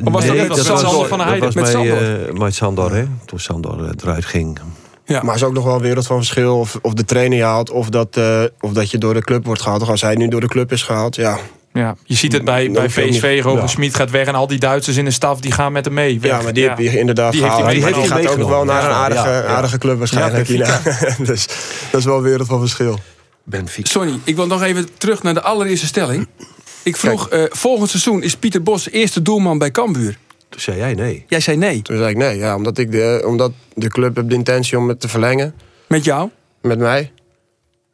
Of 0.05 0.13
was 0.13 0.27
dat 0.27 0.37
dat 0.49 0.59
Sander 0.65 0.85
was, 0.85 0.93
van 0.93 1.09
der 1.09 1.09
dat 1.09 1.27
Heijden? 1.27 1.45
was 1.45 1.55
Met 1.55 1.69
Sander? 1.69 2.27
eh, 2.29 2.35
met 2.35 2.55
Sandor, 2.55 2.93
hè? 2.95 3.05
Toen 3.25 3.39
Sandor 3.41 3.85
eh, 3.85 3.91
eruit 4.03 4.25
ging. 4.25 4.59
Ja. 5.05 5.21
Maar 5.23 5.33
het 5.33 5.43
is 5.43 5.49
ook 5.49 5.55
nog 5.55 5.65
wel 5.65 5.75
een 5.75 5.81
wereld 5.83 6.07
van 6.07 6.17
verschil 6.17 6.59
of, 6.59 6.79
of 6.83 6.93
de 6.95 7.05
trainer 7.05 7.39
je 7.39 7.45
haalt... 7.45 7.71
Of 7.71 7.89
dat, 7.89 8.17
eh, 8.17 8.43
of 8.61 8.73
dat 8.73 8.91
je 8.91 8.99
door 8.99 9.15
de 9.15 9.21
club 9.23 9.45
wordt 9.47 9.63
gehaald. 9.63 9.83
Of 9.83 9.89
als 9.89 10.01
hij 10.01 10.15
nu 10.15 10.29
door 10.29 10.41
de 10.41 10.49
club 10.49 10.73
is 10.73 10.83
gehaald, 10.83 11.17
ja. 11.17 11.39
Ja, 11.73 11.97
je 12.05 12.15
ziet 12.15 12.33
het 12.33 12.45
bij, 12.45 12.71
bij 12.71 12.83
niet- 13.11 13.21
Roger 13.23 13.53
ja. 13.61 13.67
Smit 13.67 13.95
gaat 13.95 14.11
weg 14.11 14.27
en 14.27 14.35
al 14.35 14.47
die 14.47 14.59
Duitsers 14.59 14.97
in 14.97 15.05
de 15.05 15.11
staf 15.11 15.41
die 15.41 15.53
gaan 15.53 15.73
met 15.73 15.85
hem 15.85 15.95
mee. 15.95 16.21
Weg. 16.21 16.31
Ja, 16.31 16.43
maar 16.43 16.53
die 16.53 16.69
heb 16.69 16.79
je 16.79 16.99
inderdaad 16.99 17.33
Die 17.33 17.43
heeft 17.43 17.55
gehaald. 17.55 17.73
die 17.73 17.83
gaat 18.07 18.29
ook 18.29 18.37
nog 18.37 18.49
wel 18.49 18.65
naar 18.65 18.83
een 18.85 18.89
Ja, 18.91 18.95
aardige, 18.97 19.29
ja, 19.29 19.39
ja. 19.39 19.45
aardige 19.45 19.79
club 19.79 19.99
waarschijnlijk. 19.99 20.47
Ja, 20.49 20.81
dus 21.25 21.47
dat 21.91 22.01
is 22.01 22.05
wel 22.07 22.17
een 22.17 22.23
wereld 22.23 22.49
van 22.49 22.61
verschil. 22.61 22.99
Benfica. 23.45 23.89
Sonny, 23.89 24.19
ik 24.25 24.37
wil 24.37 24.47
nog 24.47 24.63
even 24.63 24.89
terug 24.99 25.23
naar 25.23 25.35
de 25.35 25.43
allereerste 25.43 25.87
stelling. 25.87 26.29
Ik 26.83 26.97
vroeg, 26.97 27.29
eh, 27.29 27.43
volgend 27.49 27.91
seizoen 27.91 28.23
is 28.23 28.37
Pieter 28.37 28.63
Bos 28.63 28.91
eerste 28.91 29.23
doelman 29.23 29.59
bij 29.59 29.71
Cambuur. 29.71 30.19
Toen 30.49 30.61
zei 30.61 30.77
jij 30.77 30.95
nee. 30.95 31.25
Jij 31.29 31.41
zei 31.41 31.57
nee. 31.57 31.83
Toen 31.83 31.97
zei 31.97 32.11
ik 32.11 32.17
nee, 32.17 32.39
ja, 32.39 32.55
omdat, 32.57 32.79
ik 32.79 32.93
de, 32.93 33.23
omdat 33.27 33.53
de 33.75 33.89
club 33.89 34.17
heeft 34.17 34.29
de 34.29 34.35
intentie 34.35 34.79
om 34.79 34.89
het 34.89 35.01
te 35.01 35.09
verlengen 35.09 35.55
Met 35.89 36.05
jou? 36.05 36.29
met 36.63 36.79
mij. 36.79 37.13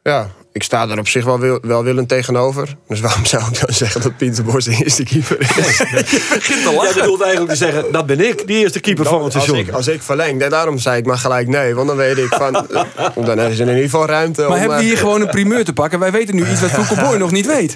Ja, 0.03 0.29
ik 0.55 0.63
sta 0.63 0.89
er 0.89 0.99
op 0.99 1.07
zich 1.07 1.25
wel 1.25 1.39
wil, 1.39 1.59
welwillend 1.61 2.07
tegenover. 2.07 2.75
Dus 2.87 2.99
waarom 2.99 3.25
zou 3.25 3.43
ik 3.51 3.59
dan 3.59 3.75
zeggen 3.75 4.01
dat 4.01 4.17
Pieter 4.17 4.43
Bos 4.43 4.65
de 4.65 4.77
eerste 4.83 5.03
keeper 5.03 5.39
is? 5.39 5.77
Jij 5.77 6.93
bedoelt 6.93 7.21
eigenlijk 7.21 7.51
te 7.51 7.57
zeggen, 7.57 7.91
dat 7.91 8.05
ben 8.05 8.27
ik, 8.27 8.47
die 8.47 8.57
eerste 8.57 8.79
keeper 8.79 9.05
van 9.05 9.23
het 9.23 9.23
als, 9.23 9.33
seizoen. 9.33 9.57
ik, 9.57 9.69
als 9.71 9.87
ik 9.87 10.01
verleng, 10.01 10.39
nee, 10.39 10.49
daarom 10.49 10.77
zei 10.77 10.97
ik 10.97 11.05
maar 11.05 11.17
gelijk 11.17 11.47
nee. 11.47 11.75
Want 11.75 11.87
dan 11.87 11.97
weet 11.97 12.17
ik 12.17 12.33
van, 12.33 12.55
eh, 12.69 12.81
dan 13.25 13.39
is 13.39 13.59
er 13.59 13.67
in 13.67 13.67
ieder 13.67 13.83
geval 13.83 14.05
ruimte 14.05 14.41
Maar 14.41 14.49
om... 14.49 14.57
hebben 14.57 14.77
we 14.77 14.83
eh, 14.83 14.89
hier 14.89 14.97
gewoon 14.97 15.21
een 15.21 15.29
primeur 15.29 15.65
te 15.65 15.73
pakken? 15.73 15.99
Wij 15.99 16.11
weten 16.11 16.35
nu 16.35 16.49
iets 16.51 16.61
wat 16.61 16.71
Koeko 16.87 16.95
Boy 16.95 17.17
nog 17.17 17.31
niet 17.31 17.45
weet. 17.45 17.75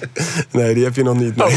Nee, 0.50 0.74
die 0.74 0.84
heb 0.84 0.96
je 0.96 1.02
nog 1.02 1.18
niet. 1.18 1.36
Nee, 1.36 1.56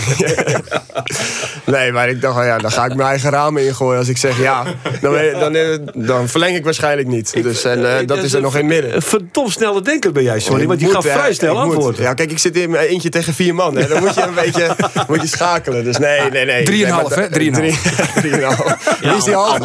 nee 1.76 1.92
maar 1.92 2.10
ik 2.10 2.22
dacht, 2.22 2.38
oh 2.38 2.44
ja, 2.44 2.58
dan 2.58 2.72
ga 2.72 2.86
ik 2.86 2.96
mijn 2.96 3.10
eigen 3.10 3.30
ramen 3.30 3.66
ingooien 3.66 4.00
als 4.00 4.08
ik 4.08 4.18
zeg 4.18 4.40
ja. 4.40 4.64
Dan, 5.02 5.12
weet- 5.12 5.40
dan, 5.40 5.56
eh, 5.56 5.78
dan 5.94 6.28
verleng 6.28 6.56
ik 6.56 6.64
waarschijnlijk 6.64 7.08
niet. 7.08 7.44
Dus 7.44 7.64
en, 7.64 7.98
eh, 7.98 8.08
dat 8.08 8.18
is 8.18 8.34
er 8.34 8.42
nog 8.42 8.58
in 8.58 8.66
midden. 8.66 8.96
Een 8.96 9.02
verdomd 9.02 9.52
snelle 9.52 9.82
denker 9.82 10.12
ben 10.12 10.24
jij, 10.24 10.40
sorry. 10.40 10.68
Want 10.68 10.80
die 10.80 10.90
gaf 10.90 11.06
vrij 11.14 11.34
snel 11.34 11.60
antwoord. 11.60 11.98
Ja, 11.98 12.14
kijk, 12.14 12.32
ik 12.32 12.40
zit 12.40 12.56
in 12.58 12.70
mijn 12.70 12.88
eentje 12.88 13.10
tegen 13.10 13.34
vier 13.34 13.56
man. 13.56 13.76
Hè. 13.78 13.88
Dan 13.88 14.00
moet 14.04 14.16
je 14.16 14.22
een 14.22 14.34
beetje 14.44 14.76
moet 15.08 15.22
je 15.22 15.28
schakelen. 15.28 15.84
Dus 15.84 15.98
nee, 15.98 16.30
nee, 16.30 16.46
nee. 16.46 16.64
Drieënhalf, 16.64 17.16
hè? 17.16 17.30
Drieënhalf. 17.30 17.82
Drie- 17.82 18.12
Drieënhalf. 18.32 18.98
Wie 19.02 19.16
is 19.16 19.24
die 19.24 19.34
half? 19.34 19.60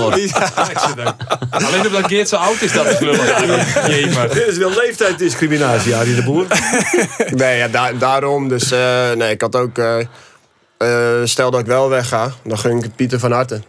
Alleen 1.51 1.87
omdat 1.87 2.07
Geert 2.07 2.29
zo 2.29 2.37
oud 2.37 2.61
is, 2.63 2.73
dat 2.73 2.87
is 2.87 2.99
lullig. 2.99 3.43
Dit 4.33 4.47
is 4.53 4.57
wel 4.57 4.71
leeftijdsdiscriminatie, 4.71 5.97
Arie 5.97 6.15
de 6.15 6.23
Boer. 6.23 6.47
Nee, 7.31 7.57
ja, 7.59 7.69
daar- 7.69 7.99
daarom. 7.99 8.49
Dus 8.49 8.71
eh, 8.71 9.11
nee, 9.17 9.31
ik 9.31 9.41
had 9.41 9.57
ook... 9.57 9.79
eh, 9.79 9.99
eh, 10.79 11.25
stel 11.25 11.51
dat 11.51 11.61
ik 11.61 11.67
wel 11.67 11.89
wegga, 11.89 12.31
dan 12.45 12.59
gun 12.59 12.77
ik 12.77 12.83
het 12.83 12.97
Pieter 12.97 13.19
van 13.19 13.33
harte. 13.33 13.61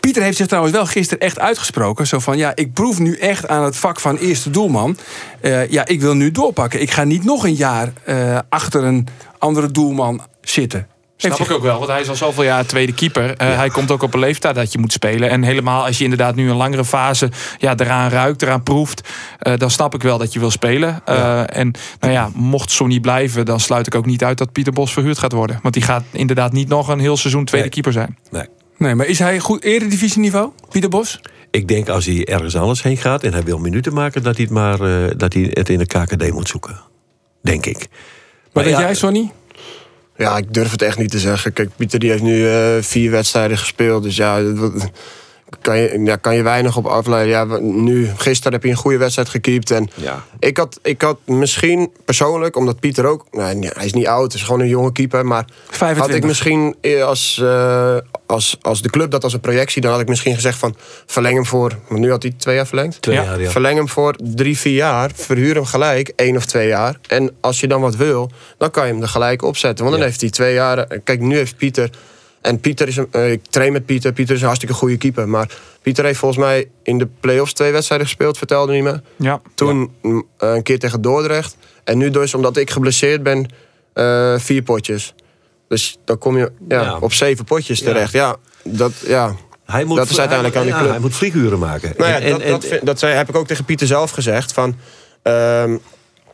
Pieter 0.00 0.22
heeft 0.22 0.36
zich 0.36 0.46
trouwens 0.46 0.74
wel 0.74 0.86
gisteren 0.86 1.20
echt 1.26 1.38
uitgesproken. 1.38 2.06
Zo 2.06 2.18
van, 2.18 2.36
ja, 2.36 2.52
ik 2.54 2.72
proef 2.72 2.98
nu 2.98 3.16
echt 3.16 3.48
aan 3.48 3.64
het 3.64 3.76
vak 3.76 4.00
van 4.00 4.16
eerste 4.16 4.50
doelman. 4.50 4.96
Eh, 5.40 5.70
ja, 5.70 5.86
ik 5.86 6.00
wil 6.00 6.14
nu 6.14 6.30
doorpakken. 6.30 6.80
Ik 6.80 6.90
ga 6.90 7.04
niet 7.04 7.24
nog 7.24 7.44
een 7.44 7.54
jaar 7.54 7.92
eh, 8.04 8.38
achter 8.48 8.84
een 8.84 9.06
andere 9.38 9.70
doelman 9.70 10.20
zitten. 10.40 10.86
Snap 11.16 11.38
ik 11.38 11.50
ook 11.50 11.62
wel, 11.62 11.78
want 11.78 11.90
hij 11.90 12.00
is 12.00 12.08
al 12.08 12.14
zoveel 12.14 12.42
jaar 12.42 12.66
tweede 12.66 12.94
keeper. 12.94 13.36
Eh, 13.36 13.56
Hij 13.56 13.68
komt 13.68 13.90
ook 13.90 14.02
op 14.02 14.14
een 14.14 14.20
leeftijd 14.20 14.54
dat 14.54 14.72
je 14.72 14.78
moet 14.78 14.92
spelen. 14.92 15.30
En 15.30 15.42
helemaal 15.42 15.86
als 15.86 15.98
je 15.98 16.04
inderdaad 16.04 16.34
nu 16.34 16.50
een 16.50 16.56
langere 16.56 16.84
fase 16.84 17.30
ja, 17.58 17.74
eraan 17.76 18.10
ruikt, 18.10 18.42
eraan 18.42 18.62
proeft... 18.62 19.08
dan 19.56 19.70
snap 19.70 19.94
ik 19.94 20.02
wel 20.02 20.18
dat 20.18 20.32
je 20.32 20.38
wil 20.38 20.50
spelen. 20.50 21.06
En 21.46 21.72
nou 22.00 22.12
ja, 22.12 22.30
mocht 22.34 22.80
niet 22.80 23.02
blijven... 23.02 23.44
dan 23.44 23.60
sluit 23.60 23.86
ik 23.86 23.94
ook 23.94 24.06
niet 24.06 24.24
uit 24.24 24.38
dat 24.38 24.52
Pieter 24.52 24.72
Bos 24.72 24.92
verhuurd 24.92 25.18
gaat 25.18 25.32
worden. 25.32 25.58
Want 25.62 25.74
die 25.74 25.82
gaat 25.82 26.04
inderdaad 26.10 26.52
niet 26.52 26.68
nog 26.68 26.88
een 26.88 27.00
heel 27.00 27.16
seizoen 27.16 27.44
tweede 27.44 27.68
Nee. 27.68 27.82
keeper 27.82 27.92
zijn. 27.92 28.18
Nee. 28.30 28.46
Nee, 28.82 28.94
maar 28.94 29.06
is 29.06 29.18
hij 29.18 29.38
goed 29.38 29.62
eredivisieniveau, 29.64 30.50
Pieter 30.70 30.90
Bos? 30.90 31.20
Ik 31.50 31.68
denk 31.68 31.88
als 31.88 32.06
hij 32.06 32.24
ergens 32.24 32.56
anders 32.56 32.82
heen 32.82 32.96
gaat 32.96 33.22
en 33.22 33.32
hij 33.32 33.42
wil 33.42 33.58
minuten 33.58 33.94
maken, 33.94 34.22
dat 34.22 34.34
hij 34.36 34.44
het, 34.44 34.52
maar, 34.54 34.80
eh, 34.80 35.10
dat 35.16 35.32
hij 35.32 35.48
het 35.50 35.68
in 35.68 35.78
de 35.78 35.86
KKD 35.86 36.32
moet 36.32 36.48
zoeken. 36.48 36.80
Denk 37.42 37.66
ik. 37.66 37.76
Wat 37.78 37.88
Maar 38.52 38.64
denk 38.64 38.76
ja, 38.76 38.82
jij, 38.82 38.94
Sonny? 38.94 39.30
Ja, 40.16 40.36
ik 40.36 40.54
durf 40.54 40.70
het 40.70 40.82
echt 40.82 40.98
niet 40.98 41.10
te 41.10 41.18
zeggen. 41.18 41.52
Kijk, 41.52 41.70
Pieter 41.76 41.98
die 41.98 42.10
heeft 42.10 42.22
nu 42.22 42.48
eh, 42.48 42.76
vier 42.80 43.10
wedstrijden 43.10 43.58
gespeeld. 43.58 44.02
Dus 44.02 44.16
ja, 44.16 44.42
dat- 44.42 44.56
wat- 44.58 44.90
kan 45.60 45.78
je, 45.78 46.00
ja, 46.04 46.16
kan 46.16 46.34
je 46.36 46.42
weinig 46.42 46.76
op 46.76 46.86
afleiden. 46.86 47.32
Ja, 47.32 47.46
we- 47.46 47.60
nu, 47.60 48.10
gisteren 48.16 48.52
heb 48.52 48.62
je 48.62 48.68
een 48.70 48.76
goede 48.76 48.96
wedstrijd 48.98 49.28
gekiept. 49.28 49.70
En 49.70 49.90
Ja. 49.94 50.24
ik, 50.38 50.56
had, 50.56 50.78
ik 50.82 51.02
had 51.02 51.18
misschien 51.26 51.90
persoonlijk, 52.04 52.56
omdat 52.56 52.80
Pieter 52.80 53.04
ook... 53.06 53.26
Nou, 53.30 53.54
nee, 53.54 53.70
hij 53.74 53.84
is 53.84 53.92
niet 53.92 54.06
oud, 54.06 54.32
hij 54.32 54.40
is 54.40 54.46
gewoon 54.46 54.60
een 54.60 54.68
jonge 54.68 54.92
keeper. 54.92 55.26
Maar 55.26 55.44
25. 55.70 56.06
had 56.06 56.14
ik 56.16 56.24
misschien 56.24 56.76
eh, 56.80 57.04
als, 57.04 57.38
eh, 57.42 57.96
als, 58.32 58.56
als 58.62 58.82
de 58.82 58.90
club 58.90 59.10
dat 59.10 59.24
als 59.24 59.32
een 59.32 59.40
projectie... 59.40 59.82
dan 59.82 59.90
had 59.92 60.00
ik 60.00 60.08
misschien 60.08 60.34
gezegd 60.34 60.58
van 60.58 60.76
verleng 61.06 61.34
hem 61.34 61.46
voor... 61.46 61.78
Want 61.88 62.00
nu 62.00 62.10
had 62.10 62.22
hij 62.22 62.32
twee 62.36 62.54
jaar 62.54 62.66
verlengd. 62.66 63.02
Twee 63.02 63.14
Ja. 63.14 63.22
jaar, 63.22 63.40
ja. 63.40 63.50
Verleng 63.50 63.76
hem 63.76 63.88
voor 63.88 64.14
drie, 64.22 64.58
vier 64.58 64.74
jaar. 64.74 65.10
Verhuur 65.14 65.54
hem 65.54 65.64
gelijk, 65.64 66.12
één 66.16 66.36
of 66.36 66.44
twee 66.44 66.68
jaar. 66.68 66.98
En 67.08 67.30
als 67.40 67.60
je 67.60 67.68
dan 67.68 67.80
wat 67.80 67.96
wil, 67.96 68.30
dan 68.58 68.70
kan 68.70 68.86
je 68.86 68.92
hem 68.92 69.02
er 69.02 69.08
gelijk 69.08 69.42
opzetten. 69.42 69.84
Want 69.84 69.90
dan 69.96 69.98
Ja. 70.04 70.10
heeft 70.10 70.20
hij 70.20 70.30
twee 70.30 70.54
jaar... 70.54 70.86
Kijk, 71.04 71.20
nu 71.20 71.36
heeft 71.36 71.56
Pieter... 71.56 71.90
En 72.40 72.60
Pieter 72.60 72.88
is 72.88 72.96
een, 72.96 73.08
eh, 73.10 73.32
ik 73.32 73.40
train 73.50 73.72
met 73.72 73.86
Pieter. 73.86 74.12
Pieter 74.12 74.34
is 74.34 74.40
een 74.40 74.46
hartstikke 74.46 74.74
goede 74.74 74.96
keeper. 74.96 75.28
Maar 75.28 75.48
Pieter 75.82 76.04
heeft 76.04 76.18
volgens 76.18 76.40
mij 76.40 76.68
in 76.82 76.98
de 76.98 77.08
play-offs 77.20 77.52
twee 77.52 77.72
wedstrijden 77.72 78.06
gespeeld, 78.06 78.38
vertelde 78.38 78.72
hij 78.72 78.82
me. 78.82 79.00
Ja. 79.16 79.40
Toen 79.54 79.92
eh, 80.02 80.10
een 80.38 80.62
keer 80.62 80.78
tegen 80.78 81.02
Dordrecht. 81.02 81.56
En 81.84 81.98
nu 81.98 82.10
dus, 82.10 82.34
omdat 82.34 82.56
ik 82.56 82.70
geblesseerd 82.70 83.22
ben, 83.22 83.46
eh, 83.92 84.38
vier 84.38 84.62
potjes. 84.62 85.14
Dus 85.72 85.98
dan 86.04 86.18
kom 86.18 86.38
je 86.38 86.52
ja, 86.68 86.82
Ja. 86.82 86.96
op 87.00 87.12
zeven 87.12 87.44
potjes 87.44 87.80
terecht. 87.80 88.12
Ja, 88.12 88.36
dat, 88.64 88.92
ja. 89.06 89.34
Hij 89.64 89.84
moet, 89.84 89.96
Dat 89.96 90.10
is 90.10 90.18
uiteindelijk 90.18 90.56
hij, 90.58 90.64
aan 90.66 90.70
de 90.72 90.76
club. 90.78 90.90
hij 90.90 91.00
moet 91.00 91.14
vlieguren 91.14 91.58
maken. 91.58 91.94
Nou 91.96 92.12
En- 92.12 92.22
en- 92.22 92.30
dat, 92.30 92.40
en- 92.40 92.50
dat, 92.50 92.64
vind- 92.64 92.86
dat 92.86 92.98
zei, 92.98 93.14
heb 93.14 93.28
ik 93.28 93.36
ook 93.36 93.46
tegen 93.46 93.64
Pieter 93.64 93.86
zelf 93.86 94.10
gezegd. 94.10 94.52
Van, 94.52 94.76
ehm, 95.22 95.76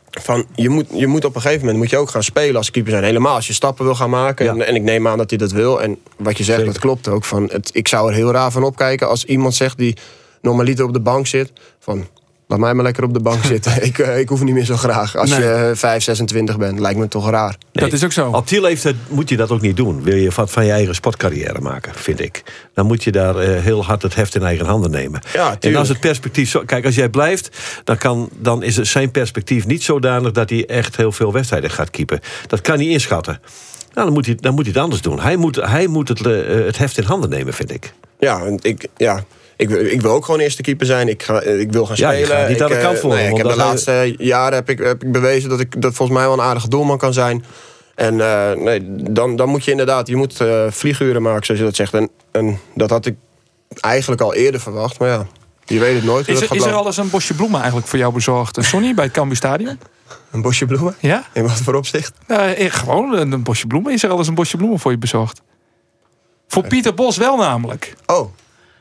van 0.09 0.45
je, 0.55 0.69
moet, 0.69 0.85
je 0.93 1.07
moet 1.07 1.25
op 1.25 1.35
een 1.35 1.41
gegeven 1.41 1.61
moment 1.61 1.77
moet 1.77 1.89
je 1.89 1.97
ook 1.97 2.09
gaan 2.09 2.23
spelen 2.23 2.55
als 2.55 2.71
keeper 2.71 2.91
zijn. 2.91 3.03
Helemaal 3.03 3.35
als 3.35 3.47
je 3.47 3.53
stappen 3.53 3.85
wil 3.85 3.95
gaan 3.95 4.09
maken. 4.09 4.45
Ja. 4.45 4.51
En, 4.51 4.67
en 4.67 4.75
ik 4.75 4.81
neem 4.83 5.07
aan 5.07 5.17
dat 5.17 5.29
hij 5.29 5.39
dat 5.39 5.51
wil. 5.51 5.81
En 5.81 5.97
wat 6.17 6.37
je 6.37 6.43
zegt, 6.43 6.57
Zeker. 6.57 6.73
dat 6.73 6.81
klopt 6.81 7.07
ook. 7.07 7.25
Van 7.25 7.49
het, 7.51 7.69
ik 7.73 7.87
zou 7.87 8.09
er 8.09 8.15
heel 8.15 8.31
raar 8.31 8.51
van 8.51 8.63
opkijken 8.63 9.07
als 9.07 9.25
iemand 9.25 9.55
zegt 9.55 9.77
die 9.77 9.97
normaliter 10.41 10.85
op 10.85 10.93
de 10.93 10.99
bank 11.01 11.27
zit. 11.27 11.51
Van, 11.79 12.07
laat 12.49 12.59
mij 12.59 12.73
maar 12.73 12.83
lekker 12.83 13.03
op 13.03 13.13
de 13.13 13.19
bank 13.19 13.43
zitten. 13.53 13.83
ik, 13.85 13.99
eh, 13.99 14.19
ik 14.19 14.29
hoef 14.29 14.43
niet 14.43 14.53
meer 14.53 14.65
zo 14.65 14.75
graag. 14.77 15.15
Als 15.15 15.29
Nee. 15.29 15.39
je 15.39 15.45
eh, 15.53 15.75
5, 15.75 16.03
26 16.03 16.57
bent, 16.57 16.79
lijkt 16.79 16.99
me 16.99 17.07
toch 17.07 17.29
raar. 17.29 17.55
Dat 17.71 17.93
is 17.93 18.03
ook 18.03 18.11
zo. 18.11 18.29
Op 18.29 18.47
die 18.47 18.61
leeftijd 18.61 18.95
moet 19.09 19.29
je 19.29 19.37
dat 19.37 19.51
ook 19.51 19.61
niet 19.61 19.77
doen. 19.77 20.03
Wil 20.03 20.15
je 20.15 20.29
wat 20.35 20.51
van 20.51 20.65
je 20.65 20.71
eigen 20.71 20.95
sportcarrière 20.95 21.59
maken, 21.61 21.93
vind 21.95 22.19
ik. 22.19 22.43
Dan 22.73 22.85
moet 22.85 23.03
je 23.03 23.11
daar 23.11 23.35
eh, 23.37 23.61
heel 23.63 23.85
hard 23.85 24.01
het 24.01 24.15
heft 24.15 24.35
in 24.35 24.43
eigen 24.43 24.65
handen 24.65 24.91
nemen. 24.91 25.21
Ja, 25.33 25.55
en 25.59 25.75
als 25.75 25.89
het 25.89 25.99
perspectief 25.99 26.49
zo. 26.49 26.63
Kijk, 26.65 26.85
als 26.85 26.95
jij 26.95 27.09
blijft, 27.09 27.57
dan, 27.83 27.97
kan, 27.97 28.29
dan 28.37 28.63
is 28.63 28.75
het 28.75 28.87
zijn 28.87 29.11
perspectief 29.11 29.65
niet 29.65 29.83
zodanig 29.83 30.31
dat 30.31 30.49
hij 30.49 30.65
echt 30.65 30.95
heel 30.95 31.11
veel 31.11 31.31
wedstrijden 31.33 31.69
gaat 31.71 31.89
keepen. 31.89 32.19
Dat 32.47 32.61
kan 32.61 32.75
hij 32.77 32.87
inschatten. 32.87 33.39
Nou, 33.93 34.05
dan 34.05 34.13
moet 34.13 34.25
hij, 34.25 34.35
dan 34.35 34.53
moet 34.53 34.63
hij 34.65 34.73
het 34.73 34.83
anders 34.83 35.01
doen. 35.01 35.19
Hij 35.19 35.35
moet, 35.35 35.55
hij 35.55 35.87
moet 35.87 36.07
het, 36.07 36.25
eh, 36.25 36.65
het 36.65 36.77
heft 36.77 36.97
in 36.97 37.03
handen 37.03 37.29
nemen, 37.29 37.53
vind 37.53 37.71
ik. 37.73 37.93
Ja, 38.19 38.39
en 38.45 38.59
ik, 38.61 38.87
ja, 38.97 39.23
ik, 39.59 39.69
wil- 39.69 39.85
ik 39.85 40.01
wil 40.01 40.11
ook 40.11 40.25
gewoon 40.25 40.39
eerste 40.39 40.61
keeper 40.61 40.85
zijn. 40.85 41.07
Ik, 41.07 41.23
ga, 41.23 41.41
ik 41.41 41.71
wil 41.71 41.85
gaan 41.85 41.95
Ja, 41.97 42.11
spelen. 42.11 42.47
niet 42.47 42.55
ik, 42.55 42.61
aan 42.61 42.69
de 42.69 42.75
eh, 42.75 42.81
kant 42.83 42.99
voor 42.99 43.09
nee, 43.09 43.19
hem, 43.23 43.31
ik 43.31 43.37
heb 43.37 43.47
de 43.47 43.55
laatste 43.55 44.15
jaren 44.17 44.53
heb 44.53 44.69
ik, 44.69 44.79
heb 44.79 45.03
ik 45.03 45.11
bewezen 45.11 45.49
dat 45.49 45.59
ik 45.59 45.81
dat 45.81 45.93
volgens 45.93 46.17
mij 46.17 46.27
wel 46.27 46.37
een 46.37 46.43
aardige 46.45 46.69
doelman 46.69 46.97
kan 46.97 47.13
zijn. 47.13 47.43
En 47.95 48.21
eh, 48.21 48.51
nee, 48.57 48.81
dan, 49.11 49.35
dan 49.35 49.49
moet 49.49 49.65
je 49.65 49.71
inderdaad, 49.71 50.07
je 50.07 50.15
moet 50.15 50.41
eh, 50.41 50.65
vlieguren 50.69 51.21
maken, 51.21 51.45
zoals 51.45 51.59
je 51.59 51.65
dat 51.65 51.75
zegt. 51.75 51.93
En, 51.93 52.09
en 52.31 52.59
dat 52.75 52.89
had 52.89 53.05
ik 53.05 53.15
eigenlijk 53.79 54.21
al 54.21 54.33
eerder 54.33 54.59
verwacht. 54.61 54.99
Maar 54.99 55.09
ja, 55.09 55.27
je 55.65 55.79
weet 55.79 55.95
het 55.95 56.03
nooit. 56.03 56.27
Is 56.27 56.41
er, 56.41 56.55
is 56.55 56.63
er 56.65 56.73
al 56.73 56.85
eens 56.85 56.97
een 56.97 57.09
bosje 57.09 57.33
bloemen 57.33 57.57
eigenlijk 57.59 57.87
voor 57.89 57.99
jou 57.99 58.13
bezorgd? 58.13 58.57
eh, 58.57 58.63
Sonny, 58.63 58.93
bij 58.93 59.03
het 59.03 59.13
Cambuur 59.13 59.37
Stadion? 59.37 59.79
Een 60.31 60.41
bosje 60.41 60.65
bloemen? 60.65 60.95
Ja? 60.99 61.23
In 61.33 61.43
wat 61.43 61.51
voor 61.51 61.73
opzicht? 61.75 62.11
Eh, 62.27 62.65
eh, 62.65 62.71
gewoon 62.73 63.13
een, 63.13 63.31
een 63.31 63.43
bosje 63.43 63.67
bloemen. 63.67 63.93
Is 63.93 64.03
er 64.03 64.09
al 64.09 64.17
eens 64.17 64.27
een 64.27 64.33
bosje 64.35 64.57
bloemen 64.57 64.79
voor 64.79 64.91
je 64.91 64.97
bezorgd? 64.97 65.41
Voor 66.47 66.67
Pieter 66.67 66.93
Bos 66.93 67.17
wel 67.17 67.37
namelijk. 67.37 67.93
Oh, 68.05 68.31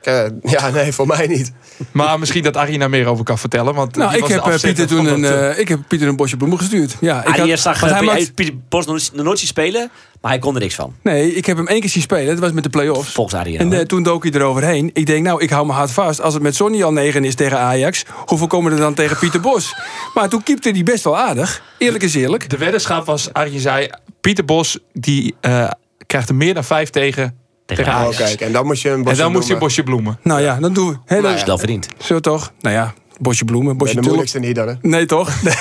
eh, 0.03 0.24
ja, 0.53 0.70
nee, 0.70 0.92
voor 0.92 1.07
mij 1.07 1.26
niet. 1.26 1.53
Maar 1.92 2.18
misschien 2.18 2.42
dat 2.42 2.57
Arie 2.57 2.78
daar 2.78 2.90
meer 2.90 3.07
over 3.07 3.24
kan 3.24 3.38
vertellen. 3.38 3.74
Want 3.74 3.96
Nou, 3.96 4.16
ik 4.16 4.26
heb, 4.26 4.44
eh, 4.46 4.61
Pieter 4.61 4.86
toen 4.86 5.07
een, 5.07 5.24
eh, 5.24 5.59
ik 5.59 5.68
heb 5.68 5.80
Pieter 5.88 6.09
een 6.09 6.16
bosje 6.16 6.36
bloemen 6.36 6.59
gestuurd. 6.59 6.96
Ja, 7.01 7.24
ik 7.24 7.36
had- 7.36 7.59
zag 7.59 7.80
hij 7.80 7.90
hij 7.90 8.03
maakt- 8.03 8.34
Pieter 8.34 8.55
Bos 8.68 8.86
nog 8.86 9.01
nooit 9.12 9.38
zien 9.38 9.49
spelen, 9.49 9.90
maar 10.20 10.30
hij 10.30 10.40
kon 10.40 10.55
er 10.55 10.61
niks 10.61 10.74
van. 10.74 10.94
Nee, 11.03 11.34
ik 11.34 11.46
heb 11.46 11.57
hem 11.57 11.66
één 11.66 11.80
keer 11.80 11.90
zien 11.90 12.03
spelen. 12.03 12.26
Dat 12.26 12.38
was 12.38 12.53
met 12.53 12.62
de 12.62 12.70
play-offs. 12.70 13.12
Volgens 13.12 13.36
Arie. 13.40 13.59
En 13.59 13.86
toen 13.88 14.03
dook 14.03 14.22
hij 14.22 14.32
eroverheen. 14.32 14.90
Ik 14.92 15.07
denk, 15.07 15.24
nou, 15.24 15.42
ik 15.42 15.51
hou 15.51 15.66
mijn 15.66 15.78
hart 15.78 15.90
vast. 15.90 16.20
Als 16.20 16.34
het 16.34 16.42
met 16.42 16.55
Sonny 16.55 16.82
al 16.82 16.92
9 16.92 17.24
is 17.24 17.34
tegen 17.34 17.59
Ajax, 17.59 18.05
hoeveel 18.26 18.46
komen 18.46 18.72
er 18.72 18.78
dan 18.78 18.94
tegen 18.94 19.16
Pieter 19.18 19.40
Bos? 19.40 19.74
Maar 20.14 20.28
toen 20.28 20.42
keepte 20.42 20.70
hij 20.70 20.82
best 20.82 21.05
wel 21.05 21.18
aardig. 21.18 21.62
Eerlijk 21.78 22.05
is 22.05 22.14
eerlijk. 22.14 22.51
De 22.51 22.57
weddenschap 22.57 23.07
was, 23.07 23.32
Arie 23.32 23.61
zei... 23.61 23.88
Pieter 24.20 24.44
Bos 24.44 24.78
die, 24.92 25.34
eh, 25.40 25.70
krijgt 26.07 26.28
er 26.28 26.34
meer 26.34 26.55
dan 26.55 26.64
vijf 26.64 26.90
tegen, 26.90 27.38
tegen, 27.68 27.84
Tegen 27.84 27.98
Oh, 28.00 28.04
Ajax. 28.06 28.16
kijk, 28.16 28.40
en 28.40 28.52
dan 28.52 28.66
moet 28.66 28.80
je 28.80 28.88
een 28.88 28.94
en 28.94 29.02
bosje 29.02 29.16
dan 29.16 29.32
moest 29.32 29.48
hij 29.48 29.52
een 29.56 29.58
bloemen. 29.58 29.58
bosje 29.68 29.82
bloemen. 29.82 30.18
Nou 30.22 30.40
ja, 30.40 30.60
dan 30.60 30.72
doen 30.72 30.88
we. 30.88 30.96
Dan- 31.06 31.22
Nou 31.22 31.36
ja. 31.38 31.44
Wel 31.44 31.58
verdiend. 31.58 31.88
Zo 31.98 32.20
toch? 32.20 32.52
Nou 32.60 32.74
ja, 32.74 32.94
bosje 33.20 33.44
bloemen, 33.44 33.68
Nee, 33.68 33.76
bosje 33.76 33.94
de 33.94 34.00
moeilijkste 34.02 34.38
niet 34.38 34.54
dan, 34.54 34.68
hè? 34.68 34.74
Nee, 34.82 35.06
toch? 35.06 35.42
Nee, 35.42 35.54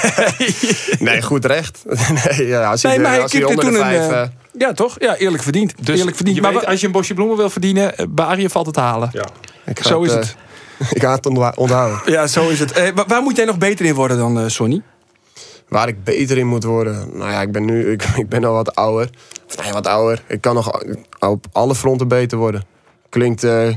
Nee, 1.13 1.21
goed 1.21 1.45
recht. 1.45 1.83
nee, 2.37 2.47
ja, 2.47 2.69
als 2.69 2.81
nee 2.81 2.99
maar 2.99 3.21
als 3.21 3.31
hij 3.31 3.41
keepte 3.41 3.47
onder 3.47 3.63
toen 3.65 3.73
de 3.73 3.79
een... 3.79 4.09
eh, 4.11 4.21
eh, 4.21 4.27
ja, 4.57 4.71
toch? 4.73 4.95
Ja, 4.99 5.15
eerlijk 5.15 5.43
verdiend. 5.43 5.73
Dus 5.85 5.97
eerlijk 5.99 6.15
verdiend. 6.15 6.35
je 6.37 6.41
Maar 6.43 6.53
weet, 6.53 6.65
als 6.65 6.79
je 6.79 6.85
een 6.85 6.91
bosje 6.91 7.13
bloemen 7.13 7.37
wil 7.37 7.49
verdienen... 7.49 7.97
eh, 7.97 8.05
bij 8.09 8.25
Arie 8.25 8.49
valt 8.49 8.65
het 8.65 8.75
te 8.75 8.81
halen. 8.81 9.09
ik 9.65 9.79
ga 9.79 9.89
Zo 9.89 10.01
is 10.01 10.13
het. 10.13 10.35
ik 10.93 11.01
ga 11.01 11.15
het 11.15 11.25
onthouden. 11.57 12.01
Ja, 12.05 12.27
zo 12.27 12.49
is 12.49 12.59
het. 12.59 12.71
Eh, 12.71 12.89
wa- 12.95 13.05
waar 13.07 13.21
moet 13.21 13.35
jij 13.35 13.45
nog 13.45 13.57
beter 13.57 13.85
in 13.85 13.93
worden 13.93 14.17
dan 14.17 14.39
eh, 14.39 14.47
Sonny? 14.47 14.81
Waar 15.69 15.87
ik 15.87 16.03
beter 16.03 16.37
in 16.37 16.47
moet 16.47 16.63
worden. 16.63 17.09
Nou 17.17 17.31
ja, 17.31 17.41
ik 17.41 17.51
ben 17.51 17.65
nu 17.65 17.91
ik, 17.91 18.03
ik 18.15 18.29
ben 18.29 18.43
al 18.43 18.53
wat 18.53 18.75
ouder. 18.75 19.09
Nee, 19.61 19.71
wat 19.73 19.87
ouder. 19.87 20.23
Ik 20.27 20.41
kan 20.41 20.55
nog 20.55 20.81
op 21.19 21.45
alle 21.51 21.75
fronten 21.75 22.07
beter 22.07 22.37
worden. 22.37 22.63
Klinkt, 23.09 23.43
eh, 23.43 23.67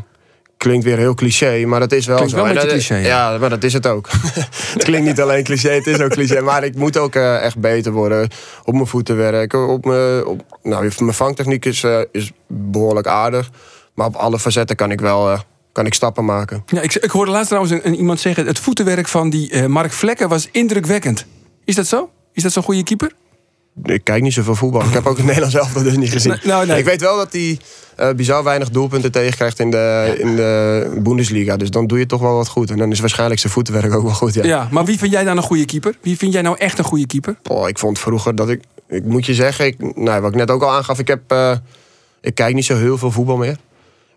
klinkt 0.56 0.84
weer 0.84 0.96
heel 0.96 1.14
cliché, 1.14 1.64
maar 1.66 1.80
dat 1.80 1.92
is 1.92 2.06
wel 2.06 2.16
Klinkt 2.16 2.34
zo. 2.34 2.40
wel 2.42 2.48
een 2.48 2.54
dat- 2.54 2.66
cliché, 2.66 2.94
ja. 2.96 3.32
Ja, 3.32 3.38
maar 3.38 3.50
dat 3.50 3.64
is 3.64 3.72
het 3.72 3.86
ook. 3.86 4.08
het 4.74 4.84
klinkt 4.84 5.06
niet 5.06 5.20
alleen 5.20 5.44
cliché, 5.44 5.70
het 5.70 5.86
is 5.86 6.00
ook 6.00 6.10
cliché. 6.10 6.40
Maar 6.40 6.64
ik 6.64 6.74
moet 6.74 6.98
ook 6.98 7.14
eh, 7.14 7.42
echt 7.42 7.58
beter 7.58 7.92
worden. 7.92 8.28
Op 8.64 8.74
mijn 8.74 8.86
voeten 8.86 9.16
werken. 9.16 9.68
Op 9.68 9.84
mijn, 9.84 10.26
op, 10.26 10.42
nou, 10.62 10.90
mijn 10.98 11.14
vangtechniek 11.14 11.64
is, 11.64 11.82
eh, 11.82 12.00
is 12.12 12.32
behoorlijk 12.46 13.06
aardig. 13.06 13.50
Maar 13.94 14.06
op 14.06 14.14
alle 14.14 14.38
facetten 14.38 14.76
kan 14.76 14.90
ik 14.90 15.00
wel 15.00 15.38
kan 15.72 15.86
ik 15.86 15.94
stappen 15.94 16.24
maken. 16.24 16.62
Ja, 16.66 16.80
ik, 16.80 16.94
ik 16.94 17.10
hoorde 17.10 17.30
laatst 17.30 17.46
trouwens 17.48 17.74
een, 17.74 17.86
een- 17.86 17.94
iemand 17.96 18.20
zeggen... 18.20 18.46
het 18.46 18.58
voetenwerk 18.58 19.08
van 19.08 19.30
die 19.30 19.68
Mark 19.68 19.92
Vlekken 19.92 20.28
was 20.28 20.48
indrukwekkend. 20.52 21.26
Is 21.64 21.74
dat 21.74 21.86
zo? 21.86 22.10
Is 22.32 22.42
dat 22.42 22.52
zo'n 22.52 22.62
goede 22.62 22.82
keeper? 22.82 23.12
Ik 23.84 24.04
kijk 24.04 24.22
niet 24.22 24.32
zoveel 24.32 24.54
voetbal. 24.54 24.82
Ik 24.82 24.92
heb 24.92 25.06
ook 25.06 25.16
het 25.16 25.26
Nederlands 25.32 25.54
zelf 25.54 25.72
dus 25.72 25.96
niet 25.96 26.10
gezien. 26.10 26.38
Nou, 26.42 26.66
nee. 26.66 26.78
Ik 26.78 26.84
weet 26.84 27.00
wel 27.00 27.16
dat 27.16 27.32
hij 27.32 27.58
eh 27.96 28.10
bizar 28.10 28.44
weinig 28.44 28.70
doelpunten 28.70 29.12
tegenkrijgt 29.12 29.58
in 29.58 29.70
de, 29.70 30.14
in 30.18 30.36
de 30.36 31.00
Bundesliga. 31.02 31.56
Dus 31.56 31.70
dan 31.70 31.86
doe 31.86 31.98
je 31.98 32.06
toch 32.06 32.20
wel 32.20 32.34
wat 32.34 32.48
goed. 32.48 32.70
En 32.70 32.78
dan 32.78 32.90
is 32.90 33.00
waarschijnlijk 33.00 33.40
zijn 33.40 33.52
voetenwerk 33.52 33.94
ook 33.94 34.02
wel 34.02 34.12
goed. 34.12 34.34
Ja. 34.34 34.44
Ja. 34.44 34.68
maar 34.70 34.84
wie 34.84 34.98
vind 34.98 35.12
jij 35.12 35.24
dan 35.24 35.36
een 35.36 35.42
goede 35.42 35.64
keeper? 35.64 35.94
Wie 36.02 36.16
vind 36.16 36.32
jij 36.32 36.42
nou 36.42 36.56
echt 36.58 36.78
een 36.78 36.84
goede 36.84 37.06
keeper? 37.06 37.36
Oh, 37.48 37.68
ik 37.68 37.78
vond 37.78 37.98
vroeger 37.98 38.34
dat 38.34 38.48
ik... 38.48 38.62
Ik 38.88 39.04
moet 39.04 39.26
je 39.26 39.34
zeggen, 39.34 39.66
ik, 39.66 39.96
nou, 39.96 40.20
wat 40.20 40.30
ik 40.30 40.36
net 40.36 40.50
ook 40.50 40.62
al 40.62 40.70
aangaf... 40.70 40.98
Ik, 40.98 41.08
heb, 41.08 41.20
eh, 41.26 41.56
ik 42.20 42.34
kijk 42.34 42.54
niet 42.54 42.64
zo 42.64 42.76
heel 42.76 42.98
veel 42.98 43.10
voetbal 43.10 43.36
meer. 43.36 43.56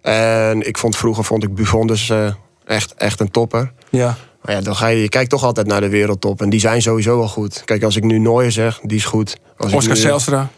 En 0.01 0.67
ik 0.67 0.77
vond 0.77 0.95
vroeger 0.95 1.23
vond 1.23 1.43
ik 1.43 1.55
Buffon 1.55 1.87
dus 1.87 2.09
eh, 2.09 2.33
echt, 2.65 2.93
echt 2.93 3.19
een 3.19 3.31
topper. 3.31 3.71
Ja. 3.89 4.17
Maar 4.43 4.55
ja, 4.55 4.61
dan 4.61 4.75
ga 4.75 4.87
je, 4.87 5.01
je 5.01 5.09
kijkt 5.09 5.29
toch 5.29 5.43
altijd 5.43 5.67
naar 5.67 5.81
de 5.81 5.89
wereldtop. 5.89 6.41
En 6.41 6.49
die 6.49 6.59
zijn 6.59 6.81
sowieso 6.81 7.17
wel 7.17 7.27
goed. 7.27 7.61
Kijk, 7.65 7.83
als 7.83 7.95
ik 7.95 8.03
nu 8.03 8.19
Nooier 8.19 8.51
zeg, 8.51 8.79
die 8.83 8.97
is 8.97 9.05
goed. 9.05 9.37
Als 9.57 9.73
Oscar 9.73 9.95
nu- 9.95 10.01
Zelstra. 10.01 10.49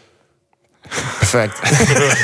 Perfect. 1.18 1.60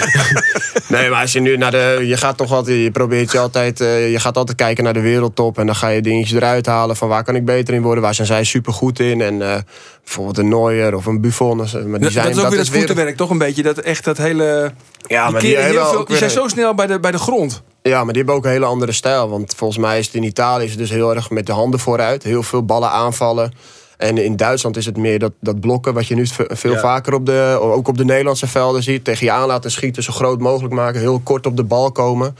nee, 0.94 1.10
maar 1.10 1.20
als 1.20 1.32
je 1.32 1.40
nu 1.40 1.56
naar 1.56 1.70
de. 1.70 2.02
Je 2.06 2.16
gaat 2.16 2.36
toch 2.36 2.52
altijd. 2.52 2.82
Je 2.82 2.90
probeert 2.90 3.32
je 3.32 3.38
altijd. 3.38 3.80
eh, 3.80 4.10
je 4.10 4.18
gaat 4.20 4.36
altijd 4.36 4.56
kijken 4.56 4.84
naar 4.84 4.92
de 4.92 5.00
wereldtop. 5.00 5.58
En 5.58 5.66
dan 5.66 5.74
ga 5.74 5.88
je 5.88 6.00
dingetjes 6.02 6.36
eruit 6.36 6.66
halen. 6.66 6.96
Van 6.96 7.08
waar 7.08 7.24
kan 7.24 7.34
ik 7.36 7.44
beter 7.44 7.74
in 7.74 7.82
worden? 7.82 8.02
Waar 8.02 8.14
zijn 8.14 8.26
zij 8.26 8.44
super 8.44 8.72
goed 8.72 8.98
in? 9.00 9.20
En 9.20 9.42
eh, 9.54 9.58
bijvoorbeeld 10.04 10.38
een 10.38 10.48
Neuer 10.48 10.94
of 10.94 11.06
een 11.06 11.20
Buffon. 11.20 11.56
Maar 11.56 11.66
die 11.66 11.98
Dat, 11.98 12.12
zijn, 12.12 12.24
dat 12.26 12.36
is 12.36 12.42
ook 12.42 12.50
weer 12.50 12.58
het 12.58 12.68
weer- 12.68 12.78
voetenwerk, 12.78 13.16
toch 13.16 13.30
een 13.30 13.38
beetje? 13.38 13.62
Dat 13.62 13.78
echt 13.78 14.04
dat 14.04 14.16
hele... 14.18 14.72
Ja, 15.06 15.22
die, 15.24 15.32
maar 15.32 15.40
die, 15.40 15.56
heel 15.56 15.86
veel, 15.86 16.04
die 16.04 16.16
zijn 16.16 16.30
zo 16.30 16.48
snel 16.48 16.74
bij 16.74 16.86
de, 16.86 17.00
bij 17.00 17.10
de 17.10 17.18
grond. 17.18 17.62
Ja, 17.82 17.96
maar 18.04 18.12
die 18.12 18.16
hebben 18.16 18.34
ook 18.34 18.44
een 18.44 18.50
hele 18.50 18.64
andere 18.64 18.92
stijl. 18.92 19.28
Want 19.28 19.54
volgens 19.56 19.78
mij 19.78 19.98
is 19.98 20.06
het 20.06 20.14
in 20.14 20.22
Italië 20.22 20.64
is 20.64 20.70
het 20.70 20.78
dus 20.78 20.90
heel 20.90 21.14
erg 21.14 21.30
met 21.30 21.46
de 21.46 21.52
handen 21.52 21.80
vooruit. 21.80 22.22
Heel 22.22 22.42
veel 22.42 22.64
ballen 22.64 22.90
aanvallen. 22.90 23.52
En 23.96 24.18
in 24.18 24.36
Duitsland 24.36 24.76
is 24.76 24.86
het 24.86 24.96
meer 24.96 25.18
dat, 25.18 25.32
dat 25.40 25.60
blokken, 25.60 25.94
wat 25.94 26.06
je 26.06 26.14
nu 26.14 26.26
ve- 26.26 26.50
veel 26.52 26.76
vaker 26.78 27.14
op 27.14 27.26
de, 27.26 27.58
ook 27.60 27.88
op 27.88 27.96
de 27.98 28.04
Nederlandse 28.04 28.46
velden 28.46 28.82
ziet. 28.82 29.04
Tegen 29.04 29.26
je 29.26 29.32
aan 29.32 29.46
laten 29.46 29.70
schieten, 29.70 30.02
zo 30.02 30.12
groot 30.12 30.40
mogelijk 30.40 30.74
maken. 30.74 31.00
Heel 31.00 31.20
kort 31.24 31.46
op 31.46 31.56
de 31.56 31.64
bal 31.64 31.92
komen. 31.92 32.36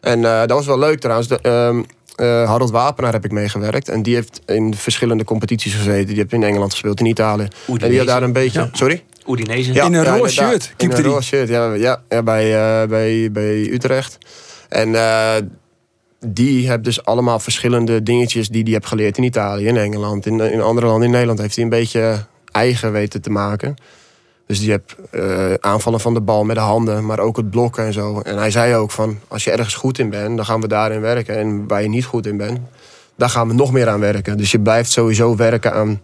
En 0.00 0.24
eh, 0.24 0.38
dat 0.38 0.50
was 0.50 0.66
wel 0.66 0.78
leuk 0.78 1.00
trouwens. 1.00 1.28
De, 1.28 1.38
ehm, 1.40 1.82
eh, 2.14 2.48
Harold 2.48 2.70
Wapenaar 2.70 3.12
heb 3.12 3.24
ik 3.24 3.30
meegewerkt. 3.32 3.88
En 3.88 4.02
die 4.02 4.14
heeft 4.14 4.40
in 4.46 4.74
verschillende 4.74 5.24
competities 5.24 5.74
gezeten. 5.74 6.06
Die 6.06 6.16
heeft 6.16 6.32
in 6.32 6.42
Engeland 6.42 6.70
gespeeld, 6.72 7.00
in 7.00 7.06
Italië. 7.06 7.42
En 7.42 7.88
die 7.88 7.98
had 7.98 8.06
daar 8.06 8.22
een 8.22 8.32
beetje... 8.32 8.68
Sorry? 8.72 9.04
Udinese. 9.30 9.72
In 9.72 9.94
een 9.94 10.04
roze 10.04 10.32
shirt, 10.32 10.72
In 10.76 10.90
een 10.90 11.02
roze 11.02 11.22
shirt, 11.28 11.48
ja, 11.48 11.72
ja, 11.74 12.02
ja 12.08 12.22
bij, 12.22 12.44
eh, 12.82 12.88
bij, 12.88 13.28
bij 13.32 13.56
Utrecht. 13.72 14.18
En 14.68 14.94
eh, 14.94 15.34
die 16.26 16.68
heeft 16.68 16.84
dus 16.84 17.04
allemaal 17.04 17.38
verschillende 17.38 18.02
dingetjes 18.02 18.48
die 18.48 18.62
hij 18.62 18.72
heeft 18.72 18.86
geleerd 18.86 19.18
in 19.18 19.24
Italië, 19.24 19.66
in 19.66 19.76
Engeland, 19.76 20.26
in, 20.26 20.40
in 20.40 20.60
andere 20.60 20.86
landen. 20.86 21.04
In 21.04 21.10
Nederland 21.10 21.38
heeft 21.38 21.54
hij 21.54 21.64
een 21.64 21.70
beetje 21.70 22.24
eigen 22.52 22.92
weten 22.92 23.22
te 23.22 23.30
maken. 23.30 23.76
Dus 24.46 24.60
die 24.60 24.70
heeft 24.70 24.96
eh, 25.10 25.54
aanvallen 25.60 26.00
van 26.00 26.14
de 26.14 26.20
bal 26.20 26.44
met 26.44 26.56
de 26.56 26.62
handen, 26.62 27.06
maar 27.06 27.18
ook 27.18 27.36
het 27.36 27.50
blokken 27.50 27.84
en 27.84 27.92
zo. 27.92 28.20
En 28.20 28.38
hij 28.38 28.50
zei 28.50 28.74
ook 28.74 28.90
van, 28.90 29.18
als 29.28 29.44
je 29.44 29.50
ergens 29.50 29.74
goed 29.74 29.98
in 29.98 30.10
bent, 30.10 30.36
dan 30.36 30.46
gaan 30.46 30.60
we 30.60 30.68
daarin 30.68 31.00
werken. 31.00 31.36
En 31.36 31.66
waar 31.66 31.82
je 31.82 31.88
niet 31.88 32.04
goed 32.04 32.26
in 32.26 32.36
bent, 32.36 32.58
daar 33.16 33.30
gaan 33.30 33.48
we 33.48 33.54
nog 33.54 33.72
meer 33.72 33.88
aan 33.88 34.00
werken. 34.00 34.36
Dus 34.36 34.50
je 34.50 34.60
blijft 34.60 34.90
sowieso 34.90 35.36
werken 35.36 35.72
aan, 35.72 36.00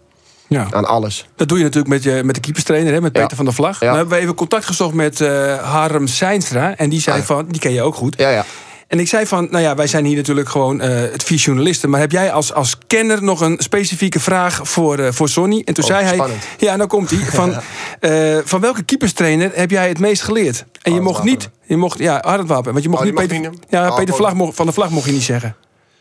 Ja. 0.49 0.67
aan 0.71 0.85
alles. 0.85 1.29
Dat 1.37 1.49
doe 1.49 1.59
je 1.59 1.65
natuurlijk 1.65 1.93
met, 1.95 2.03
je, 2.03 2.23
met 2.25 2.35
de 2.35 2.41
keeperstrainer, 2.41 2.93
hè, 2.93 3.01
met 3.01 3.17
Ja. 3.17 3.21
Peter 3.23 3.37
van 3.37 3.45
der 3.45 3.55
Vlag. 3.55 3.81
Ja. 3.81 3.87
Dan 3.87 3.97
hebben 3.97 4.15
we 4.17 4.21
even 4.23 4.35
contact 4.35 4.65
gezocht 4.65 4.95
met 4.95 5.21
eh, 5.21 5.57
Harem 5.63 6.07
Seinstra. 6.07 6.77
En 6.77 6.89
die 6.89 7.01
zei 7.01 7.21
Ah. 7.21 7.27
van, 7.27 7.47
die 7.49 7.61
ken 7.61 7.73
je 7.73 7.83
ook 7.83 7.95
goed. 7.95 8.15
Ja, 8.19 8.31
ja. 8.31 8.45
En 8.89 9.01
ik 9.01 9.09
zei 9.09 9.27
van, 9.27 9.49
nou 9.51 9.63
ja, 9.65 9.75
wij 9.75 9.87
zijn 9.87 10.05
hier 10.05 10.17
natuurlijk 10.17 10.49
gewoon 10.49 10.81
eh 10.81 10.89
het 11.13 11.23
vier 11.23 11.39
journalisten. 11.39 11.91
Maar 11.91 12.01
heb 12.01 12.11
jij 12.11 12.33
als, 12.33 12.53
als 12.53 12.79
kenner 12.87 13.23
nog 13.23 13.41
een 13.41 13.57
specifieke 13.59 14.21
vraag 14.21 14.61
voor, 14.63 14.99
eh, 14.99 15.13
voor 15.13 15.29
Sonny? 15.29 15.63
En 15.65 15.75
toen 15.75 15.85
Oh, 15.85 15.91
zei 15.91 16.05
hij, 16.05 16.15
spannend. 16.15 16.43
ja, 16.59 16.77
nou 16.77 16.89
komt 16.89 17.11
hij. 17.11 17.19
Van, 17.19 17.55
van 18.53 18.61
welke 18.61 18.83
keeperstrainer 18.83 19.51
heb 19.55 19.71
jij 19.71 19.89
het 19.89 19.99
meest 19.99 20.23
geleerd? 20.23 20.65
En 20.83 20.95
je 20.95 21.01
mocht 21.01 21.23
niet, 21.23 21.51
je 21.67 21.77
mocht, 21.77 21.99
ja, 21.99 22.19
Harald 22.27 22.49
Wapen. 22.49 22.73
Want 22.73 22.85
je 22.85 22.89
mocht 22.91 23.01
Oh, 23.03 23.07
niet 23.09 23.15
Peter, 23.17 23.39
niet 23.39 23.51
ja, 23.69 23.89
Oh, 23.89 23.97
Peter 23.97 24.15
oh. 24.15 24.21
Vlag 24.21 24.35
mocht, 24.35 24.57
van 24.57 24.67
de 24.67 24.73
Vlag 24.73 24.91
mocht 24.91 25.07
je 25.07 25.13
niet 25.13 25.23
zeggen. 25.23 25.57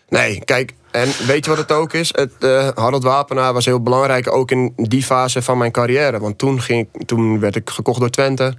Nee, 0.10 0.42
kijk, 0.46 0.74
en 0.94 1.26
weet 1.28 1.46
je 1.46 1.50
wat 1.50 1.60
het 1.60 1.72
ook 1.72 1.94
is? 1.94 2.10
Het, 2.16 2.32
eh 2.40 2.68
Harold 2.76 3.04
Wapenaar 3.04 3.54
was 3.54 3.66
heel 3.66 3.82
belangrijk 3.82 4.34
ook 4.34 4.52
in 4.52 4.74
die 4.76 5.04
fase 5.04 5.42
van 5.42 5.58
mijn 5.58 5.72
carrière. 5.72 6.20
Want 6.20 6.38
toen, 6.38 6.62
ging 6.62 6.88
toen 7.06 7.40
werd 7.40 7.56
ik 7.56 7.70
gekocht 7.70 8.00
door 8.00 8.10
Twente. 8.10 8.54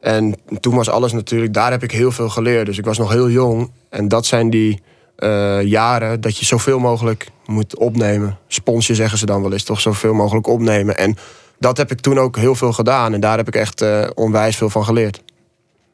En 0.00 0.36
toen 0.60 0.74
was 0.74 0.88
alles 0.88 1.12
natuurlijk, 1.12 1.54
daar 1.54 1.70
heb 1.70 1.82
ik 1.82 1.90
heel 1.90 2.10
veel 2.10 2.28
geleerd. 2.28 2.66
Dus 2.66 2.78
ik 2.78 2.84
was 2.84 2.98
nog 2.98 3.10
heel 3.10 3.30
jong. 3.30 3.70
En 3.88 4.08
dat 4.08 4.26
zijn 4.26 4.50
die 4.50 4.82
eh, 5.16 5.62
jaren 5.62 6.20
dat 6.20 6.36
je 6.38 6.44
zoveel 6.44 6.78
mogelijk 6.78 7.26
moet 7.46 7.76
opnemen. 7.76 8.38
Sponsje 8.46 8.94
zeggen 8.94 9.18
ze 9.18 9.26
dan 9.26 9.42
wel 9.42 9.52
eens, 9.52 9.64
toch 9.64 9.80
zoveel 9.80 10.14
mogelijk 10.14 10.46
opnemen. 10.46 10.96
En 10.96 11.16
dat 11.58 11.76
heb 11.76 11.90
ik 11.90 12.00
toen 12.00 12.18
ook 12.18 12.36
heel 12.36 12.54
veel 12.54 12.72
gedaan. 12.72 13.14
En 13.14 13.20
daar 13.20 13.36
heb 13.36 13.48
ik 13.48 13.54
echt 13.54 13.80
eh, 13.80 14.06
onwijs 14.14 14.56
veel 14.56 14.70
van 14.70 14.84
geleerd. 14.84 15.22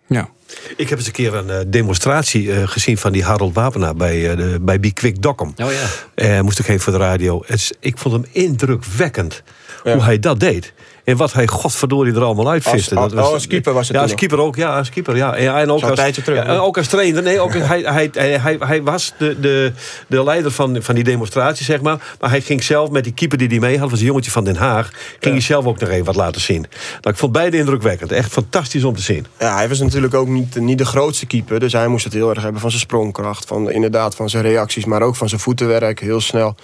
Ja. 0.07 0.29
Ik 0.77 0.89
heb 0.89 0.99
eens 0.99 1.07
een 1.07 1.13
keer 1.13 1.35
een 1.35 1.51
eh, 1.51 1.59
demonstratie 1.67 2.53
eh, 2.53 2.69
gezien 2.69 2.99
van 2.99 3.13
die 3.13 3.25
Harold 3.25 3.55
Wapenaar 3.55 3.95
bij, 3.95 4.37
de, 4.37 4.59
bij 4.61 4.81
Be 4.81 4.93
Quick 4.93 5.23
Dokkum. 5.23 5.53
Oh 5.57 5.71
ja. 6.17 6.43
Moest 6.43 6.59
ik 6.59 6.67
heen 6.67 6.81
voor 6.81 6.93
de 6.93 6.99
radio. 6.99 7.43
Het 7.47 7.55
is- 7.57 7.73
ik 7.81 7.99
vond 7.99 8.15
hem 8.15 8.25
indrukwekkend 8.33 9.43
hoe 9.83 10.03
hij 10.03 10.19
dat 10.19 10.41
deed. 10.41 10.73
En 11.07 11.17
wat 11.17 11.33
hij 11.33 11.47
godverdorie 11.47 12.15
er 12.15 12.23
allemaal 12.23 12.49
uitviste. 12.51 12.95
Als- 12.95 13.13
Dat 13.13 13.25
oh, 13.27 13.33
als 13.33 13.47
keeper 13.47 13.73
was 13.73 13.89
het 13.89 13.97
Ja, 13.97 14.03
als 14.03 14.15
keeper 14.15 14.39
ook. 14.41 14.57
Ja, 14.57 14.77
als 14.79 14.91
keeper. 14.91 15.17
Ja. 15.17 15.35
En 15.35 15.71
ook, 15.71 15.83
als, 15.83 16.01
terug, 16.13 16.47
ja, 16.47 16.57
ook 16.57 16.77
als 16.77 16.87
trainer. 16.87 17.23
Nee, 17.23 17.41
ook, 17.41 17.53
hij, 17.73 17.81
hij, 17.81 18.11
hij, 18.13 18.57
hij, 18.59 18.83
was 18.83 19.13
de, 19.19 19.41
de, 19.41 19.73
de 20.07 20.23
leider 20.23 20.51
van, 20.51 20.83
van 20.83 20.95
die 20.95 21.05
demonstratie, 21.05 21.65
zeg 21.65 21.81
maar. 21.81 22.17
Maar 22.21 22.31
hij 22.31 22.41
ging 22.41 22.63
zelf 22.63 22.91
met 22.91 23.05
die 23.05 23.13
keeper 23.13 23.39
die 23.39 23.49
hij 23.49 23.59
mee 23.59 23.79
had, 23.79 23.91
was 23.91 24.01
een 24.01 24.07
jongetje 24.07 24.31
van 24.31 24.45
Den 24.45 24.57
Haag. 24.57 24.91
Ging 25.21 25.35
hij 25.35 25.43
zelf 25.43 25.65
ook 25.65 25.79
nog 25.79 25.89
even 25.89 26.05
wat 26.05 26.17
laten 26.17 26.41
zien. 26.41 26.61
Nou, 26.61 27.15
ik 27.15 27.17
vond 27.17 27.33
beide 27.33 27.57
indrukwekkend. 27.57 28.13
Echt 28.13 28.33
fantastisch 28.33 28.85
om 28.85 28.95
te 28.95 29.03
zien. 29.03 29.27
Ja, 29.39 29.55
hij 29.55 29.69
was 29.69 29.79
natuurlijk 29.79 30.15
ook 30.15 30.29
niet, 30.29 30.55
niet 30.55 30.79
de 30.79 30.85
grootste 30.85 31.27
keeper. 31.27 31.61
Dus 31.61 31.73
hij 31.73 31.89
moest 31.89 32.05
het 32.05 32.13
heel 32.13 32.31
erg 32.31 32.43
hebben 32.43 32.61
van 32.61 32.71
zijn 32.71 32.83
sprongkracht. 32.83 33.45
Van, 33.47 33.71
inderdaad, 33.71 34.15
van 34.15 34.31
zijn 34.31 34.43
reacties, 34.43 34.85
maar 34.85 35.03
ook 35.03 35.17
van 35.17 35.29
zijn 35.29 35.41
voetenwerk. 35.41 36.01
Heel 36.01 36.21
snel. 36.21 36.55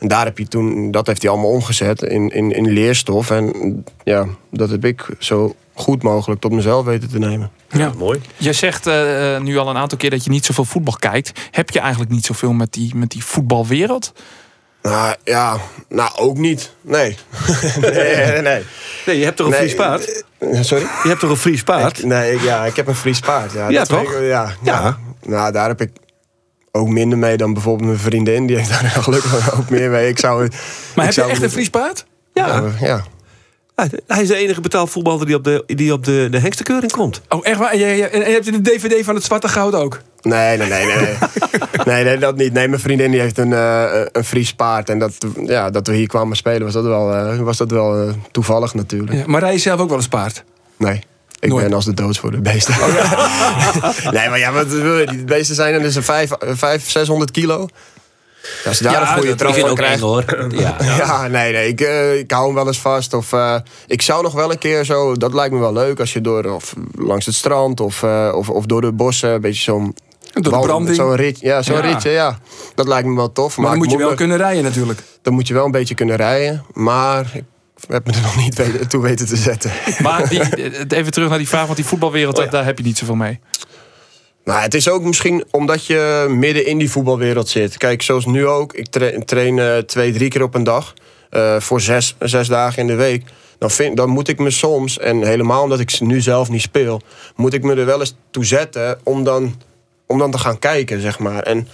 En 0.00 0.08
daar 0.08 0.24
heb 0.24 0.38
je 0.38 0.48
toen, 0.48 0.90
dat 0.90 1.06
heeft 1.06 1.22
hij 1.22 1.30
allemaal 1.30 1.50
omgezet 1.50 2.02
in, 2.02 2.28
in, 2.28 2.50
in 2.50 2.68
leerstof. 2.70 3.30
En 3.30 3.84
ja, 4.04 4.26
dat 4.50 4.70
heb 4.70 4.84
ik 4.84 5.06
zo 5.18 5.54
goed 5.74 6.02
mogelijk 6.02 6.40
tot 6.40 6.52
mezelf 6.52 6.84
weten 6.84 7.08
te 7.08 7.18
nemen. 7.18 7.50
Ja. 7.68 7.92
Mooi. 7.98 8.20
Je 8.36 8.52
zegt 8.52 8.86
eh, 8.86 9.34
eh, 9.36 9.42
nu 9.42 9.58
al 9.58 9.68
een 9.68 9.76
aantal 9.76 9.98
keer 9.98 10.10
dat 10.10 10.24
je 10.24 10.30
niet 10.30 10.44
zoveel 10.44 10.64
voetbal 10.64 10.96
kijkt. 10.98 11.32
Heb 11.50 11.70
je 11.70 11.78
eigenlijk 11.80 12.10
niet 12.10 12.24
zoveel 12.24 12.52
met 12.52 12.72
die, 12.72 12.94
met 12.96 13.10
die 13.10 13.24
voetbalwereld? 13.24 14.12
Nou 14.82 15.14
ja, 15.24 15.56
nou 15.88 16.10
ook 16.16 16.36
niet. 16.38 16.74
Nee. 16.80 17.16
nee, 17.80 18.40
nee. 18.42 18.62
Nee, 19.06 19.18
je 19.18 19.24
hebt 19.24 19.36
toch 19.36 19.46
een 19.46 19.52
Nee, 19.52 19.60
Fries 19.60 19.74
paard? 19.74 20.24
eh, 20.38 20.60
Sorry? 20.62 20.84
Je 21.02 21.08
hebt 21.08 21.20
toch 21.20 21.30
een 21.30 21.36
Fries 21.36 21.62
paard? 21.62 21.98
Ik- 21.98 22.04
nee, 22.04 22.32
ik- 22.34 22.40
ja, 22.42 22.64
ik 22.64 22.76
heb 22.76 22.86
een 22.86 22.94
Fries 22.94 23.20
paard. 23.20 23.52
Ja, 23.52 23.68
Ja, 23.68 23.78
dat 23.78 23.88
toch? 23.88 24.12
ik 24.12 24.20
Ja. 24.28 24.52
ja. 24.62 24.98
Nou, 25.22 25.52
daar 25.52 25.68
heb 25.68 25.80
ik 25.80 25.90
ook 26.72 26.88
minder 26.88 27.18
mee 27.18 27.36
dan 27.36 27.52
bijvoorbeeld 27.52 27.88
mijn 27.88 28.00
vriendin. 28.00 28.46
Die 28.46 28.56
heeft 28.56 28.68
daar 28.70 28.90
gelukkig 29.02 29.58
ook 29.58 29.70
meer 29.70 29.90
mee. 29.90 30.08
Ik 30.08 30.18
zou, 30.18 30.48
Maar 30.94 31.08
ik 31.08 31.14
heb 31.14 31.24
je 31.24 31.30
echt 31.30 31.42
een 31.42 31.50
Fries 31.50 31.70
paard? 31.70 32.04
Ja. 32.34 32.46
Ja, 32.46 32.62
ja. 32.80 33.04
Ja, 33.76 33.86
Hij 34.06 34.22
is 34.22 34.28
de 34.28 34.36
enige 34.36 34.60
betaalvoetballer 34.60 35.26
die 35.26 35.34
op 35.34 35.44
de, 35.44 35.62
die 35.66 35.92
op 35.92 36.04
de, 36.04 36.28
de 36.30 36.38
hengstenkeuring 36.38 36.92
komt. 36.92 37.20
Oh, 37.28 37.40
echt 37.42 37.58
waar? 37.58 37.70
En 37.72 37.78
je, 37.78 37.86
je- 37.86 38.08
en 38.08 38.18
je 38.18 38.24
hebt 38.34 38.46
in 38.46 38.62
de 38.62 38.70
DVD 38.70 39.04
van 39.04 39.14
het 39.14 39.24
Zwarte 39.24 39.48
Goud 39.48 39.74
ook? 39.74 40.00
Nee, 40.22 40.56
nee, 40.58 40.68
nee, 40.68 40.84
nee. 41.84 42.04
Nee, 42.04 42.18
dat 42.18 42.36
niet. 42.36 42.52
Nee, 42.52 42.68
mijn 42.68 42.80
vriendin 42.80 43.10
die 43.10 43.20
heeft 43.20 43.38
een, 43.38 43.52
eh, 43.52 44.02
een 44.12 44.24
Fries 44.24 44.54
paard. 44.54 44.88
En 44.88 44.98
dat, 44.98 45.12
ja, 45.44 45.70
dat 45.70 45.86
we 45.86 45.94
hier 45.94 46.06
kwamen 46.06 46.36
spelen 46.36 46.62
was 46.62 46.72
dat 46.72 46.84
wel, 46.84 47.14
eh, 47.14 47.38
was 47.38 47.56
dat 47.56 47.70
wel 47.70 48.00
eh, 48.08 48.14
toevallig 48.30 48.74
natuurlijk. 48.74 49.12
Ja, 49.12 49.22
maar 49.26 49.40
rij 49.40 49.52
je 49.52 49.58
zelf 49.58 49.80
ook 49.80 49.88
wel 49.88 49.96
eens 49.96 50.08
paard? 50.08 50.44
Nee. 50.76 51.02
Ik 51.40 51.48
Nooit. 51.48 51.64
ben 51.64 51.72
als 51.74 51.84
de 51.84 51.94
dood 51.94 52.18
voor 52.18 52.30
de 52.30 52.40
beesten. 52.40 52.74
nee, 54.16 54.28
maar 54.28 54.38
ja, 54.38 54.52
wat 54.52 54.66
wil 54.66 54.98
je? 54.98 55.06
Die 55.06 55.24
beesten 55.24 55.54
zijn 55.54 55.74
er 55.74 55.80
dus 55.80 55.94
een 55.94 56.02
500, 56.02 56.82
600 56.86 57.30
kilo. 57.30 57.68
Als 58.64 58.78
je 58.78 58.84
daar 58.84 58.92
Ja, 58.92 59.00
een 59.00 59.18
goede 59.18 59.34
trap 59.34 59.54
van 59.54 59.74
krijgt. 59.74 60.00
hoor. 60.00 60.24
Ja. 60.50 60.76
Ja, 60.80 61.26
nee, 61.26 61.52
nee. 61.52 61.68
Ik, 61.68 61.80
eh, 61.80 62.18
ik 62.18 62.30
hou 62.30 62.46
hem 62.46 62.54
wel 62.54 62.66
eens 62.66 62.80
vast. 62.80 63.14
Of 63.14 63.32
eh, 63.32 63.54
ik 63.86 64.02
zou 64.02 64.22
nog 64.22 64.32
wel 64.32 64.50
een 64.50 64.58
keer 64.58 64.84
zo. 64.84 65.14
Dat 65.16 65.34
lijkt 65.34 65.54
me 65.54 65.60
wel 65.60 65.72
leuk 65.72 66.00
als 66.00 66.12
je 66.12 66.20
door 66.20 66.44
of 66.44 66.74
langs 66.94 67.26
het 67.26 67.34
strand 67.34 67.80
of, 67.80 68.02
eh, 68.02 68.32
of, 68.34 68.48
of 68.50 68.64
door 68.66 68.80
de 68.80 68.92
bossen 68.92 69.30
een 69.30 69.40
beetje 69.40 69.62
zo'n. 69.62 69.94
Door 70.32 70.42
de 70.52 70.58
branding? 70.58 70.96
Zo'n 70.96 71.14
rit, 71.14 71.40
ja, 71.40 71.62
zo'n 71.62 71.76
Ja. 71.76 71.80
ritje, 71.80 72.10
ja. 72.10 72.38
Dat 72.74 72.88
lijkt 72.88 73.08
me 73.08 73.14
wel 73.16 73.32
tof. 73.32 73.56
Maar 73.56 73.68
dan 73.70 73.78
moet 73.78 73.90
je 73.90 73.96
wel 73.96 74.14
kunnen 74.14 74.36
rijden 74.36 74.62
natuurlijk. 74.62 75.00
Dan 75.22 75.32
moet 75.32 75.48
je 75.48 75.54
wel 75.54 75.64
een 75.64 75.70
beetje 75.70 75.94
kunnen 75.94 76.16
rijden. 76.16 76.64
Maar 76.72 77.30
ik 77.34 77.44
heb 77.88 78.06
me 78.06 78.12
er 78.12 78.20
nog 78.22 78.36
niet 78.36 78.54
weten- 78.54 78.88
toe 78.88 79.02
weten 79.02 79.26
te 79.26 79.36
zetten. 79.36 79.70
Maar 80.02 80.28
die, 80.28 80.40
even 80.88 81.12
terug 81.12 81.28
naar 81.28 81.38
die 81.38 81.48
vraag, 81.48 81.64
want 81.64 81.76
die 81.76 81.84
voetbalwereld, 81.86 82.36
daar- 82.36 82.50
daar 82.50 82.64
heb 82.64 82.78
je 82.78 82.84
niet 82.84 82.98
zoveel 82.98 83.14
mee. 83.14 83.40
Nou, 84.44 84.60
het 84.60 84.74
is 84.74 84.88
ook 84.88 85.02
misschien 85.02 85.44
omdat 85.50 85.86
je 85.86 86.26
midden 86.28 86.66
in 86.66 86.78
die 86.78 86.90
voetbalwereld 86.90 87.48
zit. 87.48 87.76
Kijk, 87.76 88.02
zoals 88.02 88.26
nu 88.26 88.46
ook. 88.46 88.72
Ik 88.72 88.86
tra- 88.86 89.18
train 89.24 89.58
eh, 89.58 89.78
twee, 89.78 90.12
drie 90.12 90.28
keer 90.30 90.42
op 90.42 90.54
een 90.54 90.64
dag. 90.64 90.94
eh, 91.30 91.60
voor 91.60 91.80
zes, 91.80 92.16
zes 92.18 92.48
dagen 92.48 92.78
in 92.78 92.86
de 92.86 92.94
week. 92.94 93.24
Dan, 93.58 93.70
vind, 93.70 93.96
dan 93.96 94.08
moet 94.08 94.28
ik 94.28 94.38
me 94.38 94.50
soms, 94.50 94.98
en 94.98 95.22
helemaal 95.26 95.62
omdat 95.62 95.80
ik 95.80 96.00
nu 96.00 96.20
zelf 96.20 96.48
niet 96.48 96.60
speel... 96.60 97.00
moet 97.36 97.54
ik 97.54 97.62
me 97.62 97.74
er 97.74 97.86
wel 97.86 98.00
eens 98.00 98.14
toe 98.30 98.44
zetten 98.44 98.98
om 99.02 99.24
dan, 99.24 99.60
om 100.06 100.18
dan 100.18 100.30
te 100.30 100.38
gaan 100.38 100.58
kijken, 100.58 101.00
zeg 101.00 101.18
maar. 101.18 101.42
En 101.42 101.68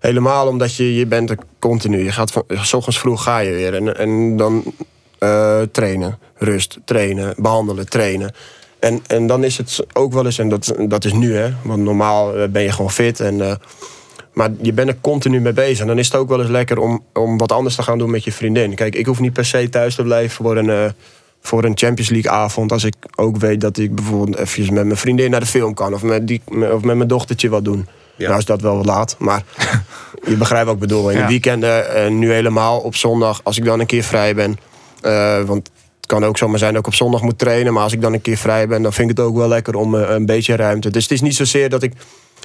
helemaal 0.00 0.46
omdat 0.46 0.76
je, 0.76 0.94
je 0.94 1.06
bent 1.06 1.30
er 1.30 1.36
continu. 1.58 2.04
Je 2.04 2.12
gaat 2.12 2.30
van, 2.32 2.44
s 2.48 2.72
ochtends 2.72 2.98
vroeg 2.98 3.22
ga 3.22 3.38
je 3.38 3.50
weer. 3.50 3.74
En, 3.74 3.96
en 3.96 4.36
dan 4.36 4.74
eh, 5.20 5.60
trainen, 5.72 6.18
rust, 6.36 6.78
trainen, 6.84 7.34
behandelen, 7.36 7.88
trainen. 7.88 8.34
En, 8.78 9.00
en 9.06 9.26
dan 9.26 9.44
is 9.44 9.56
het 9.58 9.86
ook 9.92 10.12
wel 10.12 10.24
eens, 10.24 10.38
en 10.38 10.48
dat, 10.48 10.74
dat 10.88 11.04
is 11.04 11.12
nu 11.12 11.36
hè, 11.36 11.50
want 11.62 11.82
normaal 11.82 12.36
eh, 12.36 12.48
ben 12.48 12.62
je 12.62 12.72
gewoon 12.72 12.90
fit. 12.90 13.20
En, 13.20 13.40
eh, 13.40 13.54
maar 14.32 14.50
je 14.62 14.72
bent 14.72 14.88
er 14.88 14.96
continu 15.00 15.40
mee 15.40 15.52
bezig. 15.52 15.80
En 15.80 15.86
dan 15.86 15.98
is 15.98 16.06
het 16.06 16.16
ook 16.16 16.28
wel 16.28 16.40
eens 16.40 16.50
lekker 16.50 16.78
om, 16.78 17.04
om 17.14 17.38
wat 17.38 17.52
anders 17.52 17.74
te 17.74 17.82
gaan 17.82 17.98
doen 17.98 18.10
met 18.10 18.24
je 18.24 18.32
vriendin. 18.32 18.74
Kijk, 18.74 18.94
ik 18.94 19.06
hoef 19.06 19.20
niet 19.20 19.32
per 19.32 19.44
se 19.44 19.68
thuis 19.68 19.94
te 19.94 20.02
blijven 20.02 20.30
voor 20.44 20.56
een, 20.56 20.92
voor 21.40 21.64
een 21.64 21.76
Champions 21.78 22.10
League 22.10 22.30
avond. 22.30 22.72
Als 22.72 22.84
ik 22.84 22.94
ook 23.16 23.36
weet 23.36 23.60
dat 23.60 23.78
ik 23.78 23.94
bijvoorbeeld 23.94 24.36
even 24.38 24.74
met 24.74 24.84
mijn 24.84 24.96
vriendin 24.98 25.30
naar 25.30 25.40
de 25.40 25.46
film 25.46 25.74
kan. 25.74 25.94
Of 25.94 26.02
met, 26.02 26.26
die, 26.26 26.42
of 26.72 26.82
met 26.82 26.96
mijn 26.96 27.08
dochtertje 27.08 27.48
wat 27.48 27.64
doen. 27.64 27.88
Nou 28.16 28.38
is 28.38 28.44
dat 28.44 28.60
wel 28.60 28.76
wat 28.76 28.86
laat. 28.86 29.16
Maar 29.18 29.42
je 30.28 30.36
begrijpt 30.36 30.64
wat 30.66 30.74
ik 30.74 30.80
bedoel. 30.80 31.10
In 31.10 31.16
Ja. 31.16 31.22
de 31.22 31.28
weekenden, 31.28 31.94
en 31.94 32.18
nu 32.18 32.32
helemaal 32.32 32.78
op 32.78 32.94
zondag, 32.96 33.40
als 33.42 33.58
ik 33.58 33.64
dan 33.64 33.80
een 33.80 33.86
keer 33.86 34.02
vrij 34.02 34.34
ben. 34.34 34.58
Eh, 35.02 35.42
want 35.42 35.70
het 35.96 36.06
kan 36.06 36.24
ook 36.24 36.38
zomaar 36.38 36.58
zijn 36.58 36.72
dat 36.72 36.80
ik 36.80 36.86
op 36.86 36.94
zondag 36.94 37.22
moet 37.22 37.38
trainen. 37.38 37.72
Maar 37.72 37.82
als 37.82 37.92
ik 37.92 38.00
dan 38.00 38.12
een 38.12 38.20
keer 38.20 38.36
vrij 38.36 38.68
ben, 38.68 38.82
dan 38.82 38.92
vind 38.92 39.10
ik 39.10 39.16
het 39.16 39.26
ook 39.26 39.36
wel 39.36 39.48
lekker 39.48 39.74
om 39.74 39.96
eh, 39.96 40.10
een 40.10 40.26
beetje 40.26 40.56
ruimte. 40.56 40.90
Dus 40.90 41.02
het 41.02 41.12
is 41.12 41.20
niet 41.20 41.36
zozeer 41.36 41.68
dat 41.68 41.82
ik 41.82 41.92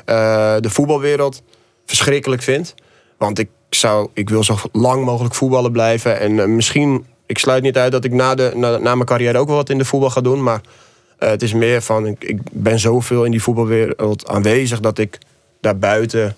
eh, 0.06 0.56
de 0.60 0.70
voetbalwereld 0.70 1.42
verschrikkelijk 1.86 2.42
vind. 2.42 2.76
Want 3.18 3.40
ik, 3.40 3.50
zou, 3.70 4.10
ik 4.14 4.30
wil 4.30 4.44
zo 4.44 4.58
lang 4.72 5.06
mogelijk 5.06 5.36
voetballen 5.36 5.72
blijven. 5.72 6.20
En 6.20 6.56
misschien, 6.56 7.06
ik 7.26 7.38
sluit 7.38 7.64
niet 7.64 7.78
uit 7.78 7.92
dat 7.92 8.04
ik 8.04 8.12
na, 8.12 8.36
de, 8.36 8.52
na, 8.56 8.80
mijn 8.80 9.06
carrière 9.06 9.38
ook 9.38 9.48
wel 9.48 9.56
wat 9.56 9.70
in 9.70 9.78
de 9.78 9.86
voetbal 9.86 10.10
ga 10.10 10.22
doen. 10.22 10.44
Maar 10.44 10.62
het 11.18 11.42
is 11.42 11.54
meer 11.54 11.82
van, 11.82 12.06
ik, 12.08 12.24
ik 12.24 12.40
ben 12.52 12.80
zoveel 12.80 13.24
in 13.24 13.32
die 13.32 13.42
voetbalwereld 13.42 14.28
aanwezig... 14.28 14.80
dat 14.80 14.98
ik 14.98 15.18
daarbuiten 15.62 16.36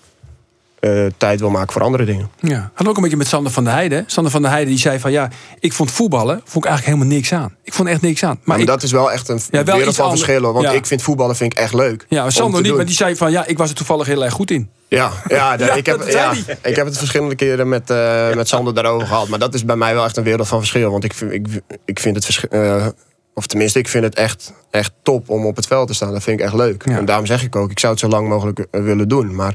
eh 0.80 1.06
tijd 1.16 1.40
wil 1.40 1.50
maken 1.50 1.72
voor 1.72 1.82
andere 1.82 2.04
dingen. 2.04 2.30
Ja. 2.40 2.70
Had 2.74 2.88
ook 2.88 2.96
een 2.96 3.02
beetje 3.02 3.16
met 3.16 3.26
Sander 3.26 3.52
van 3.52 3.64
der 3.64 3.72
Heijden. 3.72 4.04
Sander 4.06 4.32
van 4.32 4.42
der 4.42 4.50
Heijden 4.50 4.70
die 4.70 4.78
zei 4.78 4.98
van 4.98 5.12
ja, 5.12 5.30
ik 5.60 5.72
vond 5.72 5.90
voetballen 5.90 6.40
vond 6.44 6.64
ik 6.64 6.70
eigenlijk 6.70 6.84
helemaal 6.98 7.16
niks 7.18 7.32
aan. 7.32 7.54
Ik 7.62 7.72
vond 7.74 7.88
echt 7.88 8.00
niks 8.00 8.22
aan. 8.24 8.28
Maar, 8.28 8.38
Maar, 8.44 8.60
ik, 8.60 8.66
dat 8.66 8.82
is 8.82 8.92
wel 8.92 9.12
echt 9.12 9.28
een 9.28 9.40
Ja, 9.50 9.64
wel 9.64 9.76
wereld 9.76 9.96
van 9.96 10.08
verschillen. 10.10 10.52
Want 10.52 10.64
ja. 10.64 10.72
ik 10.72 10.86
vind 10.86 11.02
voetballen 11.02 11.36
vind 11.36 11.52
ik 11.52 11.58
echt 11.58 11.74
leuk. 11.74 12.06
ja, 12.08 12.24
om 12.24 12.30
Sander 12.30 12.60
niet, 12.60 12.68
doen. 12.68 12.76
maar 12.76 12.86
die 12.86 12.94
zei 12.94 13.16
van 13.16 13.30
ja, 13.30 13.46
ik 13.46 13.58
was 13.58 13.68
er 13.70 13.74
toevallig 13.76 14.06
heel 14.06 14.24
erg 14.24 14.32
goed 14.34 14.50
in. 14.50 14.70
Ja, 14.88 15.10
ja, 15.28 15.56
de- 15.56 15.64
ik, 15.76 15.86
heb, 15.86 16.08
ja 16.08 16.32
ik 16.62 16.76
heb 16.76 16.86
het 16.86 16.98
verschillende 16.98 17.34
keren 17.34 17.68
met, 17.68 17.90
eh, 17.90 18.34
met 18.34 18.48
Sander 18.48 18.74
daarover 18.74 19.06
gehad. 19.08 19.28
Maar 19.28 19.38
dat 19.38 19.54
is 19.54 19.64
bij 19.64 19.76
mij 19.76 19.94
wel 19.94 20.04
echt 20.04 20.16
een 20.16 20.24
wereld 20.24 20.48
van 20.48 20.58
verschil. 20.58 20.90
Want 20.90 21.04
ik, 21.04 21.14
vind- 21.14 21.32
ik, 21.32 21.46
ik 21.84 21.98
vind 22.00 22.14
het 22.14 22.24
verschil. 22.24 22.48
eh, 22.48 22.86
of 23.34 23.46
tenminste, 23.46 23.78
ik 23.78 23.88
vind 23.88 24.04
het 24.04 24.14
echt, 24.14 24.52
echt 24.70 24.92
top 25.02 25.28
om 25.28 25.46
op 25.46 25.56
het 25.56 25.66
veld 25.66 25.86
te 25.88 25.94
staan. 25.94 26.12
Dat 26.12 26.22
vind 26.22 26.38
ik 26.40 26.44
echt 26.46 26.54
leuk. 26.54 26.82
En 26.84 27.04
daarom 27.04 27.26
zeg 27.26 27.42
ik 27.42 27.56
ook, 27.56 27.70
ik 27.70 27.78
zou 27.78 27.92
het 27.92 28.00
zo 28.02 28.08
lang 28.08 28.28
mogelijk 28.28 28.66
willen 28.70 29.08
doen. 29.08 29.34
Maar 29.34 29.54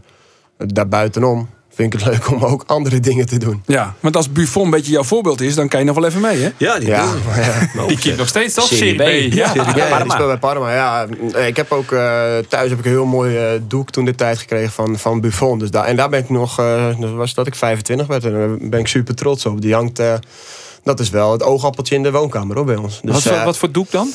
daarbuitenom 0.66 1.50
vind 1.76 1.94
ik 1.94 2.00
het 2.00 2.10
leuk 2.10 2.32
om 2.32 2.44
ook 2.44 2.64
andere 2.68 3.00
dingen 3.00 3.26
te 3.26 3.38
doen. 3.38 3.64
Ja, 3.66 3.94
want 4.00 4.16
als 4.16 4.32
Buffon 4.32 4.64
een 4.64 4.70
beetje 4.70 4.92
jouw 4.92 5.04
voorbeeld 5.04 5.42
is, 5.42 5.56
dan 5.56 5.68
kan 5.68 5.80
je 5.80 5.86
nog 5.86 5.96
wel 5.96 6.06
even 6.06 6.22
mee 6.22 6.42
hè? 6.42 6.50
Ja, 6.58 6.80
die 6.80 6.88
Ja, 6.88 7.06
Die 7.88 7.98
kind 7.98 8.18
nog 8.18 8.28
steeds 8.28 8.54
toch? 8.54 8.66
Serie 8.68 8.96
B. 9.30 9.34
Ja. 9.34 9.52
Ja, 9.54 9.74
ja, 9.76 9.86
Parma. 9.88 10.04
die 10.04 10.12
speelt 10.12 10.28
bij 10.28 10.38
Parma. 10.38 10.74
Ja, 10.74 11.08
Eh, 11.34 11.48
ik 11.48 11.56
heb 11.56 11.72
ook 11.72 11.92
eh, 11.92 12.00
thuis 12.48 12.70
heb 12.70 12.80
ik 12.80 12.86
een 12.86 12.92
heel 12.92 13.06
mooi 13.06 13.38
eh, 13.38 13.46
doek 13.68 13.90
toen 13.92 14.06
de 14.06 14.16
tijd 14.16 14.38
gekregen 14.38 14.72
van, 14.72 14.98
van 14.98 15.22
Buffon. 15.22 15.60
Dus 15.60 15.72
daar, 15.72 15.86
en 15.86 15.96
daar 15.96 16.10
ben 16.10 16.20
ik 16.20 16.30
nog, 16.30 16.60
eh, 16.60 17.00
dat 17.00 17.12
was 17.12 17.34
dat 17.34 17.48
ik 17.48 17.56
25 17.56 18.08
werd. 18.08 18.24
En 18.26 18.32
daar 18.34 18.70
ben 18.70 18.80
ik 18.80 18.88
super 18.88 19.16
trots 19.16 19.46
op. 19.46 19.62
Die 19.62 19.74
hangt, 19.74 20.02
dat 20.84 21.00
is 21.00 21.10
wel 21.10 21.32
het 21.32 21.44
oogappeltje 21.44 21.96
in 21.96 22.04
de 22.04 22.12
woonkamer 22.12 22.56
hoor, 22.56 22.66
bij 22.66 22.76
ons. 22.76 23.00
Dus, 23.04 23.26
Wat, 23.26 23.44
wat 23.44 23.58
voor 23.58 23.72
doek 23.72 23.92
dan? 23.92 24.10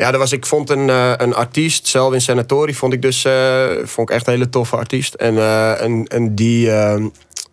Ja, 0.00 0.10
dat 0.10 0.20
was, 0.20 0.32
ik 0.32 0.46
vond 0.46 0.70
een, 0.70 0.90
eh, 0.90 1.12
een 1.16 1.34
artiest, 1.34 1.86
zelf 1.86 2.12
in 2.12 2.20
Senatori, 2.20 2.74
vond 2.74 2.92
ik 2.92 3.02
dus 3.02 3.24
eh, 3.24 3.68
vond 3.84 4.08
ik 4.08 4.14
echt 4.14 4.26
een 4.26 4.32
hele 4.32 4.48
toffe 4.48 4.76
artiest. 4.76 5.14
En, 5.14 5.36
eh, 5.36 5.80
en, 5.80 6.06
en 6.06 6.34
die, 6.34 6.70
eh, 6.70 6.94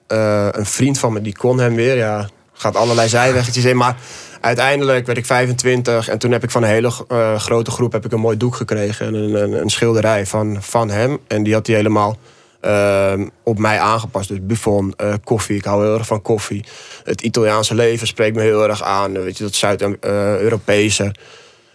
eh, 0.07 0.47
een 0.51 0.65
vriend 0.65 0.99
van 0.99 1.13
me, 1.13 1.21
die 1.21 1.37
kon 1.37 1.59
hem 1.59 1.75
weer. 1.75 1.95
Ja, 1.95 2.29
gaat 2.53 2.75
allerlei 2.75 3.09
zijweggetjes 3.09 3.65
in. 3.65 3.77
Maar 3.77 3.95
uiteindelijk 4.41 5.05
werd 5.05 5.17
ik 5.17 5.25
25 5.25 6.09
en 6.09 6.17
toen 6.17 6.31
heb 6.31 6.43
ik 6.43 6.51
van 6.51 6.63
een 6.63 6.69
hele 6.69 6.91
grote 7.37 7.71
groep 7.71 7.91
heb 7.91 8.05
ik 8.05 8.11
een 8.11 8.19
mooi 8.19 8.37
doek 8.37 8.55
gekregen. 8.55 9.13
Een, 9.13 9.61
een, 9.61 9.69
schilderij 9.69 10.25
van, 10.25 10.57
van 10.59 10.89
hem. 10.89 11.19
En 11.27 11.43
die 11.43 11.53
had 11.53 11.67
hij 11.67 11.75
helemaal 11.75 12.17
eh, 12.59 13.13
op 13.43 13.57
mij 13.57 13.79
aangepast. 13.79 14.27
Dus 14.27 14.39
Buffon, 14.41 14.95
koffie. 15.23 15.55
Ik 15.55 15.65
hou 15.65 15.83
heel 15.83 15.97
erg 15.97 16.07
van 16.07 16.21
koffie. 16.21 16.63
Het 17.03 17.21
Italiaanse 17.21 17.75
leven 17.75 18.07
spreekt 18.07 18.35
me 18.35 18.41
heel 18.41 18.63
erg 18.69 18.83
aan. 18.83 19.11
Weet 19.11 19.37
je, 19.37 19.43
dat 19.43 19.55
Zuid-Europese. 19.55 21.11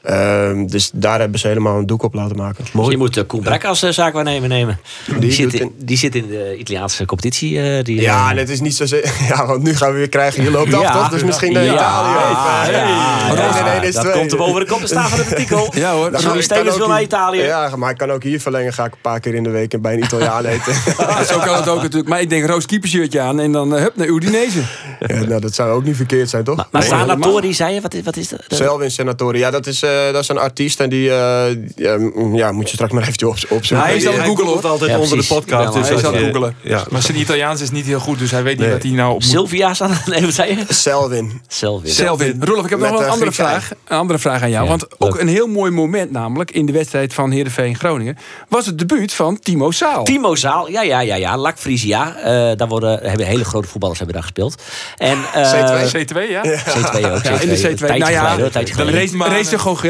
Ehm, 0.02 0.66
dus 0.66 0.90
daar 0.94 1.20
hebben 1.20 1.40
ze 1.40 1.46
helemaal 1.48 1.78
een 1.78 1.86
doek 1.86 2.02
op 2.02 2.14
laten 2.14 2.36
maken. 2.36 2.64
Dus 2.72 2.88
je 2.88 2.96
moet 2.96 3.16
uh, 3.16 3.24
Koen 3.26 3.40
Brek 3.42 3.64
als 3.64 3.82
uh, 3.82 3.90
zaakwaarnemer 3.90 4.48
nemen. 4.48 4.80
Die, 5.06 5.18
Die 5.18 5.32
zit 5.32 5.54
in, 5.54 5.74
die 5.78 5.96
zit 5.96 6.14
in 6.14 6.26
de 6.28 6.56
Italiaanse 6.58 7.04
competitie. 7.06 7.60
eh, 7.76 7.84
die, 7.84 8.00
Ja, 8.00 8.24
eh, 8.24 8.30
en 8.30 8.36
het 8.36 8.48
is 8.48 8.60
niet 8.60 8.74
zo... 8.76 8.84
Ja, 9.28 9.46
want 9.46 9.62
nu 9.62 9.76
gaan 9.76 9.90
we 9.92 9.96
weer 9.98 10.08
krijgen, 10.08 10.42
je 10.42 10.50
loopt 10.50 10.74
af 10.74 10.82
Ja. 10.82 10.92
toch? 10.92 11.08
Dus 11.08 11.24
misschien 11.24 11.52
naar 11.52 11.64
Ja. 11.64 11.72
Italië. 11.74 12.72
Ja, 12.72 13.34
Nee, 13.34 13.62
nee, 13.62 13.78
nee, 13.78 13.88
is 13.88 13.94
Dat 13.94 14.04
twee. 14.04 14.16
komt 14.16 14.32
er 14.32 14.38
boven 14.38 14.60
de 14.60 14.66
kop 14.66 14.80
te 14.80 14.86
staan 14.86 15.08
van 15.08 15.18
het 15.18 15.28
artikel. 15.30 15.72
Ja 15.74 15.92
hoor. 15.92 16.10
Ga- 16.12 16.34
ik 16.34 16.42
Stevens 16.42 16.76
wil 16.76 16.88
naar 16.88 17.02
Italië. 17.02 17.40
Ja, 17.42 17.76
maar 17.76 17.90
ik 17.90 17.96
kan 17.96 18.10
ook 18.10 18.22
hier 18.22 18.40
verlengen. 18.40 18.72
Ga 18.72 18.84
ik 18.84 18.92
een 18.92 18.98
paar 19.00 19.20
keer 19.20 19.34
in 19.34 19.42
de 19.42 19.50
week 19.50 19.80
bij 19.82 19.92
een 19.92 20.02
Italiaan 20.02 20.44
eten. 20.54 20.72
Ja, 20.98 21.24
zo 21.24 21.38
kan 21.38 21.54
het 21.56 21.68
ook 21.68 21.82
natuurlijk. 21.82 22.08
Maar 22.08 22.20
ik 22.20 22.30
denk 22.30 22.46
roos 22.46 22.66
keepershirtje 22.66 23.20
aan 23.20 23.40
en 23.40 23.52
dan 23.52 23.74
eh, 23.76 23.82
hup 23.82 23.96
naar 23.96 24.06
Udinese. 24.08 24.60
Ja, 25.06 25.24
nou, 25.24 25.40
dat 25.40 25.54
zou 25.54 25.70
ook 25.70 25.84
niet 25.84 25.96
verkeerd 25.96 26.30
zijn, 26.30 26.44
toch? 26.44 26.66
Maar 26.70 26.82
Sanatori, 26.82 27.54
zei 27.54 27.74
je? 27.74 27.80
Wat 27.80 27.94
is, 27.94 28.02
wat 28.04 28.16
is 28.16 28.28
dat? 28.28 28.40
Selvin 28.48 28.90
Senatori, 28.90 29.38
ja, 29.38 29.50
dat 29.50 29.66
is, 29.66 29.82
eh, 29.82 29.90
dat 30.12 30.22
is 30.22 30.28
een 30.28 30.38
artiest 30.38 30.80
en 30.80 30.88
die, 30.88 31.10
eh, 31.10 31.56
ja, 31.76 31.96
mm, 31.96 32.34
ja, 32.34 32.52
moet 32.52 32.68
je 32.68 32.74
straks 32.74 32.92
maar 32.92 33.08
even 33.08 33.28
op, 33.28 33.36
opzoeken. 33.48 33.86
Hij 33.86 33.96
is 33.96 34.06
aan 34.06 34.14
het 34.14 34.24
googelen, 34.24 34.62
altijd 34.62 34.90
Ja, 34.90 34.98
onder 34.98 35.18
de 35.18 35.24
podcast. 35.26 35.72
Dus 35.72 35.88
hij 35.88 35.96
is 35.96 36.04
aan 36.04 36.14
het 36.14 36.24
googelen. 36.24 36.56
Ja. 36.60 36.84
Maar 36.90 37.02
zijn 37.02 37.18
Italiaans 37.18 37.60
is 37.60 37.70
niet 37.70 37.86
heel 37.86 38.00
goed, 38.00 38.18
dus 38.18 38.30
hij 38.30 38.42
weet 38.42 38.58
niet 38.58 38.70
wat 38.70 38.82
hij 38.82 38.92
nou 38.92 39.08
op 39.14 39.20
moet. 39.20 39.30
Sylvia 39.30 39.74
staan. 39.74 39.90
Nee, 40.06 40.20
wat 40.20 40.34
zei 40.34 40.56
je? 40.56 40.74
Selvin. 40.74 41.40
Selvin. 41.48 41.90
Selvin. 41.90 42.36
Rolf, 42.44 42.64
ik 42.64 42.70
heb 42.70 42.78
Met, 42.78 42.90
nog 42.90 42.98
wel 42.98 43.00
een 43.00 43.06
eh, 43.06 43.12
andere 43.12 43.32
vraag, 43.32 43.70
een 43.88 43.96
andere 43.96 44.18
vraag 44.18 44.42
aan 44.42 44.50
jou. 44.50 44.62
Ja, 44.64 44.68
Want 44.70 44.86
leuk. 44.88 45.14
ook 45.14 45.20
een 45.20 45.28
heel 45.28 45.46
mooi 45.46 45.70
moment 45.70 46.10
namelijk 46.10 46.50
in 46.50 46.66
de 46.66 46.72
wedstrijd 46.72 47.14
van 47.14 47.30
Heerenveen 47.30 47.76
Groningen... 47.76 48.16
was 48.48 48.66
het 48.66 48.78
debuut 48.78 49.12
van 49.12 49.38
Timo 49.38 49.70
Saal. 49.70 50.04
Timo 50.04 50.34
Zaal, 50.34 50.70
ja, 50.70 50.82
ja, 50.82 51.00
ja, 51.00 51.14
ja. 51.14 51.36
Lac 51.36 51.58
Frisia. 51.58 52.16
eh 52.16 52.56
daar 52.56 52.68
worden, 52.68 52.98
hebben 53.02 53.26
hele 53.26 53.44
grote 53.44 53.68
voetballers 53.68 53.98
hebben 53.98 54.16
daar 54.16 54.24
gespeeld. 54.24 54.62
En, 54.96 55.18
eh, 55.34 55.52
C2? 55.52 56.04
C2, 56.04 56.30
ja? 56.30 56.42
C2 56.44 57.12
ook. 57.14 57.22
Ja, 57.22 57.40
in 57.40 57.48
de 57.48 57.68
Een 57.68 57.76
C2. 57.76 57.78
tijdje 57.78 57.98
Nou 57.98 58.12
ja, 58.12 58.24
geleden, 58.24 58.44
een 58.44 58.50
tijdje 58.50 58.74
de. 58.74 58.90
Race, 58.90 59.16
Race 59.16 59.58
Gogeniat, 59.58 59.81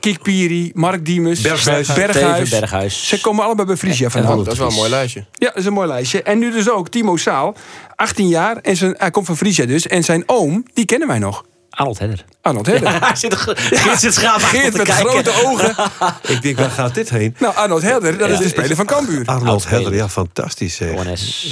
Kik 0.00 0.22
Piri, 0.22 0.70
Mark 0.74 1.04
Diemers, 1.04 1.40
Berghuis. 1.40 1.92
Berghuis. 1.92 2.46
Steven 2.46 2.60
Berghuis. 2.60 3.08
Ze 3.08 3.20
komen 3.20 3.44
allemaal 3.44 3.64
bij 3.64 3.76
Frisia 3.76 4.10
vandaan. 4.10 4.30
Ronald. 4.30 4.44
Dat 4.46 4.54
is 4.54 4.60
wel 4.60 4.68
een 4.70 4.74
mooi 4.74 4.90
lijstje. 4.90 5.24
Ja, 5.32 5.48
dat 5.48 5.56
is 5.56 5.64
een 5.64 5.72
mooi 5.72 5.88
lijstje. 5.88 6.22
En 6.22 6.38
nu 6.38 6.52
dus 6.52 6.70
ook 6.70 6.88
Timo 6.88 7.16
Saal, 7.16 7.54
18 7.96 8.28
jaar. 8.28 8.56
En 8.56 8.76
zijn, 8.76 8.94
hij 8.98 9.10
komt 9.10 9.26
van 9.26 9.36
Frisia 9.36 9.66
dus. 9.66 9.86
En 9.86 10.04
zijn 10.04 10.22
oom, 10.26 10.64
die 10.74 10.84
kennen 10.84 11.08
wij 11.08 11.18
nog. 11.18 11.44
Arnold 11.70 11.98
Hedder. 11.98 12.24
Arnold 12.42 12.66
Herder. 12.66 13.00
Hij 13.00 13.16
zit, 13.16 13.34
Geert 13.36 14.00
zit 14.00 14.14
schaam 14.14 14.40
Geert 14.40 14.76
met 14.76 14.86
kijken. 14.86 15.10
grote 15.10 15.32
ogen. 15.44 15.74
Ik 16.34 16.42
denk, 16.42 16.58
waar 16.58 16.70
gaat 16.70 16.94
dit 16.94 17.10
heen? 17.10 17.36
Nou, 17.38 17.54
Arnold 17.56 17.82
Herder, 17.82 18.18
dat 18.18 18.28
is 18.30 18.38
de 18.38 18.48
speler 18.48 18.76
van 18.76 18.86
Cambuur. 18.86 19.26
Arnold. 19.26 19.68
Hedder, 19.68 19.94
ja, 19.94 20.08
fantastisch. 20.08 20.80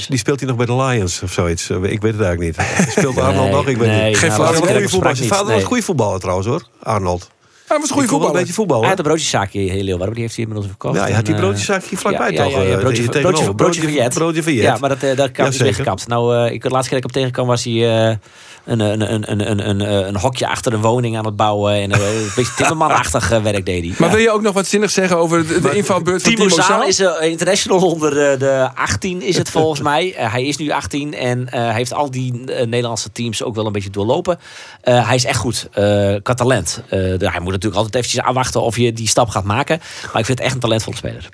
Die 0.09 0.19
speelt 0.19 0.41
hij 0.41 0.49
nog 0.49 0.57
bij 0.57 0.67
de 0.67 0.75
Lions 0.77 1.23
of 1.23 1.33
zoiets? 1.33 1.71
Ik 1.71 1.81
weet 1.81 2.13
het 2.15 2.23
eigenlijk 2.23 2.41
niet. 2.41 2.67
Speelt 2.91 3.19
Arnold 3.19 3.45
Nee, 3.45 3.51
nog? 3.55 3.67
Ik 3.69 3.77
weet 3.77 3.89
nee, 3.89 4.09
niet. 4.09 4.19
Geen 4.19 4.29
nou, 4.29 4.43
Hij 4.43 4.51
was 4.53 4.61
dat 4.61 4.69
een 4.69 4.75
is 4.75 4.75
goede 4.75 4.89
voetballer. 4.89 5.09
niet. 5.19 5.27
Zijn 5.27 5.29
vader 5.39 5.53
was 5.53 5.63
een 5.63 5.69
goede 5.69 5.83
voetballer 5.83 6.21
trouwens 6.21 6.49
hoor, 6.49 6.63
Arnold. 6.83 7.31
Hij 7.73 7.81
was 7.81 7.91
een 7.91 7.97
goede 7.97 8.19
wel 8.19 8.27
een 8.27 8.33
beetje 8.41 8.53
voetballen. 8.53 8.83
Hij 8.83 8.91
had 8.91 8.99
een 8.99 9.05
broodjeszaakje 9.05 9.59
heel 9.59 9.69
Leeuwarden, 9.71 9.99
maar 9.99 10.13
die 10.15 10.23
heeft 10.23 10.37
hij 10.37 10.45
inmiddels 10.45 10.69
verkocht. 10.69 10.97
Ja, 10.97 11.07
je 11.07 11.15
had 11.15 11.25
die 11.25 11.35
eh, 11.35 11.41
broodjeszaak 11.41 11.85
hier 11.85 11.99
vlakbij 11.99 12.33
toch? 12.37 12.53
Ja, 12.53 12.61
ja, 12.61 12.73
eh, 12.75 12.79
broodje, 12.79 13.09
tegenover. 13.09 13.21
broodje, 13.21 13.55
broodje 13.55 13.83
van 13.83 13.93
Jet. 13.93 14.15
Broodje 14.15 14.43
van 14.43 14.53
Jet. 14.53 14.63
Ja, 14.63 14.77
maar 14.81 14.89
dat, 14.89 15.03
eh, 15.03 15.17
dat 15.17 15.31
kan, 15.31 15.53
zeker. 15.53 15.67
weggekapt. 15.67 16.09
Nou, 16.09 16.37
eh, 16.37 16.53
ik, 16.53 16.63
de 16.63 16.69
laatste 16.69 16.91
keer 16.91 17.01
dat 17.01 17.11
ik 17.11 17.15
hem 17.15 17.23
tegenkwam 17.23 17.47
was 17.47 17.65
hij... 17.65 18.19
een, 18.65 18.81
een, 18.81 19.13
een, 19.13 19.31
een, 19.31 19.51
een, 19.51 19.69
een, 19.69 19.81
eh, 19.81 20.07
een 20.07 20.17
hokje 20.17 20.49
achter 20.49 20.73
een 20.73 20.81
woning 20.81 21.17
aan 21.19 21.25
het 21.25 21.37
bouwen. 21.37 21.73
En 21.75 21.93
eh, 21.93 22.21
een 22.23 22.31
beetje 22.37 22.55
timmermanachtig 22.57 23.31
eh, 23.31 23.43
werk 23.43 23.67
deed 23.67 23.85
hij. 23.85 23.95
Maar 23.99 24.09
Ja. 24.09 24.15
wil 24.15 24.25
je 24.25 24.31
ook 24.31 24.43
nog 24.43 24.55
wat 24.55 24.67
zinnigs 24.67 24.95
zeggen 24.95 25.17
over 25.17 25.47
de, 25.49 25.61
de 25.61 25.71
invalbeurt 25.77 26.23
van 26.23 26.33
Timo 26.35 26.45
Timo 26.49 26.63
Zaal 26.63 26.79
Saal? 26.79 26.87
is 26.89 26.99
eh, 27.01 27.31
international 27.31 27.79
onder 27.91 28.11
de, 28.11 28.35
de 28.39 28.69
18 28.75 29.23
is 29.23 29.37
het 29.37 29.51
volgens 29.51 29.81
mij. 29.91 30.15
Hij 30.17 30.45
is 30.47 30.57
nu 30.57 30.71
18 30.71 31.15
en 31.15 31.47
hij 31.51 31.73
heeft 31.75 31.93
al 31.95 32.11
die 32.11 32.33
Nederlandse 32.45 33.13
teams 33.13 33.43
ook 33.43 33.55
wel 33.55 33.67
een 33.67 33.73
beetje 33.73 33.91
doorlopen. 33.91 34.39
Hij 34.83 35.15
is 35.15 35.25
echt 35.25 35.39
goed 35.39 35.69
uh, 35.79 36.15
qua 36.23 36.35
talent. 36.35 36.83
Hij 36.89 37.19
moet 37.19 37.53
natuurlijk 37.53 37.75
altijd 37.75 37.95
eventjes 37.95 38.21
aanwachten 38.25 38.63
of 38.63 38.77
je 38.77 38.93
die 38.93 39.09
stap 39.09 39.29
gaat 39.29 39.45
maken. 39.45 39.79
Maar 40.13 40.21
ik 40.21 40.27
vind 40.27 40.39
het 40.39 40.41
echt 40.41 40.55
een 40.55 40.61
talentvolle 40.61 40.97
speler. 40.97 41.29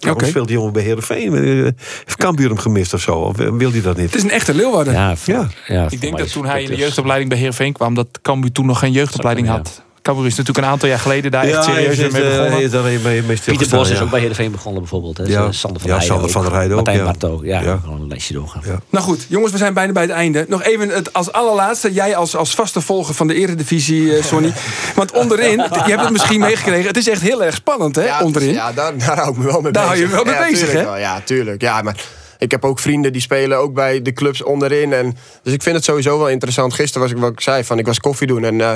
Waarom 0.00 0.20
Oké. 0.20 0.30
speelt 0.30 0.46
die 0.48 0.56
jongen 0.56 0.72
bij 0.72 0.82
Heerenveen? 0.82 1.34
Eh, 1.34 1.42
Heeft 1.42 2.16
Cambuur 2.16 2.48
hem 2.48 2.58
gemist 2.58 2.94
of 2.94 3.00
zo? 3.00 3.14
Of 3.14 3.38
eh, 3.38 3.48
wil 3.52 3.70
hij 3.70 3.80
dat 3.80 3.96
niet? 3.96 4.06
Het 4.06 4.14
is 4.14 4.22
een 4.22 4.30
echte 4.30 4.54
Leeuwarden. 4.54 4.92
Ja, 4.94 5.14
Ja. 5.24 5.48
ja, 5.66 5.86
Ik 5.90 6.00
denk 6.00 6.18
dat 6.18 6.32
toen 6.32 6.46
hij 6.46 6.62
in 6.62 6.70
de 6.70 6.76
jeugdopleiding 6.76 7.30
bij 7.30 7.38
Heerenveen 7.38 7.72
kwam... 7.72 7.94
dat 7.94 8.06
Cambuur 8.22 8.52
toen 8.52 8.66
nog 8.66 8.78
geen 8.78 8.92
jeugdopleiding 8.92 9.46
had. 9.48 9.82
Cambuur 10.10 10.30
is 10.30 10.36
natuurlijk 10.36 10.66
een 10.66 10.72
aantal 10.72 10.88
jaar 10.88 10.98
geleden 10.98 11.30
daar 11.30 11.44
echt 11.44 11.64
serieus 11.64 11.96
mee 11.96 12.06
eh, 12.06 12.36
begonnen. 12.38 12.70
daar 12.70 12.82
mee, 12.82 13.22
mee 13.22 13.38
Pieter 13.44 13.68
Bos 13.68 13.90
is 13.90 14.00
ook 14.00 14.10
bij 14.10 14.20
Heerenveen 14.20 14.50
begonnen 14.50 14.80
bijvoorbeeld. 14.80 15.16
Hè. 15.16 15.24
Ja. 15.24 15.52
Sander 15.52 15.80
van 15.80 15.90
Ja, 15.90 15.98
der 15.98 16.08
Heijden 16.08 16.08
Sander 16.08 16.30
van 16.30 16.42
der 16.42 16.52
Heijden 16.52 16.76
ook, 16.78 16.84
Martijn 16.84 17.06
ja. 17.06 17.12
Barto. 17.12 17.40
Ja, 17.42 17.60
Ja. 17.60 17.78
gewoon 17.84 18.00
een 18.00 18.08
lesje 18.08 18.32
doorgaan. 18.32 18.62
Ja. 18.64 18.80
Nou 18.90 19.04
goed, 19.04 19.26
jongens, 19.28 19.52
we 19.52 19.58
zijn 19.58 19.74
bijna 19.74 19.92
bij 19.92 20.02
het 20.02 20.12
einde. 20.12 20.44
Nog 20.48 20.62
even 20.62 20.88
het, 20.88 21.12
als 21.12 21.32
allerlaatste, 21.32 21.92
jij 21.92 22.16
als, 22.16 22.36
als 22.36 22.54
vaste 22.54 22.80
volger 22.80 23.14
van 23.14 23.26
de 23.26 23.34
Eredivisie, 23.34 24.16
eh, 24.16 24.24
Sonny. 24.24 24.52
Want 24.94 25.12
onderin, 25.12 25.56
je 25.58 25.82
hebt 25.84 26.00
het 26.00 26.10
misschien 26.10 26.40
meegekregen, 26.40 26.86
het 26.86 26.96
is 26.96 27.08
echt 27.08 27.22
heel 27.22 27.44
erg 27.44 27.54
spannend, 27.54 27.96
hè, 27.96 28.04
Ja, 28.04 28.20
onderin. 28.22 28.52
Ja, 28.52 28.72
daar, 28.72 28.98
daar 28.98 29.16
hou 29.18 29.30
ik 29.30 29.36
me 29.36 29.44
wel 29.44 29.60
mee 29.60 29.72
Daar 29.72 29.88
bezig. 29.88 30.10
hou 30.10 30.18
je 30.18 30.24
wel 30.24 30.34
mee 30.34 30.42
ja, 30.42 30.50
bezig, 30.50 30.72
hè? 30.72 30.96
Ja, 30.96 31.20
tuurlijk. 31.24 31.60
Ja, 31.62 31.82
maar 31.82 31.96
ik 32.38 32.50
heb 32.50 32.64
ook 32.64 32.78
vrienden 32.78 33.12
die 33.12 33.20
spelen 33.20 33.58
ook 33.58 33.74
bij 33.74 34.02
de 34.02 34.12
clubs 34.12 34.42
onderin. 34.42 34.92
En, 34.92 35.16
dus 35.42 35.52
ik 35.52 35.62
vind 35.62 35.76
het 35.76 35.84
sowieso 35.84 36.18
wel 36.18 36.28
interessant. 36.28 36.74
Gisteren 36.74 37.02
was 37.02 37.16
ik 37.16 37.22
wat 37.22 37.32
ik 37.32 37.40
zei, 37.40 37.64
van 37.64 37.78
ik 37.78 37.86
was 37.86 38.00
koffie 38.00 38.26
doen. 38.26 38.44
En, 38.44 38.60
eh, 38.60 38.72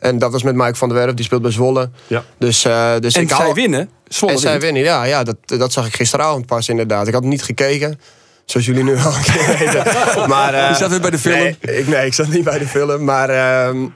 en 0.00 0.18
dat 0.18 0.32
was 0.32 0.42
met 0.42 0.54
Mike 0.54 0.74
van 0.74 0.88
der 0.88 0.98
Werf, 0.98 1.14
die 1.14 1.24
speelt 1.24 1.42
bij 1.42 1.50
Zwolle. 1.50 1.90
Ja. 2.06 2.24
Dus, 2.38 2.64
eh, 2.64 2.92
dus 3.00 3.14
en 3.14 3.22
ik 3.22 3.28
zij 3.28 3.36
hou, 3.36 3.54
winnen. 3.54 3.90
Zwolle 4.08 4.32
En 4.32 4.38
zij 4.38 4.60
winnen, 4.60 4.82
ja. 4.82 5.04
ja 5.04 5.22
dat, 5.24 5.36
dat 5.44 5.72
zag 5.72 5.86
ik 5.86 5.94
gisteravond 5.94 6.46
pas 6.46 6.68
inderdaad. 6.68 7.06
Ik 7.08 7.14
had 7.14 7.22
niet 7.22 7.42
gekeken. 7.42 8.00
Zoals 8.44 8.66
jullie 8.66 8.82
nu 8.82 8.96
al 8.98 9.14
een 9.14 9.22
keer 9.22 9.46
weten. 9.58 9.84
Maar, 10.28 10.54
eh, 10.54 10.68
Je 10.68 10.74
zat 10.74 10.90
weer 10.90 11.00
bij 11.00 11.10
de 11.10 11.18
film. 11.18 11.38
Nee, 11.38 11.56
ik, 11.60 11.86
nee, 11.88 12.06
ik 12.06 12.14
zat 12.14 12.28
niet 12.28 12.44
bij 12.44 12.58
de 12.58 12.66
film. 12.66 13.04
Maar, 13.04 13.28
ehm, 13.28 13.86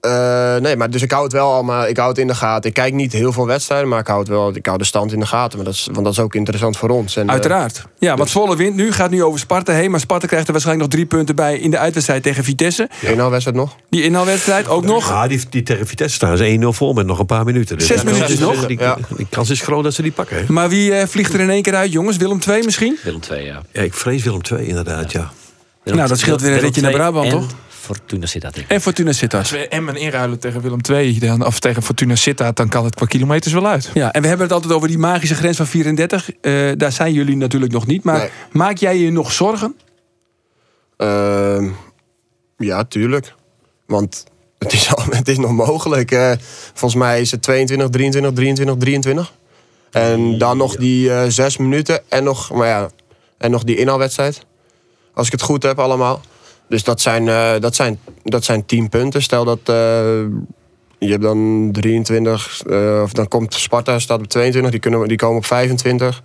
eh, 0.00 0.56
nee, 0.56 0.76
maar 0.76 0.90
dus 0.90 1.02
ik 1.02 1.10
hou 1.10 1.24
het 1.24 1.32
wel 1.32 1.52
allemaal. 1.52 1.86
Ik 1.86 1.96
hou 1.96 2.08
het 2.08 2.18
in 2.18 2.26
de 2.26 2.34
gaten. 2.34 2.68
Ik 2.68 2.74
kijk 2.74 2.92
niet 2.94 3.12
heel 3.12 3.32
veel 3.32 3.46
wedstrijden, 3.46 3.88
maar 3.88 3.98
ik 4.00 4.06
hou, 4.06 4.18
het 4.18 4.28
wel, 4.28 4.56
ik 4.56 4.66
hou 4.66 4.78
de 4.78 4.84
stand 4.84 5.12
in 5.12 5.20
de 5.20 5.26
gaten. 5.26 5.56
Maar 5.56 5.66
dat 5.66 5.74
is, 5.74 5.88
want 5.92 6.04
dat 6.04 6.12
is 6.12 6.18
ook 6.20 6.34
interessant 6.34 6.76
voor 6.76 6.88
ons. 6.88 7.16
En, 7.16 7.26
eh, 7.26 7.32
Uiteraard. 7.32 7.84
Ja, 7.98 8.16
want 8.16 8.30
Zwolle 8.30 8.56
wint 8.56 8.74
nu, 8.76 8.92
gaat 8.92 9.10
nu 9.10 9.22
over 9.24 9.38
Sparta 9.38 9.72
heen. 9.72 9.90
Maar 9.90 10.00
Sparta 10.00 10.26
krijgt 10.26 10.46
er 10.46 10.52
waarschijnlijk 10.52 10.90
nog 10.90 10.98
drie 11.00 11.08
punten 11.10 11.36
bij 11.36 11.58
in 11.58 11.70
de 11.70 11.78
uitwedstrijd 11.78 12.22
tegen 12.22 12.44
Vitesse. 12.44 12.88
één 13.02 13.16
nou 13.16 13.30
wedstrijd 13.30 13.56
nog. 13.58 13.76
Die 13.90 14.02
inhaalwedstrijd 14.02 14.68
ook 14.68 14.84
nog. 14.84 15.08
Ja, 15.08 15.26
die, 15.28 15.40
die 15.50 15.62
tegen 15.62 15.86
Vitesse 15.86 16.14
staan 16.14 16.36
ze 16.36 16.58
1-0 16.60 16.66
voor 16.68 16.94
met 16.94 17.06
nog 17.06 17.18
een 17.18 17.26
paar 17.26 17.44
minuten. 17.44 17.78
Dus 17.78 17.86
Zes 17.86 17.96
ja, 17.96 18.04
minuutjes 18.04 18.28
die- 18.36 18.46
nog? 18.46 18.66
Die, 18.66 18.78
Ja. 18.80 18.96
die 19.16 19.26
kans 19.30 19.50
is 19.50 19.60
groot 19.60 19.84
dat 19.84 19.94
ze 19.94 20.02
die 20.02 20.12
pakken. 20.12 20.36
hè. 20.36 20.44
Maar 20.48 20.68
wie 20.68 20.94
eh, 20.94 21.06
vliegt 21.06 21.34
er 21.34 21.40
in 21.40 21.50
één 21.50 21.62
keer 21.62 21.74
uit, 21.74 21.92
jongens? 21.92 22.16
Willem 22.16 22.38
II 22.48 22.64
misschien? 22.64 22.98
Willem 23.02 23.20
II, 23.30 23.44
ja. 23.44 23.62
Ja, 23.72 23.82
ik 23.82 23.94
vrees 23.94 24.22
Willem 24.22 24.42
2 24.42 24.66
inderdaad, 24.66 25.12
ja. 25.12 25.30
Nou, 25.84 26.08
dat 26.08 26.18
scheelt 26.18 26.40
weer 26.40 26.52
een 26.52 26.58
ritje 26.58 26.80
naar 26.80 26.90
Brabant, 26.92 27.24
en 27.26 27.30
toch? 27.32 27.46
Fortuna 27.96 28.26
Sittard. 28.26 28.56
ik. 28.56 28.64
En 28.68 28.80
Fortuna 28.80 29.12
Sittard. 29.12 29.42
Als 29.42 29.52
we 29.52 29.68
Emmen 29.68 29.96
inruilen 29.96 30.38
tegen 30.38 30.60
Willem 30.60 30.78
II, 30.90 31.18
dan, 31.18 31.46
of 31.46 31.60
tegen 31.60 31.82
Fortuna 31.82 32.14
Sittard... 32.14 32.56
dan 32.56 32.68
kan 32.68 32.84
het 32.84 32.94
qua 32.94 33.06
kilometers 33.06 33.52
wel 33.54 33.66
uit. 33.66 33.90
Ja, 33.94 34.12
en 34.12 34.22
we 34.22 34.28
hebben 34.28 34.46
het 34.46 34.54
altijd 34.54 34.72
over 34.72 34.88
die 34.88 34.98
magische 34.98 35.34
grens 35.34 35.56
van 35.56 35.66
34. 35.66 36.30
Eh, 36.40 36.70
daar 36.76 36.92
zijn 36.92 37.12
jullie 37.12 37.36
natuurlijk 37.36 37.72
nog 37.72 37.86
niet. 37.86 38.04
Maar 38.04 38.18
Nee. 38.18 38.28
maak 38.52 38.76
jij 38.76 38.98
je 38.98 39.10
nog 39.10 39.32
zorgen? 39.32 39.76
Ehm, 40.96 41.68
ja, 42.56 42.84
tuurlijk. 42.84 43.34
Want 43.86 44.24
het 44.58 44.72
is, 44.72 44.94
al, 44.94 45.04
het 45.10 45.28
is 45.28 45.38
nog 45.38 45.52
mogelijk. 45.52 46.10
eh. 46.10 46.32
volgens 46.74 47.00
mij 47.00 47.20
is 47.20 47.30
het 47.30 47.42
22, 47.42 47.88
23, 47.88 48.32
23, 48.32 48.76
23. 48.76 49.32
En 49.90 50.38
dan 50.38 50.56
nog 50.56 50.76
die 50.76 51.12
eh, 51.12 51.24
zes 51.28 51.56
minuten 51.56 52.00
en 52.08 52.24
nog, 52.24 52.52
maar 52.52 52.66
ja, 52.68 52.90
en 53.38 53.50
nog 53.50 53.64
die 53.64 53.76
inhaalwedstrijd. 53.76 54.46
Als 55.14 55.26
ik 55.26 55.32
het 55.32 55.42
goed 55.42 55.62
heb 55.62 55.78
allemaal. 55.78 56.20
Dus 56.68 56.84
dat 56.84 57.00
zijn, 57.00 57.28
eh, 57.28 57.50
dat 57.60 57.74
zijn, 57.74 57.98
dat 58.22 58.44
zijn 58.44 58.66
10 58.66 58.88
punten. 58.88 59.22
Stel 59.22 59.44
dat 59.44 59.58
eh, 59.64 59.74
je 60.98 61.10
hebt 61.10 61.22
dan 61.22 61.68
23, 61.72 62.62
eh, 62.70 63.00
of 63.02 63.12
dan 63.12 63.28
komt 63.28 63.54
Sparta 63.54 63.98
staat 63.98 64.18
op 64.18 64.26
22, 64.26 64.70
die, 64.70 64.80
kunnen, 64.80 65.08
die 65.08 65.16
komen 65.16 65.36
op 65.36 65.46
25. 65.46 66.22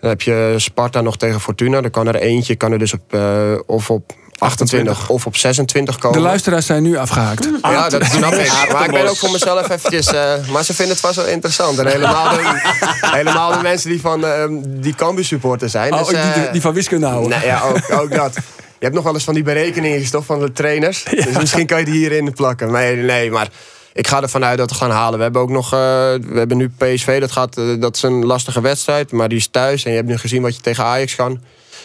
Dan 0.00 0.10
heb 0.10 0.22
je 0.22 0.54
Sparta 0.56 1.00
nog 1.00 1.16
tegen 1.16 1.40
Fortuna. 1.40 1.80
Dan 1.80 1.90
kan 1.90 2.06
er 2.08 2.14
eentje 2.14 2.54
kan 2.56 2.72
er 2.72 2.78
dus 2.78 2.92
op, 2.92 3.14
eh, 3.14 3.52
of 3.66 3.90
op 3.90 4.12
28 4.38 5.08
of 5.08 5.26
op 5.26 5.36
26 5.36 5.98
komen. 5.98 6.18
De 6.18 6.24
luisteraars 6.24 6.66
zijn 6.66 6.82
nu 6.82 6.96
afgehaakt. 6.96 7.48
Ja, 7.62 7.88
dat 7.88 8.04
snap 8.04 8.32
ik. 8.32 8.52
Maar 8.72 8.84
ik 8.84 8.90
ben 8.90 9.08
ook 9.08 9.16
voor 9.16 9.30
mezelf 9.30 9.70
eventjes... 9.70 10.06
eh, 10.06 10.48
maar 10.52 10.64
ze 10.64 10.74
vinden 10.74 10.94
het 10.94 11.04
vast 11.04 11.16
wel 11.16 11.26
interessant. 11.26 11.78
En 11.78 11.86
helemaal 11.86 12.30
de, 12.30 12.60
helemaal 13.18 13.52
de 13.52 13.62
mensen 13.62 13.90
die 13.90 14.00
van 14.00 14.24
die 14.64 14.94
Cambuur 14.94 15.24
supporter 15.24 15.68
zijn. 15.68 15.92
Oh, 15.92 15.98
Dus, 15.98 16.08
die, 16.08 16.18
eh, 16.18 16.52
die 16.52 16.60
van 16.60 16.72
wiskunde 16.74 17.06
houden. 17.06 17.30
nee, 17.30 17.46
ja, 17.46 17.60
ook, 17.60 18.00
ook 18.00 18.14
dat. 18.14 18.36
Je 18.82 18.88
hebt 18.88 19.00
nog 19.00 19.04
wel 19.06 19.14
eens 19.14 19.24
van 19.24 19.34
die 19.34 19.42
berekeningen 19.42 20.10
toch 20.10 20.24
van 20.24 20.40
de 20.40 20.52
trainers. 20.52 21.04
Dus 21.24 21.38
misschien 21.38 21.66
kan 21.66 21.78
je 21.78 21.84
die 21.84 21.94
hierin 21.94 22.32
plakken. 22.32 22.72
Nee, 22.72 22.96
nee, 22.96 23.30
maar 23.30 23.48
ik 23.92 24.06
ga 24.06 24.22
ervan 24.22 24.44
uit 24.44 24.58
dat 24.58 24.70
we 24.70 24.76
gaan 24.76 24.90
halen. 24.90 25.16
We 25.16 25.22
hebben 25.22 25.42
ook 25.42 25.50
nog, 25.50 25.64
eh, 25.64 25.78
we 26.20 26.34
hebben 26.34 26.56
nu 26.56 26.68
PSV, 26.68 27.20
dat, 27.20 27.32
gaat, 27.32 27.56
eh, 27.56 27.80
dat 27.80 27.96
is 27.96 28.02
een 28.02 28.24
lastige 28.24 28.60
wedstrijd. 28.60 29.12
Maar 29.12 29.28
die 29.28 29.38
is 29.38 29.46
thuis 29.46 29.84
en 29.84 29.90
je 29.90 29.96
hebt 29.96 30.08
nu 30.08 30.18
gezien 30.18 30.42
wat 30.42 30.56
je 30.56 30.60
tegen 30.60 30.84
Ajax 30.84 31.14
kan. 31.14 31.40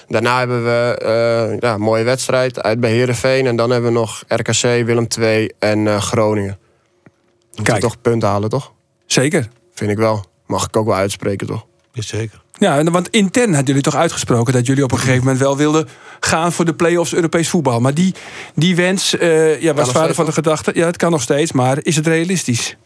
Daarna 0.07 0.37
hebben 0.37 0.63
we 0.63 0.97
eh, 1.01 1.59
ja, 1.59 1.73
een 1.73 1.81
mooie 1.81 2.03
wedstrijd 2.03 2.61
uit 2.61 2.79
bij 2.79 2.91
Heerenveen. 2.91 3.45
En 3.45 3.55
dan 3.55 3.69
hebben 3.69 3.93
we 3.93 3.99
nog 3.99 4.23
RKC, 4.27 4.61
Willem 4.61 5.07
II 5.19 5.51
en 5.59 6.01
Groningen. 6.01 6.57
Kijk. 7.63 7.79
toch 7.79 8.01
punten 8.01 8.29
halen, 8.29 8.49
toch? 8.49 8.71
Zeker. 9.05 9.49
Vind 9.73 9.91
ik 9.91 9.97
wel. 9.97 10.25
Mag 10.45 10.67
ik 10.67 10.77
ook 10.77 10.85
wel 10.85 10.95
uitspreken, 10.95 11.47
toch? 11.47 11.65
Jazeker. 11.97 12.41
Ja, 12.59 12.83
want 12.83 13.09
intern 13.09 13.47
hadden 13.47 13.65
jullie 13.65 13.81
toch 13.81 13.95
uitgesproken 13.95 14.53
dat 14.53 14.65
jullie 14.65 14.83
op 14.83 14.91
een 14.91 14.97
gegeven 14.97 15.19
moment 15.19 15.39
wel 15.39 15.57
wilden 15.57 15.87
gaan 16.19 16.51
voor 16.51 16.65
de 16.65 16.73
play-offs 16.73 17.13
Europees 17.13 17.49
voetbal. 17.49 17.79
Maar 17.79 17.93
die, 17.93 18.13
die 18.55 18.75
wens 18.75 19.17
eh, 19.17 19.61
ja, 19.61 19.73
was 19.73 19.91
vader 19.91 20.15
van 20.15 20.25
de 20.25 20.31
gedachte. 20.31 20.71
Ja, 20.75 20.85
het 20.85 20.97
kan 20.97 21.11
nog 21.11 21.21
steeds, 21.21 21.51
maar 21.51 21.77
is 21.81 21.95
het 21.95 22.07
realistisch? 22.07 22.77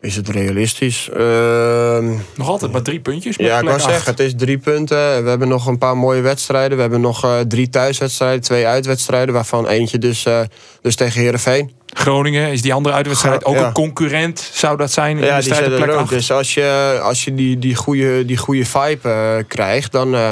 is 0.00 0.16
het 0.16 0.28
realistisch? 0.28 1.08
Ehm, 1.16 2.10
Nog 2.34 2.48
altijd 2.48 2.72
maar 2.72 2.82
drie 2.82 3.00
puntjes. 3.00 3.36
ja, 3.36 3.58
ik 3.58 3.64
wou 3.64 3.80
zeggen, 3.80 4.10
het 4.10 4.20
is 4.20 4.34
drie 4.36 4.58
punten. 4.58 5.22
We 5.22 5.28
hebben 5.28 5.48
nog 5.48 5.66
een 5.66 5.78
paar 5.78 5.96
mooie 5.96 6.20
wedstrijden. 6.20 6.76
We 6.76 6.82
hebben 6.82 7.00
nog 7.00 7.24
eh, 7.24 7.40
drie 7.40 7.68
thuiswedstrijden, 7.68 8.40
twee 8.40 8.66
uitwedstrijden... 8.66 9.34
waarvan 9.34 9.66
eentje 9.66 9.98
dus, 9.98 10.24
eh, 10.24 10.40
dus 10.82 10.94
tegen 10.94 11.20
Heerenveen. 11.20 11.72
Groningen 11.94 12.50
is 12.52 12.62
die 12.62 12.72
andere 12.74 12.94
uitwedstrijd 12.94 13.44
ook 13.44 13.54
Ja. 13.54 13.66
een 13.66 13.72
concurrent, 13.72 14.50
zou 14.52 14.76
dat 14.76 14.92
zijn 14.92 15.18
in 15.18 15.24
Ja, 15.24 15.40
de 15.40 15.44
die 15.44 15.54
er 15.54 15.90
ook. 15.92 15.98
8? 16.00 16.08
Dus 16.10 16.30
als 16.30 16.54
je, 16.54 16.98
als 17.02 17.24
je 17.24 17.34
die, 17.34 17.58
die, 17.58 17.74
goede, 17.74 18.24
die 18.24 18.36
goede 18.36 18.64
vibe 18.64 19.08
eh, 19.08 19.36
krijgt, 19.48 19.92
dan, 19.92 20.14
eh, 20.14 20.30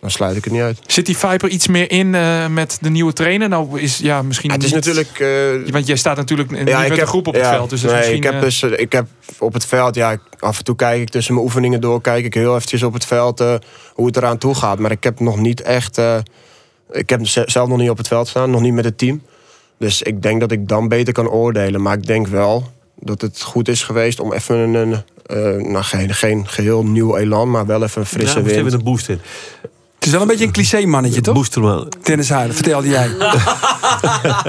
dan 0.00 0.10
sluit 0.10 0.36
ik 0.36 0.44
het 0.44 0.52
niet 0.52 0.62
uit. 0.62 0.78
Zit 0.86 1.06
die 1.06 1.16
Viper 1.16 1.48
iets 1.48 1.66
meer 1.66 1.90
in 1.90 2.14
eh, 2.14 2.46
met 2.46 2.78
de 2.80 2.90
nieuwe 2.90 3.12
trainer? 3.12 3.48
Nou 3.48 3.80
is 3.80 3.98
ja 3.98 4.22
misschien 4.22 4.50
Ja, 4.50 4.56
het 4.56 4.64
is 4.64 4.72
niet- 4.72 4.84
natuurlijk... 4.84 5.70
Want 5.72 5.86
jij 5.86 5.96
staat 5.96 6.16
natuurlijk 6.16 6.50
niet 6.50 6.68
Ja, 6.68 6.86
een 6.90 7.06
groep 7.06 7.26
op 7.26 7.34
het 7.34 7.46
veld. 7.46 7.70
Dus 7.70 7.82
nee, 7.82 7.94
misschien, 7.94 8.16
ik 8.16 8.22
heb, 8.22 8.40
dus, 8.40 8.62
ik 8.62 8.92
heb 8.92 9.06
op 9.38 9.52
het 9.52 9.66
veld, 9.66 9.94
ja, 9.94 10.10
ik- 10.10 10.20
af 10.38 10.58
en 10.58 10.64
toe 10.64 10.76
kijk 10.76 11.00
ik 11.00 11.08
tussen 11.08 11.34
mijn 11.34 11.46
oefeningen 11.46 11.80
door, 11.80 12.00
kijk 12.00 12.24
ik 12.24 12.34
heel 12.34 12.54
eventjes 12.54 12.82
op 12.82 12.92
het 12.92 13.04
veld 13.04 13.38
hoe 13.94 14.06
het 14.06 14.16
eraan 14.16 14.38
toe 14.38 14.54
gaat. 14.54 14.78
Maar 14.78 14.90
ik 14.90 15.04
heb 15.04 15.20
nog 15.20 15.36
niet 15.38 15.62
echt, 15.62 16.00
ik 16.90 17.08
heb 17.10 17.26
ze- 17.26 17.42
zelf 17.46 17.68
nog 17.68 17.78
niet 17.78 17.90
op 17.90 17.96
het 17.98 18.08
veld 18.08 18.28
staan, 18.28 18.50
nog 18.50 18.60
niet 18.60 18.74
met 18.74 18.84
het 18.84 18.98
team. 18.98 19.22
Dus 19.82 20.02
ik 20.02 20.22
denk 20.22 20.40
dat 20.40 20.52
ik 20.52 20.68
dan 20.68 20.88
beter 20.88 21.12
kan 21.12 21.28
oordelen. 21.28 21.82
Maar 21.82 21.96
ik 21.96 22.06
denk 22.06 22.26
wel 22.26 22.64
dat 22.98 23.20
het 23.20 23.40
goed 23.42 23.68
is 23.68 23.82
geweest 23.82 24.20
om 24.20 24.32
even 24.32 24.56
een, 24.56 24.92
eh, 25.26 25.36
nou, 25.70 25.84
geen, 25.84 26.14
geen 26.14 26.48
geheel 26.48 26.84
nieuw 26.84 27.16
elan, 27.16 27.50
maar 27.50 27.66
wel 27.66 27.82
even 27.82 28.00
een 28.02 28.08
Ja, 28.10 28.16
frisse 28.16 28.40
moest 28.40 28.54
wind. 28.54 28.66
even 28.66 28.78
een 28.78 28.84
boost 28.84 29.08
in. 29.08 29.20
Het 30.02 30.10
is 30.10 30.16
wel 30.16 30.26
een 30.26 30.32
beetje 30.32 30.46
een 30.46 30.52
cliché 30.52 30.86
mannetje, 30.86 31.20
toch? 31.20 31.34
Boosterman. 31.34 31.92
Dennis 32.02 32.28
Huilen, 32.28 32.54
vertelde 32.54 32.88
jij. 32.88 33.08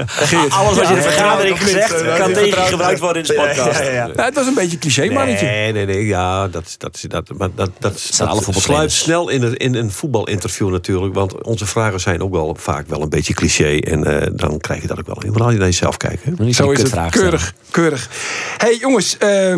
Geert. 0.06 0.52
Alles 0.58 0.76
wat 0.76 0.88
je 0.88 0.94
in 0.94 0.94
de 0.94 1.02
vergadering 1.02 1.62
gezegd, 1.62 2.02
eh, 2.02 2.16
kan 2.16 2.32
tegen 2.32 2.62
je 2.62 2.68
gebruikt 2.68 3.00
worden 3.00 3.22
in 3.22 3.28
de 3.28 3.34
podcast. 3.34 3.78
Ja, 3.78 3.84
ja, 3.84 3.90
ja. 3.90 4.06
Nou, 4.06 4.22
het 4.22 4.34
was 4.34 4.46
een 4.46 4.54
beetje 4.54 4.72
een 4.72 4.78
cliché 4.78 5.12
mannetje. 5.12 5.46
Nee, 5.46 5.72
nee, 5.72 5.86
nee. 5.86 6.06
Ja, 6.06 6.48
dat, 6.48 6.74
dat, 6.78 7.04
dat, 7.08 7.30
maar 7.36 7.48
dat, 7.54 7.70
dat, 7.78 8.10
sluit 8.50 8.92
snel 8.92 9.28
in, 9.28 9.42
het, 9.42 9.54
in 9.54 9.74
een 9.74 9.90
voetbalinterview 9.90 10.70
natuurlijk. 10.70 11.14
Want 11.14 11.42
onze 11.42 11.66
vragen 11.66 12.00
zijn 12.00 12.22
ook 12.22 12.32
wel 12.32 12.56
vaak 12.58 12.88
wel 12.88 13.02
een 13.02 13.08
beetje 13.08 13.34
cliché. 13.34 13.78
En 13.78 14.20
eh, 14.20 14.30
dan 14.32 14.58
krijg 14.58 14.80
je 14.82 14.86
dat 14.86 14.98
ook 14.98 15.06
wel. 15.06 15.16
Je 15.20 15.30
moet 15.30 15.40
altijd 15.40 15.58
naar 15.58 15.68
jezelf 15.68 15.96
kijken. 15.96 16.54
Zo 16.54 16.70
is 16.70 16.82
het. 16.82 17.10
Keurig, 17.10 17.54
keurig. 17.70 18.08
hey, 18.56 18.76
jongens, 18.80 19.16
uh. 19.22 19.54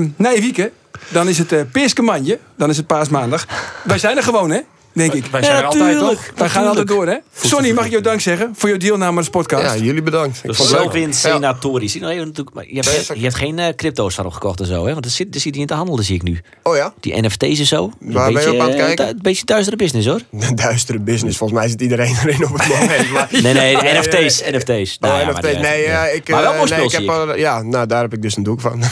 Dan 1.08 1.28
is 1.28 1.38
het 1.38 1.52
uh, 1.52 1.60
Peerskemanje. 1.72 2.38
Dan 2.56 2.70
is 2.70 2.76
het 2.76 2.86
paasmaandag. 2.86 3.46
Wij 3.84 3.98
zijn 3.98 4.16
er 4.16 4.22
gewoon, 4.22 4.50
hè? 4.50 4.60
Denk 4.96 5.12
ik. 5.12 5.26
wij 5.26 5.42
zijn 5.42 5.56
er 5.56 5.64
altijd 5.64 5.98
toch? 5.98 6.30
Wij 6.36 6.48
gaan 6.48 6.66
altijd 6.66 6.86
door, 6.88 7.06
hè? 7.06 7.16
Sonny, 7.42 7.72
mag 7.72 7.84
ik 7.84 7.90
jou 7.90 8.02
dank 8.02 8.20
zeggen 8.20 8.52
voor 8.56 8.68
jouw 8.68 8.78
deelname 8.78 9.18
aan 9.18 9.24
de 9.24 9.30
podcast? 9.30 9.62
Ja, 9.78 9.84
jullie 9.84 10.02
bedankt. 10.02 10.36
Ik 10.44 10.54
vond 10.54 10.58
het 10.58 10.78
leuk. 10.78 10.80
Zelfin 10.92 11.14
senatorisch. 11.14 11.92
Zie 11.92 12.00
even 12.10 12.26
natuurlijk- 12.26 12.56
maar 12.56 12.64
Je 12.68 12.74
hebt, 12.74 12.86
Bezig. 12.96 13.16
je 13.16 13.22
hebt 13.22 13.34
geen 13.34 13.58
eh, 13.58 13.74
crypto's 13.74 14.14
van 14.14 14.26
opgekocht 14.26 14.60
en 14.60 14.66
zo, 14.66 14.86
hè? 14.86 14.92
Want 14.92 15.02
dat 15.02 15.12
zit, 15.12 15.44
niet 15.44 15.56
in 15.56 15.66
te 15.66 15.74
handelen, 15.74 16.04
zie 16.04 16.14
ik 16.14 16.22
nu. 16.22 16.40
Oh 16.62 16.76
ja? 16.76 16.92
Die 17.00 17.20
NFT's 17.20 17.58
en 17.58 17.66
zo. 17.66 17.90
Waar 18.00 18.32
ben 18.32 18.42
je 18.42 18.52
op 18.52 18.58
aan 18.60 18.66
het 18.68 18.78
eh, 18.78 18.84
kijken? 18.84 19.08
Een 19.08 19.18
beetje 19.22 19.44
duistere 19.44 19.76
business, 19.76 20.06
hoor. 20.06 20.20
Duistere 20.54 20.98
business. 21.00 21.36
Volgens 21.38 21.58
mij 21.60 21.68
zit 21.68 21.80
iedereen 21.80 22.16
erin 22.24 22.44
op 22.46 22.58
het 22.58 22.68
moment. 22.68 23.10
Maar, 23.10 23.28
Nee, 23.30 23.42
nee, 23.42 23.76
Nee, 23.76 23.98
NFT's. 23.98 24.42
NFT's. 24.50 24.96
Oh, 25.00 25.10
Nou 25.10 25.20
ja, 25.42 25.60
nee, 25.60 25.82
ja, 25.82 26.04
ik, 26.06 26.28
Maar 26.28 26.42
wel 26.42 26.50
eh, 26.52 26.58
mooi 26.58 26.70
nee, 26.70 26.78
spul, 26.78 26.84
ik 26.84 26.92
heb 26.92 27.00
zie 27.00 27.10
ik. 27.10 27.30
al, 27.30 27.36
ja, 27.36 27.62
nou, 27.62 27.86
daar 27.86 28.02
heb 28.02 28.12
ik 28.12 28.22
dus 28.22 28.36
een 28.36 28.42
doek 28.42 28.60
van. 28.60 28.72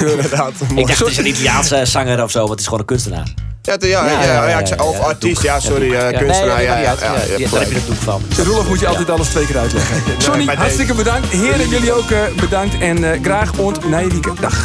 Inderdaad. 0.00 0.52
Ik 0.76 0.86
dacht, 0.86 0.98
het 0.98 1.08
is 1.08 1.16
een 1.18 1.26
Italiaanse 1.26 1.80
zanger 1.84 2.22
of 2.22 2.30
zo, 2.30 2.38
want 2.38 2.50
het 2.50 2.58
is 2.60 2.64
gewoon 2.64 2.80
een 2.80 2.86
kunstenaar. 2.86 3.34
Ja, 3.66 3.76
ja, 3.80 4.06
ja, 4.06 4.22
ja, 4.22 4.48
ja, 4.48 4.58
ik 4.58 4.66
zei- 4.66 4.80
of 4.80 5.00
artiest, 5.00 5.42
ja, 5.42 5.60
sorry, 5.60 5.94
eh, 5.94 6.18
kunstenaar. 6.18 6.62
Ja, 6.62 6.76
ja, 6.76 6.78
ja, 6.78 6.94
Daar 6.96 7.60
heb 7.60 7.70
je 7.72 7.80
doek 7.86 7.96
van. 7.96 8.22
Rolf 8.46 8.68
moet 8.68 8.80
je 8.80 8.86
altijd 8.86 9.10
alles 9.10 9.28
twee 9.28 9.46
keer 9.46 9.58
uitleggen. 9.58 9.96
Sonny, 10.18 10.44
hartstikke 10.44 10.94
bedankt. 10.94 11.28
Heren, 11.28 11.68
jullie 11.68 11.92
ook 11.92 12.10
eh, 12.10 12.18
bedankt. 12.40 12.78
En 12.78 13.12
eh, 13.12 13.22
graag 13.22 13.52
ont 13.58 13.88
Nijwieken. 13.88 14.34
Dag. 14.40 14.64